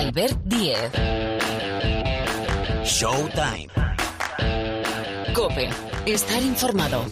Albert 0.00 0.40
Diez. 0.46 0.92
Showtime. 2.84 3.68
Cope. 5.34 5.68
Estar 6.06 6.42
informado. 6.42 7.04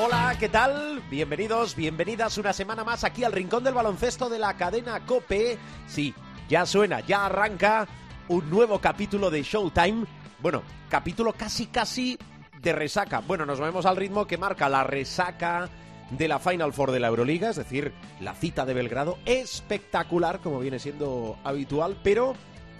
Hola, 0.00 0.34
¿qué 0.40 0.48
tal? 0.48 1.00
Bienvenidos, 1.08 1.76
bienvenidas 1.76 2.38
una 2.38 2.52
semana 2.52 2.82
más 2.82 3.04
aquí 3.04 3.22
al 3.22 3.30
Rincón 3.30 3.62
del 3.62 3.74
Baloncesto 3.74 4.28
de 4.28 4.40
la 4.40 4.56
cadena 4.56 5.06
Cope. 5.06 5.58
Sí, 5.86 6.12
ya 6.48 6.64
suena, 6.66 7.00
ya 7.00 7.26
arranca 7.26 7.86
un 8.28 8.48
nuevo 8.50 8.80
capítulo 8.80 9.30
de 9.30 9.42
Showtime. 9.42 10.06
Bueno, 10.40 10.62
capítulo 10.88 11.32
casi 11.32 11.66
casi 11.66 12.18
de 12.60 12.72
resaca. 12.72 13.20
Bueno, 13.20 13.44
nos 13.46 13.60
movemos 13.60 13.86
al 13.86 13.96
ritmo 13.96 14.26
que 14.26 14.38
marca 14.38 14.68
la 14.68 14.84
resaca 14.84 15.68
de 16.10 16.26
la 16.26 16.38
Final 16.38 16.72
Four 16.72 16.92
de 16.92 17.00
la 17.00 17.08
Euroliga, 17.08 17.50
es 17.50 17.56
decir, 17.56 17.92
la 18.20 18.34
cita 18.34 18.64
de 18.64 18.74
Belgrado, 18.74 19.18
espectacular 19.26 20.40
como 20.40 20.58
viene 20.58 20.78
siendo 20.78 21.38
habitual, 21.44 21.98
pero 22.02 22.34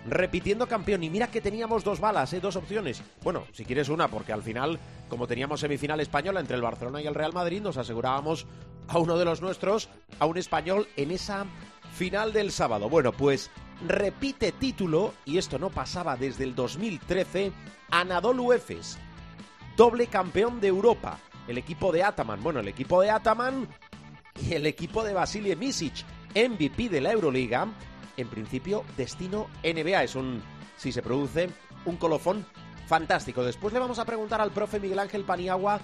repitiendo 0.07 0.67
campeón. 0.67 1.03
Y 1.05 1.11
mira 1.11 1.27
que 1.27 1.43
teníamos 1.43 1.85
dos 1.85 2.01
balas, 2.01 2.33
¿eh? 2.33 2.41
dos 2.41 2.57
opciones. 2.57 3.03
Bueno, 3.23 3.45
si 3.53 3.67
quieres 3.67 3.91
una, 3.91 4.09
porque 4.09 4.33
al 4.33 4.43
final, 4.43 4.79
como 5.09 5.27
teníamos 5.27 5.61
semifinal 5.61 6.01
española 6.01 6.41
entre 6.41 6.57
el 6.57 6.63
Barcelona 6.63 7.03
y 7.03 7.07
el 7.07 7.15
Real 7.15 7.35
Madrid, 7.35 7.61
nos 7.61 7.77
asegurábamos 7.77 8.47
a 8.89 8.99
uno 8.99 9.19
de 9.19 9.27
los 9.27 9.43
nuestros, 9.43 9.91
a 10.19 10.25
un 10.25 10.39
español, 10.39 10.89
en 10.97 11.11
esa 11.11 11.45
final 11.99 12.33
del 12.33 12.53
sábado. 12.53 12.89
Bueno, 12.89 13.11
pues 13.11 13.51
repite 13.85 14.53
título, 14.53 15.15
y 15.25 15.37
esto 15.37 15.59
no 15.59 15.69
pasaba 15.69 16.17
desde 16.17 16.45
el 16.45 16.55
2013, 16.55 17.51
Anadolu 17.91 18.53
Efes, 18.53 18.97
doble 19.77 20.07
campeón 20.07 20.61
de 20.61 20.69
Europa. 20.69 21.19
El 21.49 21.59
equipo 21.59 21.91
de 21.91 22.05
Ataman, 22.05 22.41
bueno, 22.41 22.61
el 22.61 22.69
equipo 22.69 23.03
de 23.03 23.11
Ataman 23.11 23.67
y 24.41 24.55
el 24.55 24.67
equipo 24.67 25.03
de 25.03 25.13
Vasilije 25.13 25.57
Misic, 25.57 26.05
MVP 26.37 26.89
de 26.89 27.01
la 27.01 27.11
Euroliga, 27.11 27.67
en 28.17 28.29
principio 28.29 28.85
destino 28.97 29.49
NBA. 29.65 30.05
Es 30.05 30.15
un, 30.15 30.41
si 30.77 30.93
se 30.93 31.03
produce, 31.03 31.51
un 31.85 31.97
colofón 31.97 32.47
fantástico. 32.87 33.43
Después 33.43 33.75
le 33.75 33.81
vamos 33.81 33.99
a 33.99 34.05
preguntar 34.05 34.41
al 34.41 34.53
profe 34.53 34.79
Miguel 34.79 35.01
Ángel 35.01 35.25
Paniagua 35.25 35.81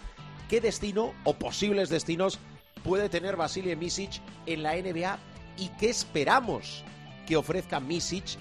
qué 0.48 0.60
destino 0.60 1.12
o 1.24 1.34
posibles 1.34 1.88
destinos 1.88 2.38
puede 2.84 3.08
tener 3.08 3.34
Vasilije 3.34 3.74
Misic 3.74 4.22
en 4.46 4.62
la 4.62 4.76
NBA 4.76 5.18
y 5.56 5.68
qué 5.78 5.90
esperamos 5.90 6.84
que 7.26 7.36
ofrezca 7.36 7.80
Misic, 7.80 8.38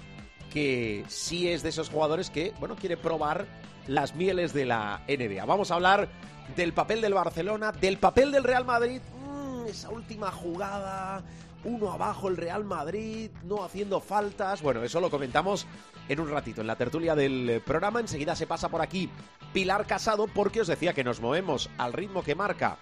que 0.51 1.03
sí 1.07 1.47
es 1.47 1.63
de 1.63 1.69
esos 1.69 1.89
jugadores 1.89 2.29
que, 2.29 2.53
bueno, 2.59 2.75
quiere 2.75 2.97
probar 2.97 3.45
las 3.87 4.15
mieles 4.15 4.53
de 4.53 4.65
la 4.65 5.01
NBA. 5.07 5.45
Vamos 5.45 5.71
a 5.71 5.75
hablar 5.75 6.07
del 6.55 6.73
papel 6.73 7.01
del 7.01 7.13
Barcelona, 7.13 7.71
del 7.71 7.97
papel 7.97 8.31
del 8.31 8.43
Real 8.43 8.65
Madrid, 8.65 9.01
mm, 9.25 9.65
esa 9.67 9.89
última 9.89 10.31
jugada, 10.31 11.23
uno 11.63 11.91
abajo 11.91 12.27
el 12.27 12.37
Real 12.37 12.63
Madrid, 12.63 13.31
no 13.43 13.63
haciendo 13.63 13.99
faltas. 13.99 14.61
Bueno, 14.61 14.83
eso 14.83 14.99
lo 14.99 15.09
comentamos 15.09 15.65
en 16.09 16.19
un 16.19 16.29
ratito 16.29 16.61
en 16.61 16.67
la 16.67 16.75
tertulia 16.75 17.15
del 17.15 17.61
programa. 17.65 17.99
Enseguida 17.99 18.35
se 18.35 18.47
pasa 18.47 18.69
por 18.69 18.81
aquí 18.81 19.09
Pilar 19.53 19.87
Casado 19.87 20.27
porque 20.27 20.61
os 20.61 20.67
decía 20.67 20.93
que 20.93 21.03
nos 21.03 21.21
movemos 21.21 21.69
al 21.77 21.93
ritmo 21.93 22.23
que 22.23 22.35
marca 22.35 22.77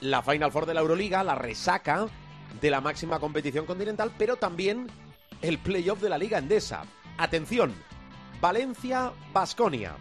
la 0.00 0.22
Final 0.22 0.52
Four 0.52 0.66
de 0.66 0.74
la 0.74 0.80
Euroliga, 0.80 1.24
la 1.24 1.34
resaca 1.34 2.08
de 2.60 2.70
la 2.70 2.80
máxima 2.80 3.18
competición 3.18 3.66
continental, 3.66 4.12
pero 4.18 4.36
también 4.36 4.88
el 5.42 5.58
playoff 5.58 6.00
de 6.00 6.08
la 6.08 6.18
Liga 6.18 6.38
Endesa. 6.38 6.82
Atención, 7.18 7.74
Valencia-Basconia. 8.40 9.96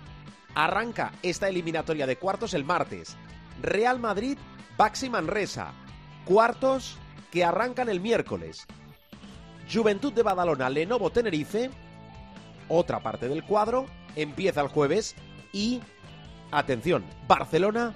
Arranca 0.56 1.12
esta 1.24 1.50
eliminatoria 1.50 2.06
de 2.06 2.18
cuartos 2.18 2.54
el 2.54 2.64
martes. 2.64 3.18
Real 3.62 4.00
Madrid, 4.00 4.38
Baxi 4.78 5.10
Manresa. 5.10 5.74
Cuartos 6.26 6.98
que 7.32 7.44
arrancan 7.44 7.90
el 7.90 8.00
miércoles. 8.00 8.66
Juventud 9.72 10.14
de 10.14 10.24
Badalona, 10.24 10.70
Lenovo 10.70 11.10
Tenerife. 11.10 11.72
Otra 12.70 13.00
parte 13.00 13.28
del 13.28 13.44
cuadro 13.44 13.86
empieza 14.16 14.62
el 14.62 14.68
jueves. 14.68 15.16
Y, 15.52 15.82
atención, 16.52 17.04
Barcelona, 17.28 17.94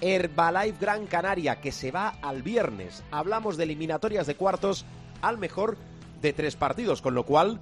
Herbalife 0.00 0.78
Gran 0.80 1.06
Canaria, 1.06 1.60
que 1.60 1.72
se 1.72 1.90
va 1.90 2.14
al 2.22 2.42
viernes. 2.42 3.02
Hablamos 3.10 3.56
de 3.56 3.64
eliminatorias 3.64 4.26
de 4.26 4.34
cuartos 4.34 4.84
al 5.22 5.38
mejor 5.38 5.76
de 6.20 6.32
tres 6.32 6.56
partidos, 6.56 7.02
con 7.02 7.14
lo 7.14 7.24
cual 7.24 7.60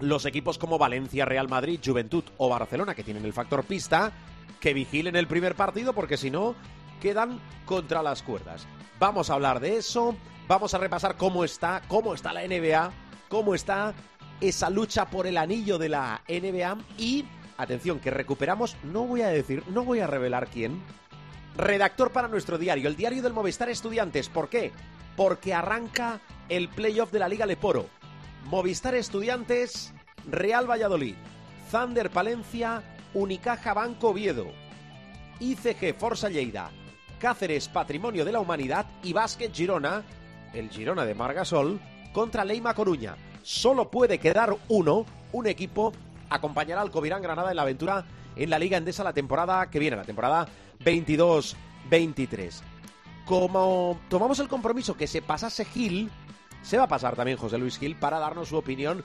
los 0.00 0.24
equipos 0.26 0.58
como 0.58 0.78
Valencia, 0.78 1.24
Real 1.24 1.48
Madrid, 1.48 1.80
Juventud 1.84 2.24
o 2.36 2.48
Barcelona, 2.48 2.94
que 2.94 3.04
tienen 3.04 3.24
el 3.24 3.32
factor 3.32 3.64
pista, 3.64 4.12
que 4.60 4.74
vigilen 4.74 5.16
el 5.16 5.26
primer 5.26 5.54
partido 5.54 5.92
porque 5.92 6.16
si 6.16 6.30
no, 6.30 6.54
quedan 7.00 7.40
contra 7.64 8.02
las 8.02 8.22
cuerdas. 8.22 8.66
Vamos 8.98 9.30
a 9.30 9.34
hablar 9.34 9.60
de 9.60 9.76
eso, 9.76 10.16
vamos 10.46 10.74
a 10.74 10.78
repasar 10.78 11.16
cómo 11.16 11.44
está, 11.44 11.82
cómo 11.88 12.14
está 12.14 12.32
la 12.32 12.46
NBA, 12.46 12.92
cómo 13.28 13.54
está 13.54 13.94
esa 14.40 14.70
lucha 14.70 15.06
por 15.06 15.26
el 15.26 15.36
anillo 15.36 15.78
de 15.78 15.88
la 15.88 16.22
NBA 16.28 16.78
y, 16.96 17.24
atención, 17.56 18.00
que 18.00 18.10
recuperamos, 18.10 18.76
no 18.84 19.04
voy 19.04 19.22
a 19.22 19.28
decir, 19.28 19.62
no 19.68 19.84
voy 19.84 20.00
a 20.00 20.06
revelar 20.06 20.48
quién, 20.48 20.82
redactor 21.58 22.12
para 22.12 22.28
nuestro 22.28 22.56
diario, 22.56 22.88
el 22.88 22.96
diario 22.96 23.20
del 23.20 23.34
Movistar 23.34 23.68
Estudiantes. 23.68 24.28
¿Por 24.28 24.48
qué? 24.48 24.72
Porque 25.16 25.52
arranca 25.52 26.20
el 26.48 26.68
playoff 26.68 27.10
de 27.10 27.18
la 27.18 27.28
Liga 27.28 27.44
Leporo. 27.44 27.86
Movistar 28.44 28.94
Estudiantes, 28.94 29.92
Real 30.30 30.70
Valladolid, 30.70 31.16
Thunder 31.70 32.10
Palencia, 32.10 32.82
Unicaja 33.12 33.74
Banco 33.74 34.10
Oviedo, 34.10 34.46
ICG 35.40 35.94
Forza 35.98 36.30
Lleida, 36.30 36.70
Cáceres 37.18 37.68
Patrimonio 37.68 38.24
de 38.24 38.32
la 38.32 38.40
Humanidad 38.40 38.86
y 39.02 39.12
Básquet 39.12 39.52
Girona, 39.52 40.04
el 40.54 40.70
Girona 40.70 41.04
de 41.04 41.16
Margasol, 41.16 41.80
contra 42.12 42.44
Leima 42.44 42.72
Coruña. 42.72 43.16
Solo 43.42 43.90
puede 43.90 44.18
quedar 44.18 44.56
uno, 44.68 45.04
un 45.32 45.46
equipo 45.48 45.92
acompañará 46.30 46.82
al 46.82 46.92
Covirán 46.92 47.22
Granada 47.22 47.50
en 47.50 47.56
la 47.56 47.62
aventura 47.62 48.04
en 48.38 48.50
la 48.50 48.58
Liga 48.58 48.78
Endesa 48.78 49.04
la 49.04 49.12
temporada 49.12 49.68
que 49.68 49.78
viene, 49.78 49.96
la 49.96 50.04
temporada 50.04 50.48
22-23. 50.84 52.60
Como 53.24 54.00
tomamos 54.08 54.38
el 54.38 54.48
compromiso 54.48 54.96
que 54.96 55.06
se 55.06 55.20
pasase 55.20 55.64
Gil, 55.64 56.10
se 56.62 56.78
va 56.78 56.84
a 56.84 56.88
pasar 56.88 57.16
también 57.16 57.36
José 57.36 57.58
Luis 57.58 57.78
Gil 57.78 57.96
para 57.96 58.18
darnos 58.18 58.48
su 58.48 58.56
opinión, 58.56 59.04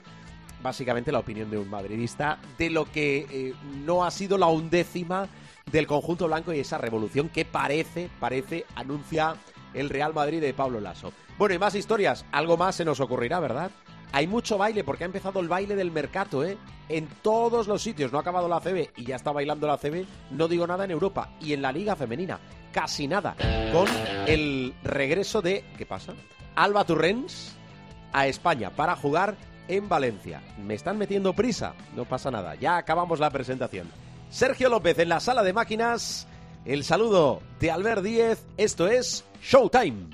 básicamente 0.62 1.12
la 1.12 1.18
opinión 1.18 1.50
de 1.50 1.58
un 1.58 1.68
madridista, 1.68 2.38
de 2.56 2.70
lo 2.70 2.90
que 2.90 3.26
eh, 3.30 3.54
no 3.84 4.04
ha 4.04 4.10
sido 4.10 4.38
la 4.38 4.46
undécima 4.46 5.28
del 5.70 5.86
conjunto 5.86 6.26
blanco 6.26 6.52
y 6.52 6.60
esa 6.60 6.78
revolución 6.78 7.28
que 7.28 7.44
parece, 7.44 8.08
parece, 8.20 8.64
anuncia 8.76 9.34
el 9.74 9.90
Real 9.90 10.14
Madrid 10.14 10.40
de 10.40 10.54
Pablo 10.54 10.80
Lasso. 10.80 11.12
Bueno, 11.36 11.54
y 11.54 11.58
más 11.58 11.74
historias, 11.74 12.24
algo 12.32 12.56
más 12.56 12.76
se 12.76 12.84
nos 12.84 13.00
ocurrirá, 13.00 13.40
¿verdad? 13.40 13.70
Hay 14.14 14.28
mucho 14.28 14.56
baile 14.56 14.84
porque 14.84 15.02
ha 15.02 15.06
empezado 15.06 15.40
el 15.40 15.48
baile 15.48 15.74
del 15.74 15.90
mercado, 15.90 16.44
¿eh? 16.44 16.56
En 16.88 17.08
todos 17.20 17.66
los 17.66 17.82
sitios, 17.82 18.12
no 18.12 18.18
ha 18.18 18.20
acabado 18.20 18.46
la 18.46 18.60
CB 18.60 18.90
y 18.96 19.06
ya 19.06 19.16
está 19.16 19.32
bailando 19.32 19.66
la 19.66 19.76
CB, 19.76 20.06
no 20.30 20.46
digo 20.46 20.68
nada 20.68 20.84
en 20.84 20.92
Europa. 20.92 21.30
Y 21.40 21.52
en 21.52 21.60
la 21.60 21.72
Liga 21.72 21.96
Femenina, 21.96 22.38
casi 22.72 23.08
nada. 23.08 23.34
Con 23.72 23.88
el 24.28 24.72
regreso 24.84 25.42
de. 25.42 25.64
¿Qué 25.76 25.84
pasa? 25.84 26.12
Alba 26.54 26.84
Turrens 26.84 27.56
a 28.12 28.28
España 28.28 28.70
para 28.70 28.94
jugar 28.94 29.34
en 29.66 29.88
Valencia. 29.88 30.40
Me 30.64 30.74
están 30.74 30.96
metiendo 30.96 31.32
prisa, 31.32 31.74
no 31.96 32.04
pasa 32.04 32.30
nada, 32.30 32.54
ya 32.54 32.76
acabamos 32.76 33.18
la 33.18 33.30
presentación. 33.30 33.88
Sergio 34.30 34.68
López 34.68 34.96
en 35.00 35.08
la 35.08 35.18
sala 35.18 35.42
de 35.42 35.52
máquinas, 35.52 36.28
el 36.64 36.84
saludo 36.84 37.42
de 37.58 37.72
Albert 37.72 38.04
Díez, 38.04 38.46
esto 38.58 38.86
es 38.86 39.24
Showtime. 39.42 40.06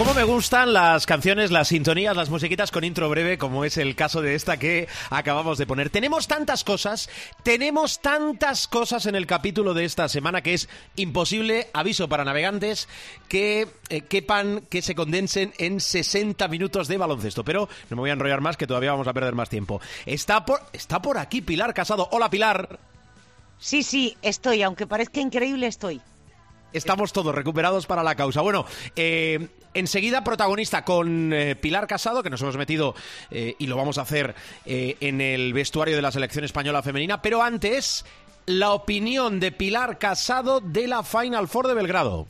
¿Cómo 0.00 0.14
me 0.14 0.24
gustan 0.24 0.72
las 0.72 1.04
canciones, 1.04 1.50
las 1.50 1.68
sintonías, 1.68 2.16
las 2.16 2.30
musiquitas 2.30 2.70
con 2.70 2.84
intro 2.84 3.10
breve, 3.10 3.36
como 3.36 3.66
es 3.66 3.76
el 3.76 3.94
caso 3.94 4.22
de 4.22 4.34
esta 4.34 4.56
que 4.56 4.88
acabamos 5.10 5.58
de 5.58 5.66
poner? 5.66 5.90
Tenemos 5.90 6.26
tantas 6.26 6.64
cosas, 6.64 7.10
tenemos 7.42 8.00
tantas 8.00 8.66
cosas 8.66 9.04
en 9.04 9.14
el 9.14 9.26
capítulo 9.26 9.74
de 9.74 9.84
esta 9.84 10.08
semana 10.08 10.40
que 10.40 10.54
es 10.54 10.70
imposible, 10.96 11.68
aviso 11.74 12.08
para 12.08 12.24
navegantes, 12.24 12.88
que 13.28 13.68
eh, 13.90 14.00
quepan, 14.00 14.62
que 14.70 14.80
se 14.80 14.94
condensen 14.94 15.52
en 15.58 15.80
60 15.80 16.48
minutos 16.48 16.88
de 16.88 16.96
baloncesto. 16.96 17.44
Pero 17.44 17.68
no 17.90 17.96
me 17.96 18.00
voy 18.00 18.08
a 18.08 18.14
enrollar 18.14 18.40
más, 18.40 18.56
que 18.56 18.66
todavía 18.66 18.92
vamos 18.92 19.06
a 19.06 19.12
perder 19.12 19.34
más 19.34 19.50
tiempo. 19.50 19.82
Está 20.06 20.46
por, 20.46 20.62
está 20.72 21.02
por 21.02 21.18
aquí 21.18 21.42
Pilar 21.42 21.74
Casado. 21.74 22.08
Hola 22.10 22.30
Pilar. 22.30 22.78
Sí, 23.58 23.82
sí, 23.82 24.16
estoy, 24.22 24.62
aunque 24.62 24.86
parezca 24.86 25.20
increíble, 25.20 25.66
estoy. 25.66 26.00
Estamos 26.72 27.12
todos 27.12 27.34
recuperados 27.34 27.86
para 27.86 28.02
la 28.02 28.14
causa. 28.14 28.42
Bueno, 28.42 28.64
eh, 28.94 29.48
enseguida 29.74 30.22
protagonista 30.22 30.84
con 30.84 31.32
eh, 31.32 31.56
Pilar 31.56 31.86
Casado, 31.86 32.22
que 32.22 32.30
nos 32.30 32.40
hemos 32.42 32.56
metido 32.56 32.94
eh, 33.30 33.56
y 33.58 33.66
lo 33.66 33.76
vamos 33.76 33.98
a 33.98 34.02
hacer 34.02 34.34
en 34.64 35.20
el 35.20 35.52
vestuario 35.52 35.96
de 35.96 36.02
la 36.02 36.12
selección 36.12 36.44
española 36.44 36.82
femenina. 36.82 37.20
Pero 37.22 37.42
antes, 37.42 38.04
la 38.46 38.72
opinión 38.72 39.40
de 39.40 39.50
Pilar 39.50 39.98
Casado 39.98 40.60
de 40.60 40.86
la 40.86 41.02
Final 41.02 41.48
Four 41.48 41.66
de 41.66 41.74
Belgrado. 41.74 42.26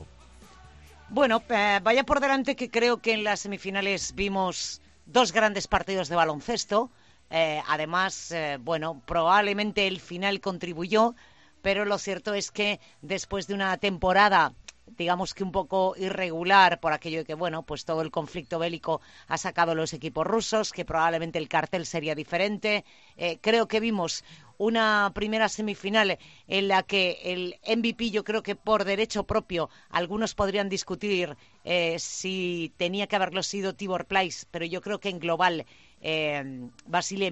Bueno, 1.10 1.42
vaya 1.82 2.04
por 2.04 2.20
delante 2.20 2.56
que 2.56 2.70
creo 2.70 2.98
que 2.98 3.12
en 3.12 3.24
las 3.24 3.40
semifinales 3.40 4.14
vimos 4.14 4.80
dos 5.06 5.32
grandes 5.32 5.66
partidos 5.66 6.08
de 6.08 6.16
baloncesto. 6.16 6.90
además, 7.30 8.34
bueno, 8.60 9.02
probablemente 9.04 9.86
el 9.86 10.00
final 10.00 10.40
contribuyó 10.40 11.14
pero 11.62 11.84
lo 11.84 11.98
cierto 11.98 12.34
es 12.34 12.50
que 12.50 12.80
después 13.02 13.46
de 13.46 13.54
una 13.54 13.76
temporada 13.78 14.54
digamos 14.96 15.34
que 15.34 15.44
un 15.44 15.52
poco 15.52 15.94
irregular 15.96 16.80
por 16.80 16.92
aquello 16.92 17.18
de 17.18 17.24
que, 17.24 17.34
bueno, 17.34 17.62
pues 17.62 17.84
todo 17.84 18.02
el 18.02 18.10
conflicto 18.10 18.58
bélico 18.58 19.00
ha 19.28 19.38
sacado 19.38 19.74
los 19.74 19.92
equipos 19.92 20.26
rusos, 20.26 20.72
que 20.72 20.84
probablemente 20.84 21.38
el 21.38 21.48
cartel 21.48 21.86
sería 21.86 22.14
diferente. 22.14 22.84
Eh, 23.16 23.38
creo 23.40 23.68
que 23.68 23.80
vimos 23.80 24.24
una 24.58 25.10
primera 25.14 25.48
semifinal 25.48 26.18
en 26.46 26.68
la 26.68 26.82
que 26.82 27.18
el 27.24 27.56
MVP, 27.66 28.10
yo 28.10 28.24
creo 28.24 28.42
que 28.42 28.56
por 28.56 28.84
derecho 28.84 29.24
propio, 29.24 29.70
algunos 29.88 30.34
podrían 30.34 30.68
discutir 30.68 31.36
eh, 31.64 31.98
si 31.98 32.72
tenía 32.76 33.06
que 33.06 33.16
haberlo 33.16 33.42
sido 33.42 33.74
Tibor 33.74 34.04
Place, 34.04 34.46
pero 34.50 34.66
yo 34.66 34.82
creo 34.82 35.00
que 35.00 35.08
en 35.08 35.18
global 35.18 35.64
eh, 36.02 36.68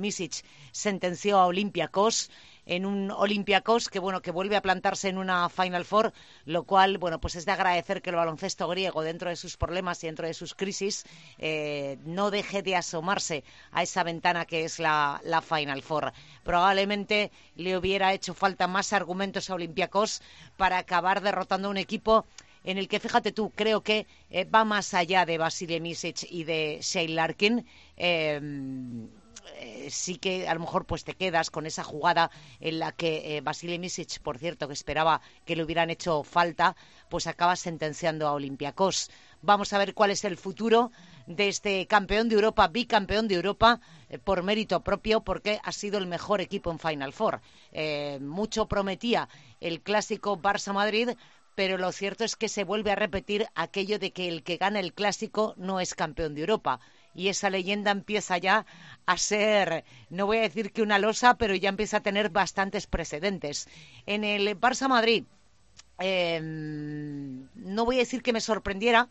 Misic 0.01 0.45
sentenció 0.73 1.39
a 1.39 1.47
Olympiacos 1.47 2.31
en 2.69 2.87
un 2.87 3.11
Olympiacos 3.11 3.88
que 3.88 3.99
bueno 3.99 4.23
que 4.23 4.31
vuelve 4.31 4.55
a 4.55 4.62
plantarse 4.62 5.09
en 5.09 5.19
una 5.19 5.49
Final 5.49 5.85
Four, 5.85 6.12
lo 6.44 6.62
cual 6.65 6.99
bueno 6.99 7.19
pues 7.19 7.35
es 7.35 7.47
de 7.47 7.53
agradecer 7.53 8.03
que 8.03 8.11
el 8.11 8.17
baloncesto 8.17 8.69
griego 8.69 9.03
dentro 9.03 9.31
de 9.31 9.37
sus 9.37 9.56
problemas 9.56 10.05
y 10.05 10.06
dentro 10.06 10.26
de 10.26 10.35
sus 10.35 10.55
crisis 10.55 11.05
eh, 11.38 11.99
no 12.05 12.31
deje 12.31 12.62
de 12.62 12.76
asomarse 12.76 13.43
a 13.73 13.82
esa 13.82 14.03
ventana 14.05 14.44
que 14.44 14.65
es 14.65 14.79
la, 14.79 15.20
Final 15.49 15.82
Four. 15.82 16.12
Probablemente 16.44 17.31
le 17.56 17.76
hubiera 17.76 18.12
hecho 18.12 18.35
falta 18.35 18.67
más 18.67 18.93
argumentos 18.93 19.49
a 19.49 19.55
Olympiacos 19.55 20.21
para 20.56 20.79
acabar 20.79 21.23
derrotando 21.23 21.69
a 21.69 21.71
un 21.71 21.76
equipo 21.79 22.26
en 22.64 22.76
el 22.76 22.88
que, 22.88 23.00
fíjate 23.00 23.32
tú, 23.32 23.50
creo 23.55 23.82
que 23.82 24.06
eh, 24.31 24.44
va 24.44 24.64
más 24.64 24.93
allá 24.93 25.25
de 25.25 25.38
Basile 25.38 25.81
Misic 25.81 26.26
y 26.29 26.44
de 26.44 26.81
Shane 26.82 27.14
Larkin. 27.14 27.64
Eh, 27.97 28.41
eh, 29.56 29.88
sí 29.90 30.17
que 30.17 30.49
a 30.49 30.55
lo 30.55 30.61
mejor 30.61 30.87
pues 30.87 31.05
te 31.05 31.14
quedas 31.14 31.50
con 31.50 31.67
esa 31.67 31.85
jugada 31.85 32.31
en 32.61 32.79
la 32.79 32.93
que 32.93 33.37
eh, 33.38 33.79
Misic, 33.79 34.20
por 34.20 34.38
cierto, 34.38 34.67
que 34.69 34.75
esperaba 34.75 35.20
que 35.44 35.56
le 35.56 35.64
hubieran 35.64 35.90
hecho 35.90 36.23
falta, 36.23 36.76
pues 37.08 37.26
acaba 37.26 37.56
sentenciando 37.56 38.26
a 38.26 38.32
Olympiacos. 38.32 39.11
Vamos 39.43 39.73
a 39.73 39.79
ver 39.79 39.94
cuál 39.94 40.11
es 40.11 40.25
el 40.25 40.37
futuro 40.37 40.90
de 41.26 41.49
este 41.49 41.87
campeón 41.87 42.29
de 42.29 42.35
Europa, 42.37 42.69
bicampeón 42.69 43.29
de 43.29 43.37
Europa, 43.37 43.81
eh, 44.08 44.19
por 44.19 44.43
mérito 44.43 44.82
propio, 44.82 45.20
porque 45.20 45.61
ha 45.62 45.73
sido 45.73 45.99
el 45.99 46.06
mejor 46.06 46.40
equipo 46.40 46.70
en 46.70 46.79
Final 46.79 47.12
Four. 47.12 47.40
mucho 48.20 48.67
prometía 48.67 49.29
el 49.61 49.81
clásico 49.82 50.38
Barça-Madrid, 50.40 51.17
pero 51.55 51.76
lo 51.76 51.90
cierto 51.90 52.25
es 52.25 52.37
que 52.37 52.49
se 52.49 52.62
vuelve 52.62 52.93
a 52.93 52.94
repetir 52.94 53.46
aquello 53.55 53.99
de 53.99 54.12
que 54.12 54.29
el 54.29 54.44
que 54.44 54.58
gana 54.58 54.79
el 54.79 54.94
clásico 54.94 55.55
no 55.56 55.81
es 55.81 55.94
campeón 55.94 56.35
de 56.35 56.43
Europa 56.43 56.81
y 57.19 57.29
esa 57.29 57.50
leyenda 57.50 57.91
empieza 57.91 58.38
ya 58.38 58.65
a 59.05 59.17
ser, 59.19 59.85
no 60.09 60.26
voy 60.26 60.38
a 60.38 60.43
decir 60.43 60.70
que 60.73 60.82
una 60.82 61.00
losa, 61.00 61.37
pero 61.37 61.53
ya 61.56 61.69
empieza 61.69 61.97
a 61.97 62.03
tener 62.03 62.31
bastantes 62.31 62.87
precedentes. 62.87 63.69
En 64.06 64.23
el 64.23 64.59
Barça 64.61 64.88
Madrid, 64.88 65.25
em, 65.99 67.49
no 67.56 67.85
voy 67.85 67.97
a 67.97 68.06
decir 68.06 68.23
que 68.23 68.32
me 68.32 68.41
sorprendiera, 68.41 69.09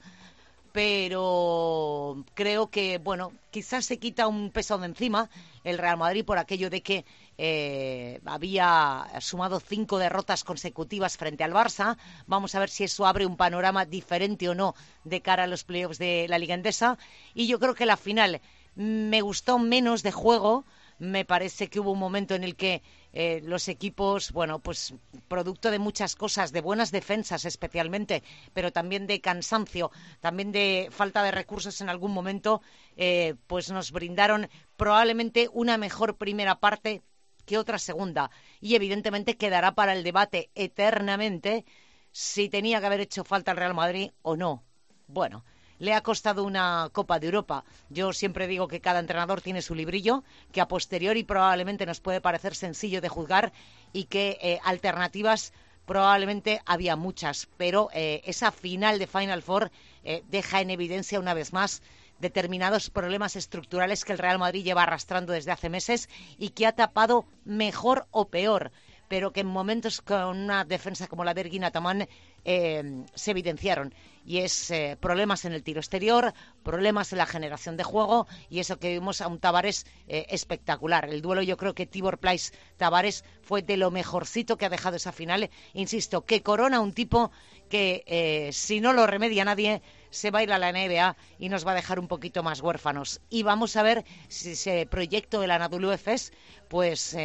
pero 0.71 2.23
creo 2.33 2.69
que, 2.69 2.97
bueno, 2.97 3.33
quizás 3.51 3.85
se 3.85 3.99
quita 3.99 4.27
un 4.27 4.51
peso 4.51 4.77
de 4.77 4.85
encima 4.85 5.29
el 5.65 5.77
Real 5.77 5.97
Madrid 5.97 6.23
por 6.23 6.37
aquello 6.37 6.69
de 6.69 6.81
que 6.81 7.05
eh, 7.37 8.19
había 8.25 9.07
sumado 9.19 9.59
cinco 9.59 9.99
derrotas 9.99 10.43
consecutivas 10.43 11.17
frente 11.17 11.43
al 11.43 11.53
Barça. 11.53 11.97
Vamos 12.25 12.55
a 12.55 12.59
ver 12.59 12.69
si 12.69 12.83
eso 12.83 13.05
abre 13.05 13.25
un 13.25 13.37
panorama 13.37 13.85
diferente 13.85 14.49
o 14.49 14.55
no 14.55 14.75
de 15.03 15.21
cara 15.21 15.43
a 15.43 15.47
los 15.47 15.63
playoffs 15.63 15.99
de 15.99 16.25
la 16.27 16.39
Liga 16.39 16.55
Endesa. 16.55 16.97
Y 17.33 17.47
yo 17.47 17.59
creo 17.59 17.75
que 17.75 17.85
la 17.85 17.97
final 17.97 18.41
me 18.75 19.21
gustó 19.21 19.59
menos 19.59 20.03
de 20.03 20.11
juego. 20.11 20.65
Me 20.99 21.25
parece 21.25 21.67
que 21.67 21.79
hubo 21.79 21.91
un 21.91 21.99
momento 21.99 22.33
en 22.33 22.43
el 22.43 22.55
que 22.55 22.81
eh, 23.13 23.41
los 23.43 23.67
equipos, 23.67 24.31
bueno, 24.31 24.59
pues 24.59 24.95
producto 25.27 25.69
de 25.69 25.79
muchas 25.79 26.15
cosas, 26.15 26.51
de 26.51 26.61
buenas 26.61 26.91
defensas 26.91 27.45
especialmente, 27.45 28.23
pero 28.53 28.71
también 28.71 29.05
de 29.05 29.21
cansancio, 29.21 29.91
también 30.21 30.51
de 30.51 30.89
falta 30.91 31.21
de 31.23 31.31
recursos 31.31 31.81
en 31.81 31.89
algún 31.89 32.13
momento, 32.13 32.61
eh, 32.95 33.35
pues 33.45 33.71
nos 33.71 33.91
brindaron 33.91 34.49
probablemente 34.75 35.49
una 35.53 35.77
mejor 35.77 36.17
primera 36.17 36.59
parte 36.59 37.03
que 37.47 37.57
otra 37.57 37.79
segunda. 37.79 38.29
Y 38.61 38.75
evidentemente 38.75 39.37
quedará 39.37 39.73
para 39.73 39.93
el 39.93 40.03
debate 40.03 40.51
eternamente 40.53 41.65
si 42.11 42.49
tenía 42.49 42.79
que 42.79 42.85
haber 42.85 43.01
hecho 43.01 43.23
falta 43.23 43.51
el 43.51 43.57
Real 43.57 43.73
Madrid 43.73 44.11
o 44.21 44.35
no. 44.35 44.63
Bueno, 45.07 45.43
le 45.79 45.93
ha 45.93 46.01
costado 46.01 46.43
una 46.43 46.89
Copa 46.91 47.19
de 47.19 47.27
Europa. 47.27 47.63
Yo 47.89 48.13
siempre 48.13 48.47
digo 48.47 48.67
que 48.67 48.81
cada 48.81 48.99
entrenador 48.99 49.41
tiene 49.41 49.61
su 49.61 49.73
librillo, 49.73 50.23
que 50.51 50.61
a 50.61 50.67
posteriori 50.67 51.23
probablemente 51.23 51.85
nos 51.85 52.01
puede 52.01 52.21
parecer 52.21 52.53
sencillo 52.53 53.01
de 53.01 53.09
juzgar 53.09 53.53
y 53.93 54.05
que 54.05 54.37
eh, 54.41 54.59
alternativas 54.63 55.53
probablemente 55.85 56.61
había 56.65 56.97
muchas, 56.97 57.47
pero 57.55 57.89
eh, 57.93 58.21
esa 58.25 58.51
final 58.51 58.99
de 58.99 59.07
Final 59.07 59.41
Four 59.41 59.71
eh, 60.03 60.23
deja 60.27 60.59
en 60.59 60.69
evidencia 60.69 61.19
una 61.19 61.33
vez 61.33 61.53
más 61.53 61.81
determinados 62.19 62.89
problemas 62.89 63.35
estructurales 63.35 64.05
que 64.05 64.13
el 64.13 64.19
Real 64.19 64.39
Madrid 64.39 64.63
lleva 64.63 64.83
arrastrando 64.83 65.33
desde 65.33 65.51
hace 65.51 65.69
meses 65.69 66.09
y 66.37 66.49
que 66.49 66.65
ha 66.65 66.73
tapado 66.73 67.25
mejor 67.45 68.07
o 68.11 68.29
peor 68.29 68.71
pero 69.07 69.31
que 69.31 69.41
en 69.41 69.47
momentos 69.47 70.01
con 70.01 70.37
una 70.37 70.65
defensa 70.65 71.07
como 71.07 71.23
la 71.23 71.33
de 71.33 71.41
Erguina 71.41 71.71
Tamán 71.71 72.07
eh, 72.43 73.03
se 73.13 73.31
evidenciaron. 73.31 73.93
Y 74.25 74.39
es 74.39 74.71
eh, 74.71 74.97
problemas 74.99 75.45
en 75.45 75.53
el 75.53 75.63
tiro 75.63 75.79
exterior, 75.79 76.33
problemas 76.63 77.11
en 77.13 77.19
la 77.19 77.25
generación 77.25 77.77
de 77.77 77.83
juego 77.83 78.27
y 78.49 78.59
eso 78.59 78.77
que 78.77 78.91
vimos 78.91 79.21
a 79.21 79.27
un 79.27 79.39
Tavares 79.39 79.85
eh, 80.07 80.25
espectacular. 80.29 81.09
El 81.09 81.21
duelo 81.21 81.41
yo 81.41 81.55
creo 81.55 81.73
que 81.73 81.85
Tibor 81.85 82.17
Place 82.17 82.53
Tavares 82.75 83.23
fue 83.41 83.61
de 83.61 83.77
lo 83.77 83.91
mejorcito 83.91 84.57
que 84.57 84.65
ha 84.65 84.69
dejado 84.69 84.97
esa 84.97 85.13
final. 85.13 85.49
Insisto, 85.73 86.25
que 86.25 86.43
corona 86.43 86.81
un 86.81 86.93
tipo 86.93 87.31
que 87.69 88.49
si 88.53 88.79
no 88.79 88.93
lo 88.93 89.07
remedia 89.07 89.43
nadie 89.43 89.81
se 90.09 90.31
va 90.31 90.39
a 90.39 90.43
ir 90.43 90.51
a 90.51 90.57
la 90.57 90.71
NBA 90.71 91.15
y 91.39 91.49
nos 91.49 91.65
va 91.65 91.71
a 91.71 91.75
dejar 91.75 91.99
un 91.99 92.07
poquito 92.07 92.43
más 92.43 92.61
huérfanos. 92.61 93.21
Y 93.29 93.43
vamos 93.43 93.75
a 93.75 93.83
ver 93.83 94.05
si 94.27 94.51
ese 94.51 94.85
proyecto 94.85 95.41
de 95.41 95.47
la 95.47 95.55
Anadolu 95.55 95.91
Efes 95.91 96.33
pues 96.69 97.15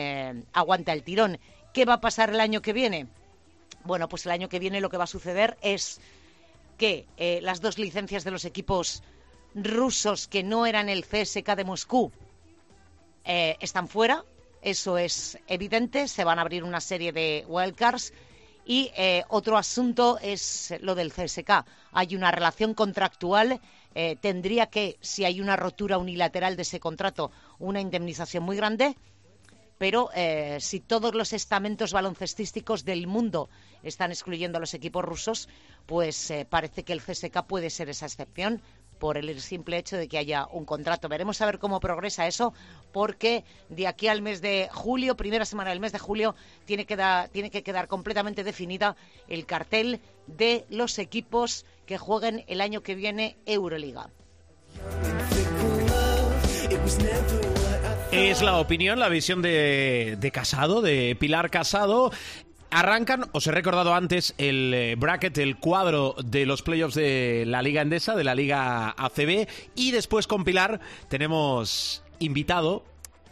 aguanta 0.52 0.92
el 0.92 1.02
tirón 1.02 1.38
¿Qué 1.72 1.86
va 1.86 1.94
a 1.94 2.00
pasar 2.00 2.30
el 2.30 2.40
año 2.40 2.60
que 2.60 2.74
viene? 2.74 3.06
Bueno, 3.84 4.08
pues 4.08 4.26
el 4.26 4.32
año 4.32 4.48
que 4.48 4.58
viene 4.58 4.80
lo 4.80 4.90
que 4.90 4.98
va 4.98 5.04
a 5.04 5.06
suceder 5.06 5.56
es 5.62 6.00
que 6.76 7.06
eh, 7.16 7.40
las 7.42 7.62
dos 7.62 7.78
licencias 7.78 8.24
de 8.24 8.30
los 8.30 8.44
equipos 8.44 9.02
rusos 9.54 10.28
que 10.28 10.42
no 10.42 10.66
eran 10.66 10.88
el 10.90 11.04
CSK 11.04 11.54
de 11.56 11.64
Moscú 11.64 12.12
eh, 13.24 13.56
están 13.60 13.88
fuera. 13.88 14.24
Eso 14.60 14.98
es 14.98 15.38
evidente. 15.46 16.08
Se 16.08 16.24
van 16.24 16.38
a 16.38 16.42
abrir 16.42 16.62
una 16.62 16.80
serie 16.80 17.10
de 17.10 17.44
wildcards. 17.48 18.12
Y 18.64 18.90
eh, 18.96 19.24
otro 19.28 19.56
asunto 19.56 20.18
es 20.22 20.72
lo 20.80 20.94
del 20.94 21.12
CSK. 21.12 21.64
Hay 21.92 22.14
una 22.14 22.30
relación 22.30 22.74
contractual. 22.74 23.60
tendría 24.20 24.66
que, 24.66 24.96
si 25.02 25.26
hay 25.26 25.40
una 25.40 25.54
rotura 25.56 25.98
unilateral 25.98 26.56
de 26.56 26.62
ese 26.62 26.80
contrato, 26.80 27.30
una 27.58 27.80
indemnización 27.80 28.42
muy 28.42 28.56
grande 28.56 28.96
pero 29.82 30.10
eh, 30.14 30.58
si 30.60 30.78
todos 30.78 31.12
los 31.12 31.32
estamentos 31.32 31.92
baloncestísticos 31.92 32.84
del 32.84 33.08
mundo 33.08 33.48
están 33.82 34.12
excluyendo 34.12 34.58
a 34.58 34.60
los 34.60 34.74
equipos 34.74 35.04
rusos, 35.04 35.48
pues 35.86 36.30
eh, 36.30 36.46
parece 36.48 36.84
que 36.84 36.92
el 36.92 37.02
CSK 37.02 37.42
puede 37.48 37.68
ser 37.68 37.88
esa 37.88 38.06
excepción. 38.06 38.62
Por 39.02 39.18
el 39.18 39.40
simple 39.40 39.78
hecho 39.78 39.96
de 39.96 40.06
que 40.06 40.16
haya 40.16 40.46
un 40.52 40.64
contrato. 40.64 41.08
Veremos 41.08 41.40
a 41.40 41.46
ver 41.46 41.58
cómo 41.58 41.80
progresa 41.80 42.28
eso, 42.28 42.54
porque 42.92 43.42
de 43.68 43.88
aquí 43.88 44.06
al 44.06 44.22
mes 44.22 44.40
de 44.40 44.68
julio, 44.70 45.16
primera 45.16 45.44
semana 45.44 45.70
del 45.70 45.80
mes 45.80 45.90
de 45.90 45.98
julio, 45.98 46.36
tiene 46.66 46.86
que, 46.86 46.96
tiene 47.32 47.50
que 47.50 47.64
quedar 47.64 47.88
completamente 47.88 48.44
definida 48.44 48.94
el 49.26 49.44
cartel 49.44 50.00
de 50.28 50.66
los 50.70 51.00
equipos 51.00 51.66
que 51.84 51.98
jueguen 51.98 52.44
el 52.46 52.60
año 52.60 52.84
que 52.84 52.94
viene 52.94 53.36
Euroliga. 53.44 54.08
Es 58.12 58.40
la 58.40 58.60
opinión, 58.60 59.00
la 59.00 59.08
visión 59.08 59.42
de, 59.42 60.16
de 60.16 60.30
Casado, 60.30 60.80
de 60.80 61.16
Pilar 61.18 61.50
Casado. 61.50 62.12
Arrancan, 62.72 63.26
os 63.32 63.46
he 63.46 63.52
recordado 63.52 63.92
antes 63.92 64.34
el 64.38 64.72
eh, 64.72 64.94
bracket, 64.96 65.36
el 65.36 65.58
cuadro 65.58 66.16
de 66.24 66.46
los 66.46 66.62
playoffs 66.62 66.94
de 66.94 67.44
la 67.46 67.60
Liga 67.60 67.82
Endesa, 67.82 68.16
de 68.16 68.24
la 68.24 68.34
Liga 68.34 68.94
ACB, 68.96 69.46
y 69.74 69.90
después 69.90 70.26
con 70.26 70.42
Pilar 70.42 70.80
tenemos 71.08 72.02
invitado, 72.18 72.82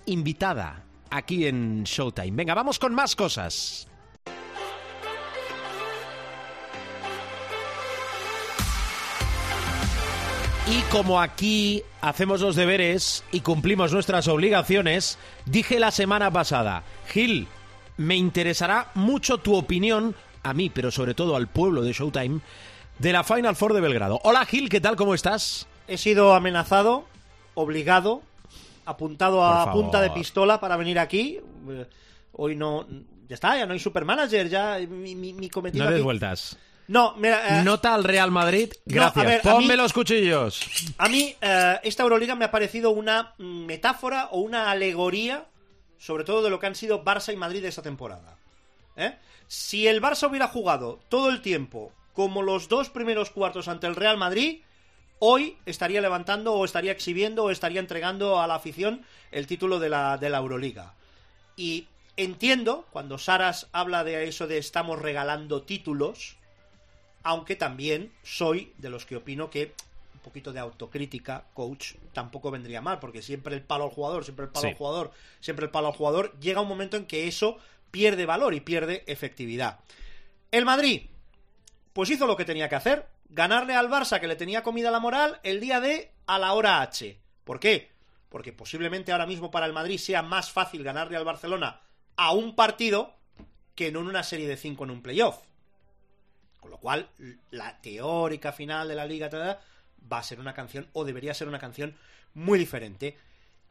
invitada, 0.04 0.85
aquí 1.09 1.47
en 1.47 1.85
Showtime. 1.85 2.32
Venga, 2.32 2.52
vamos 2.52 2.78
con 2.78 2.94
más 2.94 3.16
cosas. 3.16 3.88
Y 10.68 10.82
como 10.92 11.18
aquí 11.18 11.82
hacemos 12.02 12.42
los 12.42 12.56
deberes 12.56 13.25
y 13.32 13.40
cumplimos 13.40 13.94
nuestras 13.94 14.28
obligaciones, 14.28 15.18
dije 15.47 15.80
la 15.80 15.90
semana 15.92 16.30
pasada, 16.30 16.85
Gil, 17.09 17.49
me 18.00 18.16
interesará 18.16 18.90
mucho 18.95 19.38
tu 19.38 19.54
opinión, 19.54 20.14
a 20.42 20.54
mí, 20.54 20.71
pero 20.71 20.90
sobre 20.90 21.12
todo 21.12 21.37
al 21.37 21.49
pueblo 21.49 21.83
de 21.83 21.92
Showtime, 21.92 22.40
de 22.99 23.12
la 23.12 23.25
Final 23.25 23.54
Four 23.54 23.75
de 23.75 23.83
Belgrado. 23.83 24.21
Hola 24.25 24.47
Gil, 24.47 24.71
¿qué 24.71 24.80
tal? 24.80 24.97
¿Cómo 24.97 25.12
estás? 25.12 25.66
He 25.87 25.99
sido 25.99 26.33
amenazado, 26.33 27.04
obligado, 27.52 28.23
apuntado 28.87 29.45
a 29.45 29.71
punta 29.71 30.00
de 30.00 30.09
pistola 30.11 30.61
para 30.61 30.78
venir 30.78 30.99
aquí. 30.99 31.40
Eh, 31.69 31.87
hoy 32.33 32.57
no... 32.57 32.87
Ya 33.28 33.35
está, 33.35 33.59
ya 33.59 33.66
no 33.66 33.75
hay 33.75 33.78
supermanager, 33.78 34.49
ya 34.49 34.78
mi, 34.88 35.14
mi, 35.14 35.50
cometido 35.50 35.85
No 35.85 35.90
des 35.90 36.02
vueltas. 36.02 36.57
No, 36.88 37.14
mira, 37.16 37.61
eh, 37.61 37.62
Nota 37.62 37.95
al 37.95 38.02
Real 38.02 38.30
Madrid. 38.30 38.73
Gracias. 38.87 39.42
Ponme 39.42 39.76
los 39.76 39.92
cuchillos. 39.92 40.66
A 40.97 41.09
mí, 41.09 41.37
eh, 41.40 41.78
esta 41.85 42.02
Euroliga 42.02 42.35
me 42.35 42.47
ha 42.47 42.50
parecido 42.50 42.90
una 42.92 43.35
metáfora 43.38 44.30
o 44.33 44.40
una 44.40 44.71
alegoría 44.71 45.45
sobre 46.00 46.25
todo 46.25 46.42
de 46.42 46.50
lo 46.50 46.59
que 46.59 46.66
han 46.66 46.75
sido 46.75 47.04
Barça 47.04 47.33
y 47.33 47.37
Madrid 47.37 47.64
esta 47.64 47.83
temporada. 47.83 48.37
¿eh? 48.97 49.16
Si 49.47 49.87
el 49.87 50.02
Barça 50.02 50.28
hubiera 50.28 50.49
jugado 50.49 50.99
todo 51.09 51.28
el 51.28 51.42
tiempo 51.42 51.92
como 52.14 52.42
los 52.42 52.69
dos 52.69 52.88
primeros 52.88 53.30
cuartos 53.30 53.69
ante 53.69 53.87
el 53.87 53.95
Real 53.95 54.16
Madrid, 54.16 54.62
hoy 55.19 55.59
estaría 55.66 56.00
levantando 56.00 56.54
o 56.54 56.64
estaría 56.64 56.90
exhibiendo 56.90 57.45
o 57.45 57.50
estaría 57.50 57.80
entregando 57.80 58.40
a 58.40 58.47
la 58.47 58.54
afición 58.54 59.04
el 59.30 59.47
título 59.47 59.78
de 59.78 59.90
la, 59.90 60.16
de 60.16 60.30
la 60.30 60.38
Euroliga. 60.38 60.95
Y 61.54 61.87
entiendo 62.16 62.87
cuando 62.90 63.19
Saras 63.19 63.69
habla 63.73 64.02
de 64.02 64.26
eso 64.26 64.47
de 64.47 64.57
estamos 64.57 64.99
regalando 64.99 65.62
títulos, 65.62 66.37
aunque 67.23 67.57
también 67.57 68.11
soy 68.23 68.73
de 68.78 68.88
los 68.88 69.04
que 69.04 69.16
opino 69.16 69.50
que 69.50 69.75
un 70.20 70.24
poquito 70.24 70.52
de 70.52 70.60
autocrítica, 70.60 71.46
coach, 71.54 71.94
tampoco 72.12 72.50
vendría 72.50 72.82
mal, 72.82 72.98
porque 72.98 73.22
siempre 73.22 73.54
el 73.54 73.62
palo 73.62 73.84
al 73.84 73.90
jugador, 73.90 74.22
siempre 74.22 74.44
el 74.44 74.52
palo 74.52 74.68
al 74.68 74.74
jugador, 74.74 75.10
siempre 75.40 75.64
el 75.64 75.70
palo 75.70 75.86
al 75.86 75.94
jugador, 75.94 76.38
llega 76.40 76.60
un 76.60 76.68
momento 76.68 76.98
en 76.98 77.06
que 77.06 77.26
eso 77.26 77.56
pierde 77.90 78.26
valor 78.26 78.52
y 78.52 78.60
pierde 78.60 79.02
efectividad. 79.06 79.80
El 80.50 80.66
Madrid, 80.66 81.06
pues 81.94 82.10
hizo 82.10 82.26
lo 82.26 82.36
que 82.36 82.44
tenía 82.44 82.68
que 82.68 82.74
hacer, 82.74 83.06
ganarle 83.30 83.74
al 83.74 83.88
Barça 83.88 84.20
que 84.20 84.28
le 84.28 84.36
tenía 84.36 84.62
comida 84.62 84.90
la 84.90 85.00
moral 85.00 85.40
el 85.42 85.58
día 85.58 85.80
de 85.80 86.12
a 86.26 86.38
la 86.38 86.52
hora 86.52 86.82
H. 86.82 87.18
¿Por 87.44 87.58
qué? 87.58 87.90
Porque 88.28 88.52
posiblemente 88.52 89.12
ahora 89.12 89.26
mismo 89.26 89.50
para 89.50 89.64
el 89.64 89.72
Madrid 89.72 89.98
sea 89.98 90.22
más 90.22 90.52
fácil 90.52 90.84
ganarle 90.84 91.16
al 91.16 91.24
Barcelona 91.24 91.80
a 92.16 92.32
un 92.32 92.54
partido 92.54 93.14
que 93.74 93.90
no 93.90 94.00
en 94.00 94.08
una 94.08 94.22
serie 94.22 94.46
de 94.46 94.58
cinco 94.58 94.84
en 94.84 94.90
un 94.90 95.02
playoff. 95.02 95.38
Con 96.60 96.70
lo 96.70 96.76
cual, 96.76 97.08
la 97.50 97.80
teórica 97.80 98.52
final 98.52 98.86
de 98.88 98.94
la 98.94 99.06
liga 99.06 99.30
va 100.11 100.19
a 100.19 100.23
ser 100.23 100.40
una 100.40 100.54
canción, 100.54 100.88
o 100.92 101.04
debería 101.04 101.35
ser 101.35 101.49
una 101.49 101.59
canción 101.59 101.97
muy 102.35 102.59
diferente. 102.59 103.16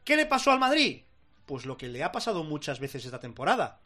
¿Qué 0.03 0.15
le 0.15 0.25
pasó 0.25 0.51
al 0.51 0.59
Madrid? 0.59 1.01
Pues 1.45 1.65
lo 1.65 1.77
que 1.77 1.87
le 1.87 2.03
ha 2.03 2.11
pasado 2.11 2.43
muchas 2.43 2.79
veces 2.79 3.05
esta 3.05 3.19
temporada. 3.19 3.79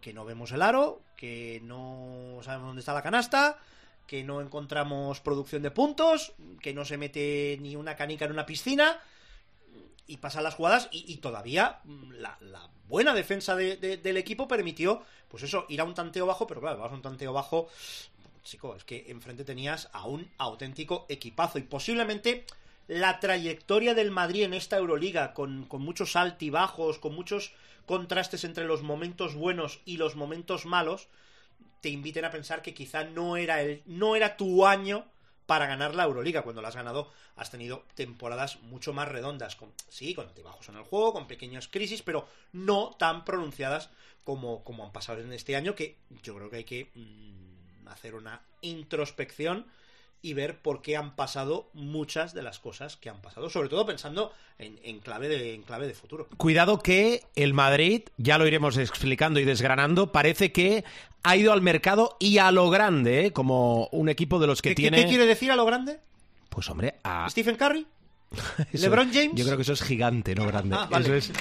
Que 0.00 0.12
no 0.12 0.24
vemos 0.24 0.52
el 0.52 0.62
aro, 0.62 1.02
que 1.16 1.60
no 1.64 2.40
sabemos 2.42 2.68
dónde 2.68 2.80
está 2.80 2.94
la 2.94 3.02
canasta, 3.02 3.58
que 4.06 4.22
no 4.22 4.40
encontramos 4.40 5.20
producción 5.20 5.62
de 5.62 5.70
puntos, 5.70 6.32
que 6.60 6.74
no 6.74 6.84
se 6.84 6.96
mete 6.96 7.58
ni 7.60 7.76
una 7.76 7.96
canica 7.96 8.24
en 8.24 8.32
una 8.32 8.46
piscina, 8.46 9.00
y 10.06 10.18
pasan 10.18 10.44
las 10.44 10.54
jugadas, 10.54 10.88
y, 10.92 11.16
todavía 11.16 11.80
mm, 11.84 12.12
la, 12.12 12.38
buena 12.88 13.14
defensa 13.14 13.56
del 13.56 14.16
equipo 14.16 14.46
permitió, 14.46 15.02
pues 15.28 15.42
eso, 15.42 15.66
ir 15.68 15.80
a 15.80 15.84
un 15.84 15.94
tanteo 15.94 16.24
bajo, 16.24 16.46
pero 16.46 16.60
claro, 16.60 16.78
vas 16.78 16.92
a 16.92 16.94
un 16.94 17.02
tanteo 17.02 17.32
bajo 17.32 17.68
chico, 18.46 18.74
es 18.74 18.84
que 18.84 19.04
enfrente 19.08 19.44
tenías 19.44 19.90
a 19.92 20.06
un 20.06 20.30
auténtico 20.38 21.04
equipazo 21.08 21.58
y 21.58 21.62
posiblemente 21.62 22.46
la 22.88 23.18
trayectoria 23.20 23.94
del 23.94 24.10
Madrid 24.10 24.44
en 24.44 24.54
esta 24.54 24.76
Euroliga, 24.76 25.34
con, 25.34 25.68
muchos 25.70 26.16
altibajos, 26.16 26.98
con 26.98 27.14
muchos 27.14 27.52
contrastes 27.84 28.44
entre 28.44 28.64
los 28.64 28.82
momentos 28.82 29.34
buenos 29.34 29.80
y 29.84 29.96
los 29.96 30.16
momentos 30.16 30.66
malos, 30.66 31.08
te 31.80 31.88
inviten 31.88 32.24
a 32.24 32.30
pensar 32.30 32.62
que 32.62 32.74
quizá 32.74 33.04
no 33.04 33.36
era 33.36 33.60
el, 33.60 33.82
no 33.86 34.16
era 34.16 34.36
tu 34.36 34.66
año 34.66 35.04
para 35.46 35.66
ganar 35.66 35.94
la 35.94 36.04
Euroliga. 36.04 36.42
Cuando 36.42 36.62
la 36.62 36.68
has 36.68 36.76
ganado, 36.76 37.12
has 37.36 37.50
tenido 37.50 37.84
temporadas 37.94 38.60
mucho 38.62 38.92
más 38.92 39.08
redondas, 39.08 39.56
con, 39.56 39.72
sí, 39.88 40.14
con 40.14 40.26
altibajos 40.26 40.68
en 40.68 40.76
el 40.76 40.84
juego, 40.84 41.12
con 41.12 41.26
pequeñas 41.26 41.68
crisis, 41.68 42.02
pero 42.02 42.28
no 42.52 42.96
tan 42.98 43.24
pronunciadas 43.24 43.90
como, 44.24 44.64
como 44.64 44.84
han 44.84 44.92
pasado 44.92 45.20
en 45.20 45.32
este 45.32 45.54
año, 45.54 45.74
que 45.74 45.96
yo 46.22 46.34
creo 46.36 46.50
que 46.50 46.56
hay 46.56 46.64
que 46.64 46.90
mm, 46.94 47.45
hacer 47.88 48.14
una 48.14 48.42
introspección 48.60 49.66
y 50.22 50.34
ver 50.34 50.58
por 50.58 50.82
qué 50.82 50.96
han 50.96 51.14
pasado 51.14 51.68
muchas 51.72 52.34
de 52.34 52.42
las 52.42 52.58
cosas 52.58 52.96
que 52.96 53.08
han 53.08 53.20
pasado, 53.20 53.48
sobre 53.48 53.68
todo 53.68 53.86
pensando 53.86 54.32
en, 54.58 54.98
clave, 55.00 55.28
de, 55.28 55.54
en 55.54 55.62
clave 55.62 55.86
de 55.86 55.94
futuro. 55.94 56.28
Cuidado 56.36 56.80
que 56.80 57.22
el 57.36 57.54
Madrid, 57.54 58.02
ya 58.16 58.38
lo 58.38 58.46
iremos 58.46 58.76
explicando 58.76 59.38
y 59.38 59.44
desgranando, 59.44 60.10
parece 60.10 60.50
que 60.50 60.84
ha 61.22 61.36
ido 61.36 61.52
al 61.52 61.62
mercado 61.62 62.16
y 62.18 62.38
a 62.38 62.50
lo 62.50 62.70
grande, 62.70 63.26
¿eh? 63.26 63.32
como 63.32 63.86
un 63.92 64.08
equipo 64.08 64.38
de 64.38 64.46
los 64.46 64.62
que 64.62 64.74
tiene... 64.74 65.02
¿Qué 65.02 65.08
quiere 65.08 65.26
decir 65.26 65.52
a 65.52 65.56
lo 65.56 65.64
grande? 65.64 66.00
Pues 66.48 66.68
hombre, 66.70 66.96
a... 67.04 67.28
¿Stephen 67.30 67.56
Curry? 67.56 67.86
¿LeBron 68.72 69.12
James? 69.12 69.32
Yo 69.34 69.44
creo 69.44 69.56
que 69.56 69.62
eso 69.62 69.74
es 69.74 69.82
gigante, 69.82 70.34
no 70.34 70.46
grande. 70.46 70.74
Ah, 70.76 70.88
eso 70.98 71.14
es 71.14 71.32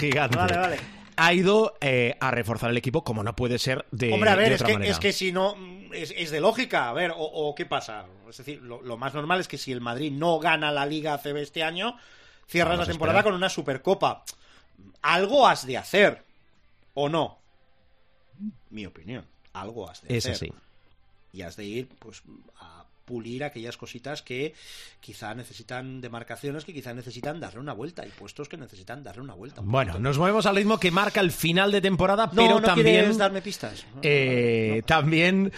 gigante. 0.00 0.36
Vale, 0.36 0.56
vale 0.56 1.01
ha 1.16 1.32
ido 1.32 1.74
eh, 1.80 2.16
a 2.20 2.30
reforzar 2.30 2.70
el 2.70 2.76
equipo 2.76 3.04
como 3.04 3.22
no 3.22 3.34
puede 3.36 3.58
ser 3.58 3.84
de 3.90 4.12
Hombre, 4.12 4.30
a 4.30 4.36
ver, 4.36 4.52
es, 4.52 4.62
que, 4.62 4.72
es 4.82 4.98
que 4.98 5.12
si 5.12 5.32
no, 5.32 5.56
es, 5.92 6.30
de 6.30 6.40
lógica, 6.40 6.88
a 6.88 6.92
ver, 6.92 7.12
o, 7.16 7.54
qué 7.54 7.66
pasa. 7.66 8.06
Es 8.28 8.38
decir, 8.38 8.62
lo, 8.62 8.96
más 8.96 9.14
normal 9.14 9.40
es 9.40 9.48
que 9.48 9.58
si 9.58 9.72
el 9.72 9.80
Madrid 9.80 10.12
no 10.12 10.38
gana 10.38 10.72
la 10.72 10.86
Liga 10.86 11.14
ACB 11.14 11.36
este 11.38 11.62
año, 11.62 11.96
cierras 12.46 12.78
la 12.78 12.86
temporada 12.86 13.22
con 13.22 13.34
una 13.34 13.48
Supercopa. 13.48 14.24
Algo 15.02 15.46
has 15.46 15.66
de 15.66 15.76
hacer, 15.76 16.24
¿o 16.94 17.08
no? 17.08 17.38
Mi 18.70 18.86
opinión, 18.86 19.26
algo 19.52 19.88
has 19.88 20.02
de 20.02 20.16
hacer. 20.16 20.32
Es 20.32 20.42
así. 20.42 20.52
Y 21.32 21.42
has 21.42 21.56
de 21.56 21.64
ir, 21.64 21.88
pues, 21.98 22.22
pulir 23.12 23.44
aquellas 23.44 23.76
cositas 23.76 24.22
que 24.22 24.54
quizá 25.00 25.34
necesitan 25.34 26.00
demarcaciones, 26.00 26.64
que 26.64 26.72
quizá 26.72 26.94
necesitan 26.94 27.40
darle 27.40 27.60
una 27.60 27.74
vuelta, 27.74 28.06
y 28.06 28.08
puestos 28.08 28.48
que 28.48 28.56
necesitan 28.56 29.02
darle 29.02 29.20
una 29.20 29.34
vuelta. 29.34 29.60
bueno, 29.62 29.98
nos 29.98 30.16
movemos 30.16 30.46
al 30.46 30.56
ritmo 30.56 30.80
que 30.80 30.90
marca 30.90 31.20
el 31.20 31.30
final 31.30 31.70
de 31.70 31.82
temporada, 31.82 32.30
pero 32.30 32.54
no 32.54 32.62
también... 32.62 33.18
darme 33.18 33.42
pistas? 33.42 33.84
Eh, 34.00 34.80
también 34.86 35.52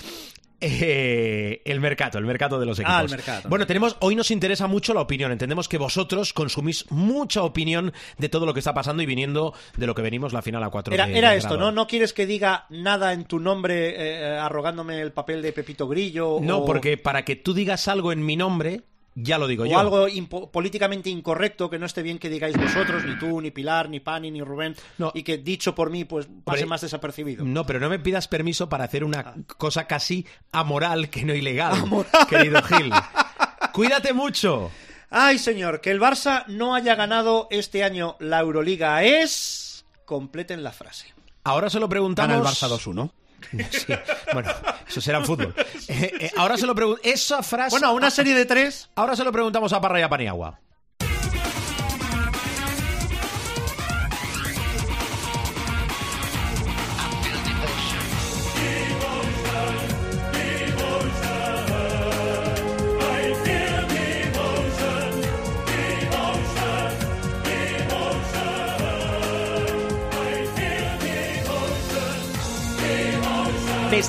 eh, 0.61 1.63
el 1.65 1.81
mercado, 1.81 2.19
el 2.19 2.25
mercado 2.25 2.59
de 2.59 2.67
los 2.67 2.79
equipos. 2.79 2.95
Ah, 2.95 3.03
el 3.03 3.11
mercado. 3.11 3.49
Bueno, 3.49 3.67
tenemos, 3.67 3.97
hoy 4.01 4.15
nos 4.15 4.31
interesa 4.31 4.67
mucho 4.67 4.95
la 4.95 5.01
opinión. 5.01 5.33
Entendemos 5.33 5.69
que 5.69 5.79
vosotros 5.79 6.33
consumís 6.33 6.91
mucha 6.91 7.43
opinión 7.43 7.93
de 8.19 8.29
todo 8.29 8.47
lo 8.47 8.55
que 8.55 8.61
está 8.61 8.75
pasando 8.75 9.03
y 9.03 9.07
viniendo 9.07 9.55
de 9.77 9.87
lo 9.87 9.95
que 9.95 10.03
venimos 10.03 10.33
la 10.33 10.43
final 10.43 10.63
a 10.63 10.71
cuatro. 10.71 10.95
Era, 10.95 11.09
era 11.09 11.35
esto, 11.35 11.57
¿no? 11.57 11.73
¿No 11.73 11.87
quieres 11.87 12.13
que 12.13 12.27
diga 12.27 12.67
nada 12.71 13.13
en 13.13 13.25
tu 13.25 13.39
nombre 13.39 13.95
eh, 13.97 14.39
arrogándome 14.39 15.01
el 15.01 15.13
papel 15.13 15.43
de 15.43 15.53
Pepito 15.53 15.89
Grillo? 15.89 16.39
No, 16.41 16.65
porque 16.65 16.97
para 16.97 17.25
que 17.25 17.37
tú 17.37 17.55
digas 17.55 17.89
algo 17.89 18.13
en 18.13 18.25
mi 18.25 18.37
nombre, 18.37 18.83
ya 19.15 19.39
lo 19.39 19.47
digo 19.47 19.65
o 19.65 19.67
yo. 19.67 19.79
algo 19.79 20.07
políticamente 20.51 21.11
incorrecto 21.11 21.71
que 21.71 21.79
no 21.79 21.87
esté 21.87 22.03
bien 22.03 22.19
que 22.19 22.29
digáis 22.29 22.57
vosotros, 22.57 23.05
ni 23.05 23.19
tú, 23.19 23.41
ni 23.41 23.51
Pilar, 23.51 23.89
ni 23.89 24.01
Pani, 24.01 24.31
ni 24.31 24.43
Rubén, 24.43 24.75
y 25.15 25.23
que 25.23 25.39
dicho 25.39 25.75
por 25.75 25.91
mí, 25.91 26.05
pues 26.05 26.29
pase 26.45 26.67
más 26.67 26.81
desapercibido. 26.81 27.45
No, 27.45 27.65
pero 27.65 27.81
no 27.81 27.89
me 27.89 27.99
pidas 27.99 28.29
permiso 28.29 28.69
para 28.69 28.85
hacer 28.85 29.05
una 29.05 29.21
ah. 29.21 29.35
cosa 29.57 29.87
casi 29.87 30.27
amoral 30.53 31.11
que 31.11 31.25
no 31.25 31.35
ilegal, 31.35 31.85
querido 32.29 32.63
Gil. 32.63 32.93
Cuídate 33.73 34.13
mucho. 34.13 34.71
Ay, 35.11 35.39
señor, 35.39 35.81
que 35.81 35.91
el 35.91 36.01
Barça 36.01 36.45
no 36.49 36.75
haya 36.75 36.95
ganado 36.97 37.47
este 37.51 37.85
año 37.85 38.17
la 38.19 38.41
Euroliga 38.41 39.03
es... 39.05 39.85
Completen 40.05 40.63
la 40.63 40.73
frase. 40.73 41.15
Ahora 41.45 41.71
se 41.71 41.81
lo 41.81 41.89
preguntamos... 41.89 42.37
Gana 42.37 42.49
el 42.49 42.55
Barça 42.55 42.69
2-1. 42.69 43.11
Sí, 43.71 43.95
bueno, 44.33 44.51
eso 44.87 45.01
será 45.01 45.19
en 45.19 45.25
fútbol. 45.25 45.55
Eh, 45.89 46.13
eh, 46.19 46.31
ahora 46.37 46.57
se 46.57 46.67
lo 46.67 46.75
pregunto. 46.75 47.01
Esa 47.05 47.43
frase. 47.43 47.71
Bueno, 47.71 47.93
una 47.93 48.11
serie 48.11 48.35
de 48.35 48.47
tres. 48.47 48.89
Ahora 48.95 49.17
se 49.17 49.23
lo 49.25 49.31
preguntamos 49.33 49.73
a 49.75 49.81
Parra 49.81 50.01
y 50.01 50.03
a 50.03 50.09
Paniagua. 50.09 50.59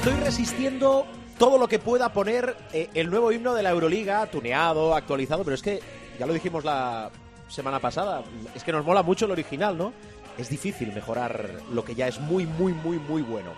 Estoy 0.05 0.24
resistiendo 0.24 1.07
todo 1.39 1.57
lo 1.57 1.67
que 1.67 1.79
pueda 1.79 2.13
poner 2.13 2.55
eh, 2.71 2.91
el 2.93 3.09
nuevo 3.09 3.31
himno 3.31 3.55
de 3.55 3.63
la 3.63 3.71
Euroliga, 3.71 4.27
tuneado, 4.27 4.93
actualizado, 4.93 5.43
pero 5.43 5.55
es 5.55 5.63
que 5.63 5.79
ya 6.19 6.27
lo 6.27 6.33
dijimos 6.33 6.63
la 6.63 7.09
semana 7.47 7.79
pasada, 7.79 8.24
es 8.53 8.63
que 8.63 8.71
nos 8.71 8.85
mola 8.85 9.01
mucho 9.01 9.25
el 9.25 9.31
original, 9.31 9.75
¿no? 9.75 9.93
Es 10.38 10.47
difícil 10.47 10.93
mejorar 10.93 11.50
lo 11.74 11.83
que 11.83 11.95
ya 11.95 12.07
es 12.07 12.19
muy, 12.19 12.45
muy, 12.45 12.74
muy, 12.74 13.00
muy 13.00 13.24
bueno. 13.24 13.53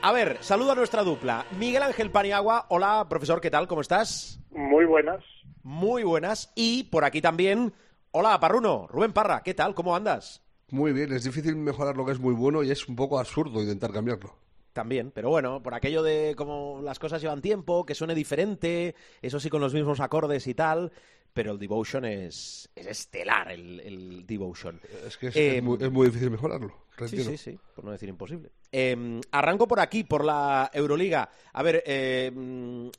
A 0.00 0.10
ver, 0.12 0.38
saludo 0.40 0.72
a 0.72 0.74
nuestra 0.74 1.02
dupla. 1.02 1.44
Miguel 1.58 1.82
Ángel 1.82 2.10
Paniagua, 2.10 2.64
hola, 2.70 3.06
profesor, 3.06 3.42
¿qué 3.42 3.50
tal? 3.50 3.68
¿Cómo 3.68 3.82
estás? 3.82 4.40
Muy 4.52 4.86
buenas. 4.86 5.22
Muy 5.62 6.02
buenas. 6.02 6.50
Y 6.54 6.84
por 6.84 7.04
aquí 7.04 7.20
también, 7.20 7.74
hola, 8.12 8.40
Parruno, 8.40 8.86
Rubén 8.88 9.12
Parra, 9.12 9.42
¿qué 9.42 9.52
tal? 9.52 9.74
¿Cómo 9.74 9.94
andas? 9.94 10.42
Muy 10.70 10.94
bien, 10.94 11.12
es 11.12 11.24
difícil 11.24 11.56
mejorar 11.56 11.98
lo 11.98 12.06
que 12.06 12.12
es 12.12 12.18
muy 12.18 12.32
bueno 12.32 12.62
y 12.62 12.70
es 12.70 12.88
un 12.88 12.96
poco 12.96 13.18
absurdo 13.18 13.60
intentar 13.60 13.92
cambiarlo. 13.92 14.34
También, 14.72 15.10
pero 15.10 15.30
bueno, 15.30 15.62
por 15.62 15.74
aquello 15.74 16.02
de 16.02 16.34
cómo 16.36 16.80
las 16.82 16.98
cosas 16.98 17.20
llevan 17.20 17.42
tiempo, 17.42 17.84
que 17.84 17.94
suene 17.96 18.14
diferente, 18.14 18.94
eso 19.20 19.40
sí 19.40 19.50
con 19.50 19.60
los 19.60 19.74
mismos 19.74 19.98
acordes 19.98 20.46
y 20.46 20.54
tal, 20.54 20.92
pero 21.32 21.52
el 21.52 21.58
Devotion 21.58 22.04
es, 22.04 22.70
es 22.76 22.86
estelar, 22.86 23.50
el, 23.50 23.80
el 23.80 24.26
Devotion. 24.26 24.80
Es 25.06 25.16
que 25.16 25.28
es, 25.28 25.36
Eh, 25.36 25.56
es 25.56 25.62
muy, 25.62 25.76
es 25.80 25.90
muy 25.90 26.06
difícil 26.06 26.30
mejorarlo. 26.30 26.72
Sí, 27.06 27.22
sí, 27.22 27.36
sí, 27.36 27.58
por 27.74 27.84
no 27.84 27.92
decir 27.92 28.10
imposible. 28.10 28.50
Eh, 28.70 29.20
arranco 29.32 29.66
por 29.66 29.80
aquí, 29.80 30.04
por 30.04 30.24
la 30.24 30.70
Euroliga. 30.72 31.30
A 31.52 31.62
ver, 31.62 31.82
eh, 31.86 32.30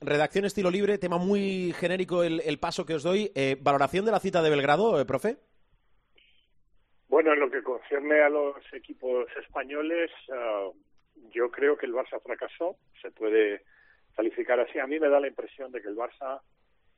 redacción 0.01 0.45
estilo 0.45 0.71
libre, 0.71 0.97
tema 0.97 1.19
muy 1.19 1.71
genérico 1.73 2.23
el, 2.23 2.41
el 2.41 2.57
paso 2.57 2.85
que 2.85 2.95
os 2.95 3.03
doy. 3.03 3.31
Eh, 3.35 3.57
valoración 3.61 4.03
de 4.03 4.11
la 4.11 4.19
cita 4.19 4.41
de 4.41 4.49
Belgrado, 4.49 4.99
eh, 4.99 5.05
profe. 5.05 5.37
Bueno, 7.09 7.33
en 7.33 7.41
lo 7.41 7.51
que 7.51 7.61
concierne 7.61 8.21
a 8.21 8.29
los 8.29 8.55
equipos 8.73 9.27
españoles, 9.39 10.09
ah, 10.33 10.69
yo 11.29 11.51
creo 11.51 11.77
que 11.77 11.85
el 11.85 11.93
Barça 11.93 12.21
fracasó. 12.21 12.77
Se 13.01 13.11
puede 13.11 13.63
calificar 14.15 14.59
así. 14.59 14.79
A 14.79 14.87
mí 14.87 14.99
me 14.99 15.09
da 15.09 15.19
la 15.19 15.27
impresión 15.27 15.71
de 15.71 15.81
que 15.81 15.87
el 15.87 15.95
Barça, 15.95 16.41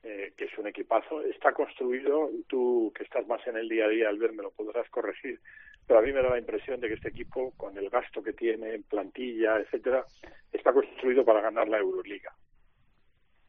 eh, 0.04 0.34
que 0.38 0.46
es 0.46 0.58
un 0.58 0.68
equipazo, 0.68 1.22
está 1.22 1.54
construido. 1.54 2.30
Tú, 2.48 2.92
que 2.96 3.04
estás 3.04 3.28
más 3.28 3.46
en 3.48 3.58
el 3.58 3.70
día 3.70 3.86
a 3.86 3.90
día, 3.90 4.10
al 4.10 4.18
ver, 4.18 4.34
me 4.34 4.44
lo 4.44 4.52
podrás 4.52 4.90
corregir. 4.90 5.40
Pero 5.86 6.00
a 6.00 6.02
mí 6.02 6.14
me 6.14 6.22
da 6.22 6.30
la 6.30 6.40
impresión 6.40 6.80
de 6.80 6.88
que 6.88 6.94
este 6.96 7.10
equipo, 7.10 7.52
con 7.58 7.78
el 7.78 7.90
gasto 7.90 8.24
que 8.24 8.34
tiene 8.34 8.76
en 8.76 8.84
plantilla, 8.84 9.58
etcétera, 9.58 10.06
está 10.52 10.72
construido 10.72 11.26
para 11.26 11.42
ganar 11.42 11.68
la 11.68 11.80
Euroliga. 11.80 12.34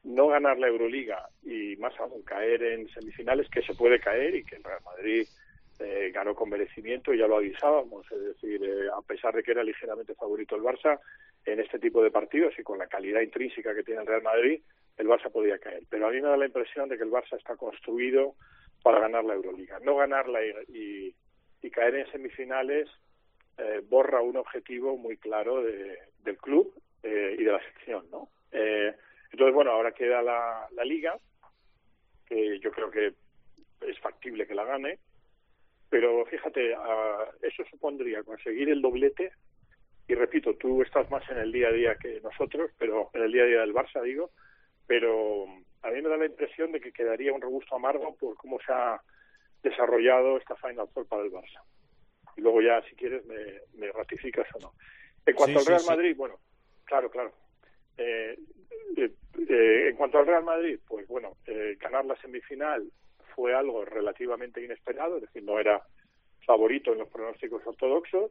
No 0.02 0.28
ganar 0.28 0.58
la 0.58 0.68
Euroliga 0.68 1.28
y 1.42 1.76
más 1.76 1.98
aún 1.98 2.22
caer 2.24 2.62
en 2.62 2.88
semifinales, 2.88 3.48
que 3.48 3.62
se 3.62 3.74
puede 3.74 4.00
caer 4.00 4.34
y 4.34 4.44
que 4.44 4.56
el 4.56 4.64
Real 4.64 4.82
Madrid 4.84 5.26
eh, 5.80 6.10
ganó 6.12 6.34
con 6.34 6.50
merecimiento, 6.50 7.12
ya 7.14 7.26
lo 7.26 7.36
avisábamos, 7.36 8.10
es 8.10 8.20
decir, 8.20 8.62
eh, 8.64 8.88
a 8.96 9.02
pesar 9.02 9.34
de 9.34 9.42
que 9.42 9.50
era 9.50 9.64
ligeramente 9.64 10.14
favorito 10.14 10.56
el 10.56 10.62
Barça, 10.62 11.00
en 11.44 11.60
este 11.60 11.78
tipo 11.78 12.02
de 12.02 12.10
partidos 12.10 12.54
y 12.58 12.62
con 12.62 12.78
la 12.78 12.86
calidad 12.86 13.20
intrínseca 13.20 13.74
que 13.74 13.82
tiene 13.82 14.00
el 14.00 14.06
Real 14.06 14.22
Madrid, 14.22 14.62
el 14.96 15.08
Barça 15.08 15.30
podía 15.30 15.58
caer. 15.58 15.82
Pero 15.90 16.06
a 16.06 16.10
mí 16.10 16.20
me 16.20 16.28
da 16.28 16.36
la 16.36 16.46
impresión 16.46 16.88
de 16.88 16.96
que 16.96 17.04
el 17.04 17.10
Barça 17.10 17.36
está 17.36 17.56
construido 17.56 18.34
para 18.82 19.00
ganar 19.00 19.24
la 19.24 19.34
Euroliga. 19.34 19.78
No 19.80 19.96
ganarla 19.96 20.40
y, 20.44 20.52
y, 20.68 21.14
y 21.62 21.70
caer 21.70 21.96
en 21.96 22.10
semifinales 22.12 22.88
eh, 23.58 23.82
borra 23.88 24.20
un 24.20 24.36
objetivo 24.36 24.96
muy 24.96 25.16
claro 25.16 25.62
de, 25.62 25.98
del 26.24 26.36
club 26.38 26.74
eh, 27.02 27.36
y 27.38 27.44
de 27.44 27.52
la 27.52 27.62
sección, 27.62 28.04
¿no? 28.10 28.28
Eh, 28.50 28.94
entonces, 29.30 29.54
bueno, 29.54 29.72
ahora 29.72 29.92
queda 29.92 30.22
la, 30.22 30.68
la 30.72 30.84
Liga, 30.84 31.16
que 32.26 32.58
yo 32.60 32.70
creo 32.70 32.90
que 32.90 33.14
es 33.82 33.98
factible 34.00 34.46
que 34.46 34.54
la 34.54 34.64
gane, 34.64 34.98
pero 35.94 36.26
fíjate, 36.26 36.74
ah, 36.74 37.24
eso 37.40 37.62
supondría 37.70 38.24
conseguir 38.24 38.68
el 38.68 38.82
doblete, 38.82 39.30
y 40.08 40.14
repito, 40.16 40.56
tú 40.56 40.82
estás 40.82 41.08
más 41.08 41.22
en 41.30 41.38
el 41.38 41.52
día 41.52 41.68
a 41.68 41.72
día 41.72 41.94
que 41.94 42.20
nosotros, 42.20 42.72
pero 42.76 43.10
en 43.12 43.22
el 43.22 43.30
día 43.30 43.44
a 43.44 43.46
día 43.46 43.60
del 43.60 43.72
Barça, 43.72 44.02
digo, 44.02 44.32
pero 44.88 45.44
a 45.82 45.90
mí 45.92 46.02
me 46.02 46.08
da 46.08 46.16
la 46.16 46.26
impresión 46.26 46.72
de 46.72 46.80
que 46.80 46.90
quedaría 46.90 47.32
un 47.32 47.40
regusto 47.40 47.76
amargo 47.76 48.12
por 48.16 48.36
cómo 48.36 48.58
se 48.66 48.72
ha 48.72 49.00
desarrollado 49.62 50.36
esta 50.36 50.56
Final 50.56 50.88
Four 50.92 51.06
para 51.06 51.22
el 51.22 51.30
Barça. 51.30 51.62
Y 52.36 52.40
luego 52.40 52.60
ya, 52.60 52.82
si 52.88 52.96
quieres, 52.96 53.24
me, 53.26 53.60
me 53.74 53.92
ratificas 53.92 54.48
o 54.56 54.58
no. 54.58 54.72
En 55.24 55.36
cuanto 55.36 55.60
Sí, 55.60 55.64
al 55.64 55.66
Real 55.66 55.78
sí, 55.78 55.86
sí. 55.86 55.90
Madrid, 55.92 56.16
bueno, 56.16 56.40
claro, 56.86 57.08
claro. 57.08 57.32
Eh, 57.98 58.36
eh, 58.96 59.10
eh, 59.48 59.88
en 59.90 59.96
cuanto 59.96 60.18
al 60.18 60.26
Real 60.26 60.42
Madrid, 60.42 60.76
pues 60.88 61.06
bueno, 61.06 61.36
eh, 61.46 61.76
ganar 61.78 62.04
la 62.04 62.16
semifinal 62.16 62.84
fue 63.34 63.54
algo 63.54 63.84
relativamente 63.84 64.64
inesperado, 64.64 65.16
es 65.16 65.22
decir, 65.22 65.42
no 65.42 65.58
era 65.58 65.82
favorito 66.46 66.92
en 66.92 66.98
los 66.98 67.08
pronósticos 67.08 67.66
ortodoxos, 67.66 68.30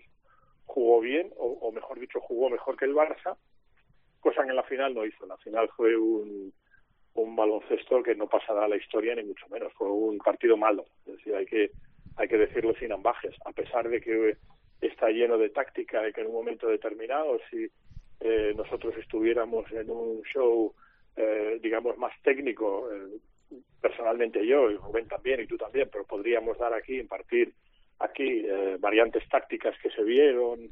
jugó 0.65 1.01
bien, 1.01 1.31
o, 1.37 1.45
o 1.45 1.71
mejor 1.71 1.99
dicho, 1.99 2.19
jugó 2.19 2.49
mejor 2.49 2.77
que 2.77 2.85
el 2.85 2.95
Barça, 2.95 3.35
cosa 4.19 4.43
que 4.43 4.49
en 4.49 4.55
la 4.55 4.63
final 4.63 4.93
no 4.93 5.05
hizo. 5.05 5.23
En 5.23 5.29
la 5.29 5.37
final 5.37 5.69
fue 5.75 5.97
un, 5.97 6.53
un 7.15 7.35
baloncesto 7.35 8.01
que 8.01 8.15
no 8.15 8.27
pasará 8.27 8.65
a 8.65 8.67
la 8.67 8.77
historia 8.77 9.15
ni 9.15 9.23
mucho 9.23 9.47
menos, 9.49 9.73
fue 9.73 9.89
un 9.89 10.17
partido 10.17 10.57
malo, 10.57 10.85
es 11.05 11.17
decir, 11.17 11.35
hay 11.35 11.45
que 11.45 11.71
hay 12.15 12.27
que 12.27 12.37
decirlo 12.37 12.75
sin 12.75 12.91
ambajes, 12.91 13.35
a 13.45 13.51
pesar 13.51 13.89
de 13.89 13.99
que 13.99 14.37
está 14.81 15.09
lleno 15.09 15.37
de 15.37 15.49
táctica 15.49 16.07
y 16.07 16.13
que 16.13 16.21
en 16.21 16.27
un 16.27 16.33
momento 16.33 16.67
determinado, 16.67 17.39
si 17.49 17.67
eh, 18.19 18.53
nosotros 18.55 18.95
estuviéramos 18.97 19.71
en 19.71 19.89
un 19.89 20.21
show, 20.23 20.73
eh, 21.15 21.59
digamos, 21.61 21.97
más 21.97 22.13
técnico, 22.21 22.87
eh, 22.91 23.17
personalmente 23.81 24.45
yo, 24.45 24.69
y 24.71 24.77
Rubén 24.77 25.07
también, 25.07 25.41
y 25.41 25.47
tú 25.47 25.57
también, 25.57 25.89
pero 25.91 26.05
podríamos 26.05 26.57
dar 26.57 26.73
aquí, 26.73 26.99
impartir 26.99 27.53
aquí 27.99 28.45
eh, 28.45 28.77
variantes 28.79 29.27
tácticas 29.29 29.77
que 29.81 29.89
se 29.89 30.03
vieron, 30.03 30.69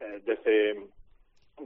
eh, 0.00 0.20
desde, 0.24 0.80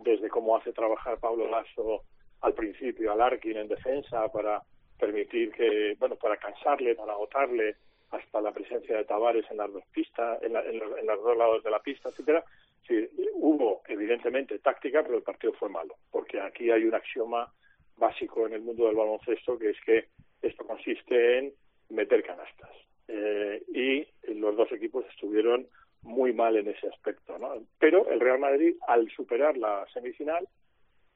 desde 0.05 0.29
cómo 0.29 0.57
hace 0.57 0.73
trabajar 0.73 1.19
Pablo 1.19 1.49
Lasso 1.49 2.03
al 2.41 2.55
principio 2.55 3.13
a 3.13 3.17
Larkin 3.17 3.57
en 3.57 3.69
defensa 3.69 4.29
para 4.29 4.63
permitir 4.99 5.53
que, 5.53 5.97
bueno, 5.99 6.17
para 6.17 6.37
cansarle, 6.37 6.95
para 6.95 7.13
agotarle, 7.13 7.77
hasta 8.11 8.41
la 8.41 8.53
presencia 8.53 8.97
de 8.97 9.05
Tavares 9.05 9.45
en 9.51 9.57
las 9.57 9.73
dos 9.73 9.85
pistas, 9.93 10.41
en, 10.43 10.53
la, 10.53 10.63
en, 10.63 10.79
los, 10.79 10.99
en 10.99 11.07
los 11.07 11.23
dos 11.23 11.37
lados 11.37 11.63
de 11.63 11.71
la 11.71 11.81
pista, 11.81 12.09
etcétera. 12.09 12.45
Sí, 12.87 13.09
hubo 13.35 13.83
evidentemente 13.89 14.59
táctica, 14.61 15.03
pero 15.03 15.17
el 15.17 15.25
partido 15.25 15.53
fue 15.55 15.69
malo, 15.69 15.97
porque 16.11 16.41
aquí 16.41 16.71
hay 16.71 16.85
un 16.85 16.95
axioma 16.95 17.53
básico 17.97 18.47
en 18.47 18.53
el 18.53 18.63
mundo 18.63 18.87
del 18.87 18.95
baloncesto 18.95 19.59
que 19.59 19.71
es 19.71 19.81
que 19.85 20.09
esto 20.47 20.67
consiste 20.67 21.39
en 21.39 21.53
meter 21.91 22.23
canastas. 22.23 22.71
Eh, 23.09 23.63
y 23.69 24.33
los 24.35 24.57
dos 24.57 24.71
equipos 24.73 25.05
estuvieron 25.07 25.67
muy 26.03 26.33
mal 26.33 26.57
en 26.57 26.69
ese 26.69 26.89
aspecto, 26.89 27.39
¿no? 27.39 27.55
Pero 27.79 28.09
el 28.11 28.21
Real 28.21 28.39
Madrid, 28.39 28.77
al 28.87 29.09
superar 29.11 29.57
la 29.57 29.87
semifinal, 29.93 30.49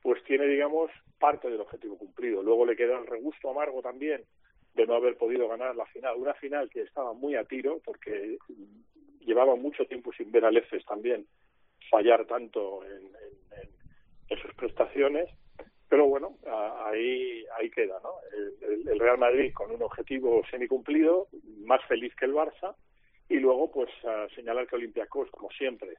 pues 0.02 0.22
tiene, 0.24 0.46
digamos, 0.46 0.90
parte 1.18 1.50
del 1.50 1.60
objetivo 1.60 1.98
cumplido. 1.98 2.42
Luego 2.42 2.64
le 2.64 2.76
queda 2.76 2.98
el 2.98 3.06
regusto 3.06 3.50
amargo 3.50 3.82
también 3.82 4.24
de 4.74 4.86
no 4.86 4.94
haber 4.94 5.16
podido 5.16 5.48
ganar 5.48 5.74
la 5.76 5.86
final. 5.86 6.16
Una 6.16 6.34
final 6.34 6.70
que 6.70 6.82
estaba 6.82 7.12
muy 7.12 7.34
a 7.34 7.44
tiro 7.44 7.80
porque 7.84 8.38
llevaba 9.20 9.56
mucho 9.56 9.84
tiempo 9.86 10.12
sin 10.12 10.30
ver 10.32 10.44
al 10.44 10.56
EFES 10.56 10.84
también 10.86 11.26
fallar 11.90 12.24
tanto 12.26 12.84
en 12.84 14.38
sus 14.38 14.54
prestaciones. 14.54 15.28
Pero 15.90 16.06
bueno, 16.06 16.36
ahí, 16.84 17.44
ahí 17.58 17.68
queda, 17.68 17.98
¿no? 18.00 18.12
El, 18.62 19.00
Real 19.00 19.18
Madrid 19.18 19.52
con 19.52 19.72
un 19.72 19.82
objetivo 19.82 20.40
semicumplido, 20.48 21.26
más 21.64 21.84
feliz 21.86 22.14
que 22.14 22.26
el 22.26 22.32
Barça, 22.32 22.76
y 23.28 23.40
luego 23.40 23.72
pues 23.72 23.90
señalar 24.36 24.68
que 24.68 24.76
Olympiacos, 24.76 25.28
como 25.32 25.50
siempre, 25.50 25.94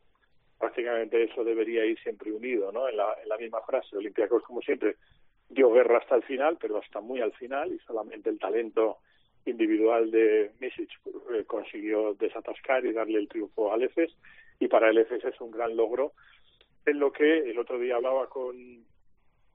prácticamente 0.58 1.22
eso 1.22 1.44
debería 1.44 1.86
ir 1.86 2.00
siempre 2.00 2.32
unido, 2.32 2.72
¿no? 2.72 2.88
En 2.88 2.96
la, 2.96 3.18
en 3.22 3.28
la 3.28 3.38
misma 3.38 3.62
frase, 3.64 3.98
Olympiacos, 3.98 4.44
como 4.44 4.62
siempre, 4.62 4.96
dio 5.50 5.70
guerra 5.74 5.98
hasta 5.98 6.16
el 6.16 6.24
final, 6.24 6.58
pero 6.60 6.78
hasta 6.78 7.02
muy 7.02 7.20
al 7.20 7.34
final, 7.34 7.74
y 7.74 7.80
solamente 7.80 8.30
el 8.30 8.40
talento 8.40 9.00
individual 9.46 10.10
de 10.10 10.52
Misic 10.62 10.90
eh, 11.34 11.44
consiguió 11.46 12.14
desatascar 12.14 12.86
y 12.86 12.94
darle 12.94 13.20
el 13.20 13.28
triunfo 13.28 13.74
al 13.74 13.84
EFES, 13.84 14.16
y 14.58 14.70
para 14.70 14.90
el 14.90 15.00
EFES 15.00 15.26
es 15.26 15.42
un 15.42 15.52
gran 15.52 15.76
logro, 15.76 16.14
en 16.86 16.98
lo 16.98 17.12
que 17.12 17.50
el 17.50 17.60
otro 17.60 17.78
día 17.78 17.98
hablaba 17.98 18.30
con, 18.30 18.86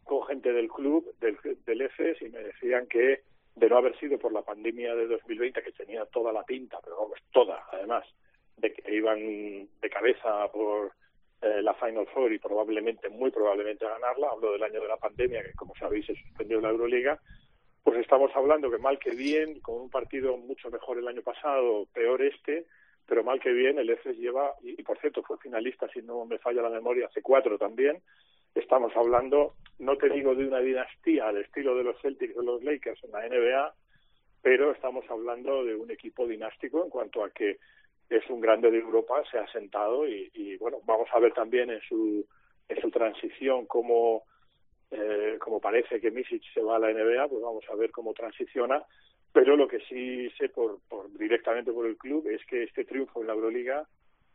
con 0.06 0.26
gente 0.26 0.52
del 0.52 0.68
club, 0.68 1.14
del, 1.20 1.36
del 1.66 1.80
EFES, 1.82 2.22
y 2.22 2.28
me 2.30 2.40
decían 2.40 2.86
que 2.86 3.20
de 3.56 3.68
no 3.68 3.78
haber 3.78 3.98
sido 3.98 4.18
por 4.18 4.32
la 4.32 4.42
pandemia 4.42 4.94
de 4.94 5.06
2020, 5.06 5.62
que 5.62 5.72
tenía 5.72 6.04
toda 6.06 6.32
la 6.32 6.44
pinta, 6.44 6.78
pero 6.82 6.96
vamos, 6.96 7.18
toda, 7.32 7.64
además, 7.72 8.04
de 8.56 8.72
que 8.72 8.94
iban 8.94 9.18
de 9.80 9.90
cabeza 9.90 10.46
por 10.52 10.92
eh, 11.42 11.62
la 11.62 11.74
Final 11.74 12.06
Four 12.14 12.32
y 12.32 12.38
probablemente, 12.38 13.08
muy 13.08 13.30
probablemente 13.30 13.84
ganarla, 13.84 14.28
hablo 14.30 14.52
del 14.52 14.62
año 14.62 14.80
de 14.80 14.88
la 14.88 14.96
pandemia, 14.96 15.42
que 15.42 15.52
como 15.54 15.74
sabéis 15.76 16.06
se 16.06 16.14
suspendió 16.14 16.60
la 16.60 16.70
Euroliga, 16.70 17.20
pues 17.82 17.98
estamos 17.98 18.30
hablando 18.34 18.70
que 18.70 18.78
mal 18.78 18.98
que 18.98 19.10
bien, 19.10 19.60
con 19.60 19.80
un 19.80 19.90
partido 19.90 20.36
mucho 20.36 20.70
mejor 20.70 20.98
el 20.98 21.08
año 21.08 21.22
pasado, 21.22 21.86
peor 21.92 22.22
este, 22.22 22.66
pero 23.06 23.24
mal 23.24 23.40
que 23.40 23.52
bien, 23.52 23.78
el 23.78 23.88
EFES 23.88 24.18
lleva, 24.18 24.54
y, 24.62 24.82
por 24.82 24.98
cierto 24.98 25.22
fue 25.22 25.38
finalista, 25.38 25.88
si 25.88 26.02
no 26.02 26.26
me 26.26 26.38
falla 26.38 26.62
la 26.62 26.70
memoria, 26.70 27.06
hace 27.06 27.22
cuatro 27.22 27.56
también, 27.56 28.02
estamos 28.56 28.94
hablando, 28.96 29.54
no 29.78 29.96
te 29.96 30.08
digo 30.08 30.34
de 30.34 30.46
una 30.46 30.60
dinastía 30.60 31.28
al 31.28 31.38
estilo 31.38 31.76
de 31.76 31.84
los 31.84 32.00
Celtics 32.00 32.36
o 32.36 32.42
los 32.42 32.62
Lakers 32.62 33.02
en 33.04 33.12
la 33.12 33.28
NBA, 33.28 33.74
pero 34.42 34.72
estamos 34.72 35.04
hablando 35.10 35.64
de 35.64 35.74
un 35.74 35.90
equipo 35.90 36.26
dinástico 36.26 36.84
en 36.84 36.90
cuanto 36.90 37.24
a 37.24 37.30
que 37.30 37.58
es 38.08 38.28
un 38.30 38.40
grande 38.40 38.70
de 38.70 38.78
Europa, 38.78 39.22
se 39.30 39.38
ha 39.38 39.46
sentado 39.48 40.06
y, 40.08 40.30
y 40.34 40.56
bueno, 40.58 40.78
vamos 40.84 41.08
a 41.12 41.18
ver 41.18 41.32
también 41.32 41.70
en 41.70 41.80
su, 41.80 42.24
en 42.68 42.80
su 42.80 42.90
transición 42.90 43.66
cómo, 43.66 44.22
eh, 44.90 45.36
como 45.40 45.60
parece 45.60 46.00
que 46.00 46.10
Misic 46.10 46.42
se 46.54 46.62
va 46.62 46.76
a 46.76 46.78
la 46.78 46.92
NBA, 46.92 47.28
pues 47.28 47.42
vamos 47.42 47.64
a 47.70 47.74
ver 47.74 47.90
cómo 47.90 48.14
transiciona. 48.14 48.82
Pero 49.32 49.56
lo 49.56 49.68
que 49.68 49.80
sí 49.80 50.30
sé 50.38 50.48
por, 50.48 50.78
por 50.88 51.12
directamente 51.18 51.72
por 51.72 51.86
el 51.86 51.98
club 51.98 52.26
es 52.28 52.44
que 52.46 52.62
este 52.62 52.84
triunfo 52.84 53.20
en 53.20 53.26
la 53.26 53.34
Euroliga 53.34 53.86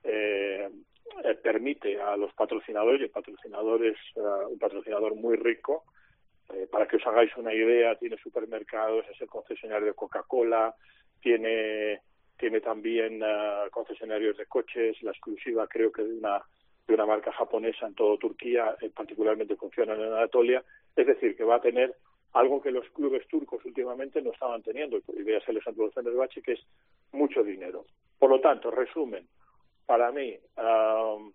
eh, 0.03 0.69
eh 1.23 1.35
permite 1.35 2.01
a 2.01 2.15
los 2.17 2.33
patrocinadores, 2.33 3.01
y 3.01 3.03
el 3.05 3.09
patrocinador 3.09 3.85
es 3.85 3.97
eh, 4.15 4.45
un 4.49 4.59
patrocinador 4.59 5.15
muy 5.15 5.35
rico, 5.35 5.83
eh, 6.53 6.67
para 6.71 6.87
que 6.87 6.97
os 6.97 7.07
hagáis 7.07 7.35
una 7.37 7.53
idea, 7.53 7.95
tiene 7.95 8.17
supermercados, 8.17 9.05
es 9.09 9.21
el 9.21 9.27
concesionario 9.27 9.87
de 9.87 9.93
Coca-Cola, 9.93 10.75
tiene 11.21 12.01
tiene 12.37 12.59
también 12.59 13.21
uh, 13.21 13.69
concesionarios 13.69 14.35
de 14.35 14.47
coches, 14.47 14.97
la 15.03 15.11
exclusiva 15.11 15.67
creo 15.67 15.91
que 15.91 16.03
de 16.03 16.17
una 16.17 16.41
de 16.87 16.95
una 16.95 17.05
marca 17.05 17.31
japonesa 17.31 17.85
en 17.85 17.93
todo 17.93 18.17
Turquía, 18.17 18.75
eh, 18.81 18.89
particularmente 18.89 19.55
funciona 19.55 19.93
en 19.93 20.01
Anatolia, 20.01 20.63
es 20.95 21.05
decir, 21.05 21.37
que 21.37 21.43
va 21.43 21.57
a 21.57 21.61
tener 21.61 21.95
algo 22.33 22.61
que 22.61 22.71
los 22.71 22.89
clubes 22.89 23.27
turcos 23.27 23.63
últimamente 23.65 24.21
no 24.21 24.31
estaban 24.31 24.63
teniendo, 24.63 24.97
y 24.97 25.23
voy 25.23 25.35
a 25.35 25.39
ser 25.41 25.51
el 25.51 25.57
ejemplo 25.57 25.89
de 25.89 26.11
Bachi, 26.11 26.41
que 26.41 26.53
es 26.53 26.61
mucho 27.11 27.43
dinero. 27.43 27.85
Por 28.17 28.29
lo 28.29 28.39
tanto, 28.39 28.71
resumen, 28.71 29.27
para 29.91 30.09
mí, 30.13 30.39
um, 30.55 31.33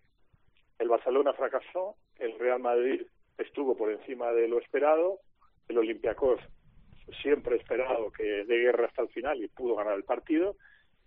el 0.78 0.88
Barcelona 0.88 1.34
fracasó, 1.34 1.94
el 2.18 2.38
Real 2.38 2.58
Madrid 2.58 3.02
estuvo 3.36 3.76
por 3.76 3.92
encima 3.92 4.32
de 4.32 4.48
lo 4.48 4.58
esperado, 4.58 5.20
el 5.68 5.76
Olympiacos 5.76 6.40
siempre 7.20 7.56
esperado 7.56 8.10
que 8.12 8.46
dé 8.46 8.56
guerra 8.56 8.86
hasta 8.86 9.02
el 9.02 9.10
final 9.10 9.44
y 9.44 9.48
pudo 9.48 9.76
ganar 9.76 9.92
el 9.94 10.04
partido, 10.04 10.56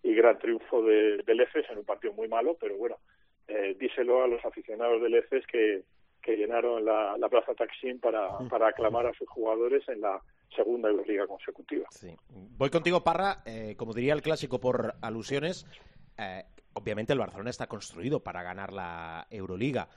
y 0.03 0.13
gran 0.13 0.37
triunfo 0.37 0.83
de, 0.83 1.23
del 1.25 1.41
EFES 1.41 1.71
en 1.71 1.79
un 1.79 1.85
partido 1.85 2.13
muy 2.13 2.27
malo, 2.27 2.55
pero 2.59 2.77
bueno, 2.77 2.97
eh, 3.47 3.75
díselo 3.79 4.23
a 4.23 4.27
los 4.27 4.45
aficionados 4.45 5.01
del 5.01 5.15
EFES 5.15 5.47
que, 5.47 5.83
que 6.21 6.37
llenaron 6.37 6.85
la, 6.85 7.17
la 7.17 7.29
Plaza 7.29 7.55
Taksim 7.55 7.99
para, 7.99 8.29
para 8.47 8.67
aclamar 8.67 9.07
a 9.07 9.13
sus 9.13 9.27
jugadores 9.27 9.89
en 9.89 10.01
la 10.01 10.21
segunda 10.55 10.89
Euroliga 10.89 11.25
consecutiva. 11.25 11.87
Sí. 11.89 12.15
Voy 12.29 12.69
contigo, 12.69 13.03
Parra. 13.03 13.41
Eh, 13.47 13.73
como 13.75 13.95
diría 13.95 14.13
el 14.13 14.21
clásico 14.21 14.59
por 14.59 14.93
alusiones, 15.01 15.65
eh, 16.19 16.43
obviamente 16.73 17.13
el 17.13 17.19
Barcelona 17.19 17.49
está 17.49 17.67
construido 17.67 18.23
para 18.23 18.43
ganar 18.43 18.73
la 18.73 19.27
Euroliga. 19.29 19.89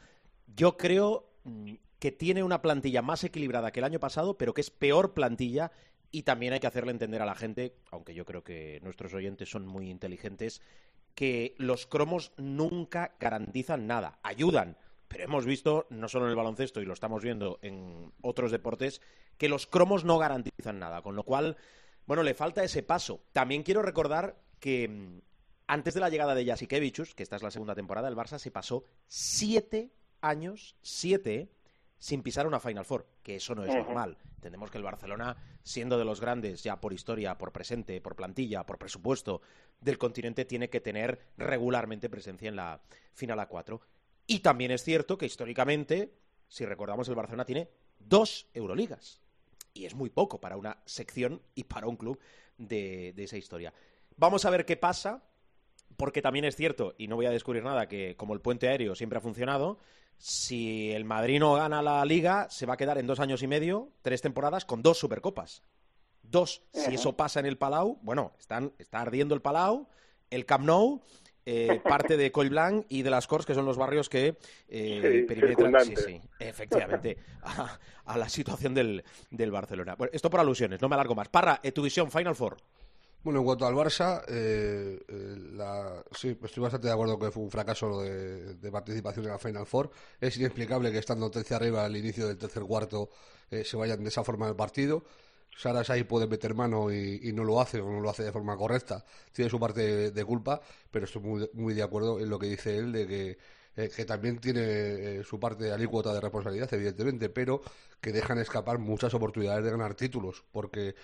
Yo 0.47 0.77
creo 0.77 1.33
mm, 1.45 1.75
que 1.99 2.13
tiene 2.13 2.43
una 2.43 2.63
plantilla 2.63 3.03
más 3.03 3.25
equilibrada 3.25 3.71
que 3.71 3.81
el 3.81 3.85
año 3.85 4.01
pasado, 4.01 4.37
pero 4.37 4.55
que 4.55 4.61
es 4.61 4.71
peor 4.71 5.15
plantilla 5.15 5.71
y 6.11 6.25
también 6.25 6.53
hay 6.53 6.61
que 6.61 6.67
hacerle 6.67 6.93
entender 6.93 7.23
a 7.23 7.27
la 7.27 7.35
gente, 7.35 7.77
aunque 7.91 8.15
yo 8.15 8.25
creo 8.27 8.45
que 8.45 8.81
nuestros 8.83 9.15
oyentes 9.15 9.51
son 9.51 9.67
muy 9.67 9.89
inteligentes, 9.91 10.61
que 11.15 11.55
los 11.59 11.87
cromos 11.87 12.33
nunca 12.37 13.15
garantizan 13.19 13.87
nada, 13.87 14.19
ayudan, 14.23 14.77
pero 15.09 15.25
hemos 15.25 15.45
visto, 15.45 15.87
no 15.91 16.09
solo 16.09 16.27
en 16.27 16.31
el 16.31 16.37
baloncesto 16.37 16.81
y 16.81 16.87
lo 16.87 16.95
estamos 16.95 17.23
viendo 17.23 17.59
en 17.63 18.13
otros 18.23 18.51
deportes, 18.51 19.01
que 19.39 19.49
los 19.49 19.67
cromos 19.67 20.05
no 20.05 20.19
garantizan 20.19 20.79
nada, 20.79 21.03
con 21.03 21.17
lo 21.17 21.25
cual, 21.25 21.57
bueno, 22.07 22.23
le 22.23 22.35
falta 22.35 22.65
ese 22.65 22.83
paso. 22.83 23.23
También 23.33 23.63
quiero 23.63 23.83
recordar 23.83 24.37
que 24.59 24.89
mm, 24.89 25.21
antes 25.67 25.95
de 25.95 26.01
la 26.01 26.11
llegada 26.11 26.35
de 26.35 26.45
Jasikevicius, 26.45 27.15
que 27.15 27.23
esta 27.23 27.37
es 27.37 27.43
la 27.43 27.51
segunda 27.51 27.75
temporada, 27.75 28.09
el 28.09 28.17
Barça 28.17 28.39
se 28.39 28.51
pasó 28.51 28.85
siete 29.07 29.93
años, 30.21 30.77
siete, 30.83 31.51
sin 31.99 32.23
pisar 32.23 32.47
una 32.47 32.61
Final 32.61 32.85
Four, 32.85 33.07
que 33.23 33.37
eso 33.37 33.55
no 33.55 33.65
es 33.65 33.75
normal. 33.75 34.19
Entendemos 34.37 34.71
que 34.71 34.79
el 34.79 34.85
Barcelona, 34.85 35.37
siendo 35.63 35.99
de 35.99 36.05
los 36.05 36.21
grandes 36.21 36.65
ya 36.65 36.81
por 36.81 36.93
historia, 36.93 37.39
por 37.39 37.53
presente, 37.53 38.01
por 38.01 38.17
plantilla, 38.17 38.67
por 38.67 38.79
presupuesto 38.79 39.41
del 39.81 39.99
continente, 39.99 40.45
tiene 40.45 40.69
que 40.69 40.81
tener 40.81 41.21
regularmente 41.37 42.11
presencia 42.11 42.49
en 42.49 42.57
la 42.57 42.81
final 43.13 43.39
a 43.39 43.47
cuatro. 43.47 43.81
Y 44.27 44.41
también 44.41 44.73
es 44.73 44.83
cierto 44.83 45.17
que 45.17 45.27
históricamente, 45.27 46.13
si 46.49 46.65
recordamos, 46.65 47.09
el 47.09 47.15
Barcelona 47.15 47.45
tiene 47.45 47.69
dos 48.01 48.49
Euroligas. 48.53 49.21
Y 49.75 49.85
es 49.85 49.95
muy 49.95 50.11
poco 50.11 50.41
para 50.41 50.57
una 50.57 50.83
sección 50.85 51.41
y 51.55 51.65
para 51.65 51.87
un 51.87 51.97
club 51.97 52.19
de, 52.59 53.13
de 53.15 53.25
esa 53.25 53.37
historia. 53.37 53.73
Vamos 54.17 54.45
a 54.45 54.51
ver 54.51 54.67
qué 54.67 54.77
pasa, 54.77 55.23
porque 55.97 56.23
también 56.23 56.45
es 56.45 56.57
cierto, 56.57 56.95
y 56.99 57.09
no 57.09 57.17
voy 57.17 57.27
a 57.27 57.31
descubrir 57.31 57.63
nada, 57.63 57.89
que 57.89 58.17
como 58.17 58.35
el 58.35 58.41
puente 58.41 58.69
aéreo 58.69 58.95
siempre 58.95 59.19
ha 59.19 59.23
funcionado, 59.23 59.79
si 60.19 60.93
el 60.93 61.05
Madrid 61.05 61.41
no 61.41 61.55
gana 61.55 61.83
la 61.83 62.05
liga, 62.05 62.49
se 62.49 62.67
va 62.67 62.75
a 62.75 62.77
quedar 62.77 62.99
en 62.99 63.07
dos 63.07 63.21
años 63.21 63.43
y 63.43 63.49
medio, 63.49 63.91
tres 64.03 64.23
temporadas, 64.23 64.65
con 64.65 64.83
dos 64.83 64.99
supercopas. 64.99 65.63
Dos. 66.23 66.63
Si 66.73 66.95
eso 66.95 67.17
pasa 67.17 67.41
en 67.41 67.47
el 67.47 67.59
Palau, 67.59 67.99
bueno, 68.03 68.33
están, 68.39 68.73
está 68.79 69.01
ardiendo 69.01 69.35
el 69.35 69.43
Palau, 69.43 69.89
el 70.31 70.47
Camp 70.47 70.65
Nou, 70.65 71.03
eh, 71.45 71.81
parte 71.85 72.17
de 72.17 72.31
Collblanc 72.31 72.87
y 72.89 73.03
de 73.03 73.11
las 73.11 73.27
Corts, 73.27 73.47
que 73.47 73.55
son 73.55 73.65
los 73.65 73.77
barrios 73.77 74.09
que 74.09 74.37
eh, 74.69 75.25
perimetran, 75.27 75.85
sí, 75.85 75.95
sí, 75.97 76.21
efectivamente, 76.39 77.19
a, 78.05 78.17
la 78.17 78.29
situación 78.29 78.75
del, 78.75 79.03
del 79.31 79.51
Barcelona. 79.51 79.97
Bueno, 79.97 80.13
esto 80.15 80.31
por 80.31 80.41
alusiones, 80.41 80.81
no 80.81 80.89
me 80.89 80.95
alargo 80.95 81.15
más. 81.15 81.29
Parra, 81.29 81.61
eh, 81.63 81.73
tu 81.73 81.83
visión, 81.83 82.11
Final 82.11 82.37
Four. 82.37 82.59
Bueno, 83.25 83.39
en 83.39 83.45
cuanto 83.45 83.67
al 83.67 83.75
Barça, 83.75 84.25
eh, 84.27 85.01
eh, 85.07 85.37
la, 85.53 86.03
sí, 86.11 86.37
estoy 86.43 86.61
bastante 86.61 86.89
de 86.89 86.93
acuerdo 86.93 87.19
que 87.21 87.31
fue 87.31 87.45
un 87.45 87.53
fracaso 87.53 88.03
de, 88.03 88.55
de, 88.55 88.73
participación 88.73 89.27
en 89.27 89.31
la 89.31 89.39
Final 89.39 89.65
Four. 89.65 89.91
Es 90.21 90.37
inexplicable 90.37 90.91
que 90.91 90.99
estando 90.99 91.31
13 91.31 91.55
arriba 91.55 91.85
al 91.85 91.97
inicio 91.97 92.27
del 92.27 92.37
tercer 92.37 92.65
cuarto 92.65 93.11
eh, 93.49 93.65
se 93.65 93.77
vayan 93.77 94.03
de 94.03 94.09
esa 94.09 94.25
forma 94.25 94.47
del 94.47 94.57
partido. 94.57 95.05
Saras 95.57 95.91
ahí 95.91 96.03
puede 96.03 96.27
meter 96.27 96.55
mano 96.55 96.91
y, 96.91 97.33
no 97.33 97.45
lo 97.45 97.61
hace 97.61 97.81
o 97.81 97.89
no 97.93 98.01
lo 98.01 98.11
hace 98.11 98.25
de 98.25 98.33
forma 98.33 98.57
correcta. 98.57 99.05
Tiene 99.33 99.51
su 99.51 99.61
parte 99.61 100.11
de, 100.11 100.25
culpa, 100.25 100.61
pero 100.91 101.05
estoy 101.05 101.23
muy, 101.23 101.51
muy, 101.53 101.75
de 101.75 101.83
acuerdo 101.83 102.19
en 102.19 102.29
lo 102.29 102.39
que 102.41 102.47
dice 102.47 102.77
él 102.77 102.91
de 102.91 103.07
que, 103.07 103.39
eh, 103.77 103.91
que 103.95 104.05
también 104.05 104.39
tiene 104.39 105.23
su 105.23 105.39
parte 105.39 105.71
alícuota 105.71 106.13
de 106.13 106.21
responsabilidad, 106.21 106.73
evidentemente, 106.75 107.29
pero 107.29 107.63
que 108.01 108.11
dejan 108.11 108.39
escapar 108.39 108.79
muchas 108.79 109.15
oportunidades 109.15 109.65
de 109.65 109.71
ganar 109.71 109.95
títulos, 109.95 110.43
porque 110.51 110.95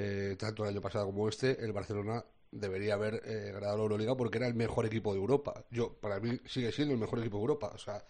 eh, 0.00 0.36
tanto 0.38 0.62
el 0.62 0.68
año 0.68 0.80
pasado 0.80 1.06
como 1.06 1.28
este, 1.28 1.60
el 1.60 1.72
Barcelona 1.72 2.24
debería 2.52 2.94
haber 2.94 3.20
eh, 3.24 3.50
ganado 3.52 3.78
la 3.78 3.82
Euroliga 3.82 4.16
porque 4.16 4.38
era 4.38 4.46
el 4.46 4.54
mejor 4.54 4.86
equipo 4.86 5.12
de 5.12 5.18
Europa. 5.18 5.64
Yo, 5.72 5.92
para 5.92 6.20
mí, 6.20 6.38
sigue 6.46 6.70
siendo 6.70 6.94
el 6.94 7.00
mejor 7.00 7.18
equipo 7.18 7.38
de 7.38 7.40
Europa. 7.40 7.72
O 7.74 7.78
sea, 7.78 8.00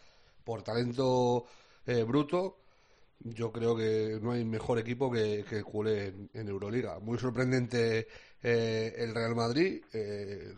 por 0.44 0.62
talento 0.62 1.46
eh, 1.86 2.02
bruto, 2.02 2.58
yo 3.20 3.50
creo 3.50 3.74
que 3.74 4.18
no 4.20 4.32
hay 4.32 4.44
mejor 4.44 4.78
equipo 4.78 5.10
que, 5.10 5.46
el 5.50 5.64
culé 5.64 6.12
en, 6.34 6.48
Euroliga. 6.48 6.98
Muy 6.98 7.18
sorprendente 7.18 8.06
el 8.42 9.14
Real 9.14 9.34
Madrid, 9.34 9.82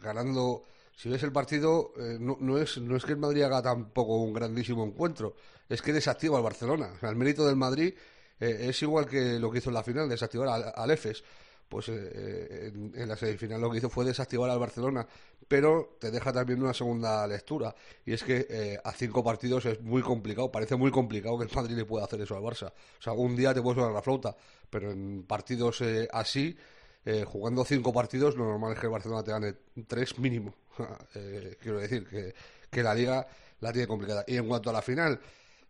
ganando. 0.02 0.64
Si 0.96 1.08
ves 1.08 1.22
el 1.22 1.32
partido, 1.32 1.92
no, 2.18 2.58
es, 2.58 2.74
que 2.74 3.12
el 3.12 3.18
Madrid 3.18 3.42
haga 3.42 3.62
tampoco 3.62 4.16
un 4.16 4.34
grandísimo 4.34 4.84
encuentro, 4.84 5.34
es 5.68 5.80
que 5.80 5.92
desactiva 5.92 6.36
al 6.36 6.44
Barcelona. 6.44 6.92
El 7.00 7.16
mérito 7.16 7.46
del 7.46 7.56
Madrid 7.56 7.94
eh, 8.40 8.68
es 8.68 8.82
igual 8.82 9.06
que 9.06 9.38
lo 9.38 9.50
que 9.50 9.58
hizo 9.58 9.70
en 9.70 9.74
la 9.74 9.82
final, 9.82 10.08
desactivar 10.08 10.48
al, 10.48 10.72
al 10.74 10.90
EFES. 10.90 11.22
Pues 11.68 11.88
eh, 11.88 12.72
en, 12.74 12.92
en, 12.96 13.08
la 13.08 13.16
semifinal 13.16 13.60
lo 13.60 13.70
que 13.70 13.78
hizo 13.78 13.88
fue 13.88 14.04
desactivar 14.04 14.50
al 14.50 14.58
Barcelona, 14.58 15.06
pero 15.46 15.96
te 16.00 16.10
deja 16.10 16.32
también 16.32 16.60
una 16.60 16.74
segunda 16.74 17.24
lectura. 17.28 17.74
Y 18.04 18.12
es 18.12 18.24
que 18.24 18.46
eh, 18.50 18.80
a 18.82 18.92
cinco 18.92 19.22
partidos 19.22 19.66
es 19.66 19.80
muy 19.80 20.02
complicado, 20.02 20.50
parece 20.50 20.74
muy 20.74 20.90
complicado 20.90 21.38
que 21.38 21.44
el 21.44 21.50
Madrid 21.54 21.76
le 21.76 21.84
pueda 21.84 22.04
hacer 22.04 22.20
eso 22.20 22.36
al 22.36 22.42
Barça. 22.42 22.72
O 22.72 23.02
sea, 23.02 23.12
un 23.12 23.36
día 23.36 23.54
te 23.54 23.62
puedes 23.62 23.76
sonar 23.76 23.92
la 23.92 24.02
flauta, 24.02 24.36
pero 24.68 24.90
en 24.90 25.22
partidos 25.24 25.80
eh, 25.82 26.08
así, 26.12 26.56
eh, 27.04 27.24
jugando 27.24 27.64
cinco 27.64 27.92
partidos, 27.92 28.36
lo 28.36 28.44
normal 28.44 28.72
es 28.72 28.80
que 28.80 28.86
el 28.86 28.92
Barcelona 28.92 29.22
te 29.22 29.30
gane 29.30 29.54
tres 29.86 30.18
mínimo. 30.18 30.54
Eh, 31.14 31.56
quiero 31.60 31.78
decir 31.78 32.06
que, 32.06 32.34
que 32.70 32.82
la 32.82 32.94
liga 32.94 33.26
la 33.60 33.72
tiene 33.72 33.86
complicada. 33.86 34.24
Y 34.26 34.36
en 34.36 34.48
cuanto 34.48 34.70
a 34.70 34.72
la 34.72 34.82
final, 34.82 35.20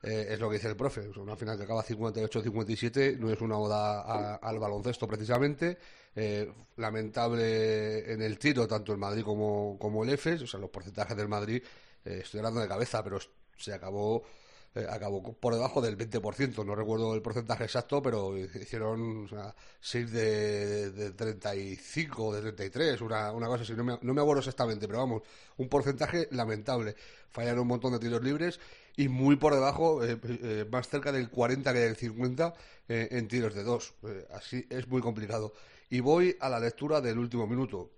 eh, 0.03 0.29
es 0.31 0.41
lo 0.41 0.49
que 0.49 0.57
dice 0.57 0.69
el 0.69 0.77
profe. 0.77 1.09
Una 1.19 1.37
final 1.37 1.57
que 1.57 1.65
acaba 1.65 1.85
58-57 1.85 3.19
no 3.19 3.31
es 3.31 3.41
una 3.41 3.59
oda 3.59 4.01
a, 4.01 4.35
al 4.37 4.59
baloncesto 4.59 5.07
precisamente. 5.07 5.79
Eh, 6.15 6.53
lamentable 6.77 8.13
en 8.13 8.21
el 8.23 8.39
tiro, 8.39 8.67
tanto 8.67 8.93
el 8.93 8.99
Madrid 8.99 9.23
como, 9.23 9.79
como 9.79 10.03
el 10.03 10.11
EFES. 10.11 10.43
O 10.43 10.47
sea, 10.47 10.61
los 10.61 10.71
porcentajes 10.71 11.17
del 11.17 11.29
Madrid, 11.29 11.63
eh, 12.05 12.21
estoy 12.23 12.39
hablando 12.39 12.61
de 12.61 12.69
cabeza, 12.69 13.03
pero 13.05 13.19
se 13.57 13.73
acabó 13.73 14.25
eh, 14.73 14.87
acabó 14.89 15.21
por 15.35 15.53
debajo 15.53 15.81
del 15.81 15.99
20%, 15.99 16.65
no 16.65 16.77
recuerdo 16.77 17.13
el 17.13 17.23
porcentaje 17.23 17.65
exacto, 17.65 18.01
pero 18.01 18.39
hicieron 18.39 19.25
o 19.25 19.29
sea, 19.29 19.53
6 19.81 20.13
de, 20.13 20.91
de 20.93 21.11
35 21.11 22.35
de 22.35 22.41
33, 22.41 23.01
una, 23.01 23.33
una 23.33 23.49
cosa 23.49 23.65
así, 23.65 23.73
no 23.73 23.83
me, 23.83 23.99
no 24.01 24.15
me 24.15 24.21
acuerdo 24.21 24.39
exactamente, 24.39 24.87
pero 24.87 25.01
vamos, 25.01 25.23
un 25.57 25.69
porcentaje 25.69 26.29
lamentable. 26.31 26.95
Fallaron 27.33 27.63
un 27.63 27.67
montón 27.67 27.95
de 27.95 27.99
tiros 27.99 28.23
libres 28.23 28.61
y 29.01 29.09
muy 29.09 29.37
por 29.37 29.55
debajo, 29.55 30.05
eh, 30.05 30.19
eh, 30.23 30.67
más 30.71 30.87
cerca 30.91 31.11
del 31.11 31.31
40 31.31 31.73
que 31.73 31.79
del 31.79 31.97
50 31.97 32.53
eh, 32.87 33.09
en 33.13 33.29
tiros 33.29 33.55
de 33.55 33.63
dos. 33.63 33.95
Así 34.31 34.67
es 34.69 34.87
muy 34.89 35.01
complicado. 35.01 35.55
Y 35.89 36.01
voy 36.01 36.37
a 36.39 36.51
la 36.51 36.61
lectura 36.61 37.01
del 37.01 37.19
último 37.19 37.47
minuto. 37.47 37.93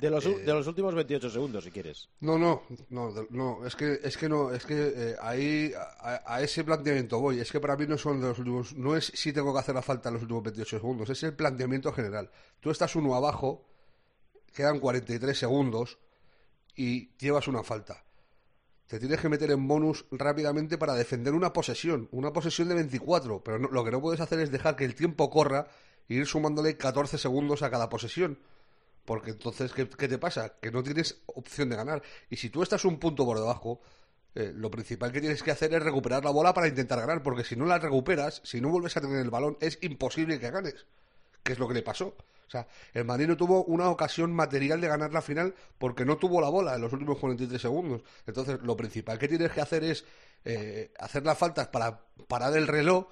De 0.00 0.08
los, 0.08 0.24
de 0.24 0.46
los 0.46 0.66
últimos 0.66 0.94
28 0.94 1.28
segundos, 1.28 1.64
si 1.64 1.70
quieres. 1.70 2.08
No, 2.20 2.38
no, 2.38 2.62
no, 2.88 3.12
no, 3.28 3.66
es 3.66 3.76
que, 3.76 4.00
es 4.02 4.16
que 4.16 4.26
no, 4.26 4.50
es 4.54 4.64
que 4.64 5.16
ahí 5.20 5.70
a, 5.76 6.22
a 6.24 6.40
ese 6.40 6.64
planteamiento 6.64 7.20
voy. 7.20 7.38
Es 7.38 7.52
que 7.52 7.60
para 7.60 7.76
mí 7.76 7.86
no 7.86 7.98
son 7.98 8.18
de 8.18 8.28
los 8.28 8.38
últimos, 8.38 8.74
no 8.74 8.96
es 8.96 9.12
si 9.14 9.34
tengo 9.34 9.52
que 9.52 9.60
hacer 9.60 9.74
la 9.74 9.82
falta 9.82 10.08
en 10.08 10.14
los 10.14 10.22
últimos 10.22 10.44
28 10.44 10.78
segundos, 10.78 11.10
es 11.10 11.22
el 11.24 11.34
planteamiento 11.34 11.92
general. 11.92 12.30
Tú 12.58 12.70
estás 12.70 12.96
uno 12.96 13.14
abajo, 13.14 13.68
quedan 14.54 14.80
43 14.80 15.38
segundos 15.38 15.98
y 16.74 17.14
llevas 17.18 17.46
una 17.48 17.62
falta. 17.62 18.02
Te 18.92 18.98
tienes 18.98 19.20
que 19.20 19.30
meter 19.30 19.50
en 19.50 19.66
bonus 19.66 20.04
rápidamente 20.10 20.76
para 20.76 20.92
defender 20.92 21.32
una 21.32 21.50
posesión, 21.54 22.10
una 22.12 22.30
posesión 22.30 22.68
de 22.68 22.74
24, 22.74 23.42
pero 23.42 23.58
no- 23.58 23.68
lo 23.70 23.82
que 23.86 23.90
no 23.90 24.02
puedes 24.02 24.20
hacer 24.20 24.38
es 24.40 24.50
dejar 24.50 24.76
que 24.76 24.84
el 24.84 24.94
tiempo 24.94 25.30
corra 25.30 25.66
e 26.10 26.14
ir 26.16 26.26
sumándole 26.26 26.76
14 26.76 27.16
segundos 27.16 27.62
a 27.62 27.70
cada 27.70 27.88
posesión. 27.88 28.38
Porque 29.06 29.30
entonces, 29.30 29.72
¿qué, 29.72 29.88
qué 29.88 30.08
te 30.08 30.18
pasa? 30.18 30.56
Que 30.60 30.70
no 30.70 30.82
tienes 30.82 31.22
opción 31.24 31.70
de 31.70 31.76
ganar. 31.76 32.02
Y 32.28 32.36
si 32.36 32.50
tú 32.50 32.62
estás 32.62 32.84
un 32.84 32.98
punto 32.98 33.24
por 33.24 33.38
debajo, 33.38 33.80
eh, 34.34 34.52
lo 34.54 34.70
principal 34.70 35.10
que 35.10 35.22
tienes 35.22 35.42
que 35.42 35.52
hacer 35.52 35.72
es 35.72 35.82
recuperar 35.82 36.22
la 36.22 36.30
bola 36.30 36.52
para 36.52 36.68
intentar 36.68 37.00
ganar. 37.00 37.22
Porque 37.22 37.44
si 37.44 37.56
no 37.56 37.64
la 37.64 37.78
recuperas, 37.78 38.42
si 38.44 38.60
no 38.60 38.68
vuelves 38.68 38.94
a 38.98 39.00
tener 39.00 39.20
el 39.20 39.30
balón, 39.30 39.56
es 39.62 39.78
imposible 39.80 40.38
que 40.38 40.50
ganes. 40.50 40.84
Que 41.42 41.54
es 41.54 41.58
lo 41.58 41.66
que 41.66 41.72
le 41.72 41.82
pasó. 41.82 42.14
Sea, 42.52 42.66
el 42.92 43.04
Madrid 43.04 43.26
no 43.26 43.36
tuvo 43.36 43.64
una 43.64 43.88
ocasión 43.88 44.32
material 44.32 44.80
de 44.80 44.88
ganar 44.88 45.12
la 45.12 45.22
final 45.22 45.54
porque 45.78 46.04
no 46.04 46.18
tuvo 46.18 46.40
la 46.40 46.50
bola 46.50 46.74
en 46.74 46.82
los 46.82 46.92
últimos 46.92 47.18
43 47.18 47.60
segundos. 47.60 48.02
Entonces, 48.26 48.58
lo 48.62 48.76
principal 48.76 49.18
que 49.18 49.28
tienes 49.28 49.50
que 49.52 49.60
hacer 49.60 49.82
es 49.84 50.04
eh, 50.44 50.92
hacer 50.98 51.24
las 51.24 51.38
faltas 51.38 51.68
para 51.68 51.98
parar 52.28 52.56
el 52.56 52.66
reloj 52.66 53.06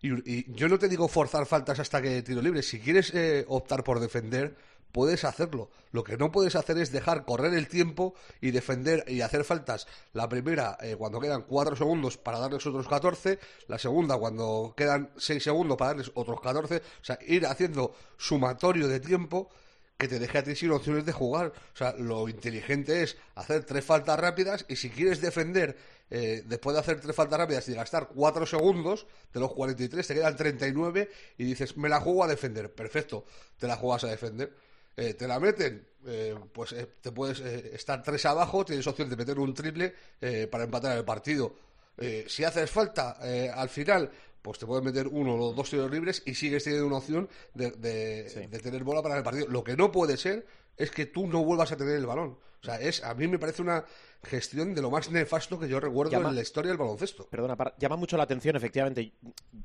y, 0.00 0.38
y 0.38 0.52
yo 0.52 0.68
no 0.68 0.78
te 0.80 0.88
digo 0.88 1.06
forzar 1.06 1.46
faltas 1.46 1.78
hasta 1.78 2.02
que 2.02 2.22
tiro 2.22 2.42
libre. 2.42 2.62
Si 2.62 2.80
quieres 2.80 3.14
eh, 3.14 3.44
optar 3.46 3.84
por 3.84 4.00
defender, 4.00 4.56
puedes 4.92 5.24
hacerlo. 5.24 5.70
Lo 5.90 6.04
que 6.04 6.16
no 6.16 6.30
puedes 6.30 6.54
hacer 6.54 6.78
es 6.78 6.92
dejar 6.92 7.24
correr 7.24 7.54
el 7.54 7.68
tiempo 7.68 8.14
y 8.40 8.50
defender 8.50 9.04
y 9.08 9.22
hacer 9.22 9.44
faltas. 9.44 9.86
La 10.12 10.28
primera, 10.28 10.78
eh, 10.80 10.96
cuando 10.96 11.20
quedan 11.20 11.42
4 11.42 11.76
segundos 11.76 12.16
para 12.16 12.38
darles 12.38 12.66
otros 12.66 12.86
14. 12.86 13.38
La 13.66 13.78
segunda, 13.78 14.16
cuando 14.16 14.74
quedan 14.76 15.10
6 15.16 15.42
segundos 15.42 15.76
para 15.76 15.90
darles 15.90 16.12
otros 16.14 16.40
14. 16.40 16.76
O 16.76 17.04
sea, 17.04 17.18
ir 17.26 17.46
haciendo 17.46 17.94
sumatorio 18.16 18.88
de 18.88 19.00
tiempo 19.00 19.50
que 19.98 20.08
te 20.08 20.18
deje 20.18 20.38
a 20.38 20.42
ti 20.42 20.56
sin 20.56 20.70
opciones 20.72 21.04
de 21.06 21.12
jugar. 21.12 21.52
O 21.74 21.76
sea, 21.76 21.94
lo 21.96 22.28
inteligente 22.28 23.02
es 23.02 23.16
hacer 23.34 23.64
tres 23.64 23.84
faltas 23.84 24.18
rápidas 24.18 24.64
y 24.68 24.76
si 24.76 24.90
quieres 24.90 25.20
defender 25.20 25.76
eh, 26.10 26.42
después 26.44 26.74
de 26.74 26.80
hacer 26.80 27.00
tres 27.00 27.16
faltas 27.16 27.38
rápidas 27.38 27.68
y 27.68 27.74
gastar 27.74 28.08
cuatro 28.08 28.44
segundos 28.44 29.06
de 29.32 29.40
los 29.40 29.52
43, 29.54 30.06
te 30.06 30.14
quedan 30.14 30.36
39 30.36 31.08
y 31.38 31.44
dices, 31.44 31.76
me 31.76 31.88
la 31.88 32.00
juego 32.00 32.24
a 32.24 32.26
defender. 32.26 32.70
Perfecto, 32.74 33.24
te 33.58 33.66
la 33.66 33.76
juegas 33.76 34.04
a 34.04 34.08
defender. 34.08 34.52
Eh, 34.96 35.14
te 35.14 35.26
la 35.26 35.40
meten, 35.40 35.86
eh, 36.06 36.34
pues 36.52 36.72
eh, 36.72 36.86
te 37.00 37.12
puedes 37.12 37.40
eh, 37.40 37.70
estar 37.74 38.02
tres 38.02 38.24
abajo, 38.26 38.64
tienes 38.64 38.86
opción 38.86 39.08
de 39.08 39.16
meter 39.16 39.38
un 39.38 39.54
triple 39.54 39.94
eh, 40.20 40.46
para 40.50 40.64
empatar 40.64 40.96
el 40.98 41.04
partido. 41.04 41.54
Eh, 41.98 42.24
si 42.28 42.44
haces 42.44 42.70
falta 42.70 43.16
eh, 43.22 43.50
al 43.54 43.68
final, 43.68 44.10
pues 44.42 44.58
te 44.58 44.66
puedes 44.66 44.84
meter 44.84 45.06
uno 45.08 45.34
o 45.36 45.52
dos 45.54 45.70
tiros 45.70 45.90
libres 45.90 46.22
y 46.26 46.34
sigues 46.34 46.64
teniendo 46.64 46.86
una 46.88 46.96
opción 46.98 47.28
de, 47.54 47.70
de- 47.72 48.48
de 48.50 48.58
tener 48.58 48.82
bola 48.84 49.02
para 49.02 49.16
el 49.16 49.22
partido. 49.22 49.46
Lo 49.48 49.62
que 49.64 49.76
no 49.76 49.90
puede 49.92 50.16
ser 50.16 50.46
es 50.76 50.90
que 50.90 51.06
tú 51.06 51.26
no 51.26 51.44
vuelvas 51.44 51.70
a 51.72 51.76
tener 51.76 51.96
el 51.96 52.06
balón. 52.06 52.38
O 52.60 52.64
sea, 52.64 52.80
es 52.80 53.02
a 53.04 53.12
mí 53.14 53.26
me 53.28 53.38
parece 53.38 53.60
una 53.62 53.84
gestión 54.22 54.72
de 54.74 54.80
lo 54.82 54.90
más 54.90 55.10
nefasto 55.10 55.58
que 55.58 55.68
yo 55.68 55.80
recuerdo 55.80 56.12
Llama- 56.12 56.28
en 56.30 56.36
la 56.36 56.42
historia 56.42 56.70
del 56.70 56.78
baloncesto. 56.78 57.26
Perdona, 57.28 57.56
para- 57.56 57.74
llama 57.78 57.96
mucho 57.96 58.16
la 58.16 58.22
atención, 58.22 58.54
efectivamente. 58.56 59.12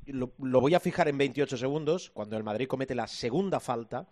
Lo, 0.07 0.31
lo 0.39 0.61
voy 0.61 0.73
a 0.73 0.79
fijar 0.79 1.07
en 1.07 1.17
28 1.17 1.57
segundos, 1.57 2.09
cuando 2.11 2.37
el 2.37 2.43
Madrid 2.43 2.67
comete 2.67 2.95
la 2.95 3.07
segunda 3.07 3.59
falta. 3.59 4.07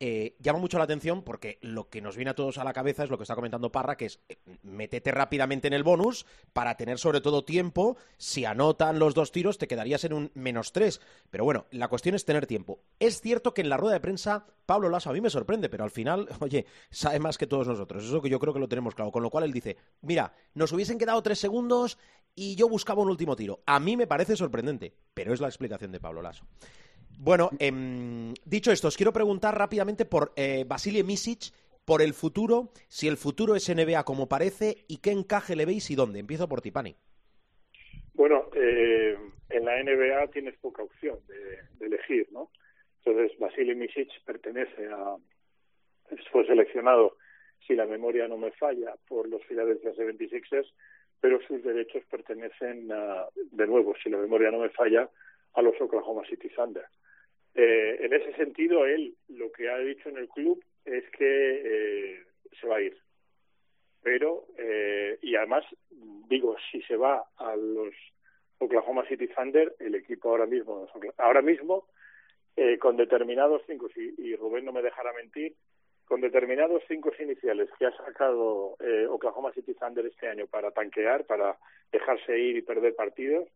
Eh, 0.00 0.36
llama 0.40 0.58
mucho 0.58 0.78
la 0.78 0.84
atención 0.84 1.22
porque 1.22 1.58
lo 1.62 1.88
que 1.88 2.00
nos 2.00 2.16
viene 2.16 2.32
a 2.32 2.34
todos 2.34 2.58
a 2.58 2.64
la 2.64 2.72
cabeza 2.72 3.04
es 3.04 3.10
lo 3.10 3.16
que 3.16 3.22
está 3.22 3.36
comentando 3.36 3.70
Parra, 3.70 3.96
que 3.96 4.06
es 4.06 4.20
eh, 4.28 5.12
rápidamente 5.12 5.68
en 5.68 5.72
el 5.72 5.84
bonus 5.84 6.26
para 6.52 6.76
tener 6.76 6.98
sobre 6.98 7.20
todo 7.20 7.44
tiempo. 7.44 7.96
Si 8.16 8.44
anotan 8.44 8.98
los 8.98 9.14
dos 9.14 9.32
tiros, 9.32 9.58
te 9.58 9.68
quedarías 9.68 10.04
en 10.04 10.12
un 10.12 10.30
menos 10.34 10.72
tres. 10.72 11.00
Pero 11.30 11.44
bueno, 11.44 11.66
la 11.70 11.88
cuestión 11.88 12.14
es 12.14 12.24
tener 12.24 12.46
tiempo. 12.46 12.80
Es 12.98 13.20
cierto 13.20 13.54
que 13.54 13.60
en 13.60 13.68
la 13.68 13.76
rueda 13.76 13.94
de 13.94 14.00
prensa, 14.00 14.46
Pablo 14.66 14.88
Lasso 14.88 15.10
a 15.10 15.12
mí 15.12 15.20
me 15.20 15.30
sorprende, 15.30 15.68
pero 15.68 15.84
al 15.84 15.90
final, 15.90 16.28
oye, 16.40 16.66
sabe 16.90 17.20
más 17.20 17.38
que 17.38 17.46
todos 17.46 17.68
nosotros. 17.68 18.04
Eso 18.04 18.20
que 18.20 18.30
yo 18.30 18.40
creo 18.40 18.52
que 18.52 18.60
lo 18.60 18.68
tenemos 18.68 18.94
claro. 18.94 19.12
Con 19.12 19.22
lo 19.22 19.30
cual 19.30 19.44
él 19.44 19.52
dice, 19.52 19.76
mira, 20.02 20.32
nos 20.54 20.72
hubiesen 20.72 20.98
quedado 20.98 21.22
tres 21.22 21.38
segundos 21.38 21.98
y 22.34 22.56
yo 22.56 22.68
buscaba 22.68 23.02
un 23.02 23.10
último 23.10 23.36
tiro. 23.36 23.62
A 23.66 23.78
mí 23.78 23.96
me 23.96 24.06
parece 24.06 24.36
sorprendente, 24.36 24.94
pero 25.14 25.32
es 25.32 25.40
la 25.40 25.48
explicación 25.48 25.92
de 25.92 26.00
Pablo 26.00 26.20
Lasso. 26.20 26.44
Bueno, 27.18 27.50
em, 27.58 28.34
dicho 28.44 28.70
esto, 28.70 28.88
os 28.88 28.96
quiero 28.96 29.12
preguntar 29.12 29.56
rápidamente 29.56 30.04
por 30.04 30.32
eh, 30.36 30.64
Basile 30.66 31.02
Misic, 31.04 31.52
por 31.84 32.02
el 32.02 32.14
futuro, 32.14 32.70
si 32.88 33.08
el 33.08 33.16
futuro 33.16 33.54
es 33.54 33.68
NBA 33.68 34.04
como 34.04 34.28
parece 34.28 34.84
y 34.88 34.98
qué 34.98 35.10
encaje 35.10 35.56
le 35.56 35.66
veis 35.66 35.90
y 35.90 35.94
dónde. 35.94 36.20
Empiezo 36.20 36.48
por 36.48 36.60
Tipani. 36.60 36.96
Bueno, 38.14 38.48
eh, 38.54 39.18
en 39.50 39.64
la 39.64 39.82
NBA 39.82 40.28
tienes 40.32 40.56
poca 40.58 40.82
opción 40.82 41.18
de, 41.26 41.58
de 41.78 41.86
elegir, 41.86 42.28
¿no? 42.32 42.50
Entonces, 43.04 43.38
Vasily 43.38 43.74
Misic 43.74 44.08
pertenece 44.24 44.88
a. 44.88 45.16
Fue 46.30 46.46
seleccionado, 46.46 47.16
si 47.66 47.74
la 47.74 47.86
memoria 47.86 48.28
no 48.28 48.36
me 48.36 48.50
falla, 48.52 48.94
por 49.08 49.28
los 49.28 49.42
Philadelphia 49.44 49.92
76ers, 49.94 50.70
pero 51.20 51.40
sus 51.46 51.62
derechos 51.62 52.02
pertenecen, 52.10 52.92
a, 52.92 53.26
de 53.34 53.66
nuevo, 53.66 53.94
si 54.02 54.10
la 54.10 54.18
memoria 54.18 54.50
no 54.50 54.58
me 54.58 54.68
falla, 54.68 55.08
a 55.54 55.62
los 55.62 55.80
Oklahoma 55.80 56.24
City 56.28 56.48
Thunder. 56.48 56.86
Eh, 57.54 57.98
en 58.00 58.12
ese 58.12 58.34
sentido, 58.34 58.84
él 58.84 59.14
lo 59.28 59.52
que 59.52 59.70
ha 59.70 59.78
dicho 59.78 60.08
en 60.08 60.18
el 60.18 60.28
club 60.28 60.62
es 60.84 61.04
que 61.10 61.62
eh, 61.64 62.22
se 62.60 62.66
va 62.66 62.76
a 62.76 62.82
ir. 62.82 62.96
Pero, 64.02 64.44
eh, 64.58 65.18
y 65.22 65.34
además, 65.34 65.64
digo, 66.28 66.56
si 66.70 66.82
se 66.82 66.96
va 66.96 67.24
a 67.36 67.56
los 67.56 67.94
Oklahoma 68.58 69.06
City 69.08 69.28
Thunder, 69.28 69.74
el 69.78 69.94
equipo 69.94 70.28
ahora 70.28 70.46
mismo, 70.46 70.86
ahora 71.18 71.42
mismo, 71.42 71.86
eh, 72.56 72.78
con 72.78 72.96
determinados 72.96 73.62
cinco, 73.66 73.88
y, 73.96 74.36
Rubén 74.36 74.64
no 74.64 74.72
me 74.72 74.82
dejará 74.82 75.12
mentir, 75.12 75.54
con 76.04 76.20
determinados 76.20 76.82
cinco 76.86 77.10
iniciales 77.18 77.68
que 77.78 77.86
ha 77.86 77.96
sacado 77.96 78.76
eh, 78.80 79.06
Oklahoma 79.08 79.52
City 79.52 79.74
Thunder 79.74 80.06
este 80.06 80.28
año 80.28 80.46
para 80.46 80.70
tanquear, 80.70 81.24
para 81.24 81.56
dejarse 81.90 82.38
ir 82.38 82.56
y 82.56 82.62
perder 82.62 82.94
partidos, 82.94 83.48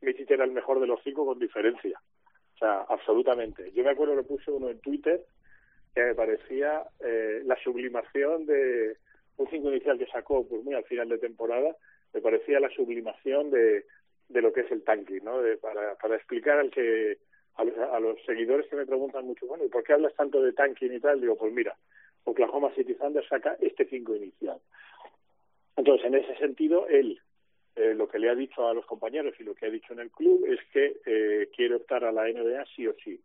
Misic 0.00 0.30
era 0.30 0.44
el 0.44 0.52
mejor 0.52 0.80
de 0.80 0.86
los 0.86 1.00
cinco 1.02 1.26
con 1.26 1.38
diferencia. 1.38 2.00
O 2.54 2.58
sea, 2.58 2.82
absolutamente. 2.88 3.70
Yo 3.72 3.84
me 3.84 3.90
acuerdo 3.90 4.16
que 4.16 4.22
puse 4.22 4.50
uno 4.50 4.70
en 4.70 4.80
Twitter 4.80 5.22
que 5.94 6.04
me 6.04 6.14
parecía 6.14 6.84
eh, 7.00 7.42
la 7.44 7.56
sublimación 7.62 8.46
de 8.46 8.96
un 9.38 9.48
cinco 9.48 9.70
inicial 9.70 9.98
que 9.98 10.06
sacó 10.06 10.46
pues 10.46 10.62
muy 10.64 10.74
al 10.74 10.84
final 10.84 11.08
de 11.08 11.18
temporada, 11.18 11.76
me 12.12 12.20
parecía 12.20 12.60
la 12.60 12.70
sublimación 12.70 13.50
de, 13.50 13.84
de 14.28 14.42
lo 14.42 14.52
que 14.52 14.60
es 14.62 14.70
el 14.70 14.82
tanking, 14.82 15.24
¿no? 15.24 15.42
De, 15.42 15.56
para, 15.56 15.94
para 15.96 16.16
explicar 16.16 16.58
al 16.58 16.70
que 16.70 17.18
a 17.56 17.64
los, 17.64 17.76
a 17.78 18.00
los 18.00 18.22
seguidores 18.24 18.66
que 18.68 18.76
me 18.76 18.86
preguntan 18.86 19.24
mucho, 19.24 19.46
bueno, 19.46 19.64
¿y 19.64 19.68
por 19.68 19.82
qué 19.82 19.94
hablas 19.94 20.14
tanto 20.14 20.42
de 20.42 20.52
tanking 20.52 20.92
y 20.92 21.00
tal? 21.00 21.20
Digo, 21.20 21.36
pues 21.36 21.52
mira, 21.52 21.76
Oklahoma 22.24 22.74
City 22.74 22.94
Thunder 22.94 23.26
saca 23.26 23.56
este 23.60 23.86
cinco 23.86 24.14
inicial. 24.14 24.58
Entonces, 25.76 26.06
en 26.06 26.14
ese 26.16 26.36
sentido, 26.36 26.86
él 26.88 27.20
eh, 27.76 27.94
lo 27.94 28.08
que 28.08 28.18
le 28.18 28.30
ha 28.30 28.34
dicho 28.34 28.66
a 28.66 28.74
los 28.74 28.86
compañeros 28.86 29.34
y 29.38 29.44
lo 29.44 29.54
que 29.54 29.66
ha 29.66 29.70
dicho 29.70 29.92
en 29.92 30.00
el 30.00 30.10
club 30.10 30.46
es 30.46 30.58
que 30.72 30.96
eh, 31.04 31.50
quiere 31.54 31.74
optar 31.74 32.04
a 32.04 32.12
la 32.12 32.24
NBA 32.24 32.64
sí 32.74 32.86
o 32.86 32.94
sí. 33.04 33.20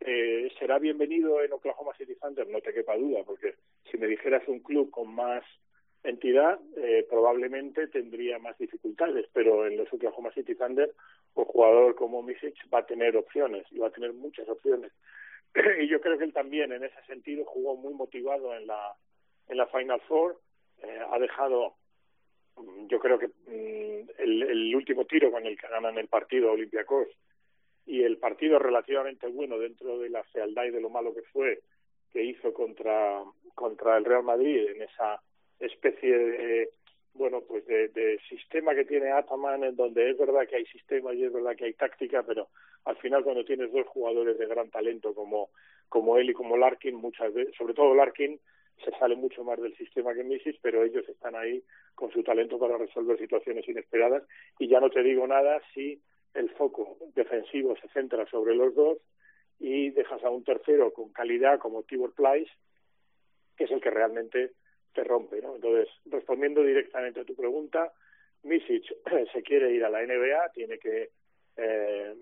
Eh, 0.00 0.52
¿Será 0.58 0.78
bienvenido 0.78 1.42
en 1.42 1.52
Oklahoma 1.52 1.96
City 1.96 2.14
Thunder? 2.16 2.46
No 2.48 2.60
te 2.60 2.74
quepa 2.74 2.96
duda, 2.96 3.22
porque 3.24 3.54
si 3.90 3.96
me 3.96 4.06
dijeras 4.06 4.46
un 4.48 4.60
club 4.60 4.90
con 4.90 5.14
más 5.14 5.42
entidad, 6.02 6.60
eh, 6.76 7.06
probablemente 7.08 7.88
tendría 7.88 8.38
más 8.38 8.58
dificultades, 8.58 9.26
pero 9.32 9.66
en 9.66 9.76
los 9.76 9.92
Oklahoma 9.92 10.32
City 10.32 10.54
Thunder 10.54 10.92
un 11.34 11.44
jugador 11.44 11.94
como 11.94 12.22
Misic 12.22 12.54
va 12.72 12.80
a 12.80 12.86
tener 12.86 13.16
opciones 13.16 13.66
y 13.70 13.78
va 13.78 13.88
a 13.88 13.92
tener 13.92 14.12
muchas 14.12 14.48
opciones. 14.48 14.92
y 15.80 15.88
yo 15.88 16.00
creo 16.00 16.18
que 16.18 16.24
él 16.24 16.32
también 16.32 16.72
en 16.72 16.84
ese 16.84 17.02
sentido 17.06 17.44
jugó 17.44 17.76
muy 17.76 17.94
motivado 17.94 18.54
en 18.54 18.66
la 18.66 18.94
en 19.48 19.58
la 19.58 19.66
Final 19.68 20.00
Four, 20.08 20.40
eh, 20.82 21.00
ha 21.08 21.18
dejado 21.18 21.74
yo 22.88 22.98
creo 22.98 23.18
que 23.18 23.28
mm, 23.28 24.10
el, 24.18 24.42
el, 24.42 24.74
último 24.74 25.04
tiro 25.04 25.30
con 25.30 25.46
el 25.46 25.58
que 25.58 25.68
ganan 25.68 25.98
el 25.98 26.08
partido 26.08 26.52
Olympiacos 26.52 27.08
y 27.86 28.02
el 28.02 28.18
partido 28.18 28.58
relativamente 28.58 29.26
bueno 29.28 29.58
dentro 29.58 29.98
de 29.98 30.08
la 30.08 30.24
fealdad 30.24 30.64
y 30.64 30.70
de 30.70 30.80
lo 30.80 30.90
malo 30.90 31.14
que 31.14 31.22
fue 31.22 31.60
que 32.12 32.22
hizo 32.22 32.52
contra 32.52 33.22
contra 33.54 33.96
el 33.96 34.04
Real 34.04 34.22
Madrid 34.22 34.68
en 34.68 34.82
esa 34.82 35.20
especie 35.58 36.16
de, 36.16 36.70
bueno, 37.14 37.40
pues 37.40 37.66
de, 37.66 37.88
de, 37.88 38.20
sistema 38.28 38.74
que 38.74 38.84
tiene 38.84 39.10
Ataman, 39.10 39.64
en 39.64 39.76
donde 39.76 40.10
es 40.10 40.18
verdad 40.18 40.46
que 40.46 40.56
hay 40.56 40.66
sistema 40.66 41.14
y 41.14 41.24
es 41.24 41.32
verdad 41.32 41.56
que 41.56 41.64
hay 41.64 41.72
táctica, 41.72 42.22
pero 42.22 42.48
al 42.84 42.96
final 42.96 43.24
cuando 43.24 43.44
tienes 43.44 43.72
dos 43.72 43.86
jugadores 43.86 44.38
de 44.38 44.46
gran 44.46 44.70
talento 44.70 45.14
como, 45.14 45.50
como 45.88 46.18
él 46.18 46.30
y 46.30 46.34
como 46.34 46.56
Larkin, 46.56 46.94
muchas 46.94 47.32
veces, 47.32 47.54
sobre 47.56 47.74
todo 47.74 47.94
Larkin, 47.94 48.38
se 48.84 48.90
sale 48.98 49.16
mucho 49.16 49.42
más 49.42 49.60
del 49.60 49.74
sistema 49.76 50.14
que 50.14 50.22
Misis, 50.22 50.56
pero 50.60 50.84
ellos 50.84 51.08
están 51.08 51.34
ahí 51.34 51.62
con 51.96 52.12
su 52.12 52.22
talento 52.22 52.58
para 52.58 52.78
resolver 52.78 53.18
situaciones 53.18 53.68
inesperadas. 53.68 54.22
Y 54.60 54.68
ya 54.68 54.78
no 54.78 54.90
te 54.90 55.02
digo 55.02 55.26
nada 55.26 55.60
si 55.74 56.00
el 56.34 56.50
foco 56.50 56.98
defensivo 57.14 57.74
se 57.76 57.88
centra 57.88 58.26
sobre 58.26 58.54
los 58.54 58.74
dos 58.74 58.98
y 59.58 59.90
dejas 59.90 60.22
a 60.22 60.30
un 60.30 60.44
tercero 60.44 60.92
con 60.92 61.10
calidad 61.12 61.58
como 61.58 61.82
Tibor 61.82 62.12
Plyce, 62.14 62.52
que 63.56 63.64
es 63.64 63.70
el 63.70 63.80
que 63.80 63.90
realmente 63.90 64.52
te 64.92 65.02
rompe. 65.02 65.40
¿no? 65.40 65.56
Entonces, 65.56 65.88
respondiendo 66.04 66.62
directamente 66.62 67.20
a 67.20 67.24
tu 67.24 67.34
pregunta, 67.34 67.92
Misic 68.42 68.84
se 69.32 69.42
quiere 69.42 69.72
ir 69.72 69.84
a 69.84 69.90
la 69.90 70.04
NBA, 70.04 70.52
tiene 70.52 70.78
que, 70.78 71.10
eh, 71.56 72.14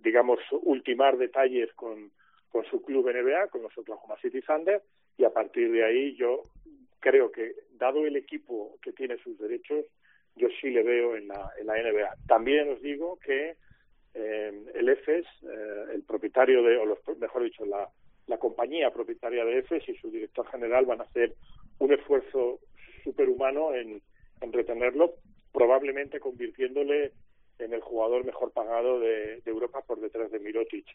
digamos, 0.00 0.38
ultimar 0.62 1.16
detalles 1.16 1.72
con, 1.72 2.12
con 2.50 2.64
su 2.66 2.82
club 2.82 3.10
NBA, 3.10 3.48
con 3.48 3.62
los 3.62 3.76
Oklahoma 3.76 4.16
City 4.20 4.42
Thunder, 4.42 4.82
y 5.16 5.24
a 5.24 5.30
partir 5.30 5.72
de 5.72 5.84
ahí 5.84 6.14
yo 6.16 6.42
creo 7.04 7.30
que, 7.30 7.52
dado 7.72 8.06
el 8.06 8.16
equipo 8.16 8.78
que 8.80 8.94
tiene 8.94 9.18
sus 9.18 9.38
derechos, 9.38 9.84
yo 10.36 10.48
sí 10.58 10.70
le 10.70 10.82
veo 10.82 11.16
en 11.16 11.28
la, 11.28 11.52
NBA. 11.62 12.16
También 12.26 12.70
os 12.70 12.80
digo 12.80 13.18
que 13.18 13.56
eh, 14.14 14.64
el 14.74 14.88
EFES, 14.88 15.26
eh, 15.42 15.84
el 15.92 16.02
propietario 16.04 16.62
de, 16.62 16.78
o 16.78 16.86
los, 16.86 16.98
mejor 17.18 17.42
dicho, 17.42 17.66
la, 17.66 17.90
compañía 18.38 18.90
propietaria 18.90 19.44
de 19.44 19.58
EFES 19.58 19.88
y 19.88 19.94
su 19.96 20.10
director 20.10 20.46
general 20.48 20.86
van 20.86 21.00
a 21.00 21.04
hacer 21.04 21.34
un 21.78 21.92
esfuerzo 21.92 22.58
superhumano 23.02 23.74
en, 23.74 24.00
en 24.40 24.52
retenerlo, 24.52 25.14
probablemente 25.52 26.20
convirtiéndole 26.20 27.12
en 27.58 27.72
el 27.72 27.80
jugador 27.80 28.24
mejor 28.24 28.50
pagado 28.52 28.98
de, 28.98 29.40
de 29.40 29.50
Europa 29.50 29.82
por 29.86 30.00
detrás 30.00 30.30
de 30.30 30.40
Mirotic. 30.40 30.86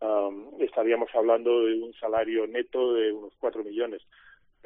Um, 0.00 0.60
estaríamos 0.60 1.08
hablando 1.14 1.64
de 1.64 1.80
un 1.82 1.94
salario 1.94 2.46
neto 2.46 2.92
de 2.92 3.12
unos 3.12 3.32
cuatro 3.38 3.64
millones. 3.64 4.02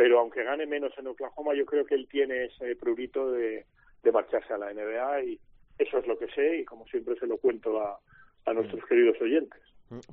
Pero 0.00 0.18
aunque 0.18 0.44
gane 0.44 0.64
menos 0.64 0.96
en 0.96 1.08
Oklahoma, 1.08 1.52
yo 1.54 1.66
creo 1.66 1.84
que 1.84 1.94
él 1.94 2.08
tiene 2.10 2.46
ese 2.46 2.74
prurito 2.74 3.32
de, 3.32 3.66
de 4.02 4.12
marcharse 4.12 4.50
a 4.54 4.56
la 4.56 4.72
NBA 4.72 5.24
y 5.24 5.40
eso 5.78 5.98
es 5.98 6.06
lo 6.06 6.18
que 6.18 6.26
sé 6.28 6.60
y 6.60 6.64
como 6.64 6.86
siempre 6.86 7.16
se 7.20 7.26
lo 7.26 7.36
cuento 7.36 7.78
a, 7.82 8.00
a 8.46 8.52
nuestros 8.54 8.82
queridos 8.86 9.20
oyentes. 9.20 9.60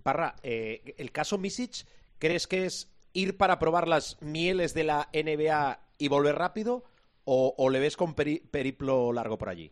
Parra, 0.03 0.35
eh, 0.43 0.93
el 0.97 1.13
caso 1.13 1.37
Misic, 1.37 1.87
¿crees 2.19 2.47
que 2.47 2.65
es 2.65 2.93
ir 3.13 3.37
para 3.37 3.59
probar 3.59 3.87
las 3.87 4.21
mieles 4.21 4.73
de 4.73 4.83
la 4.83 5.07
NBA 5.13 5.79
y 5.97 6.09
volver 6.09 6.35
rápido 6.35 6.83
o, 7.23 7.55
o 7.57 7.69
le 7.69 7.79
ves 7.79 7.95
con 7.95 8.13
peri 8.13 8.39
periplo 8.39 9.13
largo 9.13 9.37
por 9.37 9.47
allí? 9.47 9.71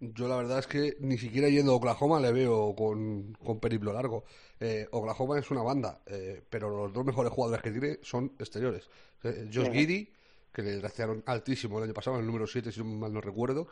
Yo 0.00 0.28
la 0.28 0.36
verdad 0.36 0.60
es 0.60 0.66
que 0.66 0.96
ni 1.00 1.18
siquiera 1.18 1.48
yendo 1.48 1.72
a 1.72 1.76
Oklahoma 1.76 2.20
le 2.20 2.30
veo 2.32 2.74
con, 2.76 3.36
con 3.44 3.58
periplo 3.58 3.92
largo. 3.92 4.24
Eh, 4.60 4.86
Oklahoma 4.92 5.38
es 5.38 5.50
una 5.50 5.62
banda, 5.62 6.00
eh, 6.06 6.42
pero 6.48 6.70
los 6.70 6.92
dos 6.92 7.04
mejores 7.04 7.32
jugadores 7.32 7.62
que 7.62 7.70
tiene 7.72 7.98
son 8.02 8.32
exteriores. 8.38 8.88
Eh, 9.24 9.50
Josh 9.52 9.70
Giddy, 9.72 10.12
que 10.52 10.62
le 10.62 10.76
draftearon 10.76 11.22
altísimo 11.26 11.78
el 11.78 11.84
año 11.84 11.94
pasado, 11.94 12.18
el 12.18 12.26
número 12.26 12.46
7, 12.46 12.70
si 12.70 12.82
mal 12.82 13.12
no 13.12 13.20
recuerdo, 13.20 13.68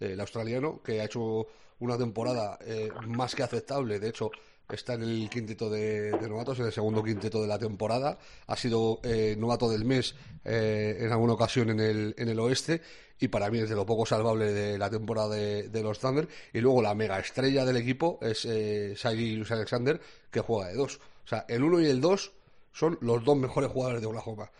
eh, 0.00 0.12
el 0.12 0.20
australiano, 0.20 0.82
que 0.82 1.00
ha 1.00 1.04
hecho 1.04 1.46
una 1.80 1.96
temporada 1.96 2.58
eh, 2.62 2.90
más 3.06 3.34
que 3.34 3.42
aceptable. 3.42 4.00
De 4.00 4.08
hecho, 4.08 4.30
está 4.70 4.94
en 4.94 5.02
el 5.02 5.30
quinteto 5.30 5.70
de, 5.70 6.12
de, 6.12 6.28
novatos, 6.28 6.58
en 6.58 6.66
el 6.66 6.72
segundo 6.72 7.02
quinteto 7.02 7.40
de 7.40 7.48
la 7.48 7.58
temporada. 7.58 8.18
Ha 8.46 8.56
sido 8.56 9.00
eh, 9.02 9.34
novato 9.38 9.68
del 9.70 9.84
mes 9.84 10.14
eh, 10.44 10.98
en 11.00 11.12
alguna 11.12 11.34
ocasión 11.34 11.70
en 11.70 11.80
el, 11.80 12.14
en 12.18 12.28
el 12.28 12.38
oeste 12.40 12.82
y 13.20 13.28
para 13.28 13.50
mí 13.50 13.58
es 13.58 13.68
de 13.68 13.74
lo 13.74 13.84
poco 13.84 14.06
salvable 14.06 14.52
de 14.52 14.78
la 14.78 14.90
temporada 14.90 15.34
de, 15.34 15.82
los 15.82 15.98
Thunder. 15.98 16.28
Y 16.52 16.60
luego 16.60 16.82
la 16.82 16.94
mega 16.94 17.18
estrella 17.18 17.64
del 17.64 17.76
equipo 17.76 18.18
es 18.22 18.44
eh, 18.44 18.94
Shai 18.96 19.42
Alexander, 19.48 20.00
que 20.30 20.40
juega 20.40 20.68
de 20.68 20.74
dos. 20.74 21.00
O 21.24 21.28
sea, 21.28 21.44
el 21.48 21.62
uno 21.62 21.80
y 21.80 21.86
el 21.86 22.00
dos 22.00 22.32
son 22.72 22.98
los 23.00 23.24
dos 23.24 23.36
mejores 23.36 23.70
jugadores 23.70 24.00
de 24.00 24.06
Oklahoma. 24.06 24.50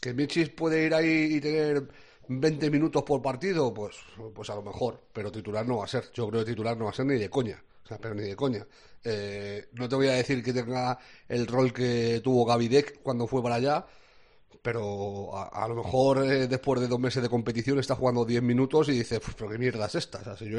Que 0.00 0.14
Michis 0.14 0.50
puede 0.50 0.86
ir 0.86 0.94
ahí 0.94 1.34
y 1.34 1.40
tener 1.40 1.88
20 2.28 2.70
minutos 2.70 3.02
por 3.02 3.20
partido, 3.20 3.74
pues, 3.74 3.96
pues 4.32 4.48
a 4.50 4.54
lo 4.54 4.62
mejor, 4.62 5.00
pero 5.12 5.32
titular 5.32 5.66
no 5.66 5.78
va 5.78 5.84
a 5.84 5.88
ser. 5.88 6.04
Yo 6.14 6.28
creo 6.28 6.44
que 6.44 6.52
titular 6.52 6.76
no 6.76 6.84
va 6.84 6.90
a 6.90 6.94
ser 6.94 7.06
ni 7.06 7.16
de 7.16 7.28
coña. 7.28 7.60
Pero 7.96 8.14
ni 8.14 8.22
de 8.22 8.36
coña. 8.36 8.66
Eh, 9.04 9.68
no 9.72 9.88
te 9.88 9.96
voy 9.96 10.08
a 10.08 10.12
decir 10.12 10.42
que 10.42 10.52
tenga 10.52 10.98
el 11.28 11.46
rol 11.46 11.72
que 11.72 12.20
tuvo 12.22 12.44
Gavidec 12.44 13.00
cuando 13.02 13.26
fue 13.26 13.42
para 13.42 13.54
allá, 13.54 13.86
pero 14.60 15.30
a, 15.34 15.66
lo 15.68 15.76
mejor 15.76 16.24
eh, 16.24 16.46
después 16.46 16.80
de 16.80 16.88
dos 16.88 16.98
meses 16.98 17.22
de 17.22 17.28
competición 17.28 17.78
está 17.78 17.94
jugando 17.94 18.24
10 18.24 18.42
minutos 18.42 18.88
y 18.88 18.92
dice, 18.92 19.20
pues, 19.20 19.34
pero 19.36 19.50
qué 19.50 19.58
mierda 19.58 19.86
es 19.86 19.94
esta. 19.94 20.20
Yo, 20.40 20.58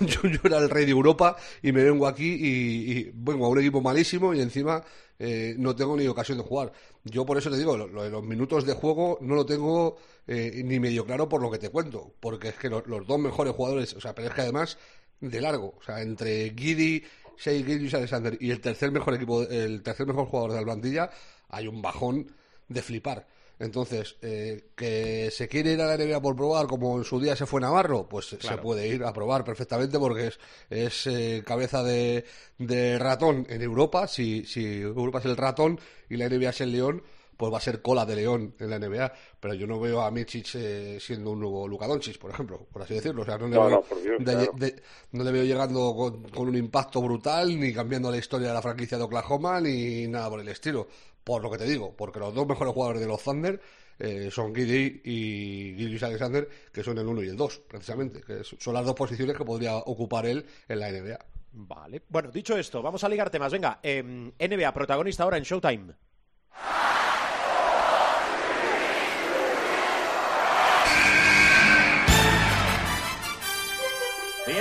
yo, 0.00 0.40
era 0.44 0.58
el 0.58 0.70
rey 0.70 0.84
de 0.84 0.92
Europa 0.92 1.36
y 1.62 1.72
me 1.72 1.82
vengo 1.82 2.06
aquí 2.06 2.26
y, 2.26 2.92
y 2.92 3.10
vengo 3.14 3.46
a 3.46 3.48
un 3.48 3.58
equipo 3.58 3.80
malísimo 3.80 4.34
y 4.34 4.40
encima 4.40 4.84
eh, 5.18 5.56
no 5.58 5.74
tengo 5.74 5.96
ni 5.96 6.06
ocasión 6.06 6.38
de 6.38 6.44
jugar. 6.44 6.72
Yo 7.04 7.26
por 7.26 7.38
eso 7.38 7.50
te 7.50 7.56
digo, 7.56 7.76
lo, 7.76 8.02
de 8.02 8.10
los 8.10 8.22
minutos 8.22 8.64
de 8.64 8.74
juego 8.74 9.18
no 9.20 9.34
lo 9.34 9.44
tengo 9.44 9.96
eh, 10.26 10.62
ni 10.64 10.78
medio 10.78 11.04
claro 11.04 11.28
por 11.28 11.42
lo 11.42 11.50
que 11.50 11.58
te 11.58 11.70
cuento, 11.70 12.14
porque 12.20 12.48
es 12.48 12.54
que 12.54 12.68
lo, 12.68 12.82
los 12.86 13.06
dos 13.06 13.18
mejores 13.18 13.54
jugadores, 13.54 13.94
o 13.94 14.00
sea, 14.00 14.14
pero 14.14 14.28
es 14.28 14.34
que 14.34 14.42
además 14.42 14.78
de 15.20 15.40
largo, 15.40 15.74
o 15.78 15.82
sea, 15.82 16.00
entre 16.00 16.50
Giddy, 16.50 17.02
Shea 17.38 17.64
Gilgis 17.64 17.94
Alexander 17.94 18.36
y 18.40 18.50
el 18.50 18.60
tercer 18.60 18.90
mejor 18.90 19.14
equipo, 19.14 19.42
el 19.42 19.82
tercer 19.82 20.06
mejor 20.06 20.26
jugador 20.26 20.52
de 20.52 20.58
la 20.58 20.64
plantilla, 20.64 21.10
hay 21.48 21.68
un 21.68 21.80
bajón 21.80 22.32
de 22.68 22.82
flipar. 22.82 23.26
Entonces, 23.60 24.16
eh, 24.22 24.70
que 24.76 25.30
se 25.32 25.48
quiere 25.48 25.72
ir 25.72 25.80
a 25.80 25.86
la 25.86 25.96
NBA 25.96 26.20
por 26.20 26.36
probar, 26.36 26.66
como 26.68 26.96
en 26.98 27.04
su 27.04 27.18
día 27.18 27.34
se 27.34 27.44
fue 27.44 27.60
Navarro, 27.60 28.08
pues 28.08 28.36
claro. 28.38 28.56
se 28.56 28.62
puede 28.62 28.86
ir 28.86 29.02
a 29.02 29.12
probar 29.12 29.42
perfectamente 29.42 29.98
porque 29.98 30.28
es, 30.28 30.38
es 30.70 31.06
eh, 31.08 31.42
cabeza 31.44 31.82
de, 31.82 32.24
de, 32.58 32.98
ratón 33.00 33.46
en 33.48 33.60
Europa. 33.62 34.06
Si, 34.06 34.44
si 34.44 34.80
Europa 34.80 35.18
es 35.18 35.24
el 35.24 35.36
ratón 35.36 35.80
y 36.08 36.16
la 36.16 36.28
NBA 36.28 36.50
es 36.50 36.60
el 36.60 36.70
león, 36.70 37.02
pues 37.38 37.50
va 37.50 37.56
a 37.56 37.62
ser 37.62 37.80
cola 37.80 38.04
de 38.04 38.16
león 38.16 38.54
en 38.58 38.68
la 38.68 38.78
NBA. 38.78 39.12
Pero 39.40 39.54
yo 39.54 39.66
no 39.66 39.80
veo 39.80 40.02
a 40.02 40.10
Michic 40.10 40.54
eh, 40.56 40.98
siendo 41.00 41.30
un 41.30 41.40
nuevo 41.40 41.66
Luka 41.66 41.86
Doncic, 41.86 42.18
por 42.18 42.30
ejemplo, 42.30 42.66
por 42.70 42.82
así 42.82 42.92
decirlo. 42.92 43.22
O 43.22 43.24
sea, 43.24 43.38
no, 43.38 43.48
le, 43.48 43.54
no, 43.54 43.66
veo, 43.66 43.84
no, 43.90 44.00
Dios, 44.00 44.18
de, 44.18 44.24
claro. 44.24 44.52
de, 44.56 44.82
no 45.12 45.24
le 45.24 45.32
veo 45.32 45.44
llegando 45.44 45.94
con, 45.96 46.22
con 46.24 46.48
un 46.48 46.56
impacto 46.56 47.00
brutal, 47.00 47.58
ni 47.58 47.72
cambiando 47.72 48.10
la 48.10 48.18
historia 48.18 48.48
de 48.48 48.54
la 48.54 48.62
franquicia 48.62 48.98
de 48.98 49.04
Oklahoma, 49.04 49.58
ni 49.60 50.06
nada 50.06 50.28
por 50.28 50.40
el 50.40 50.48
estilo 50.48 50.88
por 51.28 51.42
lo 51.42 51.50
que 51.50 51.58
te 51.58 51.64
digo, 51.66 51.94
porque 51.94 52.18
los 52.20 52.34
dos 52.34 52.48
mejores 52.48 52.72
jugadores 52.72 53.02
de 53.02 53.06
los 53.06 53.22
Thunder 53.22 53.60
eh, 53.98 54.30
son 54.32 54.54
Giddy 54.54 55.02
y 55.04 55.74
Gilgis 55.76 56.02
Alexander, 56.02 56.48
que 56.72 56.82
son 56.82 56.96
el 56.96 57.06
1 57.06 57.22
y 57.22 57.28
el 57.28 57.36
2, 57.36 57.58
precisamente, 57.68 58.22
que 58.22 58.42
son 58.44 58.72
las 58.72 58.86
dos 58.86 58.94
posiciones 58.94 59.36
que 59.36 59.44
podría 59.44 59.76
ocupar 59.76 60.24
él 60.24 60.46
en 60.66 60.80
la 60.80 60.90
NBA. 60.90 61.18
Vale. 61.52 62.02
Bueno, 62.08 62.30
dicho 62.30 62.56
esto, 62.56 62.80
vamos 62.80 63.04
a 63.04 63.10
ligar 63.10 63.28
temas. 63.28 63.52
Venga, 63.52 63.78
eh, 63.82 64.02
NBA, 64.02 64.72
protagonista 64.72 65.24
ahora 65.24 65.36
en 65.36 65.42
Showtime. 65.42 65.92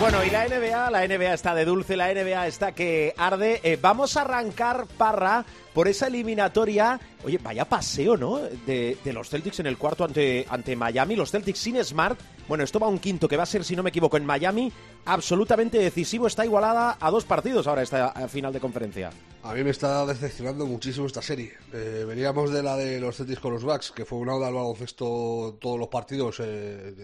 Bueno, 0.00 0.24
y 0.24 0.30
la 0.30 0.46
NBA, 0.46 0.90
la 0.92 1.08
NBA 1.08 1.34
está 1.34 1.56
de 1.56 1.64
dulce, 1.64 1.96
la 1.96 2.14
NBA 2.14 2.46
está 2.46 2.70
que 2.70 3.12
arde. 3.16 3.60
Eh, 3.64 3.76
vamos 3.82 4.16
a 4.16 4.20
arrancar, 4.20 4.86
Parra, 4.96 5.44
por 5.74 5.88
esa 5.88 6.06
eliminatoria. 6.06 7.00
Oye, 7.24 7.38
vaya 7.38 7.64
paseo, 7.64 8.16
¿no? 8.16 8.38
De, 8.38 8.96
los 9.06 9.28
Celtics 9.28 9.58
en 9.58 9.66
el 9.66 9.76
cuarto 9.76 10.04
ante, 10.04 10.46
ante 10.48 10.76
Miami. 10.76 11.16
Los 11.16 11.32
Celtics 11.32 11.58
sin 11.58 11.84
Smart. 11.84 12.16
Bueno, 12.46 12.62
esto 12.62 12.78
va 12.78 12.86
a 12.86 12.90
un 12.90 13.00
quinto 13.00 13.26
que 13.26 13.36
va 13.36 13.42
a 13.42 13.46
ser, 13.46 13.64
si 13.64 13.74
no 13.74 13.82
me 13.82 13.90
equivoco, 13.90 14.16
en 14.16 14.24
Miami. 14.24 14.72
Absolutamente 15.04 15.78
decisivo. 15.78 16.28
Está 16.28 16.44
igualada 16.44 16.96
a 17.00 17.10
dos 17.10 17.24
partidos 17.24 17.66
ahora 17.66 17.82
esta 17.82 18.28
final 18.28 18.52
de 18.52 18.60
conferencia. 18.60 19.10
A 19.42 19.52
mí 19.52 19.64
me 19.64 19.70
está 19.70 20.06
decepcionando 20.06 20.64
muchísimo 20.64 21.08
esta 21.08 21.22
serie. 21.22 21.54
Eh, 21.72 22.04
veníamos 22.06 22.52
de 22.52 22.62
la 22.62 22.76
de 22.76 23.00
los 23.00 23.16
Celtics 23.16 23.40
con 23.40 23.52
los 23.52 23.64
Bucks, 23.64 23.90
que 23.90 24.04
fue 24.04 24.18
una 24.18 24.36
oda 24.36 24.46
al 24.46 24.54
baloncesto 24.54 25.58
todos 25.60 25.76
los 25.76 25.88
partidos, 25.88 26.36
eh, 26.38 26.94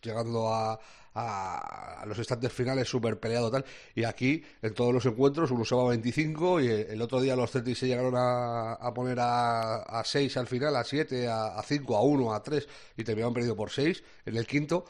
llegando 0.00 0.54
a 0.54 0.78
a, 1.14 2.04
los 2.06 2.18
instantes 2.18 2.52
finales 2.52 2.88
súper 2.88 3.18
peleado 3.18 3.50
tal 3.50 3.64
y 3.94 4.04
aquí 4.04 4.42
en 4.62 4.74
todos 4.74 4.92
los 4.92 5.06
encuentros 5.06 5.50
uno 5.50 5.64
se 5.64 5.74
va 5.74 5.82
a 5.82 5.88
25 5.88 6.60
y 6.60 6.68
el, 6.68 7.00
otro 7.00 7.20
día 7.20 7.36
los 7.36 7.50
Celtics 7.50 7.78
se 7.78 7.86
llegaron 7.86 8.14
a, 8.16 8.74
a 8.74 8.92
poner 8.92 9.18
a, 9.20 9.82
a 9.82 10.04
6 10.04 10.36
al 10.36 10.46
final, 10.46 10.76
a 10.76 10.84
7, 10.84 11.28
a, 11.28 11.58
a 11.58 11.62
5, 11.62 11.96
a 11.96 12.02
1, 12.02 12.34
a 12.34 12.42
3 12.42 12.68
y 12.96 13.04
terminaron 13.04 13.34
perdido 13.34 13.56
por 13.56 13.70
6 13.70 14.02
en 14.26 14.36
el 14.36 14.46
quinto 14.46 14.84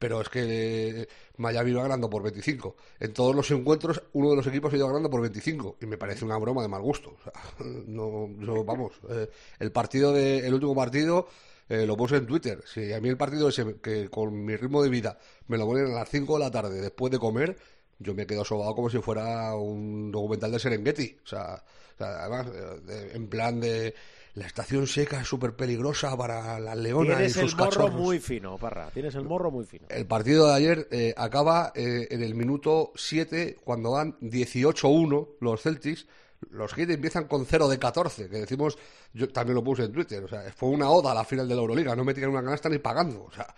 pero 0.00 0.22
es 0.22 0.30
que 0.30 1.06
Miami 1.36 1.72
iba 1.72 1.82
ganando 1.82 2.08
por 2.08 2.22
25. 2.22 2.74
En 3.00 3.12
todos 3.12 3.36
los 3.36 3.50
encuentros, 3.50 4.02
uno 4.14 4.30
de 4.30 4.36
los 4.36 4.46
equipos 4.46 4.72
ha 4.72 4.76
ido 4.76 4.86
ganando 4.86 5.10
por 5.10 5.20
25. 5.20 5.76
Y 5.82 5.84
me 5.84 5.98
parece 5.98 6.24
una 6.24 6.38
broma 6.38 6.62
de 6.62 6.68
mal 6.68 6.80
gusto. 6.80 7.10
O 7.10 7.22
sea, 7.22 7.32
no, 7.86 8.30
yo, 8.38 8.64
vamos, 8.64 8.94
eh, 9.10 9.28
el 9.58 9.70
partido 9.72 10.14
de, 10.14 10.38
el 10.46 10.54
último 10.54 10.74
partido 10.74 11.28
eh, 11.70 11.86
lo 11.86 11.96
puse 11.96 12.16
en 12.16 12.26
Twitter. 12.26 12.62
Si 12.66 12.92
a 12.92 13.00
mí 13.00 13.08
el 13.08 13.16
partido 13.16 13.48
ese, 13.48 13.76
que 13.80 14.10
con 14.10 14.44
mi 14.44 14.54
ritmo 14.56 14.82
de 14.82 14.90
vida 14.90 15.18
me 15.48 15.56
lo 15.56 15.64
ponen 15.66 15.86
a 15.86 15.94
las 16.00 16.08
5 16.10 16.34
de 16.34 16.40
la 16.44 16.50
tarde 16.50 16.80
después 16.82 17.10
de 17.10 17.18
comer, 17.18 17.56
yo 17.98 18.12
me 18.14 18.26
quedo 18.26 18.44
sobado 18.44 18.74
como 18.74 18.90
si 18.90 18.98
fuera 18.98 19.54
un 19.54 20.10
documental 20.12 20.52
de 20.52 20.58
Serengeti. 20.58 21.16
O 21.24 21.26
sea, 21.26 21.54
o 21.94 21.96
sea, 21.98 22.20
además, 22.24 22.46
eh, 22.54 22.80
de- 22.86 23.12
en 23.16 23.28
plan 23.28 23.58
de 23.60 23.94
la 24.34 24.46
estación 24.46 24.86
seca 24.86 25.20
es 25.20 25.26
súper 25.28 25.54
peligrosa 25.54 26.16
para 26.16 26.58
las 26.60 26.76
leonas 26.76 27.14
y 27.14 27.16
Tienes 27.16 27.36
el 27.36 27.42
sus 27.42 27.56
morro 27.58 27.70
cachorros. 27.70 27.94
muy 27.94 28.20
fino, 28.20 28.56
Parra. 28.58 28.90
Tienes 28.90 29.14
el 29.16 29.24
morro 29.24 29.50
muy 29.50 29.64
fino. 29.64 29.86
El 29.90 30.06
partido 30.06 30.46
de 30.46 30.54
ayer 30.54 30.88
eh, 30.92 31.12
acaba 31.16 31.72
eh, 31.74 32.06
en 32.10 32.22
el 32.22 32.34
minuto 32.36 32.92
7, 32.94 33.58
cuando 33.64 33.90
van 33.90 34.16
18-1 34.20 35.36
los 35.40 35.60
Celtics. 35.62 36.06
Los 36.50 36.72
Heat 36.74 36.90
empiezan 36.90 37.24
con 37.24 37.44
0 37.44 37.68
de 37.68 37.78
14, 37.78 38.28
que 38.28 38.38
decimos, 38.38 38.78
yo 39.12 39.28
también 39.28 39.54
lo 39.54 39.64
puse 39.64 39.84
en 39.84 39.92
Twitter, 39.92 40.24
o 40.24 40.28
sea, 40.28 40.52
fue 40.52 40.70
una 40.70 40.88
oda 40.90 41.12
a 41.12 41.14
la 41.14 41.24
final 41.24 41.46
de 41.46 41.54
la 41.54 41.60
Euroliga, 41.60 41.94
no 41.94 42.04
metían 42.04 42.30
una 42.30 42.42
canasta 42.42 42.68
ni 42.68 42.78
pagando, 42.78 43.24
o 43.24 43.32
sea, 43.32 43.54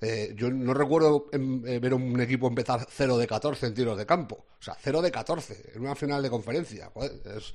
eh, 0.00 0.32
yo 0.34 0.50
no 0.50 0.74
recuerdo 0.74 1.26
eh, 1.32 1.78
ver 1.78 1.94
un 1.94 2.20
equipo 2.20 2.48
empezar 2.48 2.86
0 2.88 3.18
de 3.18 3.26
14 3.26 3.66
en 3.66 3.74
tiros 3.74 3.98
de 3.98 4.06
campo, 4.06 4.46
o 4.58 4.62
sea, 4.62 4.76
0 4.80 5.02
de 5.02 5.10
14 5.12 5.72
en 5.74 5.82
una 5.82 5.94
final 5.94 6.22
de 6.22 6.30
conferencia, 6.30 6.90
es, 7.36 7.54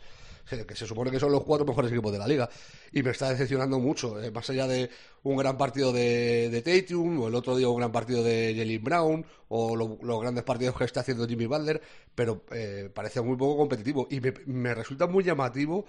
que 0.68 0.76
se 0.76 0.86
supone 0.88 1.12
que 1.12 1.20
son 1.20 1.32
los 1.32 1.44
cuatro 1.44 1.66
mejores 1.66 1.92
equipos 1.92 2.12
de 2.12 2.20
la 2.20 2.28
liga. 2.28 2.50
Y 2.92 3.04
me 3.04 3.12
está 3.12 3.30
decepcionando 3.30 3.80
mucho, 3.80 4.22
eh, 4.22 4.32
más 4.32 4.50
allá 4.50 4.68
de 4.68 4.90
un 5.24 5.38
gran 5.38 5.58
partido 5.58 5.92
de, 5.92 6.50
de 6.50 6.62
Tatum, 6.62 7.20
o 7.22 7.28
el 7.28 7.36
otro 7.36 7.56
día 7.56 7.68
un 7.70 7.78
gran 7.78 7.92
partido 7.92 8.24
de 8.24 8.54
Jalen 8.58 8.84
Brown, 8.84 9.26
o 9.50 9.76
lo- 9.76 9.98
los 10.02 10.22
grandes 10.22 10.44
partidos 10.44 10.76
que 10.78 10.86
está 10.86 11.02
haciendo 11.02 11.28
Jimmy 11.28 11.46
Butler, 11.46 11.82
pero 12.16 12.44
eh, 12.52 12.90
parece 12.94 13.22
muy 13.22 13.38
poco 13.38 13.58
competitivo. 13.58 14.08
Y 14.10 14.20
me, 14.22 14.34
me 14.46 14.74
resulta 14.74 15.08
muy 15.08 15.24
llamativo 15.24 15.86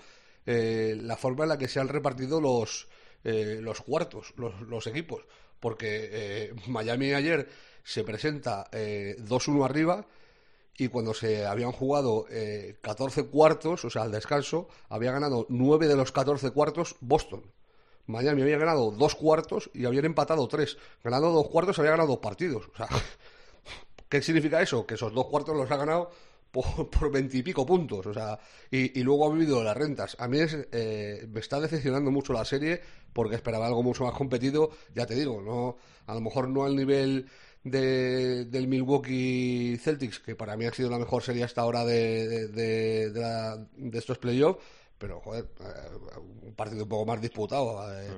eh, 0.47 0.97
la 1.01 1.17
forma 1.17 1.45
en 1.45 1.51
la 1.51 1.59
que 1.59 1.69
se 1.69 1.81
han 1.81 1.89
repartido 1.89 2.41
los, 2.41 2.89
eh, 3.25 3.59
los 3.61 3.81
cuartos, 3.81 4.35
los, 4.37 4.61
los 4.63 4.87
equipos. 4.87 5.25
Porque 5.61 6.09
eh, 6.13 6.55
Miami 6.69 7.13
ayer 7.15 7.49
se 7.83 8.05
presenta 8.05 8.69
eh, 8.73 9.17
2-1 9.19 9.65
arriba 9.65 10.07
y 10.79 10.89
cuando 10.89 11.13
se 11.13 11.45
habían 11.45 11.73
jugado 11.73 12.27
eh, 12.31 12.77
14 12.81 13.27
cuartos, 13.27 13.85
o 13.85 13.91
sea, 13.91 14.03
al 14.03 14.13
descanso, 14.13 14.69
había 14.89 15.11
ganado 15.11 15.45
9 15.49 15.89
de 15.89 15.97
los 15.97 16.13
14 16.13 16.53
cuartos 16.53 16.95
Boston. 17.01 17.43
Miami 18.07 18.43
había 18.43 18.57
ganado 18.57 18.93
dos 18.93 19.17
cuartos 19.17 19.71
y 19.75 19.85
habían 19.85 20.07
empatado 20.07 20.49
tres. 20.49 20.79
Ganando 21.05 21.31
dos 21.31 21.49
cuartos 21.49 21.79
había 21.79 21.91
ganado 21.91 22.09
dos 22.09 22.21
partidos. 22.21 22.69
O 22.73 22.77
sea, 22.77 22.89
¿qué 24.09 24.23
significa 24.23 24.63
eso? 24.63 24.87
Que 24.87 24.95
esos 24.95 25.13
dos 25.13 25.27
cuartos 25.27 25.55
los 25.55 25.71
ha 25.71 25.77
ganado 25.77 26.11
por, 26.51 26.89
por 26.91 27.11
20 27.13 27.37
y 27.37 27.43
pico 27.43 27.67
puntos. 27.67 28.07
O 28.07 28.15
sea, 28.15 28.39
y, 28.71 28.99
y 28.99 29.03
luego 29.03 29.27
ha 29.27 29.35
vivido 29.35 29.63
las 29.63 29.77
rentas. 29.77 30.17
A 30.21 30.29
mí 30.29 30.39
es, 30.39 30.57
eh, 30.73 31.27
me 31.29 31.41
está 31.41 31.61
decepcionando 31.61 32.11
mucho 32.11 32.33
la 32.33 32.45
serie 32.45 32.81
porque 33.13 33.35
esperaba 33.35 33.67
algo 33.67 33.83
mucho 33.83 34.05
más 34.05 34.15
competido. 34.15 34.71
Ya 34.95 35.05
te 35.05 35.15
digo, 35.15 35.43
no 35.43 35.77
a 36.07 36.15
lo 36.15 36.21
mejor 36.23 36.49
no 36.49 36.65
al 36.65 36.75
nivel 36.75 37.29
de, 37.71 38.45
del 38.47 38.69
Milwaukee 38.69 39.77
Celtics, 39.81 40.19
que 40.21 40.35
para 40.37 40.57
mí 40.57 40.65
ha 40.67 40.73
sido 40.73 40.91
la 40.91 40.99
mejor 40.99 41.23
serie 41.23 41.45
hasta 41.45 41.61
ahora 41.63 41.85
de, 41.85 42.49
de, 42.49 43.11
la- 43.21 43.67
estos 43.93 44.19
playoffs, 44.19 44.63
pero 44.99 45.21
joder, 45.21 45.47
eh, 45.61 46.19
un 46.43 46.55
partido 46.55 46.83
un 46.85 46.89
poco 46.89 47.07
más 47.07 47.21
disputado. 47.21 47.81
eh, 48.01 48.09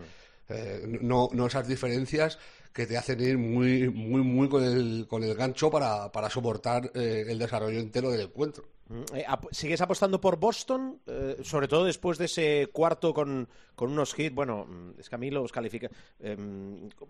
eh, 0.49 0.99
no, 1.03 1.29
no 1.33 1.47
esas 1.47 1.69
diferencias 1.69 2.39
que 2.73 2.87
te 2.87 2.97
hacen 2.97 3.21
ir 3.21 3.39
muy, 3.39 3.89
muy, 3.89 4.23
muy 4.23 4.49
con 4.49 4.65
el, 4.65 5.07
con 5.09 5.23
el 5.23 5.35
gancho 5.35 5.71
para, 5.71 6.11
para 6.11 6.29
soportar 6.31 6.91
eh, 6.95 7.25
el 7.29 7.39
desarrollo 7.39 7.79
entero 7.79 8.11
del 8.11 8.23
encuentro. 8.23 8.65
Mm, 8.89 9.03
eh, 9.15 9.25
ap- 9.29 9.47
¿Sigues 9.53 9.81
apostando 9.81 10.21
por 10.21 10.39
Boston? 10.39 11.01
Eh, 11.07 11.37
sobre 11.45 11.69
todo 11.69 11.85
después 11.85 12.19
de 12.19 12.25
ese 12.25 12.69
cuarto 12.73 13.15
con, 13.15 13.49
con 13.77 13.93
unos 13.93 14.17
hits. 14.19 14.35
Bueno, 14.35 14.65
mm, 14.67 14.99
es 14.99 15.09
que 15.09 15.15
a 15.15 15.19
mí 15.19 15.31
los 15.31 15.53
califica. 15.53 15.89
eh, 16.19 16.37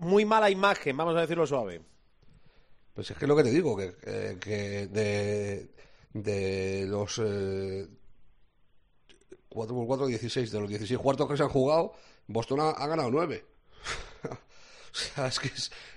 muy 0.00 0.24
mala 0.26 0.50
imagen, 0.50 0.96
vamos 0.96 1.16
a 1.16 1.20
decirlo 1.22 1.46
suave. 1.46 1.80
Pues 2.94 3.10
es 3.10 3.16
que 3.16 3.24
es 3.24 3.28
lo 3.28 3.36
que 3.36 3.44
te 3.44 3.50
digo, 3.50 3.76
que, 3.76 3.94
que- 3.96 4.38
que 4.40 4.86
de, 4.88 5.70
de 6.12 6.86
los 6.88 7.20
eh, 7.24 7.88
4 9.48 9.74
por 9.74 9.86
4, 9.86 10.06
16, 10.06 10.50
de 10.52 10.60
los 10.60 10.68
16 10.68 10.98
cuartos 11.00 11.28
que 11.28 11.36
se 11.36 11.42
han 11.42 11.48
jugado, 11.48 11.92
Boston 12.26 12.60
ha, 12.60 12.86
ganado 12.86 13.10
9. 13.10 13.44
O 14.92 14.96
sea, 14.98 15.28
es 15.28 15.38
que 15.38 15.50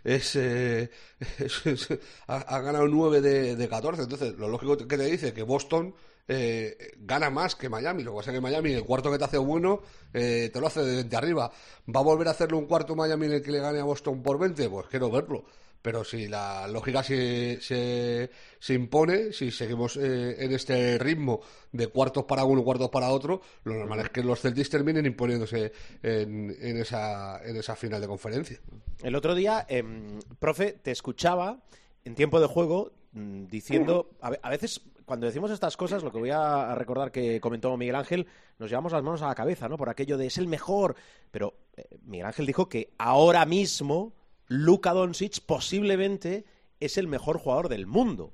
es, 0.03 0.35
eh, 0.35 0.91
ha, 2.27 2.59
ganado 2.61 2.87
9 2.87 3.21
de, 3.21 3.55
de 3.55 3.67
14. 3.67 4.03
Entonces, 4.03 4.35
lo 4.37 4.47
lógico 4.47 4.77
que 4.77 4.85
te 4.97 5.05
dice 5.05 5.33
que 5.33 5.41
Boston 5.41 5.95
eh, 6.27 6.91
gana 6.99 7.31
más 7.31 7.55
que 7.55 7.69
Miami. 7.69 8.03
Lo 8.03 8.11
que 8.11 8.17
pasa 8.17 8.31
es 8.31 8.35
que 8.35 8.41
Miami, 8.41 8.73
el 8.73 8.83
cuarto 8.85 9.11
que 9.11 9.17
te 9.17 9.23
hace 9.25 9.39
bueno, 9.39 9.81
eh, 10.13 10.51
te 10.53 10.59
lo 10.61 10.67
hace 10.67 10.81
de 10.81 10.95
20 10.97 11.15
arriba. 11.15 11.51
¿Va 11.93 11.99
a 12.01 12.03
volver 12.03 12.27
a 12.27 12.31
hacerle 12.31 12.55
un 12.57 12.67
cuarto 12.67 12.95
Miami 12.95 13.25
en 13.25 13.33
el 13.33 13.41
que 13.41 13.51
le 13.51 13.59
gane 13.59 13.79
a 13.79 13.83
Boston 13.83 14.21
por 14.21 14.37
20? 14.37 14.69
Pues 14.69 14.85
quiero 14.87 15.09
verlo. 15.09 15.45
Pero 15.83 16.03
si 16.05 16.27
la 16.29 16.65
lógica 16.67 17.03
se, 17.03 17.59
se, 17.61 18.31
se 18.57 18.73
impone, 18.73 19.33
si 19.33 19.51
seguimos 19.51 19.97
eh, 19.97 20.37
en 20.43 20.53
este 20.53 20.97
ritmo 20.97 21.41
de 21.73 21.87
cuartos 21.87 22.23
para 22.23 22.45
uno, 22.45 22.63
cuartos 22.63 22.89
para 22.89 23.09
otro, 23.09 23.41
lo 23.65 23.73
normal 23.75 23.99
es 23.99 24.09
que 24.09 24.23
los 24.23 24.39
Celtics 24.39 24.69
terminen 24.69 25.05
imponiéndose 25.05 25.73
en, 26.01 26.55
en, 26.59 26.77
esa, 26.77 27.43
en 27.43 27.57
esa 27.57 27.75
final 27.75 27.99
de 27.99 28.07
conferencia. 28.07 28.59
El 29.03 29.13
otro 29.15 29.35
día, 29.35 29.65
em, 29.67 30.19
profe, 30.39 30.71
te 30.71 30.91
escuchaba 30.91 31.59
en 32.05 32.15
tiempo 32.15 32.39
de 32.39 32.47
juego 32.47 32.93
mm, 33.11 33.47
diciendo, 33.47 34.09
a, 34.21 34.29
ve- 34.29 34.39
a 34.41 34.49
veces 34.49 34.79
cuando 35.05 35.25
decimos 35.27 35.51
estas 35.51 35.75
cosas, 35.75 36.01
lo 36.01 36.13
que 36.13 36.17
voy 36.19 36.29
a 36.29 36.75
recordar 36.75 37.11
que 37.11 37.41
comentó 37.41 37.75
Miguel 37.75 37.95
Ángel, 37.95 38.25
nos 38.57 38.69
llevamos 38.69 38.93
las 38.93 39.03
manos 39.03 39.21
a 39.21 39.27
la 39.27 39.35
cabeza, 39.35 39.67
¿no? 39.67 39.75
Por 39.75 39.89
aquello 39.89 40.17
de 40.17 40.27
es 40.27 40.37
el 40.37 40.47
mejor. 40.47 40.95
Pero 41.29 41.55
eh, 41.75 41.83
Miguel 42.05 42.27
Ángel 42.27 42.45
dijo 42.45 42.69
que 42.69 42.93
ahora 42.97 43.45
mismo 43.45 44.13
Luka 44.47 44.91
Doncic 44.93 45.41
posiblemente 45.45 46.45
es 46.79 46.97
el 46.97 47.07
mejor 47.07 47.37
jugador 47.37 47.69
del 47.69 47.87
mundo. 47.87 48.33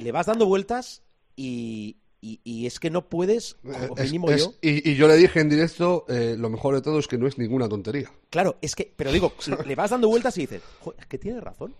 Le 0.00 0.12
vas 0.12 0.26
dando 0.26 0.46
vueltas 0.46 1.02
y, 1.36 1.98
y- 2.20 2.40
y 2.42 2.66
es 2.66 2.80
que 2.80 2.90
no 2.90 3.08
puedes, 3.08 3.54
como 3.62 3.96
Es- 3.96 4.04
mínimo 4.06 4.30
es- 4.30 4.44
yo. 4.44 4.54
y, 4.60 4.90
y 4.90 4.94
yo 4.96 5.06
le 5.08 5.16
dije 5.16 5.40
en 5.40 5.48
directo, 5.48 6.04
eh, 6.08 6.36
lo 6.38 6.50
mejor 6.50 6.74
de 6.74 6.82
todo 6.82 6.98
es 6.98 7.06
que 7.06 7.16
no 7.18 7.26
es 7.26 7.38
ninguna 7.38 7.68
tontería. 7.68 8.10
Claro, 8.30 8.56
es 8.60 8.74
que, 8.74 8.92
pero 8.96 9.12
digo, 9.12 9.32
le- 9.46 9.64
le 9.66 9.74
vas 9.74 9.90
dando 9.90 10.08
vueltas 10.08 10.36
y 10.38 10.42
dices, 10.42 10.62
"Jo, 10.80 10.94
es 10.98 11.06
que 11.06 11.18
tiene 11.18 11.40
razón. 11.40 11.74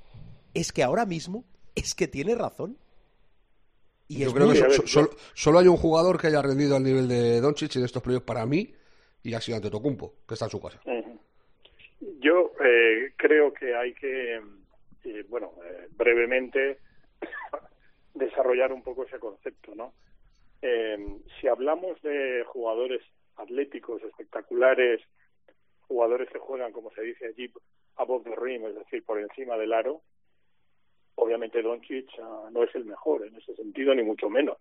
Es 0.55 0.73
que 0.73 0.83
ahora 0.83 1.07
mismo, 1.07 1.45
es 1.75 1.95
que 1.95 2.09
tiene 2.09 2.35
razón. 2.35 2.79
Y 4.07 4.19
yo 4.21 4.29
es 4.29 4.35
creo 4.35 4.47
muy- 4.47 4.55
que 4.55 4.71
so- 4.71 4.83
so- 4.83 4.87
solo, 4.87 5.11
solo 5.35 5.59
hay 5.59 5.67
un 5.69 5.77
jugador 5.77 6.21
que 6.21 6.29
haya 6.29 6.41
rendido 6.41 6.77
al 6.77 6.83
nivel 6.83 7.09
de 7.09 7.41
Doncic 7.41 7.77
en 7.77 7.85
estos 7.85 8.03
playoffs 8.03 8.25
para 8.27 8.47
mí 8.47 8.73
y 9.23 9.35
ha 9.35 9.41
sido 9.41 9.57
Antetokounmpo, 9.57 10.15
que 10.27 10.35
está 10.35 10.47
en 10.47 10.51
su 10.51 10.61
casa. 10.61 10.81
Ujú. 10.87 11.08
Yo 12.01 12.53
eh, 12.65 13.13
creo 13.17 13.53
que 13.53 13.75
hay 13.75 13.93
que, 13.95 14.41
eh, 15.05 15.25
bueno, 15.29 15.53
eh, 15.65 15.89
brevemente 15.91 16.79
desarrollar 18.15 18.73
un 18.73 18.83
poco 18.83 19.05
ese 19.05 19.19
concepto, 19.19 19.75
¿no? 19.75 19.93
Eh, 20.63 21.21
si 21.41 21.49
hablamos 21.49 22.01
de 22.03 22.45
jugadores 22.47 23.03
atléticos 23.37 24.03
espectaculares, 24.03 25.01
jugadores 25.83 26.29
que 26.31 26.39
juegan, 26.39 26.73
como 26.73 26.91
se 26.93 27.03
dice 27.03 27.27
allí, 27.27 27.51
above 27.97 28.25
the 28.25 28.37
rim, 28.37 28.67
es 28.67 28.75
decir, 28.75 29.05
por 29.05 29.19
encima 29.19 29.57
del 29.57 29.73
aro, 29.73 30.03
obviamente 31.15 31.63
Doncic 31.63 32.11
ah, 32.21 32.49
no 32.53 32.63
es 32.63 32.75
el 32.75 32.85
mejor 32.85 33.27
en 33.27 33.37
ese 33.37 33.55
sentido, 33.55 33.95
ni 33.95 34.03
mucho 34.03 34.29
menos. 34.29 34.59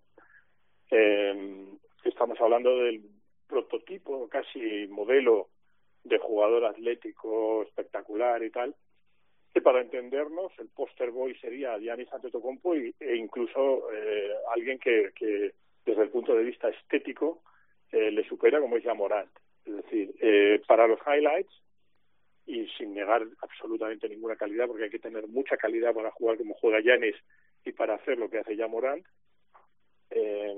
Eh, 0.89 1.67
estamos 2.03 2.39
hablando 2.39 2.77
del 2.77 3.03
prototipo, 3.47 4.27
casi 4.27 4.87
modelo 4.87 5.49
de 6.07 6.17
jugador 6.17 6.65
atlético 6.65 7.63
espectacular 7.63 8.43
y 8.43 8.49
tal, 8.49 8.75
que 9.53 9.61
para 9.61 9.81
entendernos 9.81 10.51
el 10.59 10.69
poster 10.69 11.11
boy 11.11 11.35
sería 11.39 11.77
Giannis 11.77 12.11
Antetokounmpo 12.13 12.75
y, 12.75 12.93
e 12.99 13.15
incluso 13.15 13.91
eh, 13.91 14.33
alguien 14.53 14.77
que, 14.79 15.11
que 15.15 15.53
desde 15.85 16.03
el 16.03 16.09
punto 16.09 16.35
de 16.35 16.43
vista 16.43 16.69
estético 16.69 17.41
eh, 17.91 18.11
le 18.11 18.27
supera 18.27 18.59
como 18.59 18.77
es 18.77 18.83
ya 18.83 18.93
Morant. 18.93 19.31
Es 19.65 19.75
decir, 19.75 20.15
eh, 20.21 20.61
para 20.67 20.87
los 20.87 20.99
highlights 21.05 21.51
y 22.45 22.67
sin 22.77 22.93
negar 22.93 23.25
absolutamente 23.41 24.07
ninguna 24.07 24.35
calidad, 24.35 24.67
porque 24.67 24.85
hay 24.85 24.89
que 24.89 24.99
tener 24.99 25.27
mucha 25.27 25.57
calidad 25.57 25.93
para 25.93 26.11
jugar 26.11 26.37
como 26.37 26.53
juega 26.55 26.81
Giannis 26.81 27.15
y 27.65 27.71
para 27.73 27.95
hacer 27.95 28.17
lo 28.17 28.29
que 28.29 28.39
hace 28.39 28.55
ya 28.55 28.67
Morant, 28.67 29.05
eh, 30.11 30.57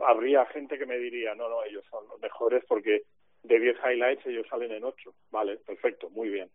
habría 0.00 0.46
gente 0.46 0.78
que 0.78 0.86
me 0.86 0.98
diría, 0.98 1.34
no, 1.34 1.48
no, 1.48 1.64
ellos 1.64 1.84
son 1.90 2.06
los 2.08 2.20
mejores 2.20 2.64
porque 2.66 3.02
de 3.44 3.60
10 3.60 3.76
highlights 3.84 4.26
ellos 4.26 4.46
salen 4.48 4.72
en 4.72 4.84
8. 4.84 5.14
Vale, 5.30 5.58
perfecto, 5.58 6.10
muy 6.10 6.30
bien. 6.30 6.50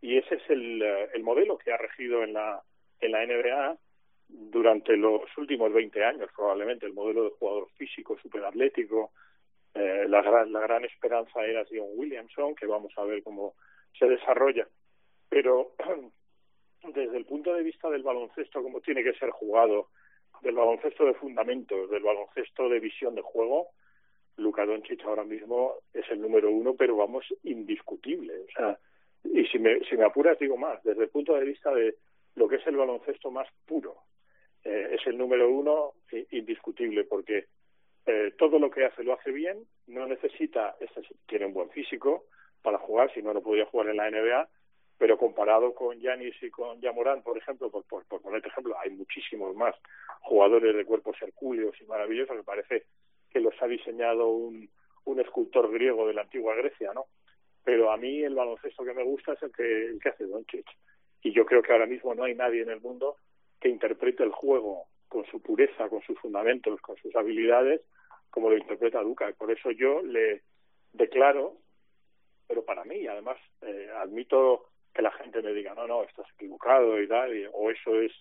Y 0.00 0.18
ese 0.18 0.36
es 0.36 0.50
el, 0.50 0.82
eh, 0.82 1.08
el 1.14 1.22
modelo 1.22 1.58
que 1.58 1.72
ha 1.72 1.76
regido 1.76 2.22
en 2.22 2.34
la, 2.34 2.62
en 3.00 3.12
la 3.12 3.26
NBA 3.26 3.78
durante 4.28 4.96
los 4.96 5.22
últimos 5.36 5.72
20 5.72 6.04
años, 6.04 6.30
probablemente, 6.34 6.86
el 6.86 6.92
modelo 6.92 7.24
de 7.24 7.30
jugador 7.30 7.68
físico, 7.76 8.18
superatlético. 8.18 9.12
Eh, 9.74 10.06
la, 10.08 10.22
gran, 10.22 10.52
la 10.52 10.60
gran 10.60 10.84
esperanza 10.84 11.44
era 11.44 11.64
Zion 11.64 11.88
Williamson, 11.94 12.54
que 12.54 12.66
vamos 12.66 12.92
a 12.96 13.04
ver 13.04 13.22
cómo 13.22 13.54
se 13.98 14.06
desarrolla. 14.06 14.68
Pero 15.28 15.72
desde 16.94 17.16
el 17.16 17.24
punto 17.24 17.54
de 17.54 17.62
vista 17.62 17.88
del 17.88 18.02
baloncesto, 18.02 18.62
como 18.62 18.80
tiene 18.82 19.02
que 19.02 19.14
ser 19.14 19.30
jugado, 19.30 19.88
del 20.42 20.54
baloncesto 20.54 21.06
de 21.06 21.14
fundamentos, 21.14 21.88
del 21.90 22.02
baloncesto 22.02 22.68
de 22.68 22.80
visión 22.80 23.14
de 23.14 23.22
juego, 23.22 23.68
Luka 24.36 24.66
Doncic 24.66 25.04
ahora 25.04 25.24
mismo 25.24 25.74
es 25.92 26.08
el 26.10 26.20
número 26.20 26.50
uno, 26.50 26.74
pero 26.74 26.96
vamos, 26.96 27.24
indiscutible. 27.42 28.34
O 28.40 28.52
sea, 28.56 28.78
y 29.24 29.46
si 29.46 29.58
me, 29.58 29.80
si 29.80 30.00
apuras, 30.00 30.38
digo 30.38 30.56
más, 30.56 30.82
desde 30.82 31.04
el 31.04 31.08
punto 31.08 31.34
de 31.34 31.44
vista 31.44 31.72
de 31.72 31.96
lo 32.34 32.48
que 32.48 32.56
es 32.56 32.66
el 32.66 32.76
baloncesto 32.76 33.30
más 33.30 33.48
puro, 33.64 33.96
eh, 34.64 34.88
es 34.92 35.06
el 35.06 35.16
número 35.16 35.48
uno 35.50 35.92
indiscutible, 36.30 37.04
porque 37.04 37.46
eh, 38.06 38.34
todo 38.36 38.58
lo 38.58 38.70
que 38.70 38.84
hace 38.84 39.04
lo 39.04 39.14
hace 39.14 39.30
bien, 39.30 39.64
no 39.86 40.06
necesita, 40.06 40.76
este 40.80 41.02
tiene 41.26 41.46
un 41.46 41.54
buen 41.54 41.70
físico 41.70 42.24
para 42.62 42.78
jugar, 42.78 43.12
si 43.14 43.22
no, 43.22 43.32
no 43.32 43.40
podría 43.40 43.66
jugar 43.66 43.88
en 43.88 43.96
la 43.96 44.10
NBA, 44.10 44.48
pero 44.98 45.18
comparado 45.18 45.74
con 45.74 45.98
Yanis 46.00 46.34
y 46.42 46.50
con 46.50 46.80
Yamorán, 46.80 47.22
por 47.22 47.36
ejemplo, 47.36 47.70
por, 47.70 47.84
por, 47.84 48.04
por 48.06 48.22
ponerte 48.22 48.48
ejemplo, 48.48 48.76
hay 48.78 48.90
muchísimos 48.90 49.54
más 49.54 49.74
jugadores 50.20 50.74
de 50.74 50.84
cuerpos 50.84 51.16
hercúleos 51.20 51.74
y 51.80 51.84
maravillosos, 51.84 52.36
me 52.36 52.42
parece 52.42 52.84
que 53.34 53.40
los 53.40 53.60
ha 53.60 53.66
diseñado 53.66 54.28
un, 54.28 54.70
un 55.06 55.20
escultor 55.20 55.72
griego 55.72 56.06
de 56.06 56.14
la 56.14 56.22
antigua 56.22 56.54
Grecia, 56.54 56.92
¿no? 56.94 57.06
Pero 57.64 57.90
a 57.90 57.96
mí 57.96 58.22
el 58.22 58.36
baloncesto 58.36 58.84
que 58.84 58.94
me 58.94 59.02
gusta 59.02 59.32
es 59.32 59.42
el 59.42 59.52
que, 59.52 59.86
el 59.86 59.98
que 59.98 60.10
hace 60.10 60.24
Doncic. 60.24 60.64
Y 61.20 61.32
yo 61.32 61.44
creo 61.44 61.60
que 61.60 61.72
ahora 61.72 61.86
mismo 61.86 62.14
no 62.14 62.22
hay 62.22 62.36
nadie 62.36 62.62
en 62.62 62.70
el 62.70 62.80
mundo 62.80 63.16
que 63.60 63.68
interprete 63.68 64.22
el 64.22 64.30
juego 64.30 64.84
con 65.08 65.26
su 65.26 65.42
pureza, 65.42 65.88
con 65.88 66.00
sus 66.02 66.16
fundamentos, 66.20 66.80
con 66.80 66.96
sus 66.98 67.14
habilidades, 67.16 67.80
como 68.30 68.50
lo 68.50 68.56
interpreta 68.56 69.02
Luca. 69.02 69.28
Y 69.28 69.32
por 69.32 69.50
eso 69.50 69.72
yo 69.72 70.00
le 70.02 70.42
declaro, 70.92 71.56
pero 72.46 72.64
para 72.64 72.84
mí, 72.84 73.04
además, 73.08 73.38
eh, 73.62 73.88
admito 73.96 74.68
que 74.94 75.02
la 75.02 75.10
gente 75.10 75.42
me 75.42 75.52
diga, 75.52 75.74
no, 75.74 75.88
no, 75.88 76.04
estás 76.04 76.26
equivocado 76.34 77.02
y 77.02 77.08
tal, 77.08 77.50
o 77.52 77.70
eso 77.72 78.00
es 78.00 78.12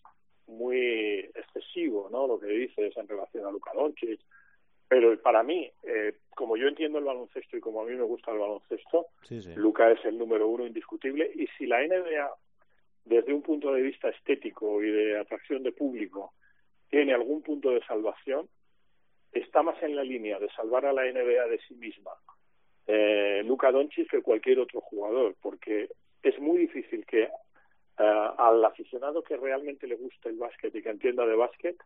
muy 0.47 1.19
excesivo, 1.35 2.09
¿no? 2.11 2.25
Lo 2.25 2.39
que 2.39 2.47
dices 2.47 2.97
en 2.97 3.07
relación 3.07 3.45
a 3.45 3.51
Luca 3.51 3.71
Doncic. 3.75 4.19
Pero 4.93 5.19
para 5.19 5.41
mí, 5.41 5.67
eh, 5.81 6.17
como 6.35 6.55
yo 6.55 6.67
entiendo 6.67 6.99
el 6.99 7.05
baloncesto 7.05 7.57
y 7.57 7.59
como 7.59 7.81
a 7.81 7.85
mí 7.85 7.95
me 7.95 8.03
gusta 8.03 8.31
el 8.31 8.37
baloncesto, 8.37 9.07
Sí, 9.23 9.41
sí. 9.41 9.51
Luca 9.55 9.89
es 9.89 10.05
el 10.05 10.19
número 10.19 10.47
uno 10.47 10.67
indiscutible. 10.67 11.31
Y 11.33 11.47
si 11.57 11.65
la 11.65 11.81
NBA, 11.81 12.31
desde 13.05 13.33
un 13.33 13.41
punto 13.41 13.73
de 13.73 13.81
vista 13.81 14.09
estético 14.09 14.83
y 14.83 14.91
de 14.91 15.17
atracción 15.17 15.63
de 15.63 15.71
público, 15.71 16.33
tiene 16.91 17.15
algún 17.15 17.41
punto 17.41 17.71
de 17.71 17.83
salvación, 17.85 18.47
está 19.31 19.63
más 19.63 19.81
en 19.81 19.95
la 19.95 20.03
línea 20.03 20.37
de 20.37 20.47
salvar 20.49 20.85
a 20.85 20.93
la 20.93 21.11
NBA 21.11 21.47
de 21.47 21.59
sí 21.67 21.73
misma 21.73 22.11
eh, 22.85 23.41
Luka 23.45 23.71
Doncic 23.71 24.11
que 24.11 24.21
cualquier 24.21 24.59
otro 24.59 24.79
jugador, 24.79 25.35
porque 25.41 25.89
es 26.21 26.37
muy 26.37 26.59
difícil 26.59 27.03
que 27.07 27.23
eh, 27.23 27.29
al 27.97 28.63
aficionado 28.63 29.23
que 29.23 29.37
realmente 29.37 29.87
le 29.87 29.95
guste 29.95 30.29
el 30.29 30.37
básquet 30.37 30.75
y 30.75 30.83
que 30.83 30.89
entienda 30.89 31.25
de 31.25 31.35
básquet 31.35 31.77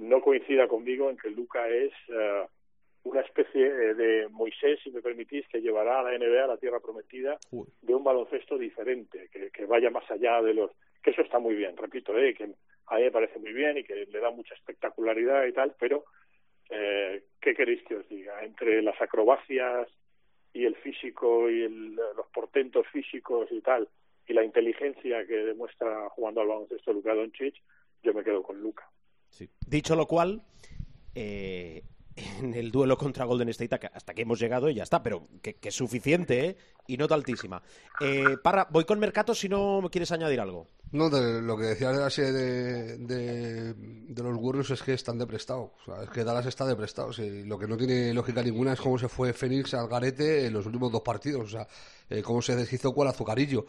no 0.00 0.20
coincida 0.20 0.66
conmigo 0.68 1.10
en 1.10 1.16
que 1.16 1.30
Luca 1.30 1.68
es 1.68 1.92
eh, 2.08 2.46
una 3.04 3.20
especie 3.20 3.66
eh, 3.66 3.94
de 3.94 4.28
Moisés, 4.28 4.78
si 4.82 4.90
me 4.90 5.00
permitís, 5.02 5.46
que 5.48 5.60
llevará 5.60 6.00
a 6.00 6.02
la 6.02 6.18
NBA 6.18 6.44
a 6.44 6.48
la 6.48 6.56
tierra 6.58 6.80
prometida 6.80 7.38
de 7.82 7.94
un 7.94 8.04
baloncesto 8.04 8.58
diferente, 8.58 9.28
que, 9.32 9.50
que 9.50 9.64
vaya 9.66 9.90
más 9.90 10.10
allá 10.10 10.42
de 10.42 10.54
los... 10.54 10.70
que 11.02 11.10
eso 11.10 11.22
está 11.22 11.38
muy 11.38 11.54
bien, 11.54 11.76
repito, 11.76 12.16
eh, 12.18 12.34
que 12.34 12.44
a 12.86 12.96
mí 12.96 13.02
me 13.02 13.10
parece 13.10 13.38
muy 13.38 13.52
bien 13.52 13.78
y 13.78 13.84
que 13.84 14.06
le 14.06 14.18
da 14.20 14.30
mucha 14.30 14.54
espectacularidad 14.54 15.46
y 15.46 15.52
tal, 15.52 15.74
pero 15.78 16.04
eh, 16.68 17.24
¿qué 17.40 17.54
queréis 17.54 17.82
que 17.84 17.96
os 17.96 18.08
diga? 18.08 18.44
Entre 18.44 18.82
las 18.82 19.00
acrobacias 19.00 19.88
y 20.52 20.64
el 20.64 20.76
físico 20.76 21.48
y 21.50 21.62
el- 21.62 21.94
los 21.94 22.26
portentos 22.32 22.86
físicos 22.88 23.48
y 23.50 23.60
tal, 23.60 23.88
y 24.26 24.32
la 24.32 24.44
inteligencia 24.44 25.26
que 25.26 25.34
demuestra 25.36 26.08
jugando 26.10 26.40
al 26.40 26.48
baloncesto 26.48 26.92
Luka 26.92 27.14
Doncic, 27.14 27.54
yo 28.02 28.14
me 28.14 28.22
quedo 28.24 28.42
con 28.42 28.60
Luka. 28.60 28.88
Sí. 29.30 29.48
Dicho 29.66 29.96
lo 29.96 30.06
cual, 30.06 30.42
eh, 31.14 31.84
en 32.40 32.54
el 32.54 32.70
duelo 32.70 32.96
contra 32.96 33.24
Golden 33.24 33.48
State 33.50 33.90
hasta 33.92 34.14
que 34.14 34.22
hemos 34.22 34.38
llegado 34.38 34.68
y 34.68 34.74
ya 34.74 34.82
está, 34.82 35.02
pero 35.02 35.28
que, 35.42 35.54
que 35.54 35.68
es 35.68 35.74
suficiente, 35.74 36.46
¿eh? 36.46 36.56
Y 36.86 36.96
nota 36.96 37.14
altísima. 37.14 37.62
Eh, 38.00 38.36
Parra, 38.42 38.66
voy 38.70 38.84
con 38.84 38.98
Mercato 38.98 39.34
si 39.34 39.48
no 39.48 39.80
me 39.80 39.90
quieres 39.90 40.10
añadir 40.12 40.40
algo. 40.40 40.66
No, 40.92 41.08
de 41.08 41.40
lo 41.40 41.56
que 41.56 41.64
decías 41.66 41.94
de 41.94 42.02
la 42.02 42.10
serie 42.10 42.32
de, 42.32 42.98
de, 42.98 43.74
de 43.74 44.22
los 44.24 44.36
Warriors 44.36 44.70
es 44.70 44.82
que 44.82 44.94
están 44.94 45.18
de 45.18 45.26
prestado. 45.26 45.72
O 45.80 45.84
sea, 45.84 46.02
es 46.02 46.10
que 46.10 46.24
Dallas 46.24 46.46
está 46.46 46.66
de 46.66 46.74
prestado. 46.74 47.10
Lo 47.44 47.58
que 47.58 47.68
no 47.68 47.76
tiene 47.76 48.12
lógica 48.12 48.42
ninguna 48.42 48.72
es 48.72 48.80
cómo 48.80 48.98
se 48.98 49.08
fue 49.08 49.32
Phoenix 49.32 49.72
al 49.74 49.86
garete 49.86 50.46
en 50.46 50.52
los 50.52 50.66
últimos 50.66 50.90
dos 50.90 51.02
partidos. 51.02 51.42
O 51.42 51.48
sea, 51.48 51.68
eh, 52.08 52.22
cómo 52.22 52.42
se 52.42 52.56
deshizo 52.56 52.92
cual 52.92 53.08
azucarillo. 53.08 53.66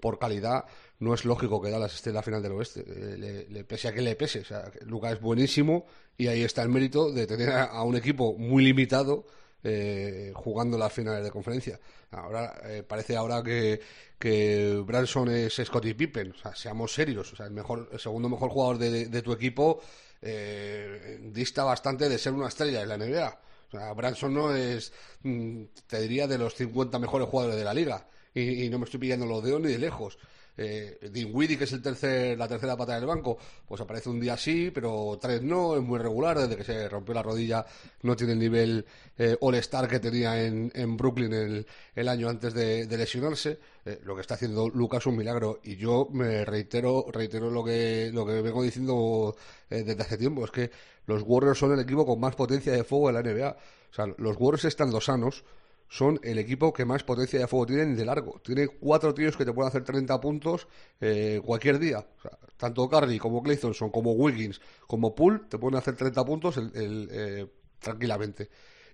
Por 0.00 0.18
calidad, 0.18 0.64
no 1.00 1.14
es 1.14 1.24
lógico 1.24 1.60
que 1.60 1.70
Dallas 1.70 1.94
esté 1.94 2.10
en 2.10 2.16
la 2.16 2.22
final 2.22 2.42
del 2.42 2.52
oeste. 2.52 2.84
Eh, 2.86 3.46
le, 3.48 3.64
pese 3.64 3.88
a 3.88 3.92
que 3.92 4.02
le 4.02 4.16
pese. 4.16 4.40
O 4.40 4.44
sea, 4.44 4.70
Luka 4.82 5.10
es 5.10 5.20
buenísimo 5.20 5.86
y 6.16 6.28
ahí 6.28 6.42
está 6.42 6.62
el 6.62 6.68
mérito 6.68 7.10
de 7.10 7.26
tener 7.26 7.50
a, 7.50 7.82
un 7.82 7.96
equipo 7.96 8.34
muy 8.34 8.62
limitado 8.62 9.26
eh, 9.64 10.32
jugando 10.34 10.76
las 10.76 10.92
finales 10.92 11.24
de 11.24 11.30
conferencia. 11.30 11.80
Ahora 12.10 12.60
eh, 12.64 12.82
parece 12.82 13.16
ahora 13.16 13.42
que, 13.42 13.80
que 14.18 14.82
Branson 14.84 15.30
es 15.30 15.60
Scottie 15.64 15.94
Pippen. 15.94 16.32
O 16.32 16.34
sea, 16.34 16.54
seamos 16.54 16.92
serios. 16.92 17.32
O 17.32 17.36
sea, 17.36 17.46
el 17.46 17.52
mejor, 17.52 17.88
el 17.90 17.98
segundo 17.98 18.28
mejor 18.28 18.50
jugador 18.50 18.78
de, 18.78 19.06
de 19.06 19.22
tu 19.22 19.32
equipo 19.32 19.80
eh, 20.22 21.18
dista 21.32 21.64
bastante 21.64 22.08
de 22.08 22.18
ser 22.18 22.34
una 22.34 22.48
estrella 22.48 22.82
en 22.82 22.88
la 22.88 22.98
NBA. 22.98 23.40
O 23.68 23.70
sea, 23.70 23.92
Branson 23.94 24.34
no 24.34 24.54
es, 24.54 24.92
mm, 25.22 25.62
te 25.86 26.00
diría, 26.00 26.26
de 26.26 26.36
los 26.36 26.54
50 26.54 26.98
mejores 26.98 27.28
jugadores 27.28 27.56
de 27.56 27.64
la 27.64 27.72
liga. 27.72 28.06
Y, 28.34 28.64
y 28.64 28.70
no 28.70 28.78
me 28.78 28.84
estoy 28.84 29.00
pillando 29.00 29.26
los 29.26 29.42
dedos 29.42 29.60
ni 29.60 29.68
de 29.68 29.78
lejos. 29.78 30.18
Eh, 30.62 31.08
Dinwiddie, 31.10 31.56
que 31.56 31.64
es 31.64 31.72
el 31.72 31.80
tercer, 31.80 32.36
la 32.36 32.46
tercera 32.46 32.76
pata 32.76 32.94
del 32.94 33.06
banco, 33.06 33.38
pues 33.66 33.80
aparece 33.80 34.10
un 34.10 34.20
día 34.20 34.36
sí, 34.36 34.70
pero 34.70 35.18
tres 35.18 35.40
no, 35.40 35.74
es 35.74 35.82
muy 35.82 35.98
regular, 35.98 36.38
desde 36.38 36.54
que 36.54 36.64
se 36.64 36.86
rompió 36.86 37.14
la 37.14 37.22
rodilla 37.22 37.64
no 38.02 38.14
tiene 38.14 38.34
el 38.34 38.38
nivel 38.38 38.84
eh, 39.16 39.38
All-Star 39.40 39.88
que 39.88 40.00
tenía 40.00 40.44
en, 40.44 40.70
en 40.74 40.98
Brooklyn 40.98 41.32
el, 41.32 41.66
el 41.94 42.08
año 42.08 42.28
antes 42.28 42.52
de, 42.52 42.86
lesionarse. 42.86 43.58
Eh, 43.86 44.00
lo 44.04 44.14
que 44.14 44.20
está 44.20 44.34
haciendo 44.34 44.68
Lucas 44.68 45.00
es 45.00 45.06
un 45.06 45.16
milagro 45.16 45.60
y 45.64 45.76
yo 45.76 46.08
me 46.12 46.44
reitero, 46.44 47.06
reitero 47.10 47.50
lo 47.50 47.64
que, 47.64 48.10
lo 48.12 48.26
que 48.26 48.42
vengo 48.42 48.62
diciendo 48.62 49.34
eh, 49.70 49.82
desde 49.82 50.02
hace 50.02 50.18
tiempo, 50.18 50.44
es 50.44 50.50
que 50.50 50.70
los 51.06 51.22
Warriors 51.24 51.58
son 51.58 51.72
el 51.72 51.80
equipo 51.80 52.04
con 52.04 52.20
más 52.20 52.34
potencia 52.34 52.72
de 52.72 52.84
fuego 52.84 53.06
de 53.06 53.14
la 53.14 53.22
NBA. 53.22 53.56
O 53.90 53.94
sea, 53.94 54.06
los 54.18 54.36
Warriors 54.38 54.66
estando 54.66 55.00
sanos, 55.00 55.42
son 55.90 56.20
el 56.22 56.38
equipo 56.38 56.72
que 56.72 56.84
más 56.86 57.02
potencia 57.02 57.38
de 57.40 57.48
fuego 57.48 57.66
tienen 57.66 57.96
de 57.96 58.04
largo. 58.06 58.40
Tiene 58.44 58.68
cuatro 58.68 59.12
tíos 59.12 59.36
que 59.36 59.44
te 59.44 59.52
pueden 59.52 59.68
hacer 59.68 59.84
30 59.84 60.20
puntos 60.20 60.68
eh, 61.00 61.42
cualquier 61.44 61.80
día. 61.80 61.98
O 62.18 62.22
sea, 62.22 62.38
tanto 62.56 62.88
Curry 62.88 63.18
como 63.18 63.42
Clay 63.42 63.56
Thompson, 63.58 63.90
como 63.90 64.12
Wiggins, 64.12 64.60
como 64.86 65.14
Poole, 65.16 65.40
te 65.48 65.58
pueden 65.58 65.76
hacer 65.78 65.96
30 65.96 66.24
puntos 66.24 66.56
el- 66.58 66.70
el, 66.76 67.08
eh, 67.12 67.46
tranquilamente. 67.80 68.48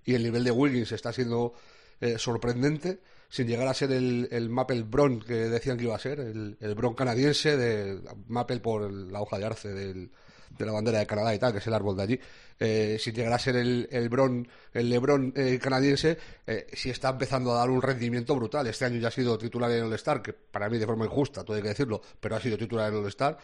Y 0.05 0.15
el 0.15 0.23
nivel 0.23 0.43
de 0.43 0.51
Wiggins 0.51 0.91
está 0.91 1.13
siendo 1.13 1.53
eh, 2.01 2.17
sorprendente, 2.17 2.99
sin 3.29 3.47
llegar 3.47 3.67
a 3.67 3.73
ser 3.73 3.91
el, 3.91 4.27
el 4.31 4.49
Maple 4.49 4.83
Bron 4.83 5.19
que 5.19 5.33
decían 5.33 5.77
que 5.77 5.83
iba 5.85 5.95
a 5.95 5.99
ser, 5.99 6.19
el, 6.19 6.57
el 6.61 6.75
Bron 6.75 6.93
canadiense, 6.95 7.57
de 7.57 8.01
Maple 8.27 8.59
por 8.59 8.91
la 8.91 9.21
hoja 9.21 9.37
de 9.39 9.45
arce 9.45 9.69
del, 9.73 10.11
de 10.57 10.65
la 10.65 10.71
bandera 10.71 10.99
de 10.99 11.07
Canadá 11.07 11.33
y 11.33 11.39
tal, 11.39 11.51
que 11.51 11.59
es 11.59 11.67
el 11.67 11.73
árbol 11.73 11.95
de 11.97 12.03
allí, 12.03 12.19
eh, 12.59 12.97
sin 12.99 13.13
llegar 13.13 13.33
a 13.33 13.39
ser 13.39 13.55
el, 13.55 13.87
el, 13.91 14.09
Bron, 14.09 14.47
el 14.73 14.89
Lebron 14.89 15.33
eh, 15.35 15.59
canadiense, 15.61 16.17
eh, 16.45 16.67
sí 16.73 16.89
está 16.89 17.09
empezando 17.09 17.51
a 17.53 17.59
dar 17.59 17.69
un 17.69 17.81
rendimiento 17.81 18.35
brutal. 18.35 18.65
Este 18.67 18.85
año 18.85 18.99
ya 18.99 19.09
ha 19.09 19.11
sido 19.11 19.37
titular 19.37 19.71
en 19.71 19.83
All-Star, 19.83 20.21
que 20.21 20.33
para 20.33 20.69
mí 20.69 20.77
de 20.77 20.85
forma 20.85 21.05
injusta, 21.05 21.43
todo 21.43 21.55
hay 21.55 21.61
que 21.63 21.69
decirlo, 21.69 22.01
pero 22.19 22.35
ha 22.35 22.41
sido 22.41 22.57
titular 22.57 22.91
en 22.91 22.99
All-Star, 22.99 23.37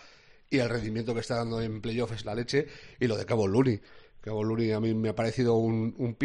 y 0.50 0.58
el 0.60 0.70
rendimiento 0.70 1.14
que 1.14 1.22
está 1.22 1.36
dando 1.36 1.62
en 1.62 1.82
playoff 1.82 2.12
es 2.12 2.26
la 2.26 2.36
leche, 2.36 2.68
y 3.00 3.08
lo 3.08 3.18
de 3.18 3.26
Cabo 3.26 3.48
Looney. 3.48 3.80
Cabo 4.22 4.44
Looney 4.44 4.72
a 4.72 4.80
mí 4.80 4.94
me 4.94 5.10
ha 5.10 5.16
parecido 5.16 5.56
un, 5.56 5.94
un 5.98 6.16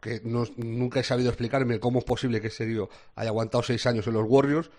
que 0.00 0.20
no- 0.24 0.44
nunca 0.56 1.00
he 1.00 1.04
sabido 1.04 1.28
explicarme 1.30 1.78
cómo 1.78 2.00
es 2.00 2.04
posible 2.04 2.40
que 2.40 2.48
ese 2.48 2.66
tío 2.66 2.88
haya 3.14 3.30
aguantado 3.30 3.62
seis 3.62 3.86
años 3.86 4.06
en 4.06 4.14
los 4.14 4.24
Warriors, 4.28 4.70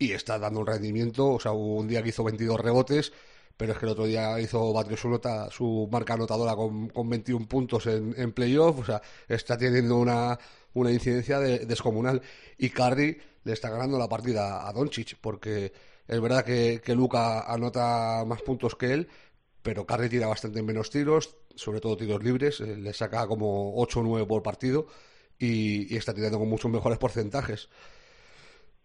y 0.00 0.12
está 0.12 0.38
dando 0.38 0.60
un 0.60 0.66
rendimiento, 0.66 1.26
o 1.28 1.40
sea, 1.40 1.52
un 1.52 1.88
día 1.88 2.02
que 2.02 2.10
hizo 2.10 2.22
22 2.24 2.60
rebotes, 2.60 3.12
pero 3.58 3.72
es 3.74 3.78
que 3.78 3.86
el 3.86 3.92
otro 3.92 4.06
día 4.06 4.40
hizo 4.40 4.72
batió 4.72 4.96
su 4.96 5.20
su 5.50 5.88
marca 5.92 6.14
anotadora 6.14 6.56
con, 6.56 6.88
con 6.88 7.10
21 7.10 7.46
puntos 7.48 7.86
en, 7.86 8.14
en 8.16 8.32
playoff, 8.32 8.80
o 8.80 8.84
sea, 8.86 9.02
está 9.28 9.58
teniendo 9.58 9.96
una, 9.98 10.38
una 10.74 10.92
incidencia 10.92 11.38
de- 11.40 11.66
descomunal. 11.66 12.22
Y 12.58 12.70
Curry 12.70 13.18
le 13.44 13.52
está 13.52 13.70
ganando 13.70 13.98
la 13.98 14.08
partida 14.08 14.68
a 14.68 14.72
Doncic, 14.72 15.16
porque 15.20 15.72
es 16.06 16.20
verdad 16.20 16.44
que, 16.44 16.80
que 16.84 16.94
Luca 16.94 17.42
anota 17.52 18.24
más 18.26 18.42
puntos 18.42 18.76
que 18.76 18.94
él, 18.94 19.08
pero 19.62 19.86
Curry 19.86 20.08
tira 20.08 20.26
bastante 20.28 20.62
menos 20.62 20.90
tiros, 20.90 21.36
sobre 21.54 21.80
todo 21.80 21.96
tiros 21.96 22.22
libres, 22.22 22.60
eh, 22.60 22.76
le 22.76 22.92
saca 22.94 23.26
como 23.26 23.74
8 23.80 24.00
o 24.00 24.02
9 24.04 24.26
por 24.26 24.42
partido 24.42 24.86
y, 25.38 25.92
y 25.92 25.96
está 25.96 26.14
tirando 26.14 26.38
con 26.38 26.48
muchos 26.48 26.70
mejores 26.70 26.98
porcentajes. 26.98 27.68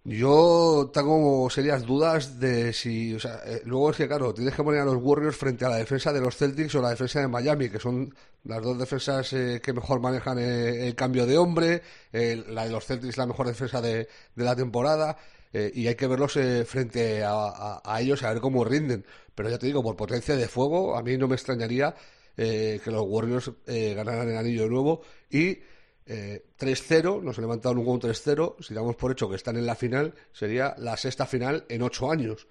Yo 0.05 0.91
tengo 0.93 1.49
serias 1.49 1.85
dudas 1.85 2.37
de 2.37 2.73
si, 2.73 3.13
o 3.15 3.19
sea, 3.21 3.39
eh, 3.45 3.61
luego 3.63 3.91
es 3.91 3.95
que 3.97 4.07
claro, 4.07 4.33
tienes 4.33 4.53
que 4.53 4.61
poner 4.61 4.81
a 4.81 4.85
los 4.85 4.97
Warriors 5.01 5.37
frente 5.37 5.63
a 5.63 5.69
la 5.69 5.77
defensa 5.77 6.11
de 6.11 6.19
los 6.19 6.35
Celtics 6.35 6.75
o 6.75 6.81
la 6.81 6.89
defensa 6.89 7.21
de 7.21 7.29
Miami, 7.29 7.69
que 7.69 7.79
son 7.79 8.13
las 8.43 8.61
dos 8.61 8.77
defensas 8.77 9.31
eh, 9.31 9.61
que 9.63 9.71
mejor 9.71 10.01
manejan 10.01 10.39
eh, 10.39 10.87
el 10.87 10.95
cambio 10.95 11.25
de 11.25 11.37
hombre, 11.37 11.81
la 12.11 12.65
de 12.65 12.69
los 12.71 12.85
Celtics 12.85 13.15
la 13.17 13.27
mejor 13.27 13.47
defensa 13.47 13.79
de, 13.81 14.09
de 14.35 14.43
la 14.43 14.57
temporada, 14.57 15.15
eh, 15.53 15.71
y 15.73 15.87
hay 15.87 15.95
que 15.95 16.07
verlos 16.07 16.35
eh, 16.35 16.65
frente 16.65 17.23
a, 17.23 17.81
a- 17.85 18.01
ellos 18.01 18.23
a 18.23 18.33
ver 18.33 18.41
cómo 18.41 18.65
rinden. 18.65 19.05
Pero 19.35 19.49
ya 19.49 19.57
te 19.57 19.67
digo, 19.67 19.81
por 19.83 19.95
potencia 19.95 20.35
de 20.35 20.47
fuego, 20.49 20.97
a 20.97 21.01
mí 21.03 21.17
no 21.17 21.29
me 21.29 21.35
extrañaría 21.35 21.95
que 22.35 22.81
los 22.87 23.03
Warriors 23.07 23.51
ganaran 23.67 24.27
el 24.29 24.37
anillo 24.37 24.63
de 24.63 24.69
nuevo 24.69 25.01
y 25.29 25.59
eh, 26.05 26.45
3-0, 26.59 27.21
nos 27.21 27.37
han 27.37 27.43
levantado 27.43 27.75
un 27.75 28.01
3-0, 28.01 28.55
si 28.61 28.73
damos 28.73 28.95
por 28.95 29.11
hecho 29.11 29.29
que 29.29 29.35
están 29.35 29.57
en 29.57 29.65
la 29.65 29.75
final, 29.75 30.13
sería 30.31 30.75
la 30.77 30.97
sexta 30.97 31.25
final 31.25 31.65
en 31.69 31.81
ocho 31.81 32.11
años. 32.11 32.47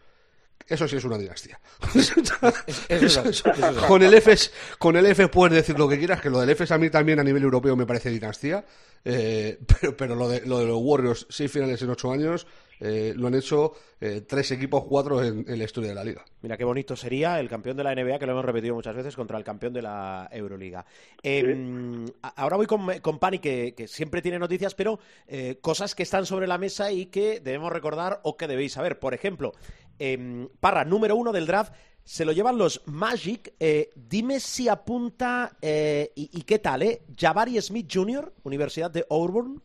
Eso 0.68 0.86
sí 0.86 0.96
es 0.96 1.04
una 1.04 1.18
dinastía. 1.18 1.60
eso 2.88 3.24
eso 3.24 3.50
con 3.86 4.02
el 4.02 4.14
EFES, 4.14 4.52
con 4.78 4.96
el 4.96 5.30
puedes 5.30 5.54
decir 5.54 5.78
lo 5.78 5.88
que 5.88 5.98
quieras, 5.98 6.20
que 6.20 6.30
lo 6.30 6.40
del 6.40 6.50
EFES 6.50 6.70
a 6.70 6.78
mí 6.78 6.88
también 6.88 7.18
a 7.18 7.24
nivel 7.24 7.42
europeo 7.42 7.76
me 7.76 7.84
parece 7.86 8.10
dinastía, 8.10 8.64
eh, 9.04 9.58
pero, 9.80 9.96
pero 9.96 10.14
lo, 10.14 10.28
de, 10.28 10.46
lo 10.46 10.58
de 10.60 10.66
los 10.66 10.78
Warriors, 10.80 11.26
seis 11.28 11.50
finales 11.50 11.82
en 11.82 11.90
ocho 11.90 12.12
años, 12.12 12.46
eh, 12.82 13.14
lo 13.16 13.28
han 13.28 13.34
hecho 13.34 13.72
eh, 14.00 14.22
tres 14.26 14.50
equipos, 14.50 14.84
cuatro 14.88 15.22
en, 15.22 15.44
en 15.48 15.58
la 15.58 15.64
historia 15.64 15.90
de 15.90 15.94
la 15.94 16.02
liga. 16.04 16.24
Mira 16.42 16.56
qué 16.56 16.64
bonito 16.64 16.96
sería 16.96 17.38
el 17.38 17.48
campeón 17.48 17.76
de 17.76 17.84
la 17.84 17.94
NBA, 17.94 18.18
que 18.18 18.26
lo 18.26 18.32
hemos 18.32 18.44
repetido 18.44 18.74
muchas 18.74 18.96
veces, 18.96 19.14
contra 19.14 19.38
el 19.38 19.44
campeón 19.44 19.72
de 19.72 19.82
la 19.82 20.28
Euroliga. 20.32 20.84
Eh, 21.22 22.04
a- 22.22 22.28
Ahora 22.42 22.56
voy 22.56 22.66
con, 22.66 22.86
con 23.00 23.18
Pani, 23.18 23.38
que, 23.38 23.74
que 23.76 23.86
siempre 23.88 24.20
tiene 24.22 24.38
noticias, 24.38 24.74
pero 24.74 24.98
eh, 25.28 25.58
cosas 25.60 25.94
que 25.94 26.02
están 26.02 26.26
sobre 26.26 26.46
la 26.46 26.58
mesa 26.58 26.90
y 26.90 27.06
que 27.06 27.40
debemos 27.40 27.72
recordar 27.72 28.20
o 28.24 28.36
que 28.36 28.48
debéis 28.48 28.72
saber. 28.72 28.98
Por 28.98 29.14
ejemplo, 29.14 29.52
eh, 29.98 30.48
Parra, 30.60 30.84
número 30.84 31.14
uno 31.16 31.32
del 31.32 31.46
draft, 31.46 31.72
se 32.04 32.24
lo 32.24 32.32
llevan 32.32 32.58
los 32.58 32.82
Magic. 32.86 33.52
Eh, 33.60 33.90
dime 33.94 34.40
si 34.40 34.68
apunta 34.68 35.56
eh, 35.62 36.10
y, 36.16 36.30
y 36.36 36.42
qué 36.42 36.58
tal, 36.58 36.82
¿eh? 36.82 37.02
Jabari 37.16 37.60
Smith 37.62 37.88
Jr., 37.92 38.32
Universidad 38.42 38.90
de 38.90 39.06
Auburn. 39.08 39.62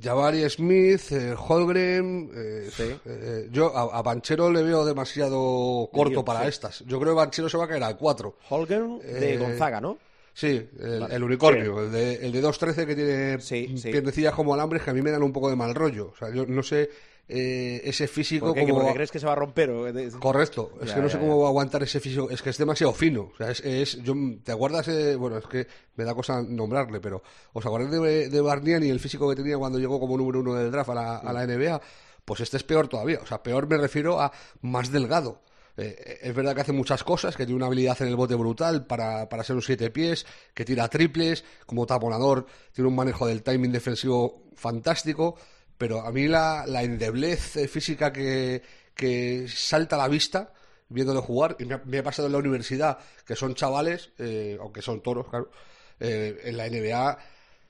Jabari 0.00 0.48
Smith, 0.50 1.12
eh, 1.12 1.34
Holgren, 1.36 2.30
eh, 2.34 2.70
eh, 3.06 3.48
yo 3.50 3.76
a, 3.76 3.98
a 3.98 4.02
Banchero 4.02 4.50
le 4.50 4.62
veo 4.62 4.84
demasiado 4.84 5.88
corto 5.92 6.24
para 6.24 6.42
sí. 6.42 6.48
estas. 6.48 6.80
Yo 6.86 6.98
creo 7.00 7.12
que 7.14 7.18
Banchero 7.18 7.48
se 7.48 7.56
va 7.56 7.64
a 7.64 7.68
caer 7.68 7.82
al 7.82 7.96
4. 7.96 8.36
Holgren 8.50 8.98
de 8.98 9.34
Eh, 9.34 9.38
Gonzaga, 9.38 9.80
¿no? 9.80 9.98
Sí, 10.34 10.68
el, 10.80 11.00
Vale. 11.00 11.14
el 11.14 11.22
unicornio, 11.24 11.82
el 11.84 11.90
de, 11.92 12.14
el 12.16 12.30
de 12.32 12.42
2.13 12.42 12.86
que 12.86 12.94
tiene 12.94 13.40
Sí, 13.40 13.74
sí. 13.78 13.90
piernecillas 13.90 14.34
como 14.34 14.52
alambres 14.52 14.82
que 14.82 14.90
a 14.90 14.92
mí 14.92 15.00
me 15.00 15.10
dan 15.10 15.22
un 15.22 15.32
poco 15.32 15.48
de 15.48 15.56
mal 15.56 15.74
rollo. 15.74 16.10
O 16.12 16.16
sea, 16.16 16.28
yo 16.30 16.44
no 16.46 16.62
sé 16.62 16.90
eh, 17.28 17.80
ese 17.84 18.06
físico 18.06 18.46
¿Por 18.46 18.54
qué? 18.54 18.60
¿Que 18.60 18.66
como... 18.70 18.82
porque 18.82 18.94
crees 18.94 19.10
que 19.10 19.18
se 19.18 19.26
va 19.26 19.32
a 19.32 19.36
romper? 19.36 19.70
o 19.70 19.84
Correcto, 20.20 20.72
es 20.80 20.88
Ya, 20.88 20.94
que 20.94 21.00
no 21.00 21.06
ya, 21.08 21.12
sé 21.14 21.18
cómo 21.18 21.40
va 21.40 21.46
a 21.46 21.48
aguantar 21.50 21.82
ese 21.82 21.98
físico, 22.00 22.30
es 22.30 22.40
que 22.42 22.50
es 22.50 22.58
demasiado 22.58 22.92
fino. 22.92 23.30
O 23.32 23.36
sea, 23.36 23.50
es, 23.50 23.60
es- 23.60 24.02
yo, 24.02 24.14
¿Te 24.44 24.52
acuerdas? 24.52 24.86
de- 24.86 25.16
bueno, 25.16 25.38
es 25.38 25.46
que 25.46 25.66
me 25.96 26.04
da 26.04 26.14
cosa 26.14 26.40
nombrarle, 26.42 27.00
pero 27.00 27.22
¿os 27.52 27.66
acordáis 27.66 27.90
de, 27.90 28.28
de 28.28 28.40
Barniani 28.40 28.86
y 28.86 28.90
el 28.90 29.00
físico 29.00 29.28
que 29.28 29.36
tenía 29.36 29.58
cuando 29.58 29.78
llegó 29.78 29.98
como 29.98 30.16
número 30.16 30.40
uno 30.40 30.54
del 30.54 30.70
draft 30.70 30.90
a 30.90 30.94
la, 30.94 31.16
a 31.18 31.32
la 31.32 31.46
NBA? 31.46 31.80
Pues 32.24 32.40
este 32.40 32.56
es 32.56 32.64
peor 32.64 32.88
todavía. 32.88 33.20
O 33.22 33.26
sea, 33.26 33.42
peor 33.42 33.68
me 33.68 33.76
refiero 33.76 34.20
a 34.20 34.32
más 34.62 34.90
delgado. 34.90 35.42
Eh, 35.78 36.18
es 36.22 36.34
verdad 36.34 36.54
que 36.54 36.62
hace 36.62 36.72
muchas 36.72 37.04
cosas, 37.04 37.36
que 37.36 37.44
tiene 37.44 37.56
una 37.56 37.66
habilidad 37.66 38.00
en 38.00 38.08
el 38.08 38.16
bote 38.16 38.34
brutal 38.34 38.86
para, 38.86 39.28
para 39.28 39.44
ser 39.44 39.56
un 39.56 39.62
siete 39.62 39.90
pies, 39.90 40.24
que 40.54 40.64
tira 40.64 40.88
triples, 40.88 41.44
como 41.66 41.84
taponador, 41.86 42.46
tiene 42.72 42.88
un 42.88 42.96
manejo 42.96 43.26
del 43.26 43.42
timing 43.42 43.72
defensivo 43.72 44.44
fantástico, 44.54 45.36
pero 45.78 46.00
a 46.00 46.12
mí 46.12 46.28
la, 46.28 46.64
la 46.66 46.82
endeblez 46.82 47.56
eh, 47.56 47.68
física 47.68 48.12
que, 48.12 48.62
que 48.94 49.46
salta 49.48 49.96
a 49.96 50.00
la 50.00 50.08
vista 50.08 50.52
viéndole 50.88 51.20
jugar, 51.20 51.56
y 51.58 51.64
me 51.64 51.74
ha, 51.74 51.82
me 51.84 52.02
pasado 52.02 52.26
en 52.26 52.32
la 52.32 52.38
universidad, 52.38 52.98
que 53.26 53.34
son 53.34 53.54
chavales, 53.54 54.10
eh, 54.18 54.56
aunque 54.60 54.82
son 54.82 55.02
toros, 55.02 55.26
claro, 55.28 55.50
eh, 55.98 56.40
en 56.44 56.56
la 56.56 56.68
NBA, 56.68 57.18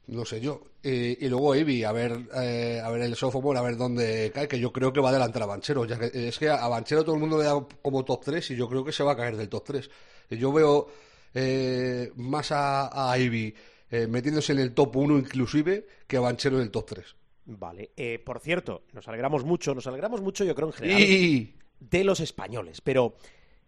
no 0.09 0.25
sé 0.25 0.41
yo. 0.41 0.63
Eh, 0.83 1.17
y 1.21 1.29
luego 1.29 1.55
Evi, 1.55 1.83
a 1.83 1.93
ver, 1.93 2.29
eh, 2.35 2.81
a 2.83 2.89
ver 2.91 3.03
el 3.03 3.17
sophomore, 3.17 3.59
a 3.59 3.63
ver 3.63 3.77
dónde 3.77 4.31
cae, 4.35 4.47
que 4.47 4.61
yo 4.61 4.73
creo 4.73 4.93
que 4.93 5.01
va 5.01 5.09
a 5.09 5.11
adelantar 5.11 5.43
a 5.43 5.47
Banchero. 5.47 5.85
Ya 5.85 5.99
que, 5.99 6.29
es 6.29 6.39
que 6.39 6.49
a 6.49 6.69
Banchero 6.69 7.05
todo 7.05 7.15
el 7.15 7.21
mundo 7.21 7.39
le 7.39 7.45
da 7.45 7.55
como 7.83 8.05
top 8.05 8.25
3 8.25 8.51
y 8.53 8.57
yo 8.57 8.69
creo 8.69 8.85
que 8.85 8.93
se 8.93 9.03
va 9.03 9.13
a 9.13 9.17
caer 9.17 9.37
del 9.37 9.49
top 9.49 9.65
3. 9.65 9.91
Y 10.31 10.37
Yo 10.39 10.53
veo 10.53 10.89
eh, 11.35 12.13
más 12.17 12.53
a, 12.53 13.11
a 13.11 13.19
Ivy 13.19 13.55
metiéndose 14.09 14.53
en 14.53 14.59
el 14.59 14.75
top 14.75 14.97
1 14.97 15.19
inclusive 15.19 15.87
que 16.07 16.17
a 16.17 16.21
Banchero 16.21 16.57
en 16.57 16.63
el 16.63 16.71
top 16.71 16.87
3. 16.87 17.17
Vale. 17.47 17.93
Eh, 17.97 18.19
por 18.19 18.41
cierto, 18.41 18.83
nos 18.93 19.07
alegramos 19.09 19.45
mucho, 19.45 19.75
nos 19.75 19.87
alegramos 19.87 20.21
mucho, 20.21 20.45
yo 20.45 20.55
creo, 20.55 20.69
en 20.69 20.75
general, 20.75 21.01
Y... 21.01 21.55
de 21.79 22.05
los 22.05 22.21
españoles. 22.21 22.81
Pero 22.81 23.17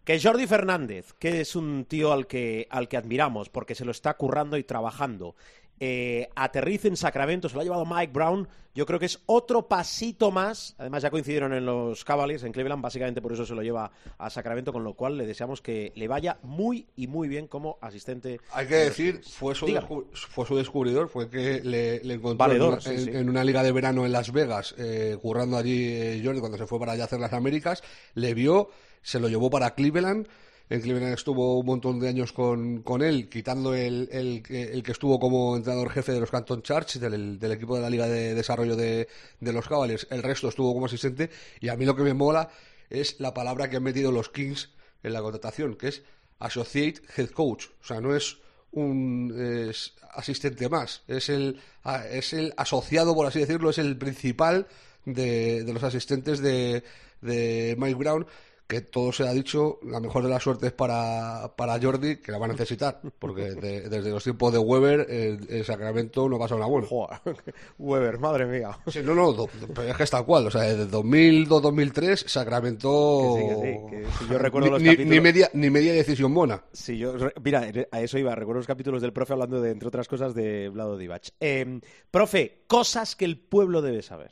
que 0.03 0.19
Jordi 0.19 0.47
Fernández, 0.47 1.13
que 1.13 1.41
es 1.41 1.55
un 1.55 1.85
tío 1.85 2.11
al 2.11 2.27
que, 2.27 2.67
al 2.69 2.87
que 2.89 2.97
admiramos, 2.97 3.49
porque 3.49 3.75
se 3.75 3.85
lo 3.85 3.91
está 3.91 4.15
currando 4.15 4.57
y 4.57 4.63
trabajando, 4.63 5.35
eh, 5.79 6.29
aterrice 6.35 6.87
en 6.87 6.97
Sacramento, 6.97 7.49
se 7.49 7.55
lo 7.55 7.61
ha 7.61 7.63
llevado 7.63 7.85
Mike 7.85 8.11
Brown, 8.13 8.47
yo 8.75 8.85
creo 8.85 8.99
que 8.99 9.07
es 9.07 9.19
otro 9.25 9.67
pasito 9.67 10.31
más. 10.31 10.75
Además, 10.77 11.01
ya 11.03 11.09
coincidieron 11.09 11.53
en 11.53 11.65
los 11.65 12.05
Cavaliers, 12.05 12.43
en 12.43 12.51
Cleveland, 12.51 12.81
básicamente 12.81 13.21
por 13.21 13.33
eso 13.33 13.45
se 13.45 13.55
lo 13.55 13.61
lleva 13.63 13.91
a 14.17 14.29
Sacramento, 14.29 14.71
con 14.71 14.83
lo 14.83 14.93
cual 14.93 15.17
le 15.17 15.25
deseamos 15.25 15.61
que 15.61 15.91
le 15.95 16.07
vaya 16.07 16.37
muy 16.43 16.85
y 16.95 17.07
muy 17.07 17.27
bien 17.27 17.47
como 17.47 17.77
asistente. 17.81 18.39
Hay 18.53 18.67
que 18.67 18.75
de 18.75 18.83
decir, 18.85 19.21
fue 19.23 19.55
su, 19.55 19.67
fue 20.13 20.45
su 20.45 20.55
descubridor, 20.55 21.09
fue 21.09 21.29
que 21.29 21.61
le, 21.63 22.03
le 22.03 22.13
encontró 22.13 22.37
Valedor, 22.37 22.67
en, 22.67 22.73
una, 22.73 22.81
sí, 22.81 22.89
en- 22.91 22.99
sí. 23.05 23.09
en 23.11 23.29
una 23.29 23.43
liga 23.43 23.63
de 23.63 23.71
verano 23.71 24.05
en 24.05 24.11
Las 24.11 24.31
Vegas, 24.31 24.75
eh, 24.77 25.17
currando 25.21 25.57
allí 25.57 25.85
eh, 25.91 26.21
Jordi 26.23 26.39
cuando 26.39 26.57
se 26.57 26.67
fue 26.67 26.79
para 26.79 26.91
allá 26.93 27.05
hacer 27.05 27.19
las 27.19 27.33
Américas, 27.33 27.83
le 28.13 28.33
vio, 28.33 28.69
se 29.01 29.19
lo 29.19 29.27
llevó 29.29 29.49
para 29.49 29.73
Cleveland. 29.75 30.27
En 30.69 30.81
Cleveland 30.81 31.13
estuvo 31.13 31.57
un 31.59 31.65
montón 31.65 31.99
de 31.99 32.07
años 32.09 32.31
con, 32.31 32.83
con 32.83 33.01
él, 33.01 33.27
quitando 33.27 33.73
el, 33.73 34.07
el, 34.11 34.43
que- 34.43 34.91
estuvo 34.91 35.19
como 35.19 35.57
entrenador 35.57 35.89
jefe 35.89 36.11
de 36.11 36.19
los 36.19 36.29
Canton 36.29 36.61
Charge, 36.61 36.99
del, 36.99 37.39
del 37.39 37.51
equipo 37.53 37.75
de 37.75 37.81
la 37.81 37.89
Liga 37.89 38.07
de 38.07 38.35
Desarrollo 38.35 38.75
de, 38.75 39.07
de 39.39 39.53
los 39.53 39.67
Cavaliers. 39.67 40.05
El 40.11 40.21
resto 40.21 40.47
estuvo 40.47 40.73
como 40.73 40.85
asistente. 40.85 41.31
Y 41.59 41.69
a 41.69 41.75
mí 41.75 41.85
lo 41.85 41.95
que 41.95 42.03
me 42.03 42.13
mola 42.13 42.49
es 42.89 43.19
la 43.19 43.33
palabra 43.33 43.69
que 43.69 43.77
han 43.77 43.83
metido 43.83 44.11
los 44.11 44.29
Kings 44.29 44.69
en 45.01 45.13
la 45.13 45.21
contratación, 45.21 45.75
que 45.75 45.87
es 45.87 46.03
Associate 46.37 47.01
Head 47.17 47.29
Coach. 47.31 47.65
O 47.81 47.85
sea, 47.85 47.99
no 47.99 48.15
es 48.15 48.37
un 48.71 49.33
asistente 50.13 50.69
más, 50.69 51.01
es 51.07 51.29
el, 51.29 51.59
es 52.11 52.33
el 52.33 52.53
asociado, 52.57 53.15
por 53.15 53.25
así 53.25 53.39
decirlo, 53.39 53.71
es 53.71 53.79
el 53.79 53.97
principal 53.97 54.67
de, 55.05 55.63
de 55.63 55.73
los 55.73 55.81
asistentes 55.81 56.39
de, 56.39 56.83
de 57.21 57.75
Mike 57.79 57.95
Brown, 57.95 58.27
que 58.69 58.81
todo 58.81 59.11
se 59.11 59.27
ha 59.27 59.31
dicho, 59.33 59.79
la 59.81 59.99
mejor 59.99 60.21
de 60.21 60.29
las 60.29 60.43
suertes 60.43 60.71
para, 60.71 61.53
para 61.57 61.79
Jordi, 61.81 62.17
que 62.17 62.31
la 62.31 62.37
va 62.37 62.45
a 62.45 62.49
necesitar, 62.49 63.01
porque 63.17 63.41
de- 63.55 63.89
desde 63.89 64.11
los 64.11 64.23
tiempos 64.23 64.53
de 64.53 64.59
Weber, 64.59 65.07
el, 65.09 65.47
el 65.49 65.65
Sacramento 65.65 66.29
no 66.29 66.37
pasa 66.37 66.53
una 66.53 66.67
buena. 66.67 66.87
Joder, 66.87 67.19
Weber, 67.79 68.19
madre 68.19 68.45
mía. 68.45 68.77
Sí, 68.85 68.99
no, 69.03 69.15
no, 69.15 69.33
do- 69.33 69.49
pero 69.73 69.89
es 69.89 69.97
que 69.97 70.03
es 70.03 70.09
tal 70.11 70.23
cual, 70.23 70.45
o 70.45 70.51
sea, 70.51 70.61
desde 70.61 70.85
2002-2003, 70.95 72.27
Sacramento... 72.27 73.35
Que 73.35 73.41
sí, 73.41 73.47
que 73.47 73.55
sí, 73.55 73.89
que 74.11 74.11
si 74.25 74.31
yo 74.31 74.37
recuerdo 74.37 74.67
ni, 74.67 74.71
los 74.73 74.81
ni- 74.83 74.89
capítulos- 74.89 75.09
ni 75.09 75.19
media, 75.19 75.49
ni 75.53 75.69
media 75.71 75.91
decisión 75.93 76.31
buena. 76.31 76.63
Sí, 76.71 76.97
yo, 76.99 77.13
mira, 77.43 77.63
a 77.91 78.01
eso 78.01 78.19
iba. 78.19 78.35
Recuerdo 78.35 78.59
los 78.59 78.67
capítulos 78.67 79.01
del 79.01 79.13
profe 79.13 79.33
hablando 79.33 79.59
de, 79.61 79.71
entre 79.71 79.87
otras 79.87 80.07
cosas, 80.07 80.35
de 80.35 80.69
Vlado 80.69 80.95
Divac. 80.95 81.23
Eh, 81.39 81.79
profe, 82.11 82.65
cosas 82.67 83.15
que 83.15 83.25
el 83.25 83.39
pueblo 83.39 83.81
debe 83.81 84.03
saber. 84.03 84.31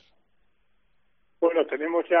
Bueno, 1.40 1.66
tenemos 1.66 2.04
ya 2.08 2.16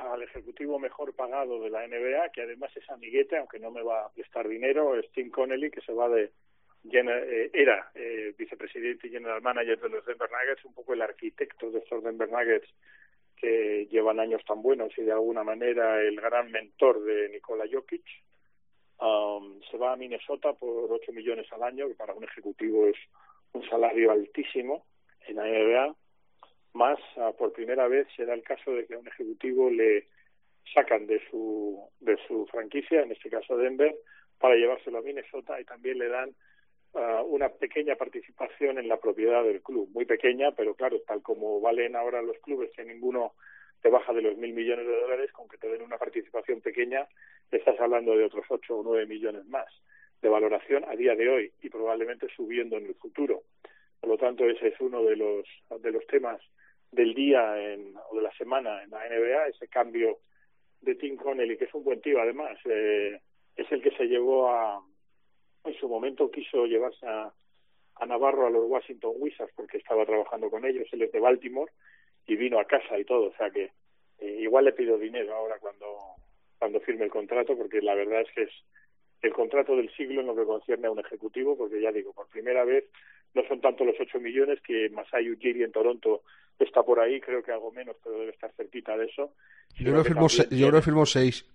al 0.00 0.22
ejecutivo 0.22 0.78
mejor 0.78 1.14
pagado 1.14 1.60
de 1.60 1.70
la 1.70 1.86
NBA, 1.86 2.30
que 2.32 2.42
además 2.42 2.76
es 2.76 2.88
amiguete, 2.90 3.36
aunque 3.36 3.58
no 3.58 3.70
me 3.70 3.82
va 3.82 4.06
a 4.06 4.12
prestar 4.12 4.48
dinero, 4.48 4.96
es 4.96 5.10
Tim 5.12 5.30
Connelly, 5.30 5.70
que 5.70 5.80
se 5.80 5.92
va 5.92 6.08
de 6.08 6.32
eh, 6.82 7.50
era 7.52 7.90
eh, 7.94 8.34
vicepresidente 8.38 9.06
y 9.06 9.10
general 9.10 9.42
manager 9.42 9.78
de 9.78 9.88
los 9.90 10.06
Denver 10.06 10.30
Nuggets, 10.30 10.64
un 10.64 10.74
poco 10.74 10.94
el 10.94 11.02
arquitecto 11.02 11.70
de 11.70 11.80
estos 11.80 12.02
Denver 12.02 12.30
Nuggets 12.30 12.68
que 13.36 13.86
llevan 13.90 14.20
años 14.20 14.42
tan 14.46 14.62
buenos 14.62 14.96
y 14.98 15.02
de 15.02 15.12
alguna 15.12 15.44
manera 15.44 16.00
el 16.02 16.16
gran 16.16 16.50
mentor 16.50 17.02
de 17.04 17.28
Nikola 17.30 17.64
Jokic. 17.70 18.04
Um, 18.98 19.62
se 19.70 19.78
va 19.78 19.94
a 19.94 19.96
Minnesota 19.96 20.52
por 20.52 20.92
8 20.92 21.12
millones 21.12 21.50
al 21.52 21.62
año, 21.62 21.88
que 21.88 21.94
para 21.94 22.12
un 22.12 22.24
ejecutivo 22.24 22.86
es 22.86 22.96
un 23.52 23.66
salario 23.68 24.10
altísimo 24.10 24.84
en 25.26 25.36
la 25.36 25.44
NBA 25.44 25.96
más 26.72 26.98
ah, 27.16 27.32
por 27.36 27.52
primera 27.52 27.88
vez 27.88 28.06
se 28.16 28.24
da 28.24 28.34
el 28.34 28.42
caso 28.42 28.72
de 28.72 28.86
que 28.86 28.94
a 28.94 28.98
un 28.98 29.08
ejecutivo 29.08 29.70
le 29.70 30.06
sacan 30.72 31.06
de 31.06 31.20
su 31.30 31.80
de 32.00 32.16
su 32.26 32.46
franquicia, 32.46 33.02
en 33.02 33.12
este 33.12 33.28
caso 33.30 33.56
Denver, 33.56 33.94
para 34.38 34.54
llevárselo 34.54 34.98
a 34.98 35.02
Minnesota 35.02 35.60
y 35.60 35.64
también 35.64 35.98
le 35.98 36.08
dan 36.08 36.34
ah, 36.94 37.22
una 37.24 37.48
pequeña 37.48 37.96
participación 37.96 38.78
en 38.78 38.88
la 38.88 38.98
propiedad 38.98 39.42
del 39.44 39.62
club, 39.62 39.88
muy 39.92 40.04
pequeña, 40.04 40.52
pero 40.52 40.74
claro, 40.74 41.00
tal 41.06 41.22
como 41.22 41.60
valen 41.60 41.96
ahora 41.96 42.22
los 42.22 42.38
clubes, 42.38 42.70
que 42.74 42.84
ninguno 42.84 43.34
te 43.82 43.88
baja 43.88 44.12
de 44.12 44.22
los 44.22 44.36
mil 44.36 44.52
millones 44.52 44.86
de 44.86 45.00
dólares, 45.00 45.32
con 45.32 45.48
que 45.48 45.56
te 45.56 45.68
den 45.68 45.82
una 45.82 45.98
participación 45.98 46.60
pequeña, 46.60 47.08
estás 47.50 47.80
hablando 47.80 48.16
de 48.16 48.24
otros 48.24 48.44
ocho 48.48 48.78
o 48.78 48.82
nueve 48.82 49.06
millones 49.06 49.44
más 49.46 49.66
de 50.22 50.28
valoración 50.28 50.84
a 50.84 50.94
día 50.94 51.14
de 51.14 51.28
hoy 51.28 51.52
y 51.62 51.70
probablemente 51.70 52.28
subiendo 52.36 52.76
en 52.76 52.86
el 52.86 52.94
futuro. 52.94 53.42
Por 54.00 54.10
lo 54.10 54.18
tanto, 54.18 54.44
ese 54.44 54.68
es 54.68 54.80
uno 54.80 55.02
de 55.02 55.16
los 55.16 55.46
de 55.80 55.92
los 55.92 56.06
temas 56.06 56.40
del 56.90 57.14
día 57.14 57.72
en, 57.72 57.94
o 58.10 58.16
de 58.16 58.22
la 58.22 58.32
semana 58.32 58.82
en 58.82 58.90
la 58.90 59.06
NBA, 59.08 59.48
ese 59.48 59.68
cambio 59.68 60.18
de 60.80 60.94
Tim 60.94 61.16
Connelly, 61.16 61.56
que 61.56 61.64
es 61.64 61.74
un 61.74 61.84
buen 61.84 62.00
tío 62.00 62.20
además, 62.20 62.58
eh, 62.64 63.20
es 63.56 63.70
el 63.70 63.82
que 63.82 63.90
se 63.92 64.06
llevó 64.06 64.50
a, 64.50 64.82
en 65.64 65.74
su 65.74 65.88
momento 65.88 66.30
quiso 66.30 66.66
llevarse 66.66 67.06
a, 67.06 67.32
Navarro 68.06 68.46
a 68.46 68.50
los 68.50 68.64
Washington 68.66 69.12
Wizards 69.18 69.52
porque 69.54 69.76
estaba 69.76 70.06
trabajando 70.06 70.48
con 70.48 70.64
ellos, 70.64 70.88
él 70.90 71.02
es 71.02 71.12
de 71.12 71.20
Baltimore, 71.20 71.70
y 72.26 72.34
vino 72.34 72.58
a 72.58 72.64
casa 72.64 72.98
y 72.98 73.04
todo, 73.04 73.28
o 73.28 73.34
sea 73.34 73.50
que 73.50 73.72
eh, 74.18 74.36
igual 74.40 74.64
le 74.64 74.72
pido 74.72 74.98
dinero 74.98 75.34
ahora 75.34 75.58
cuando 75.58 75.98
cuando 76.58 76.80
firme 76.80 77.04
el 77.04 77.10
contrato, 77.10 77.56
porque 77.56 77.80
la 77.80 77.94
verdad 77.94 78.20
es 78.20 78.30
que 78.32 78.42
es 78.42 78.50
el 79.22 79.32
contrato 79.32 79.74
del 79.76 79.90
siglo 79.96 80.20
en 80.20 80.26
lo 80.26 80.36
que 80.36 80.44
concierne 80.44 80.86
a 80.86 80.90
un 80.90 80.98
ejecutivo, 80.98 81.56
porque 81.56 81.80
ya 81.80 81.90
digo, 81.90 82.12
por 82.12 82.28
primera 82.28 82.64
vez 82.64 82.84
no 83.34 83.42
son 83.48 83.60
tanto 83.60 83.84
los 83.84 83.96
8 84.00 84.18
millones 84.20 84.60
que 84.62 84.88
Masai 84.90 85.30
Ujiri 85.30 85.62
en 85.62 85.72
Toronto 85.72 86.22
está 86.58 86.82
por 86.82 87.00
ahí, 87.00 87.20
creo 87.20 87.42
que 87.42 87.52
algo 87.52 87.70
menos, 87.72 87.96
pero 88.02 88.18
debe 88.18 88.32
estar 88.32 88.52
cerquita 88.52 88.96
de 88.96 89.06
eso. 89.06 89.32
Yo 89.78 89.92
creo 89.92 90.04
firmó, 90.04 90.28
se- 90.28 90.48
yo 90.54 90.68
creo 90.68 90.80
que 90.80 90.84
firmó 90.84 91.06
seis, 91.06 91.46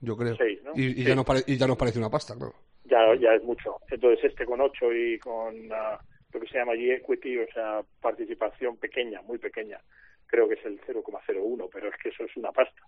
yo 0.00 0.16
creo. 0.16 0.36
Seis, 0.36 0.62
¿no? 0.62 0.72
y, 0.76 0.86
y 0.86 0.94
Sí. 0.94 1.04
ya 1.04 1.14
nos 1.14 1.24
pare- 1.24 1.42
y 1.46 1.56
ya 1.56 1.66
nos 1.66 1.76
parece 1.76 1.98
una 1.98 2.10
pasta, 2.10 2.34
claro. 2.36 2.54
ya, 2.84 3.14
ya 3.16 3.34
es 3.34 3.42
mucho. 3.42 3.76
Entonces 3.90 4.24
este 4.24 4.44
con 4.44 4.60
8 4.60 4.92
y 4.92 5.18
con 5.18 5.54
ah, 5.72 5.98
lo 6.32 6.40
que 6.40 6.46
se 6.46 6.58
llama 6.58 6.72
allí 6.72 6.90
equity, 6.90 7.38
o 7.38 7.46
sea, 7.52 7.82
participación 8.00 8.76
pequeña, 8.76 9.20
muy 9.22 9.38
pequeña, 9.38 9.80
creo 10.26 10.46
que 10.48 10.54
es 10.54 10.64
el 10.64 10.80
0,01, 10.82 11.68
pero 11.72 11.88
es 11.88 11.94
que 12.02 12.10
eso 12.10 12.24
es 12.24 12.36
una 12.36 12.52
pasta. 12.52 12.82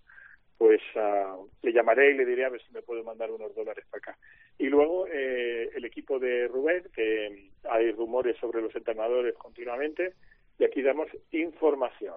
Pues 0.56 0.80
ah, 0.96 1.36
le 1.62 1.72
llamaré 1.72 2.12
y 2.12 2.14
le 2.14 2.24
diré 2.24 2.44
a 2.44 2.48
ver 2.50 2.62
si 2.62 2.72
me 2.72 2.82
puede 2.82 3.02
mandar 3.02 3.30
unos 3.30 3.54
dólares 3.54 3.84
para 3.90 3.98
acá. 3.98 4.18
Y 4.58 4.66
luego 4.66 5.06
eh, 5.08 5.70
el 5.74 5.84
equipo 5.84 6.18
de 6.18 6.46
Rubén, 6.48 6.84
que 6.94 7.50
hay 7.68 7.90
rumores 7.92 8.36
sobre 8.38 8.62
los 8.62 8.74
entrenadores 8.74 9.34
continuamente, 9.34 10.14
y 10.58 10.64
aquí 10.64 10.82
damos 10.82 11.08
información. 11.32 12.14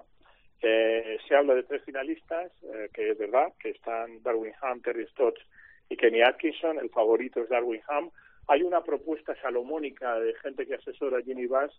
Eh, 0.60 1.18
se 1.26 1.34
habla 1.34 1.54
de 1.54 1.64
tres 1.64 1.82
finalistas, 1.84 2.52
eh, 2.62 2.88
que 2.92 3.10
es 3.10 3.18
verdad, 3.18 3.52
que 3.60 3.70
están 3.70 4.22
Darwin 4.22 4.52
Ham, 4.60 4.82
Terry 4.82 5.06
Stotts 5.08 5.40
y 5.88 5.96
Kenny 5.96 6.22
Atkinson. 6.22 6.78
El 6.78 6.90
favorito 6.90 7.40
es 7.40 7.48
Darwin 7.48 7.82
Ham. 7.88 8.10
Hay 8.48 8.62
una 8.62 8.82
propuesta 8.82 9.34
salomónica 9.42 10.18
de 10.18 10.34
gente 10.34 10.66
que 10.66 10.74
asesora 10.74 11.18
a 11.18 11.22
Ginny 11.22 11.46
Bass 11.46 11.72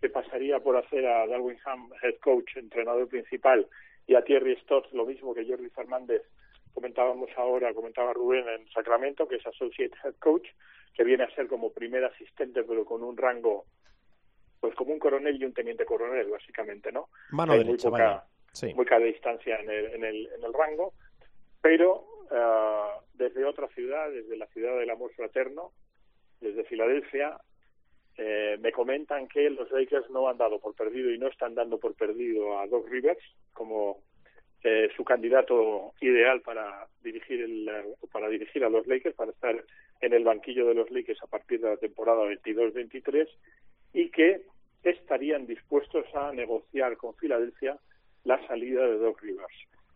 que 0.00 0.08
pasaría 0.08 0.60
por 0.60 0.76
hacer 0.76 1.06
a 1.06 1.26
Darwin 1.26 1.58
Ham 1.64 1.90
head 2.02 2.16
coach, 2.20 2.56
entrenador 2.56 3.06
principal, 3.08 3.66
y 4.10 4.16
a 4.16 4.24
Thierry 4.24 4.56
Stotts 4.56 4.92
lo 4.92 5.06
mismo 5.06 5.32
que 5.32 5.46
Jordi 5.46 5.70
Fernández 5.70 6.22
comentábamos 6.74 7.30
ahora, 7.36 7.72
comentaba 7.72 8.12
Rubén 8.12 8.44
en 8.48 8.68
Sacramento, 8.70 9.28
que 9.28 9.36
es 9.36 9.46
associate 9.46 9.96
head 10.02 10.16
coach, 10.18 10.48
que 10.94 11.04
viene 11.04 11.22
a 11.22 11.34
ser 11.36 11.46
como 11.46 11.72
primer 11.72 12.04
asistente, 12.04 12.64
pero 12.64 12.84
con 12.84 13.04
un 13.04 13.16
rango, 13.16 13.66
pues 14.58 14.74
como 14.74 14.92
un 14.92 14.98
coronel 14.98 15.40
y 15.40 15.44
un 15.44 15.54
teniente 15.54 15.84
coronel, 15.84 16.28
básicamente, 16.28 16.90
¿no? 16.90 17.08
Mano 17.30 17.52
Hay 17.52 17.58
derecha, 17.60 17.88
muy 17.88 17.98
poca. 18.00 18.26
Sí. 18.52 18.74
muy 18.74 18.84
poca 18.84 18.98
distancia 18.98 19.60
en 19.60 19.70
el, 19.70 19.86
en 19.94 20.04
el, 20.04 20.26
en 20.26 20.42
el 20.42 20.52
rango, 20.52 20.92
pero 21.62 22.04
ah, 22.32 22.98
desde 23.14 23.44
otra 23.44 23.68
ciudad, 23.68 24.10
desde 24.10 24.36
la 24.36 24.48
ciudad 24.48 24.76
del 24.76 24.90
amor 24.90 25.12
fraterno, 25.14 25.70
desde 26.40 26.64
Filadelfia, 26.64 27.38
eh, 28.22 28.58
me 28.60 28.70
comentan 28.70 29.28
que 29.28 29.48
los 29.48 29.70
Lakers 29.70 30.10
no 30.10 30.28
han 30.28 30.36
dado 30.36 30.58
por 30.60 30.74
perdido 30.74 31.10
y 31.10 31.16
no 31.16 31.28
están 31.28 31.54
dando 31.54 31.78
por 31.78 31.94
perdido 31.94 32.58
a 32.58 32.66
Doc 32.66 32.86
Rivers 32.86 33.22
como 33.54 34.02
eh, 34.62 34.90
su 34.94 35.04
candidato 35.04 35.94
ideal 36.02 36.42
para 36.42 36.86
dirigir 37.02 37.40
el, 37.40 37.70
para 38.12 38.28
dirigir 38.28 38.62
a 38.62 38.68
los 38.68 38.86
Lakers, 38.86 39.16
para 39.16 39.30
estar 39.30 39.64
en 40.02 40.12
el 40.12 40.22
banquillo 40.22 40.66
de 40.66 40.74
los 40.74 40.90
Lakers 40.90 41.22
a 41.22 41.28
partir 41.28 41.62
de 41.62 41.70
la 41.70 41.78
temporada 41.78 42.24
22-23 42.24 43.26
y 43.94 44.10
que 44.10 44.42
estarían 44.82 45.46
dispuestos 45.46 46.04
a 46.14 46.30
negociar 46.32 46.98
con 46.98 47.14
Filadelfia 47.14 47.78
la 48.24 48.46
salida 48.46 48.86
de 48.86 48.98
Doc 48.98 49.18
Rivers. 49.22 49.54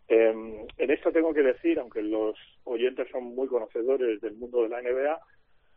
Eh, 0.08 0.66
en 0.78 0.90
esto 0.90 1.12
tengo 1.12 1.34
que 1.34 1.42
decir, 1.42 1.78
aunque 1.78 2.00
los 2.00 2.38
oyentes 2.64 3.06
son 3.10 3.34
muy 3.34 3.48
conocedores 3.48 4.22
del 4.22 4.34
mundo 4.36 4.62
de 4.62 4.70
la 4.70 4.80
NBA, 4.80 5.20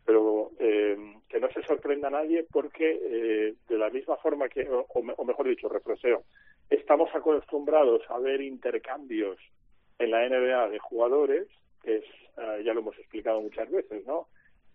pero 0.07 0.51
eh, 0.57 0.97
que 1.27 1.39
no 1.41 1.51
se 1.51 1.61
sorprenda 1.63 2.07
a 2.07 2.11
nadie 2.11 2.45
porque 2.49 2.97
eh, 3.03 3.55
de 3.67 3.77
la 3.77 3.89
misma 3.89 4.15
forma 4.15 4.47
que, 4.47 4.61
o, 4.69 4.85
o 4.87 5.03
me- 5.03 5.13
o 5.17 5.25
mejor 5.25 5.49
dicho, 5.49 5.67
refreseo, 5.67 6.23
estamos 6.69 7.13
acostumbrados 7.13 8.01
a 8.09 8.17
ver 8.17 8.39
intercambios 8.41 9.37
en 9.99 10.11
la 10.11 10.25
NBA 10.29 10.69
de 10.69 10.79
jugadores, 10.79 11.47
que 11.83 11.97
es, 11.97 12.05
eh, 12.37 12.61
ya 12.63 12.73
lo 12.73 12.79
hemos 12.79 12.97
explicado 12.97 13.41
muchas 13.41 13.69
veces, 13.69 14.05
¿no? 14.07 14.29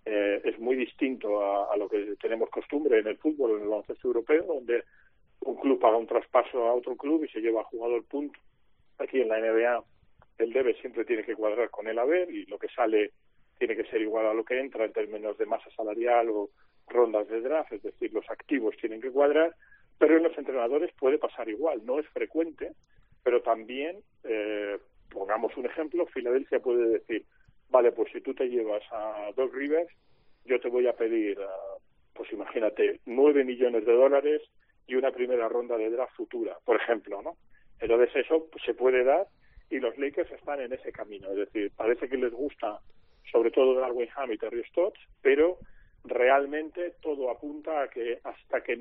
Eh, 0.05 0.43
es 0.45 0.59
muy 0.59 0.76
distinto 0.76 1.41
a, 1.43 1.72
a 1.72 1.76
lo 1.78 1.89
que 1.89 2.14
tenemos 2.20 2.51
costumbre 2.51 2.99
en 2.99 3.07
el 3.07 3.16
fútbol, 3.16 3.53
en 3.53 3.62
el 3.62 3.68
baloncesto 3.68 4.09
europeo, 4.09 4.43
donde 4.45 4.85
un 5.41 5.57
club 5.57 5.80
paga 5.80 5.97
un 5.97 6.07
traspaso 6.07 6.66
a 6.68 6.74
otro 6.74 6.95
club 6.95 7.24
y 7.24 7.28
se 7.28 7.41
lleva 7.41 7.62
a 7.62 7.64
jugador 7.64 8.05
punto. 8.05 8.39
Aquí 8.99 9.18
en 9.22 9.28
la 9.28 9.39
NBA 9.41 9.83
el 10.39 10.53
debe 10.53 10.74
siempre 10.74 11.07
tiene 11.07 11.24
que 11.24 11.37
cuadrar 11.37 11.70
con 11.70 11.87
el 11.89 11.99
haber 11.99 12.30
y 12.30 12.45
lo 12.47 12.59
que 12.59 12.68
sale 12.68 13.12
tiene 13.62 13.76
que 13.76 13.88
ser 13.88 14.00
igual 14.00 14.26
a 14.26 14.34
lo 14.34 14.44
que 14.44 14.58
entra 14.58 14.84
en 14.84 14.92
términos 14.92 15.38
de 15.38 15.46
masa 15.46 15.70
salarial 15.76 16.28
o 16.30 16.50
rondas 16.88 17.28
de 17.28 17.40
draft, 17.42 17.72
es 17.72 17.82
decir, 17.84 18.12
los 18.12 18.28
activos 18.28 18.76
tienen 18.76 19.00
que 19.00 19.12
cuadrar, 19.12 19.54
pero 19.98 20.16
en 20.16 20.24
los 20.24 20.36
entrenadores 20.36 20.90
puede 20.98 21.16
pasar 21.16 21.48
igual, 21.48 21.80
no 21.86 22.00
es 22.00 22.08
frecuente, 22.08 22.72
pero 23.22 23.40
también, 23.40 24.00
eh, 24.24 24.78
pongamos 25.12 25.56
un 25.56 25.66
ejemplo, 25.66 26.06
Filadelfia 26.06 26.58
puede 26.58 26.88
decir, 26.88 27.24
vale, 27.70 27.92
pues 27.92 28.10
si 28.10 28.20
tú 28.20 28.34
te 28.34 28.48
llevas 28.48 28.82
a 28.90 29.30
Doc 29.36 29.54
Rivers, 29.54 29.94
yo 30.44 30.58
te 30.58 30.68
voy 30.68 30.88
a 30.88 30.96
pedir, 30.96 31.38
ah, 31.40 31.78
pues 32.14 32.32
imagínate, 32.32 32.98
nueve 33.06 33.44
millones 33.44 33.86
de 33.86 33.92
dólares 33.92 34.42
y 34.88 34.96
una 34.96 35.12
primera 35.12 35.48
ronda 35.48 35.76
de 35.76 35.88
draft 35.88 36.16
futura, 36.16 36.58
por 36.64 36.82
ejemplo, 36.82 37.22
¿no? 37.22 37.36
Entonces 37.78 38.10
eso 38.16 38.48
pues, 38.50 38.64
se 38.64 38.74
puede 38.74 39.04
dar 39.04 39.28
y 39.70 39.78
los 39.78 39.96
Lakers 39.96 40.32
están 40.32 40.60
en 40.60 40.72
ese 40.72 40.90
camino, 40.90 41.30
es 41.30 41.36
decir, 41.36 41.70
parece 41.76 42.08
que 42.08 42.16
les 42.16 42.32
gusta 42.32 42.80
sobre 43.33 43.51
todo 43.51 43.74
Darwin 43.74 44.09
Ham 44.14 44.33
y 44.33 44.39
Terry 44.39 44.62
Stotts, 44.64 45.01
pero 45.22 45.59
realmente 46.05 46.95
todo 47.01 47.30
apunta 47.30 47.83
a 47.83 47.89
que 47.89 48.20
hasta 48.22 48.62
que 48.62 48.78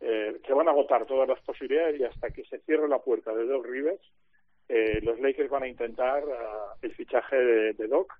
eh, 0.00 0.40
que 0.44 0.52
van 0.52 0.68
a 0.68 0.70
agotar 0.70 1.06
todas 1.06 1.28
las 1.28 1.40
posibilidades 1.40 1.98
y 2.00 2.04
hasta 2.04 2.30
que 2.30 2.44
se 2.44 2.58
cierre 2.60 2.88
la 2.88 3.00
puerta 3.00 3.34
de 3.34 3.46
Doc 3.46 3.66
Rivers, 3.66 4.00
eh, 4.68 5.00
los 5.02 5.18
Lakers 5.18 5.50
van 5.50 5.64
a 5.64 5.68
intentar 5.68 6.22
ah, 6.30 6.74
el 6.82 6.94
fichaje 6.94 7.36
de, 7.36 7.72
de 7.72 7.88
Doc 7.88 8.12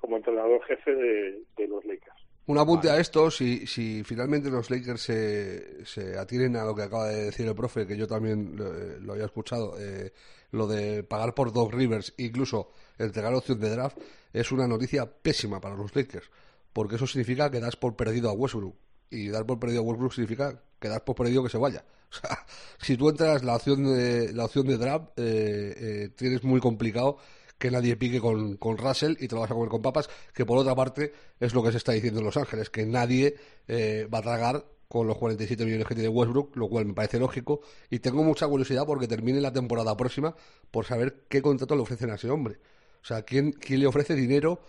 como 0.00 0.16
entrenador 0.16 0.62
jefe 0.64 0.94
de, 0.94 1.42
de 1.56 1.68
los 1.68 1.84
Lakers. 1.84 2.27
Un 2.48 2.56
apunte 2.56 2.88
a 2.88 2.98
esto, 2.98 3.30
si, 3.30 3.66
si 3.66 4.02
finalmente 4.04 4.48
los 4.48 4.70
Lakers 4.70 5.02
se, 5.02 5.84
se 5.84 6.18
atienen 6.18 6.56
a 6.56 6.64
lo 6.64 6.74
que 6.74 6.82
acaba 6.82 7.08
de 7.08 7.24
decir 7.24 7.46
el 7.46 7.54
profe, 7.54 7.86
que 7.86 7.94
yo 7.94 8.06
también 8.06 8.56
lo, 8.56 8.72
lo 9.00 9.12
había 9.12 9.26
escuchado, 9.26 9.74
eh, 9.78 10.14
lo 10.52 10.66
de 10.66 11.02
pagar 11.02 11.34
por 11.34 11.52
Doc 11.52 11.74
Rivers, 11.74 12.14
incluso 12.16 12.70
entregar 12.96 13.34
opción 13.34 13.60
de 13.60 13.68
draft, 13.68 13.98
es 14.32 14.50
una 14.50 14.66
noticia 14.66 15.04
pésima 15.04 15.60
para 15.60 15.74
los 15.74 15.94
Lakers, 15.94 16.30
porque 16.72 16.96
eso 16.96 17.06
significa 17.06 17.50
que 17.50 17.60
das 17.60 17.76
por 17.76 17.96
perdido 17.96 18.30
a 18.30 18.32
Westbrook. 18.32 18.74
Y 19.10 19.28
dar 19.28 19.44
por 19.44 19.58
perdido 19.58 19.82
a 19.82 19.84
Westbrook 19.84 20.14
significa 20.14 20.58
que 20.80 20.88
das 20.88 21.02
por 21.02 21.16
perdido 21.16 21.42
que 21.42 21.50
se 21.50 21.58
vaya. 21.58 21.84
O 22.10 22.14
sea, 22.14 22.46
si 22.80 22.96
tú 22.96 23.10
entras 23.10 23.44
la 23.44 23.56
opción 23.56 23.84
de, 23.84 24.32
la 24.32 24.46
opción 24.46 24.66
de 24.66 24.78
draft, 24.78 25.10
eh, 25.18 25.74
eh, 25.76 26.08
tienes 26.16 26.42
muy 26.44 26.60
complicado 26.60 27.18
que 27.58 27.70
nadie 27.70 27.96
pique 27.96 28.20
con, 28.20 28.56
con 28.56 28.78
Russell 28.78 29.16
y 29.18 29.28
te 29.28 29.34
lo 29.34 29.42
vas 29.42 29.50
a 29.50 29.54
comer 29.54 29.68
con 29.68 29.82
papas, 29.82 30.08
que 30.32 30.46
por 30.46 30.58
otra 30.58 30.74
parte 30.74 31.12
es 31.40 31.54
lo 31.54 31.62
que 31.62 31.72
se 31.72 31.78
está 31.78 31.92
diciendo 31.92 32.20
en 32.20 32.26
Los 32.26 32.36
Ángeles, 32.36 32.70
que 32.70 32.86
nadie 32.86 33.36
eh, 33.66 34.08
va 34.12 34.18
a 34.18 34.22
tragar 34.22 34.64
con 34.88 35.06
los 35.06 35.18
47 35.18 35.64
millones 35.64 35.86
que 35.86 35.94
tiene 35.94 36.08
Westbrook, 36.08 36.56
lo 36.56 36.68
cual 36.68 36.86
me 36.86 36.94
parece 36.94 37.18
lógico, 37.18 37.60
y 37.90 37.98
tengo 37.98 38.24
mucha 38.24 38.46
curiosidad 38.46 38.86
porque 38.86 39.06
termine 39.06 39.40
la 39.40 39.52
temporada 39.52 39.96
próxima 39.96 40.34
por 40.70 40.86
saber 40.86 41.24
qué 41.28 41.42
contrato 41.42 41.76
le 41.76 41.82
ofrecen 41.82 42.10
a 42.10 42.14
ese 42.14 42.30
hombre. 42.30 42.58
O 43.02 43.04
sea, 43.04 43.22
quién, 43.22 43.52
quién 43.52 43.80
le 43.80 43.86
ofrece 43.86 44.14
dinero 44.14 44.60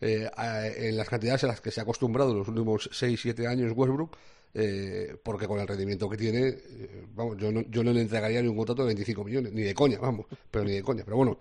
eh, 0.00 0.30
en 0.76 0.96
las 0.96 1.08
cantidades 1.08 1.44
a 1.44 1.46
las 1.46 1.60
que 1.60 1.70
se 1.70 1.80
ha 1.80 1.82
acostumbrado 1.82 2.32
en 2.32 2.38
los 2.38 2.48
últimos 2.48 2.90
6-7 2.90 3.46
años 3.46 3.72
Westbrook, 3.74 4.16
eh, 4.54 5.16
porque 5.22 5.46
con 5.46 5.60
el 5.60 5.66
rendimiento 5.68 6.08
que 6.08 6.16
tiene, 6.16 6.48
eh, 6.48 7.06
vamos, 7.14 7.36
yo 7.38 7.52
no, 7.52 7.62
yo 7.68 7.82
no 7.84 7.92
le 7.92 8.00
entregaría 8.02 8.40
ni 8.42 8.48
un 8.48 8.56
contrato 8.56 8.82
de 8.82 8.86
25 8.88 9.24
millones, 9.24 9.52
ni 9.52 9.62
de 9.62 9.74
coña, 9.74 9.98
vamos, 9.98 10.26
pero 10.50 10.64
ni 10.64 10.72
de 10.72 10.82
coña. 10.82 11.02
Pero 11.04 11.16
bueno, 11.18 11.38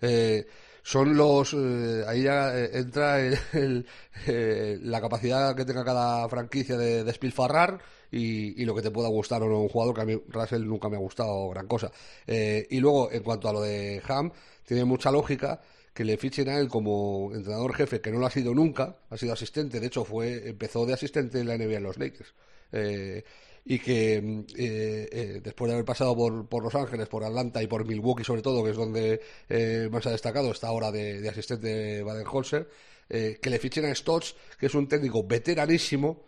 eh, 0.00 0.46
son 0.82 1.16
los. 1.16 1.54
eh, 1.54 2.04
ahí 2.06 2.22
ya 2.24 2.56
eh, 2.58 2.70
entra 2.74 3.20
el- 3.20 3.86
eh, 4.26 4.78
la 4.82 5.00
capacidad 5.00 5.54
que 5.56 5.64
tenga 5.64 5.84
cada 5.84 6.28
franquicia 6.28 6.76
de 6.76 7.04
despilfarrar 7.04 7.80
y, 8.10 8.60
y 8.60 8.64
lo 8.64 8.74
que 8.74 8.82
te 8.82 8.90
pueda 8.90 9.08
gustar 9.08 9.42
o 9.42 9.48
no 9.48 9.60
un 9.60 9.68
jugador, 9.68 9.94
que 9.94 10.00
a 10.02 10.04
mí 10.04 10.20
Russell 10.28 10.64
nunca 10.66 10.88
me 10.88 10.96
ha 10.96 11.00
gustado 11.00 11.48
gran 11.50 11.66
cosa. 11.66 11.90
Y 12.26 12.78
luego, 12.80 13.10
en 13.10 13.22
cuanto 13.22 13.48
a 13.48 13.52
lo 13.52 13.60
de 13.62 14.00
Ham, 14.08 14.30
tiene 14.64 14.84
mucha 14.84 15.10
lógica 15.10 15.60
que 15.94 16.04
le 16.04 16.16
fichen 16.18 16.48
a 16.48 16.58
él 16.58 16.68
como 16.68 17.30
entrenador 17.34 17.74
jefe, 17.74 18.00
que 18.00 18.10
no 18.10 18.18
lo 18.18 18.26
ha 18.26 18.30
sido 18.30 18.54
nunca, 18.54 18.96
ha 19.10 19.16
sido 19.16 19.32
asistente, 19.32 19.80
de 19.80 19.86
hecho 19.86 20.04
fue 20.04 20.48
empezó 20.48 20.84
de 20.86 20.94
asistente 20.94 21.40
en 21.40 21.48
la 21.48 21.56
NBA 21.56 21.76
en 21.76 21.82
los 21.84 21.98
Lakers. 21.98 22.34
Eh, 22.72 23.24
y 23.64 23.78
que 23.78 24.20
mm, 24.20 24.40
eh, 24.56 25.08
eh, 25.12 25.40
después 25.42 25.68
de 25.68 25.74
haber 25.74 25.84
pasado 25.84 26.14
por, 26.16 26.48
por 26.48 26.62
Los 26.62 26.74
Ángeles, 26.74 27.08
por 27.08 27.24
Atlanta 27.24 27.62
y 27.62 27.66
por 27.66 27.84
Milwaukee 27.86 28.24
sobre 28.24 28.42
todo, 28.42 28.62
que 28.62 28.70
es 28.70 28.76
donde 28.76 29.20
eh, 29.48 29.88
más 29.90 30.06
ha 30.06 30.10
destacado, 30.10 30.50
está 30.50 30.68
ahora 30.68 30.90
de, 30.92 31.20
de 31.20 31.28
asistente 31.28 31.68
de 31.68 32.02
Baden-Holzer, 32.02 32.68
eh, 33.08 33.38
que 33.40 33.50
le 33.50 33.58
fichen 33.58 33.84
a 33.86 33.94
Stotts, 33.94 34.34
que 34.58 34.66
es 34.66 34.74
un 34.74 34.88
técnico 34.88 35.24
veteranísimo, 35.24 36.22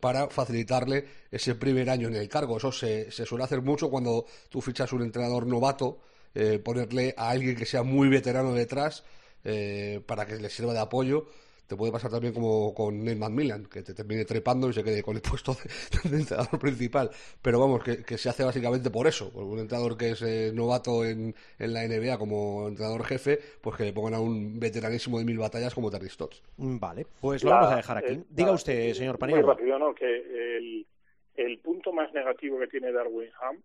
para 0.00 0.28
facilitarle 0.28 1.06
ese 1.30 1.54
primer 1.54 1.88
año 1.88 2.08
en 2.08 2.16
el 2.16 2.28
cargo. 2.28 2.58
Eso 2.58 2.70
se, 2.70 3.10
se 3.10 3.24
suele 3.24 3.44
hacer 3.44 3.62
mucho 3.62 3.88
cuando 3.90 4.26
tú 4.50 4.60
fichas 4.60 4.92
un 4.92 5.02
entrenador 5.02 5.46
novato, 5.46 6.00
eh, 6.36 6.58
ponerle 6.58 7.14
a 7.16 7.30
alguien 7.30 7.56
que 7.56 7.66
sea 7.66 7.82
muy 7.82 8.08
veterano 8.08 8.52
detrás 8.52 9.04
eh, 9.42 10.00
para 10.06 10.26
que 10.26 10.36
le 10.36 10.50
sirva 10.50 10.72
de 10.72 10.80
apoyo 10.80 11.26
te 11.66 11.76
puede 11.76 11.92
pasar 11.92 12.10
también 12.10 12.32
como 12.32 12.72
con 12.74 13.04
Nate 13.04 13.16
McMillan, 13.16 13.66
que 13.66 13.82
te 13.82 13.92
termine 13.92 14.24
trepando 14.24 14.70
y 14.70 14.72
se 14.72 14.84
quede 14.84 15.02
con 15.02 15.16
el 15.16 15.22
puesto 15.28 15.54
de, 15.54 16.10
de 16.10 16.16
entrenador 16.18 16.58
principal. 16.60 17.10
Pero 17.42 17.58
vamos, 17.60 17.82
que, 17.82 18.04
que, 18.04 18.18
se 18.18 18.28
hace 18.28 18.44
básicamente 18.44 18.90
por 18.90 19.06
eso. 19.06 19.32
Por 19.32 19.44
un 19.44 19.58
entrenador 19.58 19.96
que 19.96 20.10
es 20.10 20.22
eh, 20.22 20.52
novato 20.54 21.04
en, 21.04 21.34
en, 21.58 21.74
la 21.74 21.86
NBA 21.86 22.18
como 22.18 22.68
entrenador 22.68 23.04
jefe, 23.04 23.38
pues 23.60 23.76
que 23.76 23.84
le 23.84 23.92
pongan 23.92 24.14
a 24.14 24.20
un 24.20 24.60
veteranísimo 24.60 25.18
de 25.18 25.24
mil 25.24 25.38
batallas 25.38 25.74
como 25.74 25.90
Terry 25.90 26.08
Stotts. 26.08 26.42
Vale, 26.56 27.06
pues 27.20 27.42
lo 27.42 27.50
la, 27.50 27.56
vamos 27.56 27.72
a 27.72 27.76
dejar 27.76 27.98
aquí. 27.98 28.12
Eh, 28.12 28.24
Diga 28.30 28.52
usted, 28.52 28.92
señor 28.94 29.18
Paniagua. 29.18 29.42
Muy 29.42 29.54
rápido, 29.54 29.78
¿no? 29.78 29.94
Que 29.94 30.56
el, 30.56 30.86
el 31.34 31.58
punto 31.58 31.92
más 31.92 32.12
negativo 32.12 32.58
que 32.58 32.68
tiene 32.68 32.92
Darwin 32.92 33.30
Ham 33.40 33.60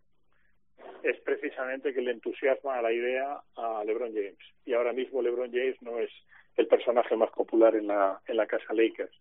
es 1.04 1.20
precisamente 1.22 1.94
que 1.94 2.02
le 2.02 2.12
entusiasma 2.12 2.78
a 2.78 2.82
la 2.82 2.92
idea 2.92 3.42
a 3.56 3.84
LeBron 3.86 4.14
James. 4.14 4.38
Y 4.66 4.74
ahora 4.74 4.94
mismo 4.94 5.22
LeBron 5.22 5.52
James 5.52 5.82
no 5.82 6.00
es 6.00 6.12
el 6.58 6.68
personaje 6.68 7.16
más 7.16 7.32
popular 7.32 7.76
en 7.76 7.88
la, 7.88 8.22
en 8.28 8.38
la 8.38 8.48
casa 8.48 8.74
Lakers. 8.74 9.14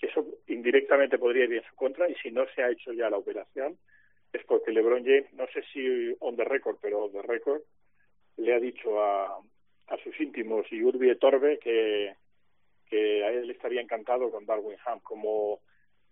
Eso 0.00 0.26
indirectamente 0.46 1.18
podría 1.18 1.44
ir 1.44 1.54
en 1.54 1.64
su 1.64 1.74
contra 1.76 2.08
y 2.08 2.14
si 2.16 2.30
no 2.30 2.46
se 2.54 2.62
ha 2.62 2.70
hecho 2.70 2.92
ya 2.92 3.10
la 3.10 3.18
operación 3.18 3.76
es 4.32 4.44
porque 4.44 4.70
LeBron 4.70 5.04
James, 5.04 5.32
no 5.34 5.46
sé 5.48 5.62
si 5.72 6.16
on 6.20 6.36
the 6.36 6.44
record, 6.44 6.78
pero 6.80 7.04
on 7.04 7.12
the 7.12 7.22
record, 7.22 7.62
le 8.36 8.54
ha 8.54 8.60
dicho 8.60 9.02
a, 9.02 9.40
a 9.88 9.96
sus 10.02 10.18
íntimos 10.20 10.66
y 10.70 10.82
Urbi 10.82 11.14
Torbe 11.16 11.58
que, 11.58 12.14
que 12.88 13.24
a 13.24 13.32
él 13.32 13.50
estaría 13.50 13.80
encantado 13.80 14.30
con 14.30 14.46
Darwin 14.46 14.78
Ham. 14.86 15.00
Como 15.00 15.60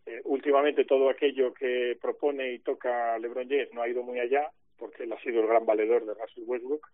eh, 0.06 0.20
últimamente 0.24 0.84
todo 0.84 1.08
aquello 1.08 1.54
que 1.54 1.96
propone 2.00 2.52
y 2.52 2.58
toca 2.58 3.18
LeBron 3.18 3.48
James 3.48 3.72
no 3.72 3.82
ha 3.82 3.88
ido 3.88 4.02
muy 4.02 4.18
allá, 4.18 4.50
porque 4.78 5.04
él 5.04 5.12
ha 5.12 5.20
sido 5.20 5.40
el 5.40 5.46
gran 5.46 5.66
valedor 5.66 6.04
de 6.06 6.14
Russell 6.14 6.44
Westbrook, 6.46 6.86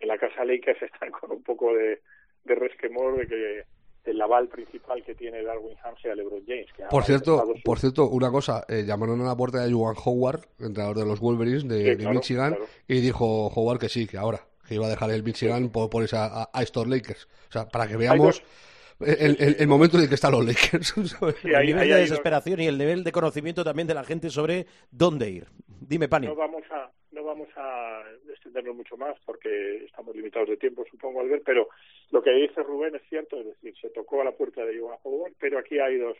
en 0.00 0.08
la 0.08 0.18
casa 0.18 0.44
Lakers 0.44 0.82
están 0.94 1.10
con 1.10 1.32
un 1.32 1.42
poco 1.42 1.74
de, 1.74 2.00
de 2.44 2.54
resquemor 2.54 3.18
de 3.18 3.26
que 3.26 3.64
el 4.10 4.20
aval 4.22 4.48
principal 4.48 5.02
que 5.02 5.14
tiene 5.14 5.42
Darwin 5.42 5.76
Ham 5.82 5.94
sea 6.00 6.14
LeBron 6.14 6.44
James. 6.46 6.72
Que 6.76 6.84
por 6.84 7.04
cierto, 7.04 7.44
su... 7.44 7.62
por 7.64 7.78
cierto, 7.78 8.08
una 8.08 8.30
cosa, 8.30 8.64
eh, 8.68 8.84
llamaron 8.86 9.20
a 9.20 9.24
la 9.24 9.36
puerta 9.36 9.64
de 9.64 9.72
Juan 9.72 9.96
Howard, 10.04 10.42
entrenador 10.60 10.98
de 10.98 11.06
los 11.06 11.20
Wolverines 11.20 11.66
de, 11.66 11.90
sí, 11.90 11.96
claro, 11.96 12.14
Michigan, 12.14 12.54
claro. 12.54 12.66
y 12.86 13.00
dijo 13.00 13.48
Howard 13.48 13.80
que 13.80 13.88
sí, 13.88 14.06
que 14.06 14.16
ahora, 14.16 14.40
que 14.66 14.74
iba 14.74 14.86
a 14.86 14.90
dejar 14.90 15.10
el 15.10 15.24
Michigan 15.24 15.64
sí. 15.64 15.68
por, 15.70 15.90
por 15.90 16.04
esa, 16.04 16.26
a, 16.26 16.50
a, 16.52 16.62
estos 16.62 16.86
Lakers. 16.86 17.28
O 17.48 17.52
sea, 17.52 17.66
para 17.66 17.88
que 17.88 17.96
veamos 17.96 18.42
el, 19.00 19.36
el, 19.40 19.56
el, 19.58 19.68
momento 19.68 19.96
en 19.96 20.04
el 20.04 20.08
que 20.08 20.14
están 20.14 20.32
los 20.32 20.44
Lakers. 20.44 20.94
Sí, 21.42 21.54
hay, 21.54 21.60
el 21.62 21.66
nivel 21.66 21.88
de 21.88 21.96
desesperación 21.96 22.60
y 22.60 22.66
el 22.66 22.78
nivel 22.78 23.04
de 23.04 23.12
conocimiento 23.12 23.64
también 23.64 23.88
de 23.88 23.94
la 23.94 24.04
gente 24.04 24.30
sobre 24.30 24.66
dónde 24.90 25.30
ir. 25.30 25.46
Dime, 25.66 26.08
Pani. 26.08 26.28
No 26.28 26.34
vamos 26.34 26.62
a, 26.70 26.90
no 27.16 27.24
vamos 27.24 27.48
a 27.56 28.02
extenderlo 28.28 28.74
mucho 28.74 28.96
más 28.98 29.18
porque 29.24 29.84
estamos 29.86 30.14
limitados 30.14 30.50
de 30.50 30.58
tiempo, 30.58 30.84
supongo, 30.90 31.20
al 31.20 31.30
ver, 31.30 31.42
pero 31.44 31.68
lo 32.10 32.22
que 32.22 32.30
dice 32.30 32.62
Rubén 32.62 32.94
es 32.94 33.02
cierto, 33.08 33.40
es 33.40 33.46
decir, 33.46 33.74
se 33.80 33.88
tocó 33.88 34.20
a 34.20 34.24
la 34.24 34.32
puerta 34.32 34.64
de 34.64 34.78
Johan 34.78 34.98
Howard, 35.02 35.32
pero 35.40 35.58
aquí 35.58 35.78
hay 35.78 35.96
dos 35.96 36.18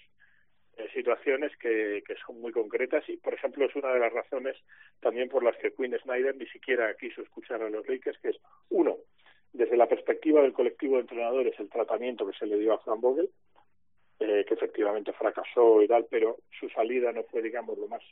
eh, 0.79 0.89
situaciones 0.95 1.55
que, 1.59 2.03
que 2.07 2.15
son 2.27 2.41
muy 2.41 2.51
concretas 2.51 3.07
y, 3.09 3.19
por 3.19 3.35
ejemplo, 3.35 3.67
es 3.67 3.77
una 3.77 3.93
de 3.93 4.01
las 4.01 4.13
razones 4.13 4.57
también 5.01 5.29
por 5.29 5.45
las 5.45 5.57
que 5.59 5.75
Quinn 5.75 5.97
Snyder 6.03 6.35
ni 6.35 6.47
siquiera 6.47 6.97
quiso 6.97 7.21
escuchar 7.21 7.61
a 7.61 7.69
los 7.69 7.87
Lakers, 7.87 8.19
que 8.19 8.31
es, 8.31 8.37
uno, 8.71 8.97
desde 9.53 9.77
la 9.77 9.89
perspectiva 9.89 10.41
del 10.41 10.55
colectivo 10.55 10.95
de 10.95 11.03
entrenadores, 11.03 11.61
el 11.61 11.69
tratamiento 11.69 12.27
que 12.27 12.39
se 12.39 12.47
le 12.47 12.59
dio 12.59 12.73
a 12.73 12.79
Frank 12.79 13.01
Vogel, 13.01 13.29
eh, 14.19 14.47
que 14.49 14.55
efectivamente 14.55 15.13
fracasó 15.13 15.83
y 15.83 15.89
tal, 15.89 16.07
pero 16.11 16.39
su 16.59 16.71
salida 16.71 17.13
no 17.13 17.23
fue, 17.25 17.43
digamos, 17.43 17.77
lo 17.77 17.87
más 17.87 18.03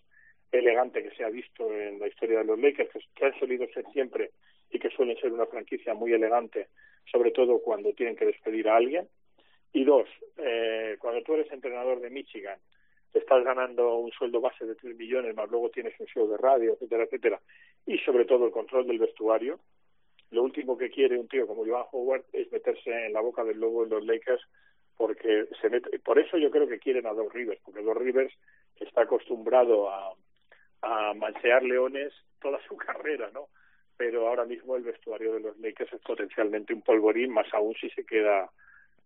elegante 0.58 1.02
que 1.02 1.14
se 1.14 1.24
ha 1.24 1.30
visto 1.30 1.72
en 1.72 1.98
la 1.98 2.08
historia 2.08 2.38
de 2.38 2.44
los 2.44 2.58
Lakers, 2.58 2.90
que, 3.14 3.24
han 3.24 3.38
solido 3.38 3.66
ser 3.72 3.84
siempre 3.92 4.30
y 4.70 4.78
que 4.78 4.90
suelen 4.90 5.16
ser 5.18 5.32
una 5.32 5.46
franquicia 5.46 5.94
muy 5.94 6.12
elegante, 6.12 6.68
sobre 7.10 7.30
todo 7.30 7.60
cuando 7.60 7.92
tienen 7.92 8.16
que 8.16 8.26
despedir 8.26 8.68
a 8.68 8.76
alguien. 8.76 9.08
Y 9.72 9.84
dos, 9.84 10.08
eh, 10.38 10.96
cuando 11.00 11.22
tú 11.22 11.34
eres 11.34 11.50
entrenador 11.50 12.00
de 12.00 12.10
Michigan, 12.10 12.58
estás 13.12 13.44
ganando 13.44 13.96
un 13.98 14.10
sueldo 14.10 14.40
base 14.40 14.64
de 14.64 14.74
3 14.74 14.96
millones, 14.96 15.34
más 15.34 15.50
luego 15.50 15.70
tienes 15.70 15.98
un 16.00 16.06
show 16.06 16.28
de 16.28 16.36
radio, 16.36 16.72
etcétera, 16.72 17.04
etcétera, 17.04 17.40
y 17.86 17.98
sobre 17.98 18.24
todo 18.24 18.46
el 18.46 18.52
control 18.52 18.86
del 18.86 18.98
vestuario, 18.98 19.60
lo 20.30 20.42
último 20.42 20.76
que 20.76 20.90
quiere 20.90 21.18
un 21.18 21.28
tío 21.28 21.46
como 21.46 21.64
Joan 21.64 21.84
Howard 21.92 22.24
es 22.32 22.50
meterse 22.50 23.06
en 23.06 23.12
la 23.12 23.20
boca 23.20 23.44
del 23.44 23.60
lobo 23.60 23.84
en 23.84 23.90
los 23.90 24.04
Lakers 24.04 24.42
porque 24.96 25.46
se 25.60 25.68
mete, 25.70 25.98
por 26.00 26.18
eso 26.18 26.38
yo 26.38 26.50
creo 26.50 26.68
que 26.68 26.78
quieren 26.78 27.06
a 27.06 27.12
Doc 27.12 27.32
Rivers, 27.32 27.60
porque 27.64 27.82
Doc 27.82 27.98
Rivers 27.98 28.32
está 28.80 29.02
acostumbrado 29.02 29.90
a, 29.90 30.14
a 30.84 31.14
manchear 31.14 31.62
leones 31.62 32.12
toda 32.40 32.60
su 32.68 32.76
carrera, 32.86 33.30
¿no? 33.32 33.48
Pero 33.96 34.28
ahora 34.28 34.44
mismo 34.44 34.76
el 34.76 34.82
vestuario 34.82 35.34
de 35.34 35.40
los 35.40 35.58
Lakers 35.58 35.92
es 35.92 36.00
potencialmente 36.00 36.74
un 36.74 36.82
polvorín, 36.82 37.32
más 37.32 37.46
aún 37.54 37.74
si 37.74 37.88
se 37.90 38.04
queda 38.04 38.50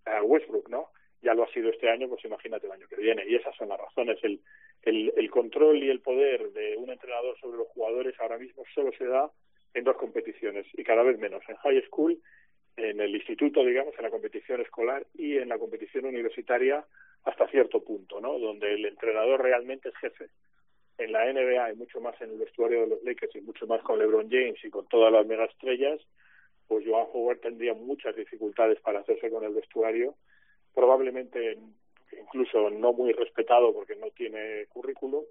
a 0.05 0.23
Westbrook, 0.23 0.69
¿no? 0.69 0.89
Ya 1.21 1.35
lo 1.35 1.45
ha 1.45 1.53
sido 1.53 1.71
este 1.71 1.91
año, 1.91 2.09
pues 2.09 2.25
imagínate 2.25 2.67
el 2.67 2.73
año 2.73 2.89
que 2.89 2.97
viene. 2.97 3.25
Y 3.27 3.35
esas 3.35 3.55
son 3.57 3.69
las 3.69 3.79
razones. 3.79 4.19
El, 4.23 4.41
el, 4.83 5.13
el 5.17 5.31
control 5.31 5.83
y 5.83 5.91
el 5.91 6.01
poder 6.01 6.53
de 6.53 6.77
un 6.77 6.91
entrenador 6.91 7.39
sobre 7.39 7.59
los 7.59 7.69
jugadores 7.69 8.15
ahora 8.21 8.39
mismo 8.39 8.65
solo 8.75 8.93
se 8.97 9.05
da 9.05 9.31
en 9.75 9.85
dos 9.85 9.97
competiciones 9.97 10.67
y 10.73 10.85
cada 10.85 11.03
vez 11.03 11.19
menos, 11.19 11.43
en 11.49 11.57
high 11.57 11.83
school, 11.87 12.19
en 12.77 13.01
el 13.01 13.15
instituto, 13.15 13.65
digamos, 13.65 13.95
en 13.99 14.05
la 14.05 14.11
competición 14.11 14.61
escolar 14.61 15.07
y 15.15 15.37
en 15.37 15.49
la 15.49 15.59
competición 15.59 16.07
universitaria 16.07 16.85
hasta 17.25 17.49
cierto 17.49 17.83
punto, 17.83 18.21
¿no? 18.21 18.39
Donde 18.39 18.73
el 18.75 18.87
entrenador 18.87 19.43
realmente 19.43 19.89
es 19.89 19.97
jefe. 19.97 20.29
En 20.99 21.13
la 21.13 21.33
NBA 21.33 21.73
y 21.73 21.77
mucho 21.77 22.01
más 22.01 22.21
en 22.21 22.31
el 22.31 22.39
vestuario 22.39 22.81
de 22.81 22.87
los 22.89 23.03
Lakers 23.05 23.37
y 23.37 23.41
mucho 23.41 23.67
más 23.67 23.83
con 23.83 23.99
LeBron 23.99 24.29
James 24.31 24.63
y 24.65 24.71
con 24.71 24.87
todas 24.89 25.13
las 25.13 25.27
mega 25.27 25.45
estrellas, 25.45 26.01
pues 26.67 26.85
Joan 26.87 27.07
Howard 27.13 27.41
tendría 27.41 27.73
muchas 27.75 28.15
dificultades 28.17 28.81
para 28.81 29.01
hacerse 29.01 29.31
con 29.31 29.45
el 29.45 29.55
vestuario, 29.55 30.17
probablemente 30.75 31.57
incluso 32.21 32.71
no 32.71 32.93
muy 32.93 33.13
respetado 33.13 33.73
porque 33.73 33.97
no 33.97 34.11
tiene 34.11 34.67
currículum, 34.67 35.25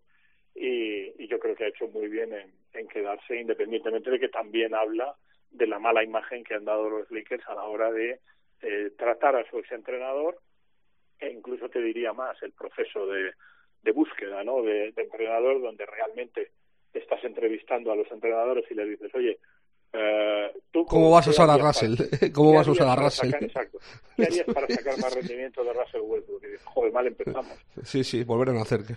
y, 0.55 1.28
yo 1.28 1.39
creo 1.39 1.55
que 1.55 1.65
ha 1.65 1.68
hecho 1.68 1.88
muy 1.88 2.07
bien 2.07 2.34
en, 2.34 2.51
en, 2.74 2.88
quedarse, 2.88 3.36
independientemente 3.36 4.09
de 4.09 4.20
que 4.20 4.30
también 4.30 4.74
habla 4.74 5.15
de 5.51 5.68
la 5.68 5.78
mala 5.78 6.03
imagen 6.03 6.43
que 6.43 6.55
han 6.55 6.65
dado 6.65 6.89
los 6.89 7.11
Lakers 7.11 7.47
a 7.47 7.55
la 7.55 7.63
hora 7.63 7.91
de 7.91 8.20
eh, 8.61 8.91
tratar 8.97 9.36
a 9.36 9.47
su 9.49 9.59
exentrenador 9.59 10.39
e 11.20 11.30
incluso 11.30 11.70
te 11.70 11.80
diría 11.80 12.13
más 12.13 12.41
el 12.41 12.53
proceso 12.53 13.05
de, 13.07 13.34
de 13.84 13.92
búsqueda 13.92 14.44
¿no? 14.44 14.62
de, 14.62 14.92
de, 14.92 15.02
entrenador 15.02 15.62
donde 15.62 15.86
realmente 15.86 16.52
estás 16.94 17.24
entrevistando 17.24 17.92
a 17.92 17.96
los 17.96 18.10
entrenadores 18.12 18.66
y 18.70 18.74
le 18.74 18.86
dices, 18.86 19.14
oye, 19.14 19.40
eh, 19.94 20.52
¿tú 20.72 20.86
cómo, 20.86 21.12
vas 21.12 21.28
a 21.28 21.30
usar 21.32 21.50
a 21.50 21.58
Russell? 21.58 21.96
¿Cómo 22.34 22.54
vas 22.54 22.68
a 22.68 22.72
usar 22.72 22.88
a 22.88 22.96
Russell? 22.96 23.32
Sacar, 23.32 23.44
exacto. 23.44 23.80
¿Qué 24.16 24.24
harías 24.24 24.46
para 24.54 24.68
sacar 24.76 25.00
más 25.00 25.14
rendimiento 25.14 25.64
de 25.64 25.74
Russell 25.74 26.02
Westbrook? 26.02 26.44
Y 26.44 26.48
dices, 26.48 26.66
joder, 26.66 26.94
mal 26.94 27.08
empezamos. 27.08 27.58
Sí, 27.84 28.04
sí, 28.04 28.24
volver 28.24 28.50
a 28.50 28.54
nacer. 28.54 28.82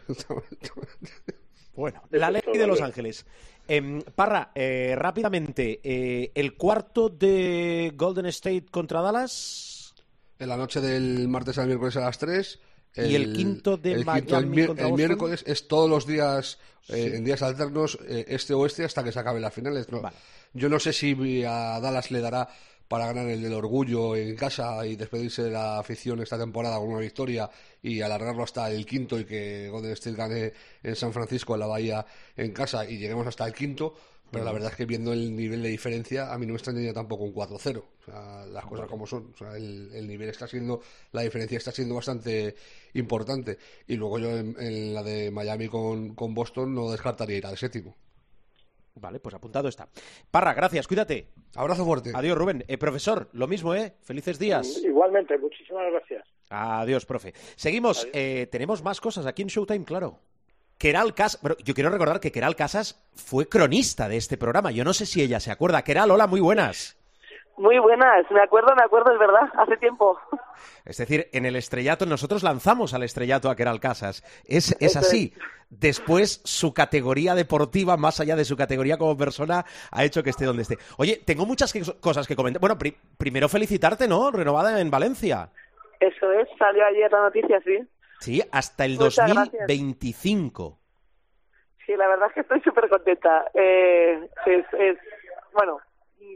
Bueno, 1.73 2.03
la 2.11 2.31
ley 2.31 2.43
de 2.53 2.67
Los 2.67 2.83
Ángeles. 2.83 3.25
Eh, 3.67 4.03
Parra, 4.15 4.51
eh, 4.55 4.95
rápidamente, 4.97 5.81
eh, 5.83 6.33
el 6.35 6.57
cuarto 6.57 7.09
de 7.09 7.93
Golden 7.95 8.27
State 8.27 8.67
contra 8.71 9.01
Dallas. 9.01 9.95
En 10.39 10.49
la 10.49 10.57
noche 10.57 10.81
del 10.81 11.29
martes 11.29 11.57
al 11.59 11.69
miércoles 11.69 11.97
a 11.97 12.01
las 12.01 12.19
3. 12.19 12.61
El, 12.95 13.11
y 13.11 13.15
el 13.15 13.33
quinto 13.33 13.77
de 13.77 13.93
el 13.93 14.05
Miami 14.05 14.23
quinto, 14.23 14.39
el, 14.39 14.67
contra 14.67 14.87
el 14.87 14.91
Boston? 14.91 14.97
miércoles 14.97 15.45
es 15.47 15.69
todos 15.69 15.89
los 15.89 16.07
días, 16.07 16.59
sí. 16.83 16.95
en 16.95 17.25
días 17.25 17.43
alternos, 17.43 17.99
este-oeste, 18.07 18.85
hasta 18.85 19.05
que 19.05 19.13
se 19.13 19.19
acabe 19.19 19.41
la 19.41 19.51
final. 19.51 19.87
No, 19.91 20.01
vale. 20.01 20.17
Yo 20.53 20.69
no 20.69 20.81
sé 20.81 20.93
si 20.93 21.45
a 21.45 21.79
Dallas 21.81 22.11
le 22.11 22.21
dará 22.21 22.49
para 22.91 23.07
ganar 23.07 23.29
el 23.29 23.41
del 23.41 23.53
orgullo 23.53 24.17
en 24.17 24.35
casa 24.35 24.85
y 24.85 24.97
despedirse 24.97 25.45
de 25.45 25.53
la 25.53 25.79
afición 25.79 26.21
esta 26.21 26.37
temporada 26.37 26.77
con 26.79 26.89
una 26.89 26.99
victoria 26.99 27.49
y 27.81 28.01
alargarlo 28.01 28.43
hasta 28.43 28.69
el 28.69 28.85
quinto 28.85 29.21
y 29.21 29.25
que 29.25 29.69
Golden 29.69 29.93
State 29.93 30.17
gane 30.17 30.53
en 30.83 30.97
San 30.97 31.13
Francisco, 31.13 31.55
en 31.55 31.61
la 31.61 31.69
Bahía, 31.69 32.05
en 32.37 32.53
casa 32.53 32.85
y 32.85 32.99
lleguemos 32.99 33.29
hasta 33.29 33.47
el 33.47 33.55
quinto. 33.55 33.95
Pero 34.31 34.45
la 34.45 34.53
verdad 34.53 34.71
es 34.71 34.77
que 34.77 34.87
viendo 34.87 35.13
el 35.13 35.35
nivel 35.35 35.63
de 35.63 35.69
diferencia, 35.69 36.33
a 36.33 36.39
mí 36.39 36.47
no 36.47 36.53
me 36.53 36.57
extrañaría 36.57 36.93
tampoco 36.93 37.25
un 37.25 37.35
4-0. 37.35 37.79
O 37.79 38.05
sea, 38.05 38.47
las 38.47 38.65
cosas 38.65 38.87
como 38.87 39.07
son. 39.07 39.33
O 39.35 39.37
sea, 39.37 39.57
el, 39.57 39.91
el, 39.93 40.07
nivel 40.07 40.29
está 40.29 40.47
siendo, 40.47 40.81
la 41.13 41.23
diferencia 41.23 41.59
está 41.59 41.73
siendo 41.73 41.97
bastante 41.97 42.55
importante. 42.95 43.59
Y 43.87 43.97
luego 43.97 44.19
yo 44.19 44.31
en, 44.37 44.55
en 44.59 44.95
la 44.95 45.03
de 45.03 45.31
Miami 45.31 45.69
con, 45.69 46.15
con 46.15 46.35
Boston 46.35 46.75
no 46.75 46.91
descartaría 46.91 47.39
ir 47.39 47.47
al 47.47 47.57
séptimo. 47.57 47.97
Vale, 48.95 49.21
pues 49.21 49.35
apuntado 49.35 49.69
está. 49.69 49.89
Parra, 50.31 50.55
gracias, 50.55 50.87
cuídate. 50.87 51.29
Abrazo 51.55 51.85
fuerte. 51.85 52.13
Adiós, 52.15 52.37
Rubén. 52.37 52.65
Eh, 52.69 52.77
profesor, 52.79 53.29
lo 53.33 53.47
mismo, 53.47 53.75
¿eh? 53.75 53.95
Felices 54.03 54.39
días. 54.39 54.81
Igualmente, 54.85 55.39
muchísimas 55.39 55.91
gracias. 55.91 56.27
Adiós, 56.51 57.07
profe. 57.07 57.33
Seguimos. 57.57 58.01
Adiós. 58.03 58.15
Eh, 58.15 58.47
tenemos 58.51 58.83
más 58.83 59.01
cosas 59.01 59.27
aquí 59.27 59.43
en 59.43 59.49
Showtime, 59.49 59.85
claro. 59.85 60.19
Keral 60.81 61.13
Casas, 61.13 61.43
bueno, 61.43 61.57
yo 61.63 61.75
quiero 61.75 61.91
recordar 61.91 62.21
que 62.21 62.33
Keral 62.33 62.57
Casas 62.57 63.07
fue 63.15 63.47
cronista 63.47 64.09
de 64.09 64.17
este 64.17 64.39
programa. 64.39 64.71
Yo 64.71 64.83
no 64.83 64.95
sé 64.95 65.05
si 65.05 65.21
ella 65.21 65.39
se 65.39 65.53
acuerda. 65.53 65.83
Keral, 65.83 66.11
hola, 66.11 66.27
muy 66.27 66.41
buenas. 66.41 66.97
Muy 67.59 67.79
buenas, 67.79 68.25
me 68.31 68.41
acuerdo, 68.41 68.75
me 68.75 68.83
acuerdo, 68.83 69.13
es 69.13 69.19
verdad, 69.19 69.47
hace 69.59 69.77
tiempo. 69.77 70.19
Es 70.87 70.97
decir, 70.97 71.29
en 71.35 71.45
el 71.45 71.57
estrellato, 71.57 72.07
nosotros 72.07 72.43
lanzamos 72.43 72.95
al 72.95 73.03
estrellato 73.03 73.51
a 73.51 73.57
Keral 73.57 73.79
Casas. 73.79 74.25
Es, 74.47 74.75
es 74.81 74.97
así. 74.97 75.35
Después, 75.69 76.41
su 76.47 76.73
categoría 76.73 77.35
deportiva, 77.35 77.99
más 77.99 78.19
allá 78.19 78.35
de 78.35 78.47
su 78.47 78.57
categoría 78.57 78.97
como 78.97 79.19
persona, 79.19 79.67
ha 79.91 80.05
hecho 80.05 80.23
que 80.23 80.31
esté 80.31 80.47
donde 80.47 80.63
esté. 80.63 80.79
Oye, 80.97 81.21
tengo 81.27 81.45
muchas 81.45 81.75
que, 81.75 81.83
cosas 82.01 82.27
que 82.27 82.37
comentar. 82.37 82.59
Bueno, 82.59 82.79
pri 82.79 82.97
primero 83.19 83.51
felicitarte, 83.51 84.09
¿no? 84.09 84.31
Renovada 84.31 84.81
en 84.81 84.91
Valencia. 84.91 85.51
Eso 86.01 86.33
es, 86.33 86.49
salió 86.59 86.87
ayer 86.87 87.13
la 87.13 87.21
noticia, 87.21 87.61
sí. 87.61 87.87
Sí, 88.21 88.43
hasta 88.53 88.85
el 88.85 88.99
Muchas 88.99 89.17
gracias. 89.17 89.67
2025. 89.67 90.79
Sí, 91.87 91.97
la 91.97 92.07
verdad 92.07 92.29
es 92.29 92.35
que 92.35 92.41
estoy 92.41 92.61
súper 92.61 92.89
contenta. 92.89 93.51
Eh, 93.55 94.29
es, 94.47 94.65
es, 94.79 94.99
bueno, 95.53 95.79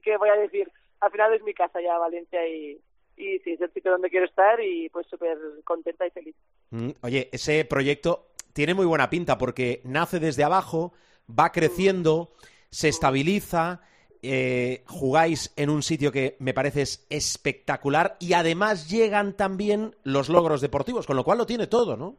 ¿qué 0.03 0.17
voy 0.17 0.31
a 0.31 0.37
decir? 0.37 0.71
Al 1.01 1.11
final 1.11 1.35
es 1.35 1.43
mi 1.43 1.53
casa 1.55 1.81
ya, 1.81 1.99
Valencia, 1.99 2.47
y, 2.49 2.81
y 3.17 3.39
sí, 3.41 3.53
es 3.53 3.61
el 3.61 3.73
sitio 3.73 3.93
donde 3.93 4.11
quiero 4.11 4.27
estar 4.27 4.61
y 4.61 4.89
pues 4.89 5.07
súper 5.07 5.39
contenta 5.65 6.07
y 6.07 6.11
feliz. 6.11 6.35
Mm, 6.71 6.91
Oye, 7.03 7.29
ese 7.31 7.65
proyecto 7.67 8.29
tiene 8.53 8.75
muy 8.75 8.87
buena 8.87 9.11
pinta 9.11 9.37
porque 9.37 9.83
nace 9.85 10.19
desde 10.19 10.45
abajo, 10.45 10.95
va 11.29 11.53
creciendo, 11.53 12.33
se 12.71 12.89
estabiliza, 12.89 13.83
eh, 14.25 14.83
jugáis 14.87 15.53
en 15.57 15.71
un 15.71 15.83
sitio 15.83 16.11
que 16.11 16.37
me 16.39 16.55
parece 16.55 16.83
es 16.83 17.07
espectacular 17.11 18.17
y 18.19 18.33
además 18.33 18.91
llegan 18.91 19.37
también 19.37 19.95
los 20.03 20.29
logros 20.29 20.61
deportivos, 20.61 21.07
con 21.07 21.17
lo 21.17 21.25
cual 21.25 21.39
lo 21.39 21.47
tiene 21.47 21.67
todo, 21.67 21.97
¿no? 21.97 22.17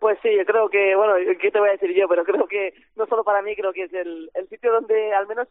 Pues 0.00 0.18
sí, 0.22 0.30
yo 0.36 0.44
creo 0.44 0.68
que, 0.68 0.94
bueno, 0.94 1.14
¿qué 1.40 1.50
te 1.50 1.58
voy 1.58 1.70
a 1.70 1.72
decir 1.72 1.92
yo? 1.94 2.08
Pero 2.08 2.24
creo 2.24 2.46
que 2.46 2.72
no 2.96 3.06
solo 3.06 3.24
para 3.24 3.42
mí, 3.42 3.54
creo 3.56 3.72
que 3.72 3.84
es 3.84 3.92
el, 3.92 4.30
el 4.34 4.48
sitio 4.48 4.72
donde 4.72 5.12
al 5.12 5.26
menos 5.26 5.48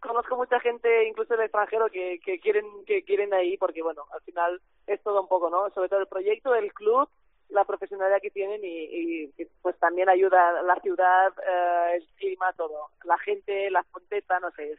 conozco 0.00 0.36
mucha 0.36 0.58
gente, 0.60 1.06
incluso 1.06 1.34
del 1.34 1.44
extranjero, 1.44 1.88
que, 1.88 2.18
que 2.24 2.40
quieren 2.40 2.66
que 2.86 3.04
quieren 3.04 3.32
ahí, 3.32 3.56
porque 3.56 3.82
bueno, 3.82 4.04
al 4.12 4.20
final 4.22 4.60
es 4.86 5.00
todo 5.02 5.22
un 5.22 5.28
poco, 5.28 5.48
¿no? 5.50 5.70
Sobre 5.70 5.88
todo 5.88 6.00
el 6.00 6.06
proyecto, 6.06 6.54
el 6.54 6.72
club, 6.72 7.08
la 7.50 7.64
profesionalidad 7.64 8.20
que 8.20 8.30
tienen 8.30 8.60
y, 8.64 9.24
y, 9.26 9.44
pues 9.60 9.78
también 9.78 10.08
ayuda 10.08 10.62
la 10.62 10.76
ciudad, 10.80 11.32
eh, 11.46 11.96
el 11.96 12.06
clima, 12.16 12.52
todo. 12.54 12.88
La 13.04 13.18
gente, 13.18 13.70
la 13.70 13.82
fonteta, 13.84 14.40
no 14.40 14.50
sé, 14.52 14.76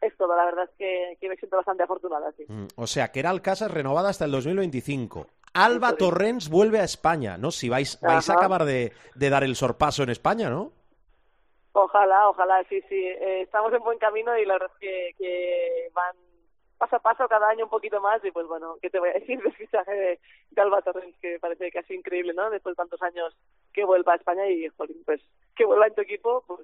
es 0.00 0.16
todo. 0.16 0.36
La 0.36 0.44
verdad 0.44 0.64
es 0.64 0.70
que, 0.78 1.16
que 1.20 1.28
me 1.28 1.36
siento 1.36 1.56
bastante 1.56 1.82
afortunada, 1.82 2.32
sí. 2.32 2.44
Mm, 2.48 2.66
O 2.76 2.86
sea, 2.86 3.10
que 3.12 3.20
era 3.20 3.30
Alcázar 3.30 3.72
renovada 3.72 4.08
hasta 4.08 4.24
el 4.24 4.32
2025. 4.32 5.26
Alba 5.54 5.88
Eso 5.88 5.94
es. 5.96 5.98
Torrents 5.98 6.48
vuelve 6.48 6.78
a 6.80 6.84
España, 6.84 7.36
¿no? 7.36 7.50
Si 7.50 7.68
vais, 7.68 8.00
vais 8.00 8.28
a 8.30 8.34
acabar 8.34 8.64
de, 8.64 8.92
de 9.14 9.30
dar 9.30 9.42
el 9.44 9.56
sorpaso 9.56 10.02
en 10.02 10.10
España, 10.10 10.48
¿no? 10.48 10.72
Ojalá, 11.72 12.28
ojalá, 12.28 12.64
sí, 12.68 12.80
sí. 12.88 12.96
Eh, 12.96 13.42
estamos 13.42 13.72
en 13.72 13.82
buen 13.82 13.98
camino 13.98 14.36
y 14.36 14.44
la 14.44 14.54
verdad 14.54 14.70
es 14.74 14.78
que, 14.80 15.14
que 15.18 15.88
van 15.92 16.14
paso 16.78 16.96
a 16.96 17.00
paso 17.00 17.28
cada 17.28 17.48
año 17.48 17.64
un 17.64 17.70
poquito 17.70 18.00
más 18.00 18.24
y 18.24 18.30
pues 18.30 18.46
bueno, 18.46 18.76
¿qué 18.80 18.88
te 18.88 18.98
voy 18.98 19.10
a 19.10 19.12
decir 19.20 19.40
del 19.42 19.52
fichaje 19.52 19.92
de, 19.92 20.20
de 20.50 20.62
Alba 20.62 20.82
Torrens 20.82 21.14
que 21.20 21.38
parece 21.38 21.70
casi 21.70 21.94
increíble, 21.94 22.32
¿no? 22.32 22.48
Después 22.50 22.72
de 22.74 22.76
tantos 22.82 23.02
años 23.02 23.36
que 23.72 23.84
vuelva 23.84 24.14
a 24.14 24.16
España 24.16 24.46
y, 24.48 24.66
jolín, 24.68 25.02
pues 25.04 25.20
que 25.54 25.64
vuelva 25.64 25.86
en 25.86 25.94
tu 25.94 26.00
equipo, 26.00 26.42
pues 26.46 26.60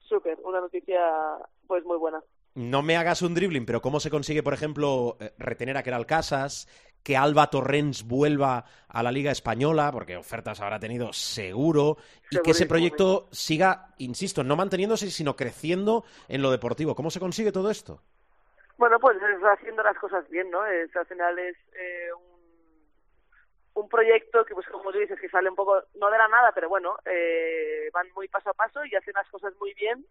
súper, 0.00 0.38
una 0.44 0.60
noticia 0.60 1.00
pues 1.66 1.84
muy 1.84 1.96
buena. 1.96 2.22
No 2.54 2.82
me 2.82 2.96
hagas 2.96 3.22
un 3.22 3.34
dribbling, 3.34 3.64
pero 3.64 3.80
¿cómo 3.80 4.00
se 4.00 4.10
consigue, 4.10 4.42
por 4.42 4.54
ejemplo, 4.54 5.16
eh, 5.20 5.32
retener 5.38 5.76
a 5.76 5.82
Keral 5.82 6.06
Casas, 6.06 6.66
que 7.02 7.16
Alba 7.16 7.48
Torrents 7.48 8.06
vuelva 8.06 8.64
a 8.88 9.02
la 9.02 9.12
Liga 9.12 9.30
Española, 9.30 9.90
porque 9.92 10.16
ofertas 10.16 10.60
habrá 10.60 10.78
tenido 10.78 11.12
seguro, 11.12 11.96
y 12.30 12.38
que 12.40 12.50
ese 12.50 12.66
proyecto 12.66 13.28
siga, 13.30 13.94
insisto, 13.98 14.42
no 14.42 14.56
manteniéndose, 14.56 15.10
sino 15.10 15.36
creciendo 15.36 16.04
en 16.28 16.42
lo 16.42 16.50
deportivo? 16.50 16.94
¿Cómo 16.94 17.10
se 17.10 17.20
consigue 17.20 17.52
todo 17.52 17.70
esto? 17.70 18.02
Bueno, 18.76 18.98
pues 18.98 19.16
es 19.16 19.42
haciendo 19.42 19.82
las 19.82 19.96
cosas 19.98 20.28
bien, 20.28 20.50
¿no? 20.50 20.66
Es, 20.66 20.94
al 20.96 21.06
final 21.06 21.38
es 21.38 21.56
eh, 21.74 22.08
un, 22.14 23.82
un 23.82 23.88
proyecto 23.88 24.44
que, 24.44 24.54
pues 24.54 24.66
como 24.68 24.90
tú 24.90 24.98
dices, 24.98 25.20
que 25.20 25.28
sale 25.28 25.50
un 25.50 25.56
poco, 25.56 25.82
no 25.94 26.10
de 26.10 26.18
la 26.18 26.28
nada, 26.28 26.50
pero 26.52 26.68
bueno, 26.68 26.96
eh, 27.04 27.90
van 27.92 28.08
muy 28.14 28.26
paso 28.28 28.50
a 28.50 28.54
paso 28.54 28.84
y 28.84 28.94
hacen 28.94 29.14
las 29.14 29.28
cosas 29.28 29.54
muy 29.60 29.72
bien. 29.74 30.04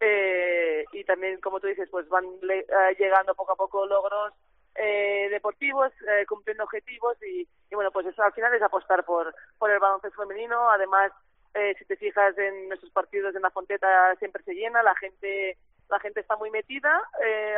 Eh, 0.00 0.84
y 0.92 1.04
también, 1.04 1.40
como 1.40 1.60
tú 1.60 1.66
dices, 1.66 1.88
pues 1.90 2.08
van 2.08 2.24
le- 2.42 2.60
eh, 2.60 2.96
llegando 2.98 3.34
poco 3.34 3.52
a 3.52 3.56
poco 3.56 3.86
logros 3.86 4.32
eh, 4.74 5.28
deportivos, 5.30 5.90
eh, 6.08 6.24
cumpliendo 6.26 6.62
objetivos 6.64 7.16
y, 7.22 7.48
bueno, 7.74 7.90
pues 7.90 8.06
eso 8.06 8.22
al 8.22 8.32
final 8.32 8.54
es 8.54 8.62
apostar 8.62 9.04
por, 9.04 9.34
por 9.58 9.70
el 9.70 9.80
baloncesto 9.80 10.22
femenino. 10.22 10.70
Además, 10.70 11.10
eh, 11.54 11.74
si 11.78 11.84
te 11.84 11.96
fijas 11.96 12.36
en 12.38 12.68
nuestros 12.68 12.92
partidos 12.92 13.34
en 13.34 13.42
la 13.42 13.50
Fonteta 13.50 14.14
siempre 14.16 14.42
se 14.44 14.54
llena, 14.54 14.82
la 14.82 14.94
gente 14.96 15.56
la 15.88 15.98
gente 16.00 16.20
está 16.20 16.36
muy 16.36 16.50
metida, 16.50 17.02
eh, 17.24 17.56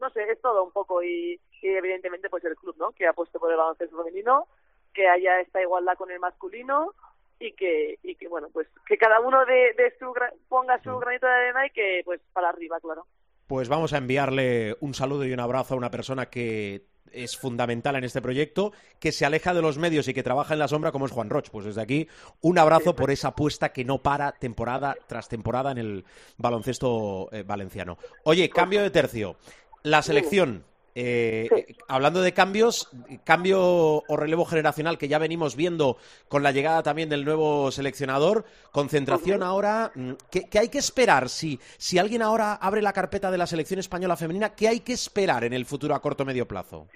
no 0.00 0.10
sé, 0.10 0.28
es 0.30 0.40
todo 0.40 0.64
un 0.64 0.72
poco 0.72 1.00
y, 1.02 1.40
evidentemente 1.62 2.28
pues 2.28 2.44
el 2.44 2.56
club, 2.56 2.74
¿no? 2.78 2.90
Que 2.92 3.06
ha 3.06 3.12
puesto 3.12 3.38
por 3.38 3.50
el 3.50 3.56
baloncesto 3.56 3.96
femenino, 3.96 4.46
que 4.92 5.08
haya 5.08 5.40
esta 5.40 5.60
igualdad 5.62 5.96
con 5.96 6.10
el 6.10 6.18
masculino 6.20 6.92
y 7.40 7.52
que 7.52 7.98
y 8.02 8.14
que 8.14 8.28
bueno 8.28 8.48
pues 8.52 8.66
que 8.86 8.96
cada 8.96 9.20
uno 9.20 9.44
de, 9.44 9.74
de 9.76 9.94
su 9.98 10.12
ponga 10.48 10.82
su 10.82 10.96
granito 10.98 11.26
de 11.26 11.32
arena 11.32 11.66
y 11.66 11.70
que 11.70 12.02
pues 12.04 12.20
para 12.32 12.48
arriba 12.48 12.78
claro 12.80 13.06
Pues 13.46 13.68
vamos 13.68 13.92
a 13.92 13.98
enviarle 13.98 14.76
un 14.80 14.94
saludo 14.94 15.24
y 15.24 15.32
un 15.32 15.40
abrazo 15.40 15.74
a 15.74 15.76
una 15.76 15.90
persona 15.90 16.26
que 16.26 16.84
es 17.12 17.36
fundamental 17.36 17.96
en 17.96 18.04
este 18.04 18.22
proyecto, 18.22 18.72
que 19.00 19.12
se 19.12 19.24
aleja 19.24 19.54
de 19.54 19.62
los 19.62 19.78
medios 19.78 20.08
y 20.08 20.14
que 20.14 20.22
trabaja 20.22 20.54
en 20.54 20.60
la 20.60 20.68
sombra 20.68 20.92
como 20.92 21.06
es 21.06 21.12
Juan 21.12 21.30
Roch. 21.30 21.50
Pues 21.50 21.64
desde 21.64 21.80
aquí 21.80 22.08
un 22.40 22.58
abrazo 22.58 22.94
por 22.94 23.10
esa 23.10 23.28
apuesta 23.28 23.72
que 23.72 23.84
no 23.84 24.02
para 24.02 24.32
temporada 24.32 24.96
tras 25.06 25.28
temporada 25.28 25.72
en 25.72 25.78
el 25.78 26.04
baloncesto 26.36 27.28
eh, 27.32 27.42
valenciano. 27.42 27.98
Oye, 28.24 28.48
cambio 28.50 28.82
de 28.82 28.90
tercio. 28.90 29.36
La 29.82 30.02
selección, 30.02 30.64
eh, 31.00 31.48
eh, 31.54 31.76
hablando 31.86 32.20
de 32.22 32.34
cambios, 32.34 32.90
cambio 33.22 33.60
o 33.60 34.16
relevo 34.16 34.44
generacional 34.44 34.98
que 34.98 35.06
ya 35.06 35.20
venimos 35.20 35.54
viendo 35.54 35.96
con 36.26 36.42
la 36.42 36.50
llegada 36.50 36.82
también 36.82 37.08
del 37.08 37.24
nuevo 37.24 37.70
seleccionador, 37.70 38.44
concentración 38.72 39.44
ahora, 39.44 39.92
mm, 39.94 40.14
¿qué, 40.28 40.50
qué 40.50 40.58
hay 40.58 40.68
que 40.70 40.78
esperar? 40.78 41.28
Si, 41.28 41.60
si 41.76 42.00
alguien 42.00 42.20
ahora 42.20 42.54
abre 42.54 42.82
la 42.82 42.92
carpeta 42.92 43.30
de 43.30 43.38
la 43.38 43.46
selección 43.46 43.78
española 43.78 44.16
femenina, 44.16 44.56
¿qué 44.56 44.66
hay 44.66 44.80
que 44.80 44.92
esperar 44.92 45.44
en 45.44 45.52
el 45.52 45.66
futuro 45.66 45.94
a 45.94 46.02
corto 46.02 46.24
o 46.24 46.26
medio 46.26 46.48
plazo? 46.48 46.88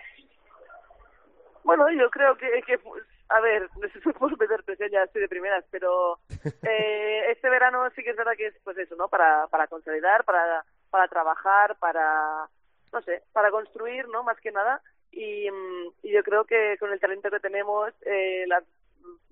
Bueno, 1.62 1.88
yo 1.92 2.10
creo 2.10 2.36
que, 2.36 2.48
que 2.66 2.78
pues, 2.78 3.04
a 3.28 3.40
ver, 3.40 3.68
no 3.80 3.88
sé 3.88 4.00
si 4.00 4.12
puedo 4.14 4.36
meter 4.36 4.64
presión 4.64 4.90
ya 4.90 5.04
estoy 5.04 5.22
de 5.22 5.28
primeras, 5.28 5.64
pero 5.70 6.18
eh, 6.68 7.30
este 7.30 7.48
verano 7.48 7.88
sí 7.94 8.02
que 8.02 8.10
es 8.10 8.16
verdad 8.16 8.32
que 8.36 8.48
es 8.48 8.54
pues 8.64 8.76
eso, 8.78 8.96
¿no? 8.96 9.06
Para, 9.06 9.46
para 9.46 9.68
consolidar, 9.68 10.24
para, 10.24 10.64
para 10.90 11.06
trabajar, 11.06 11.76
para, 11.78 12.48
no 12.92 13.02
sé, 13.02 13.22
para 13.32 13.50
construir, 13.50 14.08
¿no? 14.08 14.22
Más 14.22 14.38
que 14.40 14.52
nada. 14.52 14.82
Y, 15.10 15.50
mm, 15.50 15.88
y 16.02 16.12
yo 16.12 16.22
creo 16.22 16.44
que 16.44 16.76
con 16.78 16.92
el 16.92 17.00
talento 17.00 17.30
que 17.30 17.40
tenemos, 17.40 17.92
eh, 18.02 18.44
la, 18.46 18.62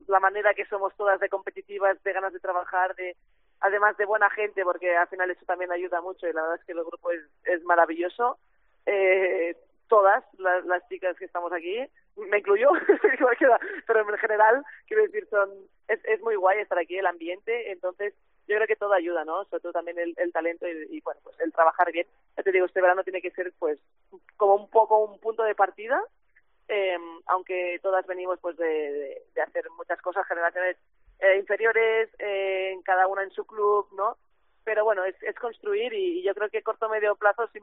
la 0.06 0.20
manera 0.20 0.54
que 0.54 0.66
somos 0.66 0.94
todas 0.96 1.20
de 1.20 1.28
competitivas, 1.28 2.02
de 2.02 2.12
ganas 2.12 2.32
de 2.32 2.40
trabajar, 2.40 2.94
de 2.96 3.16
además 3.60 3.96
de 3.96 4.06
buena 4.06 4.30
gente, 4.30 4.62
porque 4.64 4.96
al 4.96 5.08
final 5.08 5.30
eso 5.30 5.44
también 5.44 5.70
ayuda 5.70 6.00
mucho 6.00 6.26
y 6.26 6.32
la 6.32 6.42
verdad 6.42 6.58
es 6.58 6.64
que 6.64 6.72
el 6.72 6.84
grupo 6.84 7.10
es, 7.10 7.62
maravilloso. 7.64 8.38
Eh, 8.86 9.56
todas 9.88 10.24
las, 10.38 10.64
las 10.64 10.86
chicas 10.88 11.16
que 11.18 11.24
estamos 11.24 11.52
aquí, 11.52 11.84
me 12.16 12.38
incluyo, 12.38 12.70
pero 13.86 14.00
en 14.00 14.18
general, 14.18 14.64
quiero 14.86 15.02
decir, 15.02 15.26
son 15.28 15.50
es, 15.88 16.00
es 16.04 16.20
muy 16.22 16.36
guay 16.36 16.60
estar 16.60 16.78
aquí, 16.78 16.96
el 16.96 17.06
ambiente, 17.06 17.72
entonces 17.72 18.14
yo 18.50 18.56
creo 18.56 18.66
que 18.66 18.76
todo 18.76 18.92
ayuda, 18.92 19.24
¿no? 19.24 19.44
Sobre 19.44 19.60
todo 19.62 19.72
también 19.72 19.98
el, 19.98 20.14
el 20.16 20.32
talento 20.32 20.66
y, 20.66 20.96
y, 20.96 21.00
bueno, 21.00 21.20
pues 21.22 21.38
el 21.40 21.52
trabajar 21.52 21.92
bien. 21.92 22.06
Te 22.34 22.50
digo, 22.50 22.66
este 22.66 22.80
verano 22.80 23.04
tiene 23.04 23.22
que 23.22 23.30
ser, 23.30 23.52
pues, 23.58 23.78
como 24.36 24.56
un 24.56 24.68
poco 24.68 24.98
un 25.04 25.20
punto 25.20 25.42
de 25.44 25.54
partida, 25.54 26.02
eh, 26.68 26.98
aunque 27.26 27.78
todas 27.82 28.06
venimos, 28.06 28.38
pues, 28.40 28.56
de, 28.56 29.22
hacer 29.40 29.70
muchas 29.76 30.00
cosas, 30.02 30.26
generaciones 30.26 30.76
eh, 31.20 31.36
inferiores, 31.38 32.10
eh, 32.18 32.76
cada 32.84 33.06
una 33.06 33.22
en 33.22 33.30
su 33.30 33.44
club, 33.44 33.86
¿no? 33.92 34.16
Pero 34.64 34.84
bueno, 34.84 35.04
es, 35.04 35.14
es 35.22 35.34
construir 35.36 35.92
y, 35.92 36.20
y 36.20 36.22
yo 36.22 36.34
creo 36.34 36.48
que 36.48 36.62
corto 36.62 36.88
medio 36.88 37.14
plazo, 37.16 37.46
sin 37.52 37.62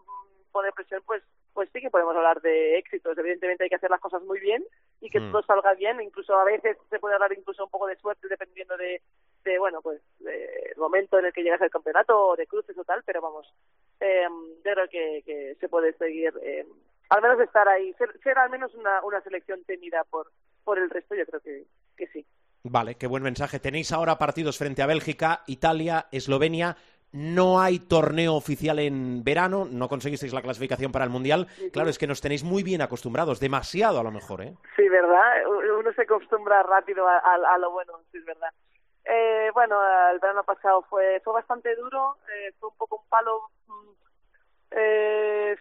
poner 0.52 0.74
presión, 0.74 1.04
pues 1.06 1.22
pues 1.58 1.72
sí 1.74 1.82
que 1.82 1.90
podemos 1.90 2.16
hablar 2.16 2.40
de 2.42 2.78
éxitos. 2.78 3.18
Evidentemente 3.18 3.64
hay 3.64 3.70
que 3.72 3.78
hacer 3.78 3.90
las 3.90 4.00
cosas 4.00 4.22
muy 4.22 4.40
bien 4.40 4.64
y 5.02 5.10
que 5.10 5.20
Mm. 5.20 5.32
todo 5.32 5.42
salga 5.42 5.74
bien. 5.74 6.00
Incluso 6.00 6.36
a 6.38 6.44
veces 6.44 6.78
se 6.88 7.00
puede 7.00 7.16
hablar 7.16 7.34
incluso 7.34 7.64
un 7.64 7.72
poco 7.72 7.88
de 7.88 7.96
suerte 7.96 8.28
dependiendo 8.28 8.78
de, 8.78 9.02
de 9.44 9.58
bueno, 9.58 9.82
pues 9.82 10.00
de- 10.20 10.70
el 10.72 10.78
momento 10.78 11.18
en 11.18 11.26
el 11.26 11.34
que 11.34 11.42
llegas 11.42 11.60
al 11.64 11.72
campeonato 11.72 12.16
o 12.16 12.36
de 12.36 12.46
cruces 12.46 12.78
o 12.78 12.84
tal. 12.84 13.02
Pero 13.08 13.22
vamos, 13.22 13.52
eh, 14.00 14.28
yo 14.64 14.72
creo 14.72 14.88
que, 14.88 15.24
que 15.26 15.56
se 15.60 15.68
puede 15.68 15.94
seguir, 15.94 16.32
eh, 16.44 16.64
al 17.10 17.22
menos 17.24 17.40
estar 17.40 17.68
ahí, 17.68 17.92
ser, 17.94 18.16
ser 18.22 18.38
al 18.38 18.52
menos 18.52 18.76
una, 18.76 19.02
una 19.04 19.20
selección 19.22 19.64
temida 19.64 20.04
por 20.04 20.32
por 20.64 20.78
el 20.78 20.92
resto. 20.92 21.16
Yo 21.16 21.26
creo 21.26 21.42
que, 21.42 21.64
que 21.98 22.06
sí. 22.10 22.24
Vale, 22.64 22.96
qué 22.96 23.08
buen 23.08 23.24
mensaje. 23.24 23.60
Tenéis 23.60 23.92
ahora 23.94 24.18
partidos 24.20 24.58
frente 24.60 24.82
a 24.84 24.86
Bélgica, 24.86 25.42
Italia, 25.48 26.06
Eslovenia. 26.12 26.76
No 27.20 27.60
hay 27.60 27.80
torneo 27.80 28.36
oficial 28.36 28.78
en 28.78 29.24
verano, 29.24 29.66
no 29.70 29.90
conseguisteis 29.90 30.34
la 30.34 30.44
clasificación 30.44 30.92
para 30.92 31.04
el 31.04 31.10
Mundial. 31.10 31.48
Claro, 31.74 31.90
es 31.90 31.98
que 31.98 32.06
nos 32.06 32.22
tenéis 32.22 32.44
muy 32.44 32.62
bien 32.62 32.82
acostumbrados, 32.84 33.40
demasiado 33.40 34.00
a 34.00 34.04
lo 34.04 34.12
mejor, 34.12 34.42
¿eh? 34.42 34.54
Sí, 34.76 34.88
¿verdad? 34.88 35.48
Uno 35.80 35.92
se 35.94 36.04
acostumbra 36.04 36.62
rápido 36.62 37.08
a, 37.08 37.18
a- 37.18 37.58
lo 37.58 37.72
bueno, 37.72 37.94
sí, 38.12 38.20
es 38.20 38.26
verdad. 38.26 38.50
Eh, 39.04 39.50
bueno, 39.54 39.80
el 40.12 40.20
verano 40.20 40.44
pasado 40.44 40.84
fue 40.90 41.20
fue 41.24 41.34
bastante 41.34 41.76
duro, 41.76 42.18
eh, 42.30 42.52
fue 42.60 42.70
un 42.70 42.76
poco 42.78 42.98
un 42.98 43.10
palo. 43.10 43.50
mm, 43.68 43.92
eh, 44.72 45.56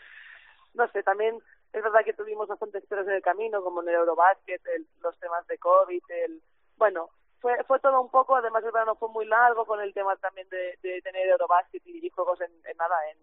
no 0.75 0.89
sé, 0.89 1.03
también 1.03 1.39
es 1.73 1.83
verdad 1.83 2.05
que 2.05 2.13
tuvimos 2.13 2.49
bastantes 2.49 2.85
peros 2.87 3.07
en 3.07 3.15
el 3.15 3.23
camino, 3.23 3.63
como 3.63 3.83
en 3.83 3.89
el 3.89 3.95
Eurobasket, 3.95 4.61
el- 4.75 4.87
los 5.01 5.19
temas 5.21 5.47
de 5.47 5.59
COVID, 5.59 6.03
el 6.25 6.43
bueno, 6.77 7.09
fue 7.41 7.62
fue 7.64 7.80
todo 7.80 8.01
un 8.01 8.11
poco, 8.11 8.37
además 8.37 8.64
el 8.64 8.72
verano 8.72 8.97
fue 8.97 9.09
muy 9.11 9.26
largo 9.26 9.66
con 9.66 9.80
el 9.80 9.93
tema 9.95 10.16
también 10.16 10.49
de, 10.49 10.78
tener 11.03 11.28
Eurobasket 11.28 11.82
y, 11.87 12.09
juegos 12.11 12.41
en, 12.41 12.51
en 12.64 12.76
nada, 12.76 12.97
en 13.11 13.18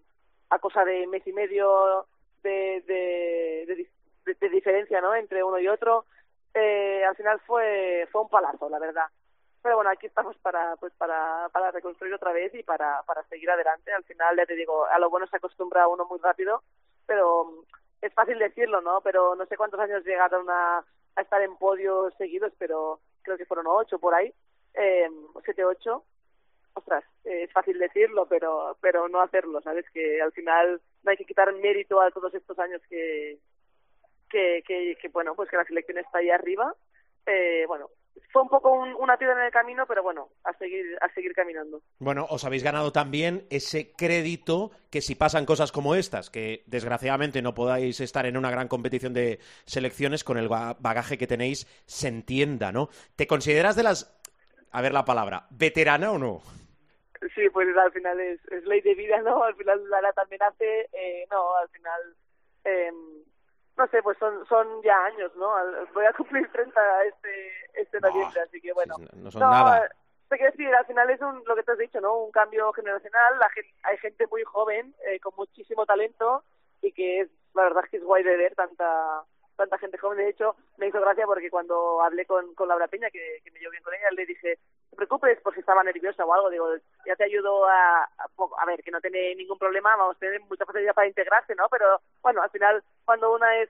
a 0.49 0.59
cosa 0.59 0.86
de 0.86 1.07
mes 1.07 1.26
y 1.28 1.34
medio 1.34 2.07
de, 2.43 2.82
de- 2.88 3.89
de 4.39 4.49
diferencia, 4.49 5.01
¿no? 5.01 5.14
Entre 5.16 5.43
uno 5.43 5.59
y 5.59 5.68
otro 5.68 6.05
eh, 6.53 7.03
al 7.05 7.16
final 7.16 7.39
fue 7.41 8.07
fue 8.11 8.22
un 8.22 8.30
palazo, 8.30 8.70
la 8.70 8.80
verdad. 8.80 9.07
Pero 9.61 9.76
bueno, 9.78 9.89
aquí 9.91 10.07
estamos 10.07 10.38
para 10.39 10.76
pues 10.78 10.93
para, 10.97 11.49
para 11.51 11.72
reconstruir 11.72 12.14
otra 12.14 12.32
vez 12.34 12.53
y 12.53 12.64
para, 12.64 13.01
para 13.03 13.24
seguir 13.26 13.49
adelante. 13.49 13.91
Al 13.93 14.03
final, 14.03 14.36
ya 14.38 14.45
te 14.45 14.55
digo, 14.55 14.86
a 14.86 14.99
lo 14.99 15.09
bueno 15.09 15.26
se 15.28 15.38
acostumbra 15.38 15.88
uno 15.88 16.05
muy 16.05 16.20
rápido, 16.20 16.64
pero 17.05 17.45
mm, 17.45 17.64
es 18.01 18.14
fácil 18.14 18.39
decirlo, 18.39 18.82
¿no? 18.82 19.01
Pero 19.01 19.36
no 19.36 19.45
sé 19.45 19.55
cuántos 19.57 19.80
años 19.80 20.03
llegaron 20.05 20.49
a, 20.49 20.84
a 21.16 21.22
estar 21.22 21.41
en 21.41 21.55
podios 21.57 22.14
seguidos, 22.18 22.51
pero 22.57 22.99
creo 23.24 23.38
que 23.38 23.46
fueron 23.46 23.68
ocho 23.68 24.00
por 24.00 24.14
ahí, 24.14 24.34
eh, 24.74 25.10
siete, 25.44 25.66
ocho. 25.66 26.04
Ostras, 26.76 27.04
es 27.24 27.52
fácil 27.52 27.78
decirlo, 27.78 28.26
pero 28.28 28.78
pero 28.82 29.08
no 29.08 29.22
hacerlo, 29.22 29.62
¿sabes? 29.62 29.86
Que 29.92 30.22
al 30.22 30.32
final 30.32 30.82
no 31.04 31.12
hay 31.12 31.18
que 31.18 31.26
quitar 31.26 31.54
mérito 31.54 32.02
a 32.02 32.10
todos 32.12 32.34
estos 32.34 32.58
años 32.58 32.82
que, 32.90 33.38
que, 34.30 34.64
que, 34.66 34.98
que 35.00 35.08
bueno, 35.10 35.36
pues 35.36 35.50
que 35.50 35.58
la 35.58 35.66
selección 35.66 36.00
está 36.00 36.18
ahí 36.18 36.32
arriba. 36.32 36.76
Eh, 37.26 37.66
bueno, 37.68 37.90
fue 38.32 38.41
un 38.41 38.49
poco 38.49 38.72
un- 38.72 38.93
una 38.95 39.18
piedra 39.18 39.39
en 39.39 39.45
el 39.45 39.51
camino, 39.51 39.86
pero 39.88 40.03
bueno, 40.03 40.30
a 40.43 40.53
seguir, 40.57 40.86
a 41.01 41.09
seguir 41.14 41.34
caminando. 41.34 41.82
Bueno, 41.99 42.26
os 42.30 42.43
habéis 42.45 42.64
ganado 42.64 42.91
también 42.91 43.45
ese 43.49 43.91
crédito 43.93 44.72
que 44.89 45.01
si 45.01 45.16
pasan 45.16 45.45
cosas 45.45 45.72
como 45.72 45.95
estas, 45.95 46.30
que 46.30 46.64
desgraciadamente 46.68 47.41
no 47.41 47.53
podáis 47.53 47.99
estar 47.99 48.26
en 48.26 48.38
una 48.38 48.51
gran 48.51 48.68
competición 48.68 49.14
de 49.14 49.39
selecciones 49.66 50.24
con 50.24 50.38
el 50.38 50.47
ba- 50.49 50.76
bagaje 50.80 51.18
que 51.18 51.28
tenéis, 51.28 51.68
se 51.86 52.07
entienda, 52.07 52.72
¿no? 52.72 52.89
¿Te 53.16 53.28
consideras 53.28 53.76
de 53.76 53.84
las, 53.84 54.20
a 54.72 54.82
ver 54.82 54.93
la 54.93 55.05
palabra, 55.05 55.47
veterana 55.51 56.11
o 56.11 56.18
no? 56.18 56.41
Sí, 57.36 57.49
pues 57.53 57.68
al 57.78 57.91
final 57.93 58.20
es, 58.20 58.39
es 58.51 58.66
ley 58.66 58.82
de 58.82 58.95
vida, 58.95 59.22
¿no? 59.22 59.43
Al 59.43 59.55
final 59.55 59.89
Lara 59.89 60.11
también 60.14 60.43
hace, 60.43 60.89
eh, 60.91 61.26
no, 61.32 61.55
al 61.55 61.70
final, 61.70 62.01
eh, 62.66 62.91
no 63.78 63.88
sé, 63.88 64.02
pues 64.04 64.18
son 64.18 64.46
son 64.48 64.82
ya 64.84 65.06
años, 65.06 65.36
¿no? 65.36 65.52
Voy 65.94 66.06
a 66.06 66.14
cumplir 66.14 66.50
30 66.52 67.04
este 67.06 67.52
este 67.82 68.00
noviembre, 68.00 68.42
así 68.42 68.62
que 68.62 68.74
bueno. 68.74 68.96
Sí, 68.98 69.08
no 69.16 69.32
son 69.32 69.42
nada. 69.42 69.86
eh, 69.86 69.90
Te 70.30 70.38
quiero 70.38 70.52
decir, 70.52 70.74
al 70.74 70.86
final 70.86 71.10
es 71.10 71.22
un, 71.22 71.44
lo 71.46 71.56
que 71.56 71.64
te 71.64 71.72
has 71.72 71.78
dicho, 71.78 72.00
¿no? 72.02 72.16
Un 72.18 72.32
cambio 72.32 72.72
generacional, 72.74 73.40
la 73.40 73.48
hay 73.84 73.98
gente 73.98 74.28
muy 74.28 74.44
joven, 74.44 74.94
eh, 75.08 75.20
con 75.20 75.34
muchísimo 75.36 75.86
talento 75.86 76.44
y 76.82 76.92
que 76.92 77.22
es, 77.22 77.30
la 77.54 77.64
verdad 77.64 77.84
es 77.86 77.92
que 77.92 77.98
es 77.98 78.04
guay 78.04 78.24
de 78.24 78.38
ver 78.38 78.56
tanta 78.56 79.24
tanta 79.64 79.78
gente 79.78 79.97
joven. 79.97 80.18
De 80.18 80.30
hecho, 80.30 80.55
me 80.78 80.88
hizo 80.88 80.99
gracia 81.01 81.26
porque 81.26 81.49
cuando 81.49 82.01
hablé 82.01 82.26
con, 82.26 82.53
con 82.55 82.68
Laura 82.68 82.88
Peña, 82.88 83.09
que, 83.09 83.39
que 83.43 83.51
me 83.51 83.59
llevo 83.59 83.72
bien 83.72 83.84
con 83.84 83.93
ella, 83.93 84.11
le 84.11 84.26
dije, 84.26 84.57
no 84.57 84.89
te 84.91 84.95
preocupes 84.97 85.41
por 85.41 85.53
si 85.53 85.61
estaba 85.61 85.84
nerviosa 85.84 86.26
o 86.26 86.34
algo, 86.34 86.49
digo, 86.49 86.68
ya 87.05 87.16
te 87.16 87.24
ayudo 87.24 87.66
a, 87.66 88.03
a, 88.03 88.28
a 88.59 88.66
ver, 88.66 88.84
que 88.84 88.91
no 88.91 89.01
tiene 89.01 89.36
ningún 89.36 89.57
problema, 89.57 89.95
vamos 89.95 90.18
a 90.18 90.20
tener 90.20 90.41
mucha 90.41 90.66
facilidad 90.66 90.93
para 90.93 91.07
integrarse, 91.07 91.55
¿no? 91.55 91.68
Pero 91.70 92.01
bueno, 92.22 92.41
al 92.41 92.49
final, 92.51 92.84
cuando 93.05 93.34
una 93.34 93.57
es 93.57 93.70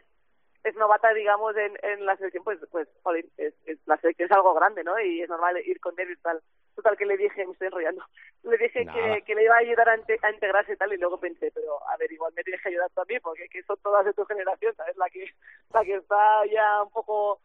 es 0.63 0.75
novata, 0.75 1.13
digamos, 1.13 1.55
en, 1.57 1.77
en 1.83 2.05
la 2.05 2.15
selección, 2.15 2.43
pues, 2.43 2.59
pues, 2.71 2.87
jolín, 3.03 3.29
es, 3.37 3.53
es, 3.65 3.77
la 3.85 3.97
selección 3.97 4.27
es 4.27 4.35
algo 4.35 4.53
grande, 4.53 4.83
¿no? 4.83 4.99
Y 4.99 5.21
es 5.21 5.29
normal 5.29 5.57
ir 5.65 5.79
con 5.79 5.95
nervios 5.95 6.17
y 6.19 6.21
tal. 6.21 6.41
Total, 6.75 6.97
que 6.97 7.05
le 7.05 7.17
dije, 7.17 7.45
me 7.45 7.51
estoy 7.51 7.67
enrollando, 7.67 8.03
le 8.43 8.57
dije 8.57 8.85
que, 8.85 9.23
que 9.25 9.35
le 9.35 9.43
iba 9.43 9.55
a 9.55 9.59
ayudar 9.59 9.89
a, 9.89 9.93
a 9.93 10.31
integrarse 10.31 10.73
y 10.73 10.77
tal, 10.77 10.93
y 10.93 10.97
luego 10.97 11.19
pensé, 11.19 11.51
pero, 11.53 11.77
a 11.89 11.97
ver, 11.97 12.11
igual 12.11 12.33
me 12.35 12.43
tienes 12.43 12.61
que 12.61 12.69
ayudar 12.69 12.89
tú 12.95 13.01
a 13.01 13.05
mí, 13.05 13.19
porque 13.19 13.47
que 13.49 13.61
son 13.63 13.77
todas 13.83 14.05
de 14.05 14.13
tu 14.13 14.25
generación, 14.25 14.73
¿sabes? 14.75 14.95
La 14.97 15.09
que, 15.09 15.25
la 15.73 15.83
que 15.83 15.95
está 15.95 16.45
ya 16.45 16.83
un 16.83 16.89
poco, 16.89 17.41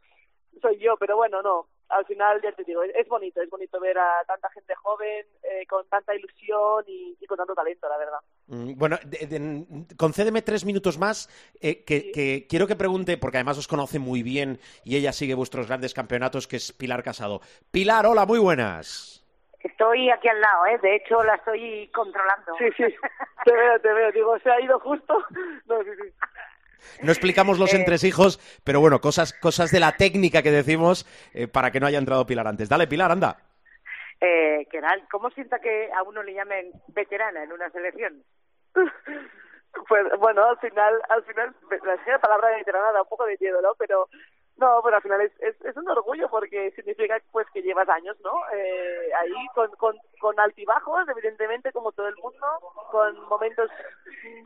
soy 0.62 0.78
yo, 0.78 0.96
pero 0.96 1.16
bueno, 1.16 1.42
no. 1.42 1.68
Al 1.90 2.04
final, 2.04 2.40
ya 2.42 2.52
te 2.52 2.64
digo, 2.64 2.82
es, 2.82 2.94
es 2.94 3.08
bonito, 3.08 3.40
es 3.40 3.48
bonito 3.48 3.80
ver 3.80 3.96
a 3.98 4.22
tanta 4.26 4.50
gente 4.50 4.74
joven, 4.74 5.26
eh, 5.42 5.66
con 5.66 5.88
tanta 5.88 6.14
ilusión 6.14 6.84
y, 6.86 7.16
y 7.18 7.26
con 7.26 7.38
tanto 7.38 7.54
talento, 7.54 7.88
la 7.88 7.96
verdad. 7.96 8.18
Mm, 8.48 8.74
Bueno, 8.76 8.98
de- 9.04 9.26
de- 9.26 9.96
concédeme 9.96 10.42
tres 10.42 10.64
minutos 10.66 10.98
más, 10.98 11.28
eh, 11.60 11.84
que, 11.84 12.10
que 12.12 12.46
quiero 12.48 12.66
que 12.66 12.76
pregunte, 12.76 13.16
porque 13.16 13.38
además 13.38 13.56
os 13.58 13.68
conoce 13.68 13.98
muy 13.98 14.22
bien 14.22 14.58
y 14.84 14.96
ella 14.96 15.12
sigue 15.12 15.34
vuestros 15.34 15.66
grandes 15.66 15.94
campeonatos, 15.94 16.46
que 16.46 16.56
es 16.56 16.72
Pilar 16.72 17.02
Casado. 17.02 17.40
Pilar, 17.70 18.04
hola, 18.06 18.26
muy 18.26 18.38
buenas. 18.38 19.24
Estoy 19.60 20.08
aquí 20.10 20.28
al 20.28 20.40
lado, 20.40 20.66
¿eh? 20.66 20.78
De 20.82 20.94
hecho, 20.96 21.22
la 21.24 21.34
estoy 21.36 21.88
controlando. 21.92 22.54
Sí, 22.58 22.66
sí, 22.76 22.84
te 23.44 23.52
veo, 23.52 23.80
te 23.80 23.92
veo, 23.92 24.12
digo, 24.12 24.38
se 24.40 24.50
ha 24.50 24.60
ido 24.60 24.78
justo. 24.80 25.24
No, 25.66 25.82
sí, 25.82 25.90
sí. 26.02 26.08
No 27.02 27.12
explicamos 27.12 27.58
los 27.58 27.72
Eh. 27.74 27.76
entresijos, 27.76 28.38
pero 28.64 28.80
bueno, 28.80 29.00
cosas, 29.00 29.32
cosas 29.32 29.70
de 29.70 29.80
la 29.80 29.92
técnica 29.92 30.42
que 30.42 30.50
decimos 30.50 31.06
eh, 31.34 31.48
para 31.48 31.70
que 31.70 31.80
no 31.80 31.86
haya 31.86 31.98
entrado 31.98 32.26
Pilar 32.26 32.46
antes. 32.46 32.68
Dale, 32.68 32.86
Pilar, 32.86 33.10
anda. 33.10 33.36
Eh, 34.20 34.66
Keral, 34.70 35.06
¿cómo 35.10 35.30
sienta 35.30 35.60
que 35.60 35.90
a 35.92 36.02
uno 36.02 36.22
le 36.22 36.34
llamen 36.34 36.72
veterana 36.88 37.44
en 37.44 37.52
una 37.52 37.70
selección? 37.70 38.22
Pues 39.86 40.02
bueno, 40.18 40.44
al 40.48 40.58
final, 40.58 40.94
al 41.10 41.22
final, 41.24 41.54
la 41.84 42.18
palabra 42.18 42.56
veterana 42.56 42.90
da 42.90 43.02
un 43.02 43.08
poco 43.08 43.26
de 43.26 43.36
miedo, 43.38 43.60
¿no? 43.62 43.74
Pero 43.78 44.08
no, 44.58 44.80
pero 44.82 44.96
al 44.96 45.02
final 45.02 45.20
es, 45.20 45.32
es, 45.40 45.76
un 45.76 45.88
orgullo 45.88 46.28
porque 46.28 46.72
significa 46.72 47.20
pues 47.30 47.46
que 47.50 47.62
llevas 47.62 47.88
años, 47.88 48.16
¿no? 48.24 48.32
Eh, 48.52 49.10
ahí 49.14 49.46
con, 49.54 49.70
con, 49.76 49.96
con 50.20 50.38
altibajos, 50.40 51.08
evidentemente, 51.08 51.70
como 51.70 51.92
todo 51.92 52.08
el 52.08 52.16
mundo, 52.16 52.46
con 52.90 53.28
momentos 53.28 53.70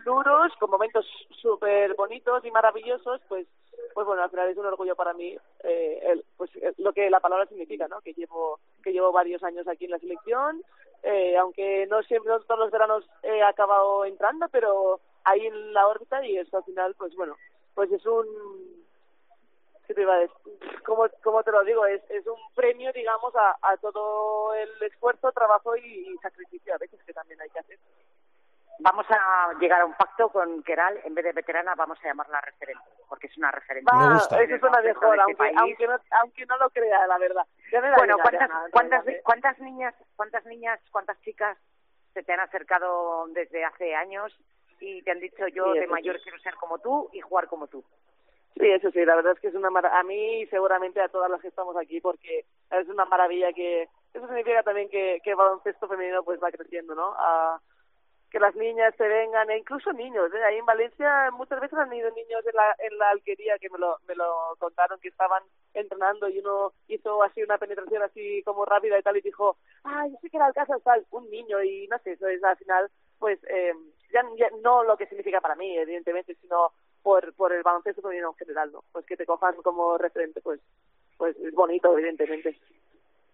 duros, 0.04 0.52
con 0.60 0.70
momentos 0.70 1.06
súper 1.40 1.94
bonitos 1.94 2.44
y 2.44 2.50
maravillosos, 2.50 3.22
pues 3.28 3.46
pues 3.94 4.06
bueno, 4.06 4.22
al 4.22 4.30
final 4.30 4.48
es 4.48 4.56
un 4.56 4.66
orgullo 4.66 4.96
para 4.96 5.12
mí 5.12 5.36
eh, 5.64 6.00
el, 6.02 6.24
pues 6.36 6.50
lo 6.78 6.92
que 6.92 7.10
la 7.10 7.20
palabra 7.20 7.46
significa, 7.46 7.88
¿no? 7.88 8.00
Que 8.00 8.12
llevo 8.12 8.58
que 8.82 8.92
llevo 8.92 9.12
varios 9.12 9.42
años 9.42 9.66
aquí 9.66 9.86
en 9.86 9.92
la 9.92 9.98
selección, 9.98 10.62
eh, 11.02 11.36
aunque 11.38 11.86
no 11.86 12.02
siempre 12.02 12.30
no 12.30 12.40
todos 12.40 12.60
los 12.60 12.70
veranos 12.70 13.08
he 13.22 13.42
acabado 13.42 14.04
entrando, 14.04 14.46
pero 14.50 15.00
ahí 15.24 15.46
en 15.46 15.72
la 15.72 15.86
órbita 15.86 16.24
y 16.26 16.36
eso 16.36 16.58
al 16.58 16.64
final, 16.64 16.94
pues 16.98 17.14
bueno, 17.16 17.36
pues 17.74 17.90
es 17.90 18.04
un 18.04 18.26
¿qué 19.86 19.94
te 19.94 20.02
iba 20.02 20.14
a 20.14 20.18
decir? 20.18 20.82
¿Cómo, 20.84 21.06
cómo 21.22 21.42
te 21.42 21.52
lo 21.52 21.62
digo? 21.64 21.86
Es, 21.86 22.02
es 22.10 22.26
un 22.26 22.38
premio, 22.54 22.92
digamos, 22.92 23.34
a, 23.36 23.56
a 23.62 23.76
todo 23.78 24.54
el 24.54 24.70
esfuerzo, 24.82 25.32
trabajo 25.32 25.76
y, 25.76 26.08
y 26.12 26.16
sacrificio 26.18 26.74
a 26.74 26.78
veces 26.78 27.02
que 27.04 27.12
también 27.12 27.40
hay 27.40 27.50
que 27.50 27.58
hacer. 27.60 27.78
Vamos 28.78 29.06
a 29.10 29.52
llegar 29.60 29.82
a 29.82 29.84
un 29.84 29.94
pacto 29.94 30.28
con 30.30 30.62
Keral, 30.64 30.98
en 31.04 31.14
vez 31.14 31.24
de 31.24 31.32
veterana 31.32 31.74
vamos 31.76 31.98
a 32.02 32.08
llamarla 32.08 32.40
referente, 32.40 32.82
porque 33.08 33.28
es 33.28 33.36
una 33.38 33.50
referente. 33.52 33.88
Va, 33.94 34.08
Me 34.08 34.14
gusta. 34.14 34.42
Eso 34.42 34.50
Dentro 34.50 34.70
de 34.70 34.88
mejor, 34.88 35.08
este 35.14 35.22
aunque, 35.22 35.36
país. 35.36 35.56
aunque, 35.60 35.86
no, 35.86 35.98
aunque 36.20 36.46
no 36.46 36.56
lo 36.56 36.70
crea, 36.70 37.06
la 37.06 37.18
verdad. 37.18 37.46
Ya 37.70 37.80
me 37.80 37.90
da 37.90 37.96
Bueno, 37.96 38.16
¿cuántas, 38.20 38.48
nada, 38.48 38.68
cuántas, 38.72 39.58
niñas, 39.60 39.94
cuántas 40.16 40.44
niñas, 40.46 40.80
cuántas 40.90 41.20
chicas 41.20 41.56
se 42.12 42.22
te 42.24 42.32
han 42.32 42.40
acercado 42.40 43.26
desde 43.28 43.64
hace 43.64 43.94
años 43.94 44.36
y 44.80 45.02
te 45.02 45.12
han 45.12 45.20
dicho 45.20 45.46
yo 45.48 45.72
Sí, 45.74 45.78
de 45.78 45.86
mayor 45.86 46.20
quiero 46.20 46.38
ser 46.40 46.54
como 46.56 46.78
tú 46.78 47.08
y 47.12 47.20
jugar 47.20 47.46
como 47.46 47.68
tú? 47.68 47.84
Sí, 48.58 48.68
eso 48.70 48.90
sí, 48.90 49.04
la 49.04 49.16
verdad 49.16 49.32
es 49.32 49.40
que 49.40 49.48
es 49.48 49.54
una 49.54 49.70
maravilla. 49.70 50.00
A 50.00 50.02
mí 50.04 50.42
y 50.42 50.46
seguramente 50.46 51.00
a 51.00 51.08
todas 51.08 51.30
las 51.30 51.40
que 51.40 51.48
estamos 51.48 51.76
aquí, 51.76 52.00
porque 52.00 52.44
es 52.70 52.88
una 52.88 53.04
maravilla 53.06 53.52
que. 53.52 53.88
Eso 54.12 54.26
significa 54.26 54.62
también 54.62 54.90
que, 54.90 55.20
que 55.24 55.30
el 55.30 55.36
baloncesto 55.36 55.88
femenino 55.88 56.22
pues 56.22 56.38
va 56.42 56.50
creciendo, 56.50 56.94
¿no? 56.94 57.14
A, 57.16 57.60
que 58.32 58.40
las 58.40 58.56
niñas 58.56 58.94
se 58.96 59.06
vengan, 59.06 59.50
e 59.50 59.58
incluso 59.58 59.92
niños. 59.92 60.32
¿eh? 60.32 60.42
Ahí 60.42 60.56
en 60.56 60.64
Valencia 60.64 61.30
muchas 61.32 61.60
veces 61.60 61.78
han 61.78 61.92
ido 61.92 62.10
niños 62.12 62.44
en 62.46 62.56
la, 62.56 62.74
en 62.78 62.96
la 62.96 63.10
alquería 63.10 63.58
que 63.58 63.68
me 63.68 63.78
lo, 63.78 63.98
me 64.08 64.14
lo 64.14 64.56
contaron, 64.58 64.98
que 65.00 65.08
estaban 65.08 65.42
entrenando 65.74 66.28
y 66.30 66.38
uno 66.38 66.72
hizo 66.88 67.22
así 67.22 67.42
una 67.42 67.58
penetración 67.58 68.02
así 68.02 68.42
como 68.44 68.64
rápida 68.64 68.98
y 68.98 69.02
tal 69.02 69.18
y 69.18 69.20
dijo, 69.20 69.58
ah, 69.84 70.06
yo 70.08 70.16
sé 70.22 70.30
que 70.30 70.38
era 70.38 70.48
el 70.48 70.54
caso 70.54 70.80
tal, 70.82 71.04
un 71.10 71.30
niño 71.30 71.62
y 71.62 71.86
no 71.88 71.98
sé, 71.98 72.12
eso 72.12 72.26
es 72.26 72.42
al 72.42 72.56
final, 72.56 72.90
pues 73.18 73.38
eh, 73.50 73.74
ya, 74.10 74.22
ya 74.38 74.48
no 74.62 74.82
lo 74.82 74.96
que 74.96 75.06
significa 75.06 75.42
para 75.42 75.54
mí, 75.54 75.76
evidentemente, 75.76 76.34
sino 76.36 76.72
por, 77.02 77.34
por 77.34 77.52
el 77.52 77.62
baloncesto 77.62 78.02
femenino 78.02 78.28
en 78.30 78.34
general, 78.36 78.72
¿no? 78.72 78.84
Pues 78.92 79.04
que 79.06 79.16
te 79.16 79.26
cojan 79.26 79.54
como 79.56 79.98
referente, 79.98 80.40
pues, 80.40 80.60
pues 81.16 81.36
es 81.38 81.52
bonito, 81.54 81.92
evidentemente. 81.96 82.58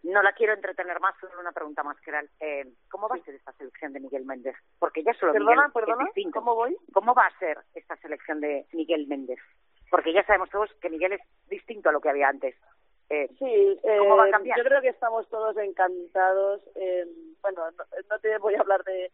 No 0.04 0.22
la 0.22 0.32
quiero 0.32 0.54
entretener 0.54 1.00
más, 1.00 1.14
solo 1.20 1.40
una 1.40 1.52
pregunta 1.52 1.82
más, 1.82 1.98
Keral. 2.00 2.30
Eh, 2.40 2.64
¿Cómo 2.90 3.08
va 3.08 3.16
a 3.16 3.24
ser 3.24 3.34
esta 3.34 3.52
selección 3.52 3.92
de 3.92 4.00
Miguel 4.00 4.24
Méndez? 4.24 4.54
Porque 4.78 5.02
ya 5.02 5.12
solo 5.14 5.32
Perdona, 5.32 5.68
Miguel 5.68 5.72
perdona, 5.72 6.04
es 6.04 6.14
distinto. 6.14 6.38
¿cómo 6.38 6.54
voy? 6.54 6.76
¿Cómo 6.92 7.14
va 7.14 7.26
a 7.26 7.38
ser 7.38 7.58
esta 7.74 7.96
selección 7.96 8.40
de 8.40 8.64
Miguel 8.72 9.06
Méndez? 9.08 9.38
Porque 9.90 10.12
ya 10.12 10.24
sabemos 10.24 10.50
todos 10.50 10.72
que 10.80 10.88
Miguel 10.90 11.12
es 11.14 11.20
distinto 11.48 11.88
a 11.88 11.92
lo 11.92 12.00
que 12.00 12.10
había 12.10 12.28
antes. 12.28 12.54
Eh, 13.10 13.28
Sí, 13.38 13.80
¿Cómo 13.82 14.16
va 14.16 14.24
a 14.24 14.28
eh, 14.28 14.30
cambiar? 14.30 14.58
yo 14.58 14.64
creo 14.64 14.80
que 14.82 14.88
estamos 14.88 15.28
todos 15.28 15.56
encantados. 15.56 16.60
eh, 16.76 17.04
bueno, 17.42 17.70
no, 17.72 17.84
no 18.10 18.18
te 18.20 18.38
voy 18.38 18.54
a 18.54 18.60
hablar 18.60 18.84
de, 18.84 19.10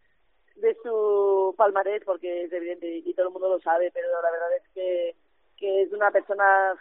de 0.56 0.76
su 0.82 1.54
palmarés 1.56 2.02
porque 2.04 2.44
es 2.44 2.52
evidente 2.52 2.86
y, 2.86 3.14
todo 3.14 3.28
el 3.28 3.32
mundo 3.32 3.48
lo 3.48 3.60
sabe, 3.60 3.90
pero 3.92 4.08
la 4.22 4.30
verdad 4.30 4.56
es 4.56 4.68
que, 4.74 5.14
es 5.60 5.90
una 5.92 6.10
persona 6.10 6.74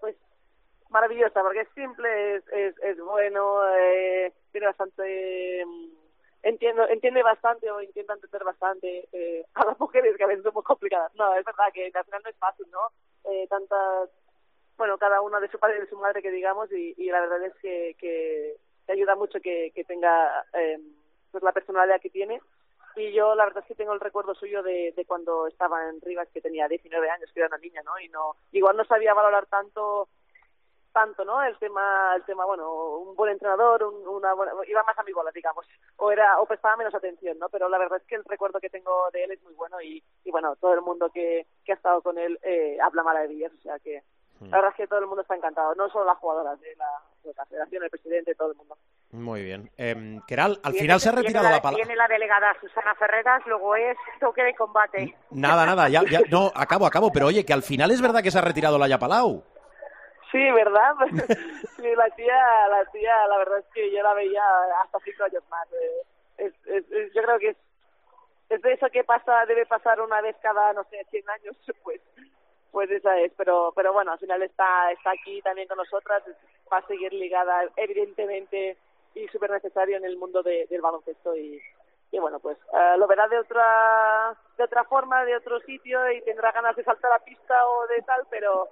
pues 0.00 0.16
maravillosa 0.88 1.42
porque 1.42 1.60
es 1.60 1.68
simple, 1.76 2.36
es, 2.36 2.48
es, 2.48 2.74
es 2.82 3.00
bueno, 3.00 3.62
eh, 3.76 4.32
tiene 4.52 4.66
bastante... 4.66 5.64
mm, 5.64 6.00
Entiendo, 6.42 6.88
entiende 6.88 7.22
bastante 7.22 7.70
o 7.70 7.82
intenta 7.82 8.14
entender 8.14 8.42
bastante 8.44 9.06
eh, 9.12 9.44
a 9.54 9.66
las 9.66 9.78
mujeres 9.78 10.16
que 10.16 10.24
a 10.24 10.26
veces 10.26 10.42
son 10.42 10.54
muy 10.54 10.62
complicadas. 10.62 11.14
No, 11.14 11.34
es 11.34 11.44
verdad 11.44 11.66
que 11.74 11.92
al 11.94 12.04
final 12.06 12.22
no 12.24 12.30
es 12.30 12.36
fácil, 12.38 12.66
¿no? 12.70 12.80
Eh, 13.30 13.46
tantas 13.46 14.08
bueno, 14.80 14.96
cada 14.96 15.20
una 15.20 15.38
de 15.40 15.48
su 15.50 15.58
padre 15.58 15.76
y 15.76 15.80
de 15.80 15.90
su 15.90 15.98
madre, 15.98 16.22
que 16.22 16.30
digamos, 16.30 16.72
y, 16.72 16.94
y 16.96 17.10
la 17.10 17.20
verdad 17.20 17.44
es 17.44 17.54
que, 17.56 17.94
que 17.98 18.56
ayuda 18.90 19.14
mucho 19.14 19.38
que, 19.38 19.70
tenga 19.86 20.42
eh, 20.54 20.78
pues 21.30 21.44
la 21.44 21.52
personalidad 21.52 22.00
que 22.00 22.08
tiene. 22.08 22.40
Y 22.96 23.12
yo 23.12 23.34
la 23.34 23.44
verdad 23.44 23.62
es 23.62 23.68
que 23.68 23.74
tengo 23.74 23.92
el 23.92 24.00
recuerdo 24.00 24.34
suyo 24.34 24.62
de, 24.62 24.92
de 24.96 25.04
cuando 25.04 25.46
estaba 25.46 25.88
en 25.88 26.00
Rivas, 26.00 26.28
que 26.32 26.40
tenía 26.40 26.68
19 26.68 27.08
años, 27.10 27.30
que 27.32 27.40
era 27.40 27.46
una 27.48 27.58
niña, 27.58 27.82
¿no? 27.84 27.98
Y 27.98 28.08
no 28.08 28.34
igual 28.52 28.76
no 28.76 28.84
sabía 28.84 29.14
valorar 29.14 29.46
tanto 29.46 30.08
tanto, 30.92 31.24
¿no? 31.24 31.40
El 31.44 31.56
tema, 31.58 32.14
el 32.16 32.24
tema, 32.24 32.44
bueno, 32.44 32.68
un 32.96 33.14
buen 33.14 33.30
entrenador, 33.30 33.84
un- 33.84 34.08
una 34.08 34.34
buena, 34.34 34.52
iba 34.66 34.82
más 34.82 34.98
a 34.98 35.04
mi 35.04 35.12
bola, 35.12 35.30
digamos, 35.30 35.64
o 35.98 36.10
era, 36.10 36.40
o 36.40 36.46
prestaba 36.46 36.76
menos 36.76 36.92
atención, 36.92 37.38
¿no? 37.38 37.48
Pero 37.48 37.68
la 37.68 37.78
verdad 37.78 37.98
es 38.00 38.06
que 38.08 38.16
el 38.16 38.24
recuerdo 38.24 38.58
que 38.58 38.70
tengo 38.70 39.08
de 39.12 39.22
él 39.22 39.30
es 39.30 39.42
muy 39.44 39.54
bueno 39.54 39.80
y, 39.80 40.02
y 40.24 40.30
bueno, 40.32 40.56
todo 40.56 40.74
el 40.74 40.80
mundo 40.80 41.08
que, 41.10 41.46
que 41.64 41.72
ha 41.72 41.76
estado 41.76 42.02
con 42.02 42.18
él 42.18 42.40
eh, 42.42 42.76
habla 42.82 43.04
maravillas, 43.04 43.52
o 43.52 43.60
sea 43.62 43.78
que 43.78 44.02
la 44.50 44.56
verdad 44.56 44.70
es 44.70 44.76
que 44.78 44.86
todo 44.88 44.98
el 44.98 45.06
mundo 45.06 45.22
está 45.22 45.36
encantado, 45.36 45.74
no 45.76 45.88
solo 45.90 46.06
las 46.06 46.18
jugadoras 46.18 46.58
de 46.60 46.74
la, 46.74 46.88
de 47.28 47.34
la 47.36 47.46
federación, 47.46 47.82
el 47.84 47.90
presidente, 47.90 48.34
todo 48.34 48.50
el 48.52 48.56
mundo. 48.56 48.76
Muy 49.12 49.42
bien. 49.42 49.70
Em, 49.76 50.20
Keral, 50.26 50.60
al 50.62 50.72
Viene- 50.72 50.82
final 50.84 51.00
se 51.00 51.08
ha 51.08 51.12
retirado 51.12 51.44
la 51.48 51.52
la, 51.56 51.62
palabra. 51.62 51.84
Viene 51.84 51.96
la 51.96 52.08
delegada 52.08 52.56
Susana 52.60 52.94
Ferreras, 52.94 53.42
luego 53.46 53.74
es 53.76 53.96
toque 54.20 54.42
de 54.42 54.54
combate. 54.54 55.14
Nada, 55.30 55.66
nada, 55.66 55.88
ya, 55.88 56.02
ya- 56.08 56.20
no, 56.30 56.50
acabo, 56.54 56.86
acabo, 56.86 57.10
pero 57.12 57.26
oye, 57.26 57.44
que 57.44 57.52
al 57.52 57.62
final 57.62 57.90
es 57.90 58.00
verdad 58.00 58.22
que 58.22 58.30
se 58.30 58.38
ha 58.38 58.42
retirado 58.42 58.78
la 58.78 58.88
Yapalau. 58.88 59.42
Sí, 60.30 60.38
¿verdad? 60.52 60.94
sí, 61.76 61.82
la 61.96 62.08
tía, 62.14 62.68
la 62.68 62.84
tía, 62.92 63.26
la 63.28 63.38
verdad 63.38 63.58
es 63.58 63.64
que 63.74 63.90
yo 63.92 64.02
la 64.02 64.14
veía 64.14 64.42
hasta 64.84 64.98
cinco 65.04 65.24
años 65.24 65.42
más. 65.50 65.66
eh. 65.72 66.02
Es, 66.38 66.52
es- 66.66 66.90
es- 66.92 67.12
yo 67.12 67.22
creo 67.22 67.38
que 67.40 67.48
es, 67.48 67.56
es 68.48 68.62
de 68.62 68.72
eso 68.72 68.86
que 68.92 69.02
pasa, 69.04 69.44
debe 69.46 69.66
pasar 69.66 70.00
una 70.00 70.20
vez 70.20 70.36
cada, 70.40 70.72
no 70.72 70.84
sé, 70.84 71.04
100 71.10 71.28
años, 71.30 71.56
pues 71.82 72.00
pues 72.70 72.90
esa 72.90 73.18
es. 73.20 73.32
Pero 73.36 73.72
pero 73.74 73.92
bueno, 73.92 74.12
al 74.12 74.18
final 74.18 74.42
está 74.42 74.90
está 74.92 75.10
aquí 75.10 75.40
también 75.42 75.68
con 75.68 75.78
nosotras, 75.78 76.22
va 76.72 76.78
a 76.78 76.86
seguir 76.86 77.12
ligada, 77.12 77.68
evidentemente, 77.76 78.76
y 79.14 79.26
súper 79.28 79.50
necesario 79.50 79.96
en 79.96 80.04
el 80.04 80.16
mundo 80.16 80.42
de- 80.42 80.66
del 80.70 80.80
baloncesto 80.80 81.36
y, 81.36 81.60
y 82.12 82.18
bueno, 82.18 82.38
pues 82.40 82.56
eh, 82.72 82.96
lo 82.98 83.06
verá 83.06 83.26
de 83.28 83.38
otra 83.38 84.36
de 84.56 84.64
otra 84.64 84.84
forma, 84.84 85.24
de 85.24 85.36
otro 85.36 85.60
sitio 85.60 86.10
y 86.12 86.20
tendrá 86.22 86.52
ganas 86.52 86.76
de 86.76 86.84
saltar 86.84 87.10
a 87.12 87.18
la 87.18 87.24
pista 87.24 87.66
o 87.66 87.86
de 87.88 88.02
tal, 88.02 88.22
pero 88.30 88.68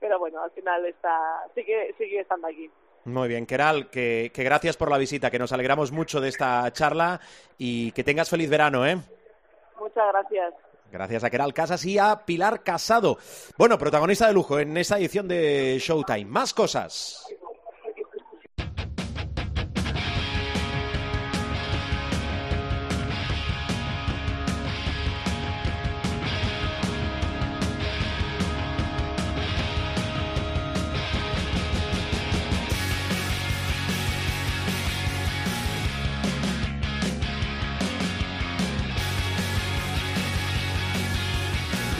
pero 0.00 0.18
bueno, 0.18 0.42
al 0.42 0.50
final 0.52 0.84
está 0.86 1.44
sigue 1.54 1.94
sigue 1.98 2.20
estando 2.20 2.46
aquí. 2.48 2.70
Muy 3.04 3.28
bien, 3.28 3.46
Keral, 3.46 3.88
que, 3.90 4.30
que 4.34 4.44
gracias 4.44 4.76
por 4.76 4.90
la 4.90 4.98
visita, 4.98 5.30
que 5.30 5.38
nos 5.38 5.52
alegramos 5.52 5.92
mucho 5.92 6.20
de 6.20 6.28
esta 6.28 6.70
charla 6.72 7.20
y 7.56 7.90
que 7.92 8.04
tengas 8.04 8.28
feliz 8.28 8.50
verano, 8.50 8.84
¿eh? 8.84 8.96
Muchas 9.80 10.08
gracias. 10.12 10.52
Gracias 10.90 11.24
a 11.24 11.30
Keral 11.30 11.54
Casas 11.54 11.84
y 11.84 11.98
a 11.98 12.24
Pilar 12.24 12.62
Casado. 12.62 13.18
Bueno, 13.56 13.78
protagonista 13.78 14.26
de 14.26 14.32
lujo 14.32 14.58
en 14.58 14.76
esta 14.76 14.98
edición 14.98 15.28
de 15.28 15.78
Showtime. 15.80 16.24
Más 16.24 16.54
cosas. 16.54 17.26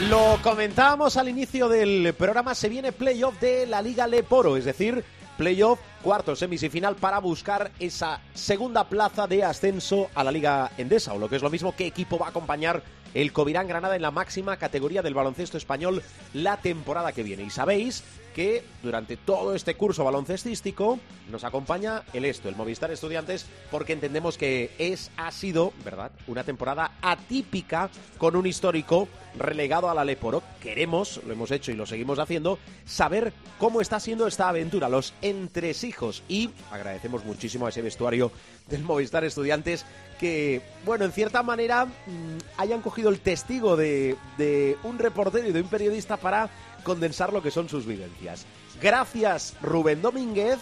Lo 0.09 0.39
comentábamos 0.43 1.18
al 1.18 1.28
inicio 1.28 1.68
del 1.68 2.14
programa, 2.14 2.55
se 2.55 2.70
viene 2.70 2.93
playoff 2.93 3.39
de 3.40 3.66
la 3.66 3.82
Liga 3.82 4.06
Leporo, 4.06 4.56
es 4.56 4.64
decir, 4.64 5.05
playoff 5.36 5.78
cuarto 6.02 6.35
semifinal 6.35 6.97
para 6.97 7.18
buscar 7.18 7.70
esa 7.78 8.22
segunda 8.32 8.89
plaza 8.89 9.26
de 9.26 9.44
ascenso 9.44 10.09
a 10.14 10.24
la 10.24 10.32
Liga 10.32 10.70
Endesa, 10.78 11.12
o 11.12 11.18
lo 11.18 11.28
que 11.28 11.36
es 11.36 11.43
lo 11.43 11.51
mismo, 11.51 11.76
qué 11.76 11.86
equipo 11.86 12.18
va 12.18 12.26
a 12.26 12.30
acompañar 12.30 12.82
el 13.12 13.35
Covirán 13.35 13.68
Granada 13.68 13.97
en 13.97 14.02
la 14.02 14.10
máxima 14.10 14.56
categoría 14.56 15.02
del 15.02 15.12
baloncesto 15.12 15.59
español 15.59 16.02
la 16.32 16.56
temporada 16.56 17.12
que 17.12 17.22
viene. 17.22 17.43
Y 17.43 17.51
sabéis 17.51 18.02
que 18.34 18.64
durante 18.82 19.16
todo 19.16 19.55
este 19.55 19.74
curso 19.74 20.05
baloncestístico 20.05 20.98
nos 21.30 21.44
acompaña 21.44 22.05
el 22.12 22.24
esto, 22.24 22.48
el 22.48 22.56
Movistar 22.56 22.90
Estudiantes, 22.90 23.46
porque 23.70 23.92
entendemos 23.92 24.38
que 24.38 24.70
es, 24.78 25.10
ha 25.16 25.30
sido, 25.30 25.72
¿verdad?, 25.84 26.12
una 26.26 26.44
temporada 26.44 26.92
atípica 27.02 27.90
con 28.18 28.36
un 28.36 28.46
histórico 28.46 29.09
relegado 29.36 29.90
a 29.90 29.94
la 29.94 30.05
Leporo. 30.05 30.42
Queremos, 30.60 31.20
lo 31.26 31.32
hemos 31.32 31.50
hecho 31.50 31.70
y 31.70 31.74
lo 31.74 31.86
seguimos 31.86 32.18
haciendo, 32.18 32.59
saber 32.84 33.32
cómo 33.59 33.80
está 33.80 34.00
siendo 34.00 34.26
esta 34.26 34.48
aventura, 34.48 34.88
los 34.88 35.12
entresijos. 35.22 36.22
Y 36.28 36.50
agradecemos 36.70 37.24
muchísimo 37.24 37.66
a 37.66 37.70
ese 37.70 37.82
vestuario 37.82 38.32
del 38.68 38.82
Movistar 38.82 39.24
Estudiantes 39.24 39.84
que, 40.18 40.62
bueno, 40.84 41.05
en 41.05 41.12
cierta 41.12 41.42
manera 41.42 41.86
mm, 41.86 42.38
hayan 42.56 42.82
cogido 42.82 43.09
el 43.09 43.20
testigo 43.20 43.76
de, 43.76 44.16
de 44.36 44.76
un 44.82 44.98
reportero 44.98 45.48
y 45.48 45.52
de 45.52 45.60
un 45.60 45.68
periodista 45.68 46.16
para 46.16 46.50
condensar 46.89 47.35
lo 47.35 47.43
que 47.43 47.51
son 47.51 47.69
sus 47.69 47.85
vivencias. 47.85 48.47
Gracias, 48.81 49.55
Rubén 49.60 50.01
Domínguez. 50.01 50.59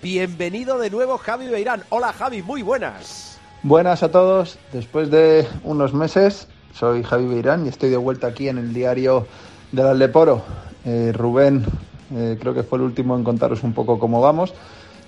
Bienvenido 0.00 0.78
de 0.78 0.88
nuevo, 0.88 1.18
Javi 1.18 1.48
Beirán. 1.48 1.82
Hola, 1.88 2.12
Javi, 2.12 2.42
muy 2.42 2.62
buenas. 2.62 3.40
Buenas 3.64 4.04
a 4.04 4.12
todos. 4.12 4.56
Después 4.72 5.10
de 5.10 5.48
unos 5.64 5.94
meses, 5.94 6.46
soy 6.72 7.02
Javi 7.02 7.26
Beirán 7.26 7.66
y 7.66 7.70
estoy 7.70 7.90
de 7.90 7.96
vuelta 7.96 8.28
aquí 8.28 8.48
en 8.48 8.58
el 8.58 8.72
diario 8.72 9.26
del 9.72 9.88
Aldeporo. 9.88 10.44
Eh, 10.84 11.12
Rubén, 11.12 11.66
eh, 12.14 12.38
creo 12.40 12.54
que 12.54 12.62
fue 12.62 12.78
el 12.78 12.84
último 12.84 13.16
en 13.16 13.24
contaros 13.24 13.64
un 13.64 13.72
poco 13.72 13.98
cómo 13.98 14.20
vamos 14.20 14.54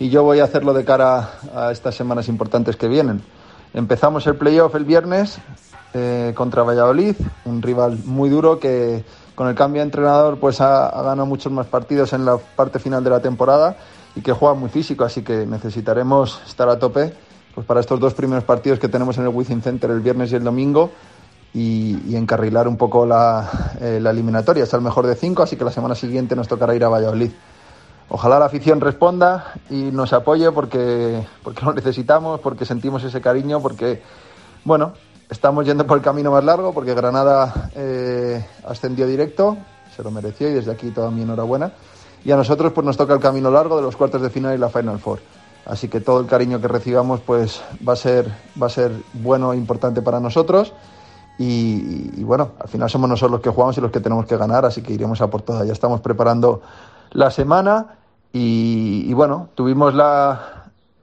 y 0.01 0.11
yo 0.11 0.25
voy 0.25 0.41
a 0.41 0.45
hacerlo 0.45 0.75
de 0.75 0.85
cara 0.85 1.31
a 1.55 1.71
estas 1.71 1.95
semanas 1.95 2.27
importantes 2.27 2.75
que 2.75 2.89
vienen. 2.89 3.23
Empezamos 3.73 4.27
el 4.27 4.35
playoff 4.35 4.75
el 4.75 4.85
viernes 4.85 5.39
eh, 5.93 6.33
contra 6.35 6.65
Valladolid, 6.65 7.15
un 7.45 7.63
rival 7.63 8.01
muy 8.05 8.31
duro 8.31 8.59
que 8.59 9.05
con 9.35 9.49
el 9.49 9.55
cambio 9.55 9.81
de 9.81 9.87
entrenador 9.87 10.39
pues 10.39 10.61
ha, 10.61 10.91
ganado 10.91 11.27
muchos 11.27 11.53
más 11.53 11.67
partidos 11.67 12.13
en 12.13 12.25
la 12.25 12.37
parte 12.37 12.79
final 12.79 13.03
de 13.03 13.11
la 13.11 13.21
temporada 13.21 13.77
y 14.15 14.21
que 14.21 14.33
juega 14.33 14.55
muy 14.55 14.69
físico, 14.69 15.05
así 15.05 15.23
que 15.23 15.47
necesitaremos 15.47 16.41
estar 16.47 16.69
a 16.69 16.79
tope 16.79 17.13
pues 17.55 17.67
para 17.67 17.81
estos 17.81 18.01
dos 18.01 18.15
primeros 18.15 18.45
partidos 18.45 18.79
que 18.79 18.89
tenemos 18.89 19.17
en 19.19 19.25
el 19.25 19.31
Wizzing 19.31 19.63
Center 19.63 19.91
el 19.91 20.01
viernes 20.01 20.33
y 20.33 20.37
el 20.37 20.45
domingo 20.45 20.91
y, 21.53 22.17
encarrilar 22.17 22.67
un 22.67 22.77
poco 22.77 23.07
la, 23.07 23.77
eh, 23.81 23.99
la 24.01 24.11
eliminatoria. 24.11 24.65
Es 24.65 24.75
el 24.75 24.81
mejor 24.81 25.07
de 25.07 25.15
cinco, 25.15 25.45
así 25.45 25.57
que 25.57 25.65
la 25.65 25.71
semana 25.71 25.95
siguiente 25.95 26.35
nos 26.35 26.49
tocará 26.49 26.75
ir 26.75 26.83
a 26.83 26.89
Valladolid. 26.89 27.31
Ojalá 28.09 28.39
la 28.39 28.47
afición 28.47 28.81
responda 28.81 29.55
y 29.71 29.85
nos 29.85 30.13
apoye 30.13 30.51
porque, 30.53 31.27
porque 31.43 31.65
lo 31.65 31.73
necesitamos, 31.73 32.41
porque 32.41 32.67
sentimos 32.67 33.03
ese 33.05 33.21
cariño, 33.21 33.61
porque, 33.61 34.03
bueno, 34.65 34.93
estamos 35.29 35.65
yendo 35.65 35.87
por 35.87 35.99
el 35.99 36.05
camino 36.05 36.31
más 36.31 36.45
largo, 36.45 36.73
porque 36.73 36.95
Granada 36.95 37.71
eh, 37.75 38.45
ascendió 38.67 39.07
directo, 39.07 39.57
se 39.95 40.03
lo 40.03 40.11
mereció 40.11 40.49
y 40.49 40.55
desde 40.55 40.73
aquí 40.73 40.91
toda 40.91 41.11
mi 41.11 41.23
enhorabuena. 41.23 41.73
Y 42.25 42.33
a 42.33 42.37
nosotros 42.37 42.73
pues 42.73 42.87
nos 42.87 42.97
toca 42.97 43.15
el 43.15 43.21
camino 43.21 43.51
largo 43.51 43.77
de 43.77 43.83
los 43.83 43.97
cuartos 43.97 44.23
de 44.23 44.31
final 44.31 44.55
y 44.55 44.59
la 44.59 44.69
Final 44.69 44.99
Four. 44.99 45.21
Así 45.67 45.89
que 45.89 46.01
todo 46.01 46.21
el 46.21 46.27
cariño 46.27 46.61
que 46.61 46.69
recibamos 46.69 47.21
pues 47.21 47.63
va 47.87 47.95
a 47.95 47.97
ser, 47.97 48.31
va 48.61 48.67
a 48.67 48.71
ser 48.71 48.93
bueno 49.15 49.53
e 49.53 49.57
importante 49.57 50.03
para 50.03 50.21
nosotros. 50.21 50.73
Y, 51.37 52.23
bueno, 52.23 52.53
al 52.61 52.69
final 52.69 52.89
somos 52.89 53.09
nosotros 53.11 53.33
los 53.33 53.41
que 53.41 53.51
jugamos 53.51 53.77
y 53.77 53.81
los 53.81 53.91
que 53.91 53.99
tenemos 53.99 54.25
que 54.25 54.37
ganar, 54.37 54.65
así 54.65 54.83
que 54.83 54.93
iremos 54.93 55.21
a 55.21 55.29
por 55.29 55.43
todas. 55.43 55.67
Ya 55.67 55.73
estamos 55.73 56.01
preparando 56.01 56.63
la 57.11 57.31
semana 57.31 57.97
y 58.33 59.13
bueno, 59.15 59.49
tuvimos 59.55 59.95
la, 59.95 60.54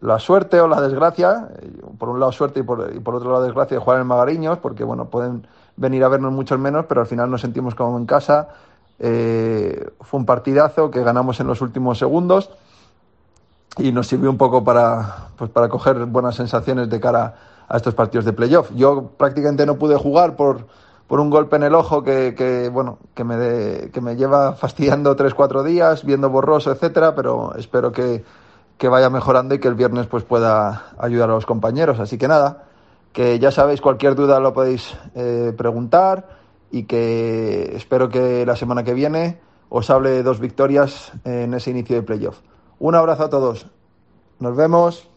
la, 0.01 0.19
suerte 0.19 0.59
o 0.59 0.67
la 0.67 0.81
desgracia, 0.81 1.49
eh, 1.61 1.71
por 1.97 2.09
un 2.09 2.19
lado 2.19 2.31
suerte 2.31 2.59
y 2.59 2.63
por, 2.63 2.91
y 2.93 2.99
por 2.99 3.15
otro 3.15 3.31
lado 3.31 3.43
desgracia 3.43 3.77
de 3.77 3.83
jugar 3.83 4.01
en 4.01 4.07
Magariños, 4.07 4.57
porque 4.57 4.83
bueno, 4.83 5.05
pueden 5.05 5.47
venir 5.77 6.03
a 6.03 6.09
vernos 6.09 6.33
muchos 6.33 6.59
menos, 6.59 6.85
pero 6.87 7.01
al 7.01 7.07
final 7.07 7.29
nos 7.29 7.41
sentimos 7.41 7.75
como 7.75 7.97
en 7.97 8.05
casa. 8.05 8.49
Eh, 8.99 9.89
fue 10.01 10.19
un 10.19 10.25
partidazo 10.25 10.91
que 10.91 11.03
ganamos 11.03 11.39
en 11.39 11.47
los 11.47 11.61
últimos 11.61 11.97
segundos 11.97 12.51
y 13.77 13.91
nos 13.91 14.07
sirvió 14.07 14.29
un 14.29 14.37
poco 14.37 14.63
para, 14.63 15.29
pues, 15.37 15.49
para 15.49 15.69
coger 15.69 16.05
buenas 16.05 16.35
sensaciones 16.35 16.89
de 16.89 16.99
cara 16.99 17.35
a 17.67 17.77
estos 17.77 17.95
partidos 17.95 18.25
de 18.25 18.33
playoff. 18.33 18.69
Yo 18.75 19.11
prácticamente 19.17 19.65
no 19.65 19.77
pude 19.77 19.95
jugar 19.95 20.35
por, 20.35 20.67
por 21.07 21.19
un 21.19 21.29
golpe 21.29 21.55
en 21.55 21.63
el 21.63 21.73
ojo 21.73 22.03
que, 22.03 22.35
que 22.35 22.69
bueno, 22.69 22.99
que 23.15 23.23
me, 23.23 23.37
de, 23.37 23.91
que 23.91 24.01
me 24.01 24.15
lleva 24.15 24.53
fastidiando 24.53 25.15
3-4 25.15 25.63
días, 25.63 26.03
viendo 26.05 26.29
borroso, 26.29 26.71
etcétera, 26.71 27.15
pero 27.15 27.55
espero 27.55 27.91
que, 27.91 28.23
que 28.81 28.89
vaya 28.89 29.11
mejorando 29.11 29.53
y 29.53 29.59
que 29.59 29.67
el 29.67 29.75
viernes 29.75 30.07
pues 30.07 30.23
pueda 30.23 30.85
ayudar 30.97 31.29
a 31.29 31.33
los 31.33 31.45
compañeros. 31.45 31.99
Así 31.99 32.17
que 32.17 32.27
nada, 32.27 32.63
que 33.13 33.37
ya 33.37 33.51
sabéis, 33.51 33.79
cualquier 33.79 34.15
duda 34.15 34.39
lo 34.39 34.53
podéis 34.53 34.97
eh, 35.13 35.53
preguntar 35.55 36.29
y 36.71 36.85
que 36.85 37.75
espero 37.75 38.09
que 38.09 38.43
la 38.43 38.55
semana 38.55 38.83
que 38.83 38.95
viene 38.95 39.39
os 39.69 39.91
hable 39.91 40.09
de 40.09 40.23
dos 40.23 40.39
victorias 40.39 41.11
en 41.25 41.53
ese 41.53 41.69
inicio 41.69 41.95
de 41.95 42.01
playoff. 42.01 42.39
Un 42.79 42.95
abrazo 42.95 43.25
a 43.25 43.29
todos. 43.29 43.67
Nos 44.39 44.57
vemos. 44.57 45.10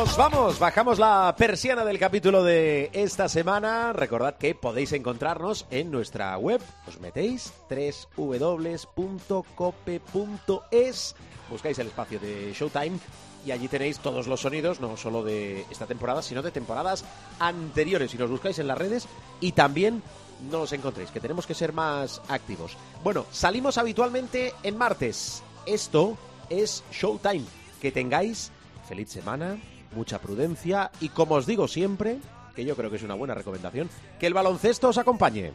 Nos 0.00 0.16
vamos, 0.16 0.58
bajamos 0.58 0.98
la 0.98 1.34
persiana 1.36 1.84
del 1.84 1.98
capítulo 1.98 2.42
de 2.42 2.88
esta 2.94 3.28
semana. 3.28 3.92
Recordad 3.92 4.38
que 4.38 4.54
podéis 4.54 4.92
encontrarnos 4.92 5.66
en 5.70 5.90
nuestra 5.90 6.38
web. 6.38 6.62
Os 6.88 6.98
metéis 7.00 7.52
www.cope.es, 8.16 8.86
buscáis 11.50 11.78
el 11.78 11.88
espacio 11.88 12.18
de 12.18 12.54
Showtime 12.54 12.98
y 13.44 13.50
allí 13.50 13.68
tenéis 13.68 13.98
todos 13.98 14.26
los 14.26 14.40
sonidos, 14.40 14.80
no 14.80 14.96
solo 14.96 15.22
de 15.22 15.66
esta 15.70 15.84
temporada, 15.84 16.22
sino 16.22 16.40
de 16.40 16.50
temporadas 16.50 17.04
anteriores. 17.38 18.10
Si 18.10 18.16
nos 18.16 18.30
buscáis 18.30 18.58
en 18.58 18.68
las 18.68 18.78
redes 18.78 19.06
y 19.38 19.52
también 19.52 20.02
no 20.50 20.60
los 20.60 20.72
encontréis, 20.72 21.10
que 21.10 21.20
tenemos 21.20 21.46
que 21.46 21.52
ser 21.52 21.74
más 21.74 22.22
activos. 22.28 22.78
Bueno, 23.04 23.26
salimos 23.32 23.76
habitualmente 23.76 24.54
en 24.62 24.78
martes. 24.78 25.42
Esto 25.66 26.16
es 26.48 26.84
Showtime. 26.90 27.44
Que 27.82 27.92
tengáis 27.92 28.50
feliz 28.88 29.10
semana, 29.10 29.58
mucha 29.94 30.18
prudencia 30.18 30.90
y 31.00 31.08
como 31.08 31.34
os 31.34 31.46
digo 31.46 31.68
siempre, 31.68 32.18
que 32.54 32.64
yo 32.64 32.76
creo 32.76 32.90
que 32.90 32.96
es 32.96 33.02
una 33.02 33.14
buena 33.14 33.34
recomendación, 33.34 33.88
que 34.18 34.26
el 34.26 34.34
baloncesto 34.34 34.88
os 34.88 34.98
acompañe. 34.98 35.52